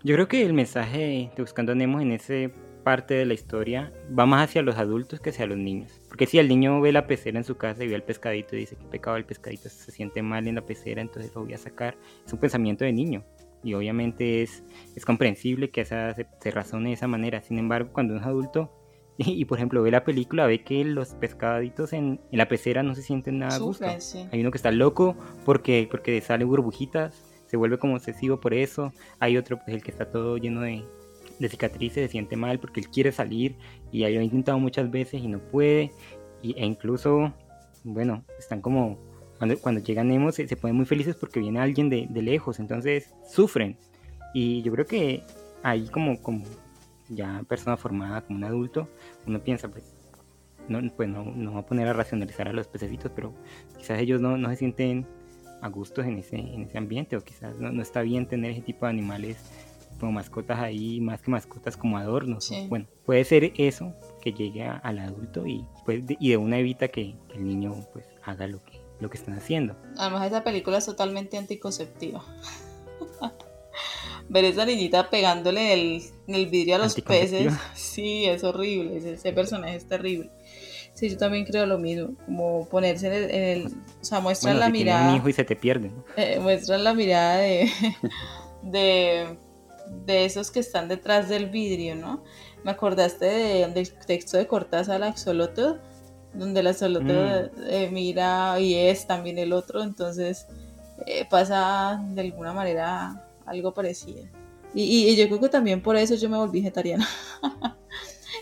Yo 0.03 0.15
creo 0.15 0.29
que 0.29 0.43
el 0.45 0.53
mensaje 0.53 1.31
de 1.35 1.43
Buscando 1.43 1.75
Nemo 1.75 2.01
en 2.01 2.13
esa 2.13 2.35
parte 2.83 3.15
de 3.15 3.25
la 3.25 3.35
historia 3.35 3.93
va 4.17 4.27
más 4.27 4.49
hacia 4.49 4.63
los 4.63 4.77
adultos 4.77 5.21
que 5.21 5.31
hacia 5.31 5.47
los 5.47 5.57
niños. 5.57 6.01
Porque 6.09 6.27
si 6.27 6.39
el 6.39 6.49
niño 6.49 6.81
ve 6.81 6.93
la 6.93 7.07
pecera 7.07 7.39
en 7.39 7.45
su 7.45 7.57
casa 7.57 7.83
y 7.83 7.89
ve 7.89 7.95
el 7.95 8.03
pescadito 8.03 8.55
y 8.55 8.61
dice 8.61 8.77
que 8.77 8.85
pecado 8.85 9.17
el 9.17 9.25
pescadito, 9.25 9.69
se 9.69 9.91
siente 9.91 10.23
mal 10.23 10.47
en 10.47 10.57
la 10.57 10.67
pecera, 10.67 11.01
entonces 11.01 11.35
lo 11.35 11.43
voy 11.43 11.55
a 11.55 11.59
sacar, 11.59 11.97
es 12.25 12.33
un 12.33 12.39
pensamiento 12.39 12.85
de 12.85 12.93
niño. 12.93 13.25
Y 13.63 13.73
obviamente 13.73 14.43
es, 14.43 14.63
es 14.95 15.07
comprensible 15.07 15.71
que 15.71 15.81
esa, 15.81 16.15
se, 16.15 16.27
se 16.39 16.51
razone 16.51 16.91
de 16.91 16.95
esa 16.95 17.09
manera. 17.09 17.41
Sin 17.41 17.59
embargo, 17.59 17.91
cuando 17.95 18.15
es 18.15 18.23
adulto, 18.23 18.71
Y, 19.19 19.45
por 19.45 19.59
ejemplo, 19.59 19.83
ve 19.83 19.91
la 19.91 20.05
película, 20.05 20.47
ve 20.47 20.63
que 20.63 20.85
los 20.85 21.15
pescaditos 21.15 21.93
en, 21.93 22.21
la 22.33 22.49
pecera 22.49 22.83
no 22.83 22.95
se 22.95 23.03
sienten 23.03 23.39
nada 23.39 23.59
gusto. 23.59 23.87
Hay 23.87 24.41
uno 24.41 24.51
que 24.51 24.59
está 24.59 24.71
loco 24.71 25.17
porque, 25.45 25.87
porque 25.91 26.21
sale 26.21 26.45
burbujitas, 26.45 27.15
se 27.47 27.57
vuelve 27.57 27.79
como 27.79 27.95
obsesivo 27.95 28.41
por 28.41 28.55
eso. 28.55 28.93
Hay 29.21 29.37
otro, 29.37 29.59
pues 29.59 29.77
el 29.77 29.83
que 29.83 29.91
está 29.91 30.11
todo 30.11 30.37
lleno 30.37 30.63
de, 30.63 30.85
cicatrices, 31.49 32.07
se 32.07 32.09
siente 32.09 32.37
mal 32.37 32.59
porque 32.59 32.81
él 32.81 32.89
quiere 32.89 33.13
salir 33.13 33.57
y 33.93 34.01
lo 34.01 34.21
ha 34.21 34.25
intentado 34.25 34.59
muchas 34.59 34.91
veces 34.91 35.23
y 35.23 35.29
no 35.29 35.39
puede. 35.39 35.93
Y, 36.43 36.59
e 36.59 36.65
incluso, 36.65 37.33
bueno, 37.85 38.25
están 38.39 38.61
como, 38.61 38.99
cuando, 39.39 39.59
cuando 39.59 39.81
llegan 39.81 40.09
Nemo 40.09 40.33
se, 40.33 40.49
se, 40.49 40.57
ponen 40.57 40.77
muy 40.77 40.87
felices 40.87 41.17
porque 41.17 41.41
viene 41.41 41.61
alguien 41.61 41.89
de, 41.89 42.07
de 42.11 42.23
lejos, 42.23 42.59
entonces 42.59 43.15
sufren. 43.29 43.79
Y 44.35 44.63
yo 44.63 44.73
creo 44.73 44.87
que 44.87 45.23
ahí 45.63 45.87
como, 45.89 46.21
como 46.21 46.45
ya 47.09 47.45
persona 47.49 47.77
formada 47.77 48.23
como 48.23 48.39
un 48.39 48.45
adulto, 48.45 48.89
uno 49.27 49.43
piensa, 49.43 49.69
pues, 49.69 49.85
no, 50.69 50.81
pues 50.97 51.09
no, 51.09 51.25
no 51.25 51.55
va 51.55 51.61
a 51.61 51.67
poner 51.67 51.89
a 51.89 51.93
racionalizar 51.93 52.49
a 52.49 52.53
los 52.53 52.69
pececitos, 52.69 53.13
pero 53.15 53.35
quizás 53.77 54.01
ellos 54.01 54.21
no, 54.21 54.37
no 54.39 54.49
se 54.51 54.57
sienten 54.57 55.07
a 55.61 55.69
gusto 55.69 56.03
en 56.03 56.19
ese, 56.19 56.37
en 56.37 56.63
ese 56.63 56.79
ambiente, 56.79 57.17
o 57.17 57.25
quizás 57.25 57.59
no, 57.59 57.73
no, 57.73 57.83
está 57.83 58.03
bien 58.03 58.27
tener 58.27 58.53
ese 58.53 58.63
tipo 58.63 58.87
de 58.87 58.91
animales 58.91 59.39
como 59.99 60.13
mascotas 60.13 60.59
ahí, 60.59 61.01
más 61.01 61.23
que 61.23 61.31
mascotas 61.31 61.77
como 61.77 61.97
adornos. 61.99 62.51
Bueno, 62.69 62.87
puede 63.07 63.25
ser 63.25 63.53
eso 63.57 63.95
que 64.21 64.33
llegue 64.33 64.65
al 64.65 64.99
adulto 64.99 65.47
y, 65.47 65.65
pues, 65.85 66.03
y 66.19 66.31
de 66.31 66.37
una 66.37 66.59
evita 66.59 66.89
que, 66.89 67.15
que, 67.29 67.37
el 67.37 67.45
niño 67.47 67.75
pues 67.93 68.05
haga 68.25 68.47
lo 68.47 68.63
que, 68.65 68.81
lo 69.01 69.09
que 69.09 69.17
están 69.17 69.35
haciendo. 69.35 69.77
Además, 69.97 70.27
esa 70.27 70.43
película 70.43 70.79
es 70.79 70.87
totalmente 70.87 71.39
anticonceptiva. 71.39 72.25
ver 74.29 74.45
esa 74.45 74.65
niñita 74.65 75.11
pegándole 75.11 75.73
el, 75.73 76.03
el 76.29 76.47
vidrio 76.47 76.77
a 76.77 76.79
los 76.79 76.95
peces. 77.01 77.53
Sí, 77.75 78.25
es 78.27 78.45
horrible, 78.45 78.97
ese, 78.97 79.33
personaje 79.33 79.77
es 79.77 79.87
terrible. 79.87 80.31
Sí, 80.95 81.11
yo 81.11 81.19
también 81.19 81.45
creo 81.45 81.67
lo 81.67 81.79
mismo, 81.79 82.15
como 82.25 82.69
ponerse 82.69 83.09
en 83.09 83.63
el, 83.63 83.67
o 83.67 84.05
sea, 84.05 84.21
muestran 84.21 84.61
la 84.61 84.69
mirada. 84.69 85.11
un 85.11 85.17
hijo 85.17 85.29
y 85.29 85.33
se 85.33 85.45
te 85.45 85.57
pierde. 85.57 85.91
Eh, 86.17 86.39
muestran 86.41 86.85
la 86.85 86.95
mirada 86.95 87.39
de, 87.39 87.69
de, 88.63 89.37
de, 90.07 90.25
esos 90.25 90.53
que 90.53 90.61
están 90.61 90.87
detrás 90.87 91.29
del 91.29 91.47
vidrio, 91.47 91.97
¿no? 91.97 92.23
Me 92.63 92.71
acordaste 92.71 93.27
del 93.27 93.93
texto 94.07 94.37
de 94.37 94.47
Cortázar, 94.47 95.01
la 95.01 95.09
Axolotl, 95.09 95.81
donde 96.33 96.63
la 96.63 96.71
Axolotl 96.71 97.13
mm. 97.13 97.51
eh, 97.69 97.89
mira 97.93 98.61
y 98.61 98.75
es 98.75 99.07
también 99.07 99.39
el 99.39 99.53
otro, 99.53 99.83
entonces 99.83 100.47
eh, 101.07 101.27
pasa 101.29 102.01
de 102.11 102.21
alguna 102.21 102.53
manera 102.53 103.21
algo 103.47 103.73
parecido. 103.75 104.25
Y, 104.75 105.09
y, 105.09 105.17
yo 105.17 105.29
creo 105.29 105.41
que 105.41 105.49
también 105.49 105.81
por 105.81 105.97
eso 105.97 106.15
yo 106.17 106.29
me 106.29 106.37
volví 106.37 106.61
vegetariana. 106.61 107.07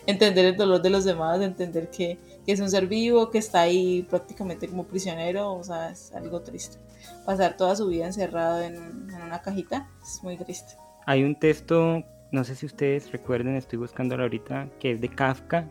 entender 0.06 0.46
el 0.46 0.56
dolor 0.56 0.80
de 0.82 0.90
los 0.90 1.04
demás, 1.04 1.40
entender 1.40 1.90
que, 1.90 2.18
es 2.46 2.58
un 2.58 2.68
ser 2.68 2.88
vivo, 2.88 3.30
que 3.30 3.38
está 3.38 3.60
ahí 3.60 4.04
prácticamente 4.08 4.66
como 4.66 4.84
prisionero, 4.84 5.52
o 5.52 5.62
sea, 5.62 5.90
es 5.90 6.12
algo 6.12 6.40
triste. 6.40 6.78
Pasar 7.24 7.56
toda 7.56 7.76
su 7.76 7.86
vida 7.86 8.06
encerrado 8.06 8.62
en, 8.62 8.74
en 8.74 9.22
una 9.22 9.40
cajita 9.42 9.88
es 10.02 10.20
muy 10.24 10.36
triste. 10.36 10.74
Hay 11.06 11.22
un 11.22 11.38
texto, 11.38 12.02
no 12.32 12.44
sé 12.44 12.56
si 12.56 12.66
ustedes 12.66 13.12
recuerden, 13.12 13.54
estoy 13.54 13.78
buscándolo 13.78 14.24
ahorita, 14.24 14.70
que 14.80 14.92
es 14.92 15.00
de 15.00 15.08
Kafka, 15.08 15.68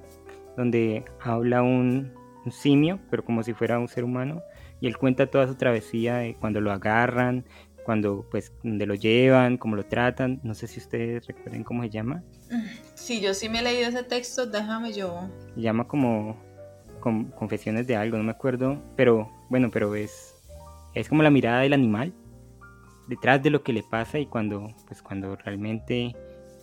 donde 0.56 1.04
habla 1.20 1.62
un, 1.62 2.14
un 2.46 2.52
simio, 2.52 3.00
pero 3.10 3.26
como 3.26 3.44
si 3.44 3.54
fuera 3.54 3.80
un 3.80 3.88
ser 3.88 4.04
humano, 4.04 4.42
y 4.80 4.88
él 4.88 4.98
cuenta 4.98 5.28
toda 5.28 5.48
su 5.48 5.56
travesía 5.56 6.18
de 6.18 6.36
cuando 6.36 6.60
lo 6.62 6.72
agarran, 6.72 7.46
cuando 7.84 8.26
pues 8.30 8.52
donde 8.64 8.86
lo 8.86 8.96
llevan, 8.96 9.58
cómo 9.58 9.76
lo 9.76 9.86
tratan. 9.86 10.40
No 10.44 10.54
sé 10.54 10.68
si 10.68 10.80
ustedes 10.80 11.28
recuerden 11.28 11.64
cómo 11.64 11.84
se 11.84 11.90
llama. 11.90 12.24
Sí, 12.96 13.22
yo 13.22 13.34
sí 13.34 13.50
me 13.50 13.60
he 13.60 13.64
leído 13.64 13.90
ese 13.90 14.04
texto, 14.04 14.46
déjame 14.46 14.94
yo. 14.94 15.30
Se 15.56 15.62
llama 15.62 15.88
como 15.88 16.38
confesiones 17.00 17.88
de 17.88 17.96
algo, 17.96 18.18
no 18.18 18.24
me 18.24 18.32
acuerdo, 18.32 18.82
pero 18.96 19.30
bueno, 19.50 19.70
pero 19.72 19.96
es 19.96 20.36
es 20.94 21.08
como 21.08 21.24
la 21.24 21.30
mirada 21.30 21.62
del 21.62 21.74
animal 21.74 22.14
detrás 23.08 23.42
de 23.42 23.50
lo 23.50 23.64
que 23.64 23.74
le 23.74 23.84
pasa 23.84 24.20
y 24.20 24.26
cuando 24.26 24.68
pues 24.88 25.02
cuando 25.02 25.36
realmente 25.36 26.16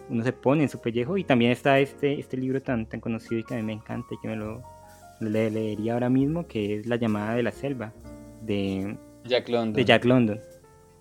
uno 0.08 0.22
se 0.22 0.32
pone 0.32 0.62
en 0.62 0.68
su 0.68 0.80
pellejo 0.80 1.16
y 1.18 1.24
también 1.24 1.50
está 1.50 1.78
este 1.78 2.18
este 2.18 2.36
libro 2.36 2.62
tan 2.62 2.86
tan 2.86 3.00
conocido 3.00 3.40
y 3.40 3.44
que 3.44 3.54
a 3.54 3.56
mí 3.56 3.62
me 3.62 3.72
encanta 3.72 4.14
y 4.14 4.18
que 4.18 4.28
me 4.28 4.36
lo, 4.36 4.62
leería 5.20 5.94
ahora 5.94 6.08
mismo 6.08 6.46
que 6.46 6.76
es 6.76 6.86
La 6.86 6.96
llamada 6.96 7.34
de 7.34 7.42
la 7.42 7.52
selva 7.52 7.92
de 8.42 8.96
Jack 9.24 9.48
London. 9.48 9.72
De 9.74 9.84
Jack 9.84 10.04
London 10.04 10.40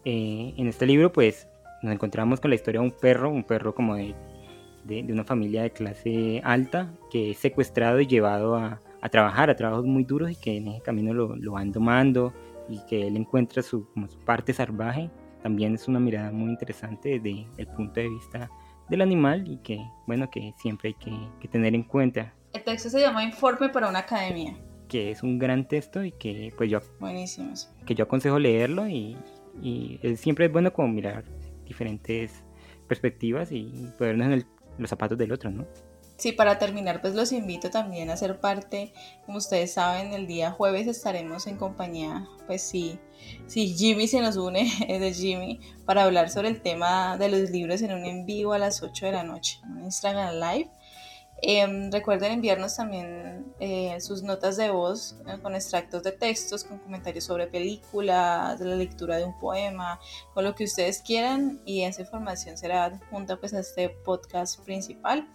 eh, 0.09 0.53
en 0.55 0.67
este 0.67 0.85
libro 0.85 1.11
pues 1.11 1.49
nos 1.81 1.93
encontramos 1.93 2.39
con 2.39 2.49
la 2.49 2.55
historia 2.55 2.79
de 2.79 2.87
un 2.87 2.93
perro, 2.93 3.29
un 3.29 3.43
perro 3.43 3.75
como 3.75 3.95
de, 3.95 4.15
de, 4.85 5.03
una 5.11 5.25
familia 5.25 5.63
de 5.63 5.71
clase 5.71 6.39
alta 6.45 6.89
que 7.11 7.31
es 7.31 7.37
secuestrado 7.39 7.99
y 7.99 8.07
llevado 8.07 8.55
a, 8.55 8.79
a, 9.01 9.09
trabajar, 9.09 9.49
a 9.49 9.57
trabajos 9.57 9.85
muy 9.85 10.05
duros 10.05 10.31
y 10.31 10.35
que 10.37 10.55
en 10.55 10.69
ese 10.69 10.81
camino 10.81 11.13
lo, 11.13 11.35
lo 11.35 11.51
van 11.51 11.73
domando 11.73 12.33
y 12.69 12.79
que 12.85 13.05
él 13.05 13.17
encuentra 13.17 13.61
su, 13.61 13.91
como 13.91 14.07
su 14.07 14.17
parte 14.19 14.53
salvaje. 14.53 15.09
También 15.43 15.75
es 15.75 15.89
una 15.89 15.99
mirada 15.99 16.31
muy 16.31 16.51
interesante 16.51 17.19
desde 17.19 17.45
el 17.57 17.67
punto 17.67 17.99
de 17.99 18.07
vista 18.07 18.49
del 18.89 19.01
animal 19.01 19.45
y 19.45 19.57
que, 19.57 19.77
bueno, 20.05 20.29
que 20.29 20.53
siempre 20.57 20.87
hay 20.87 20.93
que, 20.93 21.11
que 21.41 21.49
tener 21.49 21.75
en 21.75 21.83
cuenta. 21.83 22.33
El 22.53 22.63
texto 22.63 22.89
se 22.89 23.01
llama 23.01 23.25
Informe 23.25 23.67
para 23.67 23.89
una 23.89 23.99
academia 23.99 24.57
que 24.87 25.11
es 25.11 25.21
un 25.21 25.37
gran 25.37 25.67
texto 25.67 26.03
y 26.03 26.11
que 26.13 26.53
pues 26.55 26.69
yo 26.69 26.79
Buenísimo. 26.99 27.53
que 27.85 27.93
yo 27.93 28.05
aconsejo 28.05 28.39
leerlo 28.39 28.87
y, 28.87 29.17
y 29.61 29.99
siempre 30.17 30.45
es 30.45 30.51
bueno 30.51 30.73
como 30.73 30.87
mirar 30.89 31.23
diferentes 31.65 32.43
perspectivas 32.87 33.51
y 33.51 33.89
ponernos 33.97 34.27
en 34.27 34.45
los 34.77 34.89
zapatos 34.89 35.17
del 35.17 35.31
otro, 35.31 35.51
¿no? 35.51 35.65
Sí, 36.17 36.31
para 36.31 36.57
terminar, 36.57 36.99
pues 36.99 37.13
los 37.13 37.31
invito 37.31 37.69
también 37.69 38.09
a 38.09 38.17
ser 38.17 38.39
parte, 38.39 38.91
como 39.25 39.37
ustedes 39.37 39.73
saben, 39.73 40.13
el 40.13 40.25
día 40.25 40.49
jueves 40.49 40.87
estaremos 40.87 41.45
en 41.45 41.57
compañía, 41.57 42.27
pues 42.47 42.63
sí, 42.63 42.97
sí, 43.45 43.75
Jimmy 43.77 44.07
se 44.07 44.19
nos 44.19 44.35
une, 44.35 44.67
es 44.87 44.99
de 44.99 45.13
Jimmy, 45.13 45.59
para 45.85 46.05
hablar 46.05 46.31
sobre 46.31 46.47
el 46.47 46.61
tema 46.61 47.17
de 47.17 47.29
los 47.29 47.51
libros 47.51 47.83
en 47.83 47.93
un 47.93 48.03
en 48.03 48.25
vivo 48.25 48.53
a 48.53 48.57
las 48.57 48.81
8 48.81 49.05
de 49.05 49.11
la 49.11 49.23
noche, 49.23 49.59
en 49.63 49.83
Instagram 49.83 50.33
Live. 50.33 50.71
Em, 51.41 51.91
recuerden 51.91 52.31
enviarnos 52.31 52.75
también 52.75 53.53
eh, 53.59 53.99
sus 54.01 54.23
notas 54.23 54.57
de 54.57 54.71
voz 54.71 55.17
eh, 55.27 55.39
con 55.41 55.53
extractos 55.53 56.01
de 56.01 56.11
textos, 56.11 56.63
con 56.63 56.79
comentarios 56.79 57.25
sobre 57.25 57.45
películas, 57.45 58.57
de 58.59 58.65
la 58.65 58.75
lectura 58.75 59.17
de 59.17 59.25
un 59.25 59.37
poema, 59.37 59.99
con 60.33 60.43
lo 60.43 60.55
que 60.55 60.63
ustedes 60.63 61.01
quieran 61.01 61.61
y 61.63 61.83
esa 61.83 62.01
información 62.01 62.57
será 62.57 62.99
junto 63.11 63.39
pues, 63.39 63.53
a 63.53 63.59
este 63.59 63.89
podcast 63.89 64.59
principal. 64.65 65.27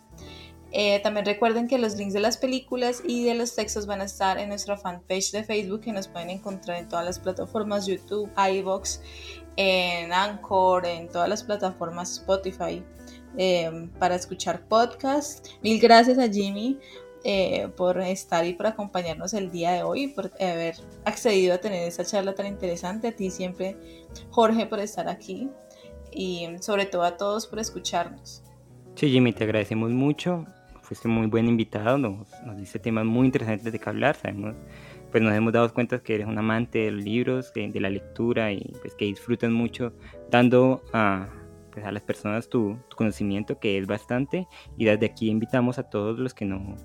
Eh, 0.75 1.01
también 1.01 1.27
recuerden 1.27 1.69
que 1.69 1.77
los 1.77 1.97
links 1.97 2.15
de 2.15 2.21
las 2.21 2.39
películas 2.39 3.03
y 3.07 3.25
de 3.25 3.35
los 3.35 3.55
textos 3.55 3.87
van 3.87 4.01
a 4.01 4.05
estar 4.05 4.39
en 4.39 4.49
nuestra 4.49 4.79
fanpage 4.79 5.31
de 5.31 5.45
Facebook 5.45 5.83
que 5.83 5.93
nos 5.93 6.09
pueden 6.09 6.31
encontrar 6.31 6.79
en 6.79 6.89
todas 6.89 7.05
las 7.05 7.19
plataformas 7.19 7.87
YouTube, 7.87 8.31
iVoox, 8.37 9.01
en 9.57 10.13
Anchor, 10.13 10.87
en 10.87 11.09
todas 11.09 11.29
las 11.29 11.43
plataformas 11.43 12.19
Spotify. 12.19 12.83
Em, 13.37 13.89
para 13.89 14.15
escuchar 14.15 14.61
podcast. 14.69 15.49
Mil 15.63 15.81
gracias 15.81 16.19
a 16.19 16.29
Jimmy 16.29 16.79
eh, 17.25 17.69
por 17.77 17.99
estar 18.01 18.45
y 18.47 18.53
por 18.53 18.67
acompañarnos 18.67 19.33
el 19.33 19.51
día 19.51 19.73
de 19.73 19.83
hoy, 19.83 20.09
por 20.09 20.31
haber 20.39 20.77
accedido 21.05 21.55
a 21.55 21.59
tener 21.59 21.89
esta 21.89 22.05
charla 22.05 22.35
tan 22.35 22.47
interesante. 22.47 23.09
A 23.09 23.13
ti 23.13 23.31
siempre, 23.31 23.77
Jorge, 24.31 24.67
por 24.67 24.81
estar 24.81 25.09
aquí 25.09 25.49
y 26.11 26.47
sobre 26.61 26.85
todo 26.85 27.05
a 27.05 27.17
todos 27.17 27.47
por 27.47 27.59
escucharnos. 27.59 28.43
Sí, 28.97 29.11
Jimmy, 29.11 29.33
te 29.33 29.45
agradecemos 29.45 29.91
mucho. 29.91 30.45
Fuiste 30.83 31.09
muy 31.09 31.27
buen 31.27 31.49
invitado, 31.49 31.97
nos, 31.97 32.29
nos 32.45 32.57
diste 32.59 32.79
temas 32.79 33.07
muy 33.07 33.25
interesantes 33.25 33.73
de 33.73 33.79
que 33.79 33.89
hablar. 33.89 34.17
Sabemos, 34.17 34.57
pues 35.13 35.23
nos 35.23 35.33
hemos 35.35 35.53
dado 35.53 35.73
cuenta 35.73 36.03
que 36.03 36.17
eres 36.17 36.27
un 36.27 36.39
amante 36.39 36.81
de 36.81 36.91
los 36.91 37.05
libros, 37.05 37.53
de, 37.53 37.71
de 37.71 37.81
la 37.81 37.91
lectura 37.91 38.51
y 38.51 38.73
pues 38.81 38.95
que 38.97 39.05
disfrutas 39.05 39.51
mucho 39.51 39.93
dando 40.31 40.83
a 40.93 41.29
pues, 41.73 41.85
a 41.85 41.93
las 41.93 42.03
personas 42.03 42.49
tu, 42.49 42.79
conocimiento, 42.95 43.59
que 43.59 43.79
es 43.79 43.87
bastante. 43.87 44.47
Y 44.77 44.85
desde 44.85 45.07
aquí 45.07 45.31
invitamos 45.31 45.79
a 45.79 45.85
todos 45.85 46.19
los 46.19 46.35
que 46.35 46.45
no 46.45 46.77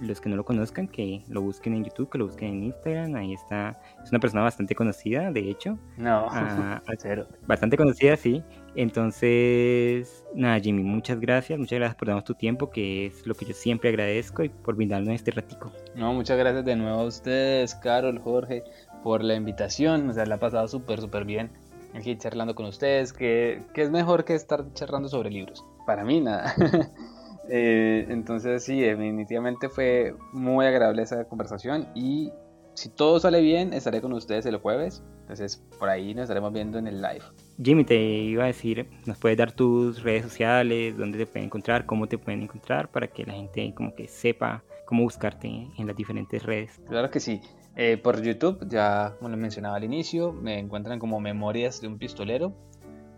los 0.00 0.20
que 0.20 0.28
no 0.28 0.36
lo 0.36 0.44
conozcan, 0.44 0.88
que 0.88 1.22
lo 1.28 1.42
busquen 1.42 1.74
en 1.74 1.84
YouTube, 1.84 2.10
que 2.10 2.18
lo 2.18 2.26
busquen 2.26 2.48
en 2.50 2.64
Instagram. 2.64 3.14
Ahí 3.16 3.34
está. 3.34 3.80
Es 4.02 4.10
una 4.10 4.20
persona 4.20 4.42
bastante 4.42 4.74
conocida, 4.74 5.30
de 5.30 5.50
hecho. 5.50 5.78
No, 5.96 6.26
ah, 6.30 6.80
cero. 6.98 7.26
Bastante 7.46 7.76
conocida, 7.76 8.16
sí. 8.16 8.42
Entonces, 8.74 10.24
nada, 10.34 10.58
Jimmy, 10.60 10.82
muchas 10.82 11.20
gracias. 11.20 11.58
Muchas 11.58 11.78
gracias 11.78 11.96
por 11.96 12.08
darnos 12.08 12.24
tu 12.24 12.34
tiempo, 12.34 12.70
que 12.70 13.06
es 13.06 13.26
lo 13.26 13.34
que 13.34 13.44
yo 13.44 13.54
siempre 13.54 13.90
agradezco, 13.90 14.42
y 14.44 14.48
por 14.48 14.76
brindarnos 14.76 15.14
este 15.14 15.30
ratico. 15.30 15.72
No, 15.94 16.12
muchas 16.14 16.38
gracias 16.38 16.64
de 16.64 16.76
nuevo 16.76 17.00
a 17.00 17.04
ustedes, 17.04 17.74
Carol, 17.74 18.18
Jorge, 18.18 18.64
por 19.02 19.22
la 19.22 19.34
invitación. 19.34 20.08
O 20.08 20.12
sea, 20.12 20.26
la 20.26 20.36
ha 20.36 20.40
pasado 20.40 20.68
súper, 20.68 21.00
súper 21.00 21.24
bien 21.24 21.50
aquí 21.94 22.16
charlando 22.16 22.54
con 22.54 22.66
ustedes, 22.66 23.12
que, 23.12 23.62
es 23.74 23.90
mejor 23.90 24.24
que 24.24 24.34
estar 24.34 24.64
charlando 24.74 25.08
sobre 25.08 25.30
libros. 25.30 25.64
Para 25.86 26.04
mí 26.04 26.20
nada. 26.20 26.54
Eh, 27.50 28.06
entonces 28.08 28.62
sí, 28.62 28.80
definitivamente 28.80 29.68
fue 29.68 30.14
muy 30.32 30.66
agradable 30.66 31.02
esa 31.02 31.24
conversación 31.24 31.88
y 31.94 32.30
si 32.74 32.88
todo 32.88 33.18
sale 33.18 33.40
bien, 33.40 33.74
estaré 33.74 34.00
con 34.00 34.12
ustedes 34.12 34.46
el 34.46 34.56
jueves. 34.56 35.02
Entonces 35.22 35.62
por 35.78 35.88
ahí 35.88 36.14
nos 36.14 36.24
estaremos 36.24 36.52
viendo 36.52 36.78
en 36.78 36.86
el 36.86 37.02
live. 37.02 37.22
Jimmy, 37.62 37.84
te 37.84 37.96
iba 37.96 38.44
a 38.44 38.46
decir, 38.46 38.88
¿nos 39.04 39.18
puedes 39.18 39.36
dar 39.36 39.52
tus 39.52 40.02
redes 40.02 40.22
sociales, 40.22 40.96
dónde 40.96 41.18
te 41.18 41.26
pueden 41.26 41.46
encontrar, 41.46 41.86
cómo 41.86 42.06
te 42.06 42.18
pueden 42.18 42.42
encontrar, 42.42 42.90
para 42.90 43.08
que 43.08 43.24
la 43.24 43.34
gente 43.34 43.74
como 43.74 43.94
que 43.94 44.08
sepa 44.08 44.62
cómo 44.86 45.02
buscarte 45.02 45.48
en 45.48 45.86
las 45.86 45.96
diferentes 45.96 46.42
redes? 46.42 46.80
Claro 46.88 47.10
que 47.10 47.20
sí. 47.20 47.40
Eh, 47.76 47.96
por 47.96 48.20
YouTube, 48.22 48.66
ya 48.68 49.14
como 49.18 49.30
les 49.30 49.38
mencionaba 49.38 49.76
al 49.76 49.84
inicio, 49.84 50.32
me 50.32 50.58
encuentran 50.58 50.98
como 50.98 51.20
Memorias 51.20 51.80
de 51.80 51.88
un 51.88 51.98
Pistolero. 51.98 52.52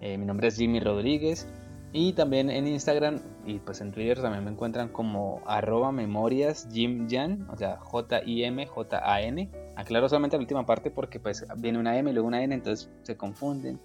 Eh, 0.00 0.18
mi 0.18 0.26
nombre 0.26 0.48
es 0.48 0.56
Jimmy 0.56 0.80
Rodríguez. 0.80 1.48
Y 1.94 2.14
también 2.14 2.51
en 2.51 2.66
Instagram 2.66 3.20
y 3.44 3.59
pues 3.59 3.82
en 3.82 3.93
Twitter 3.93 4.20
también 4.20 4.44
me 4.44 4.51
encuentran 4.51 4.89
como 4.89 5.43
arroba 5.47 5.93
memorias 5.93 6.66
Jim 6.73 7.06
o 7.51 7.56
sea 7.56 7.77
J-I-M-J-A-N. 7.78 9.51
Aclaro 9.77 10.09
solamente 10.09 10.36
la 10.36 10.40
última 10.40 10.64
parte 10.64 10.90
porque 10.90 11.20
pues 11.20 11.47
viene 11.59 11.78
una 11.78 11.98
M 11.98 12.10
y 12.10 12.14
luego 12.14 12.28
una 12.28 12.43
N, 12.43 12.55
entonces 12.55 12.90
se 13.02 13.16
confunden. 13.16 13.78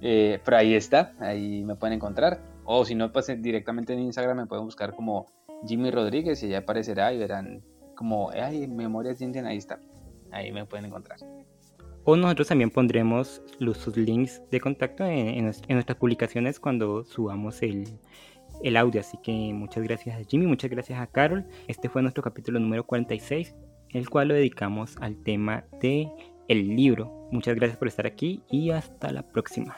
Eh, 0.00 0.40
pero 0.44 0.56
ahí 0.56 0.74
está, 0.74 1.12
ahí 1.20 1.62
me 1.62 1.76
pueden 1.76 1.94
encontrar. 1.94 2.40
O 2.64 2.84
si 2.84 2.96
no, 2.96 3.12
pues 3.12 3.26
directamente 3.40 3.92
en 3.92 4.00
Instagram 4.00 4.38
me 4.38 4.46
pueden 4.46 4.64
buscar 4.64 4.94
como 4.94 5.26
Jimmy 5.66 5.92
Rodríguez 5.92 6.42
y 6.42 6.48
ya 6.48 6.58
aparecerá 6.58 7.12
y 7.12 7.18
verán 7.18 7.62
como, 7.94 8.30
ay, 8.30 8.66
Memorias 8.66 9.18
Jim 9.18 9.32
ahí 9.46 9.56
está 9.56 9.78
ahí 10.30 10.52
me 10.52 10.64
pueden 10.66 10.86
encontrar. 10.86 11.18
O 12.08 12.14
nosotros 12.14 12.46
también 12.46 12.70
pondremos 12.70 13.42
los, 13.58 13.78
sus 13.78 13.96
links 13.96 14.40
de 14.52 14.60
contacto 14.60 15.04
en, 15.04 15.44
nuestras 15.44 15.98
publicaciones 15.98 16.60
cuando 16.60 17.04
subamos 17.04 17.62
el, 17.62 17.98
el 18.62 18.76
audio. 18.76 19.00
Así 19.00 19.18
que 19.24 19.32
muchas 19.52 19.82
gracias 19.82 20.16
a 20.16 20.24
Jimmy, 20.24 20.46
muchas 20.46 20.70
gracias 20.70 21.00
a 21.00 21.08
Carol. 21.08 21.44
Este 21.66 21.88
fue 21.88 22.02
nuestro 22.02 22.22
capítulo 22.22 22.60
número 22.60 22.86
46, 22.86 23.56
el 23.90 24.08
cual 24.08 24.28
lo 24.28 24.34
dedicamos 24.34 24.96
al 25.00 25.20
tema 25.24 25.64
de 25.80 26.08
el 26.46 26.76
libro. 26.76 27.28
Muchas 27.32 27.56
gracias 27.56 27.76
por 27.76 27.88
estar 27.88 28.06
aquí 28.06 28.40
y 28.48 28.70
hasta 28.70 29.10
la 29.10 29.24
próxima. 29.24 29.76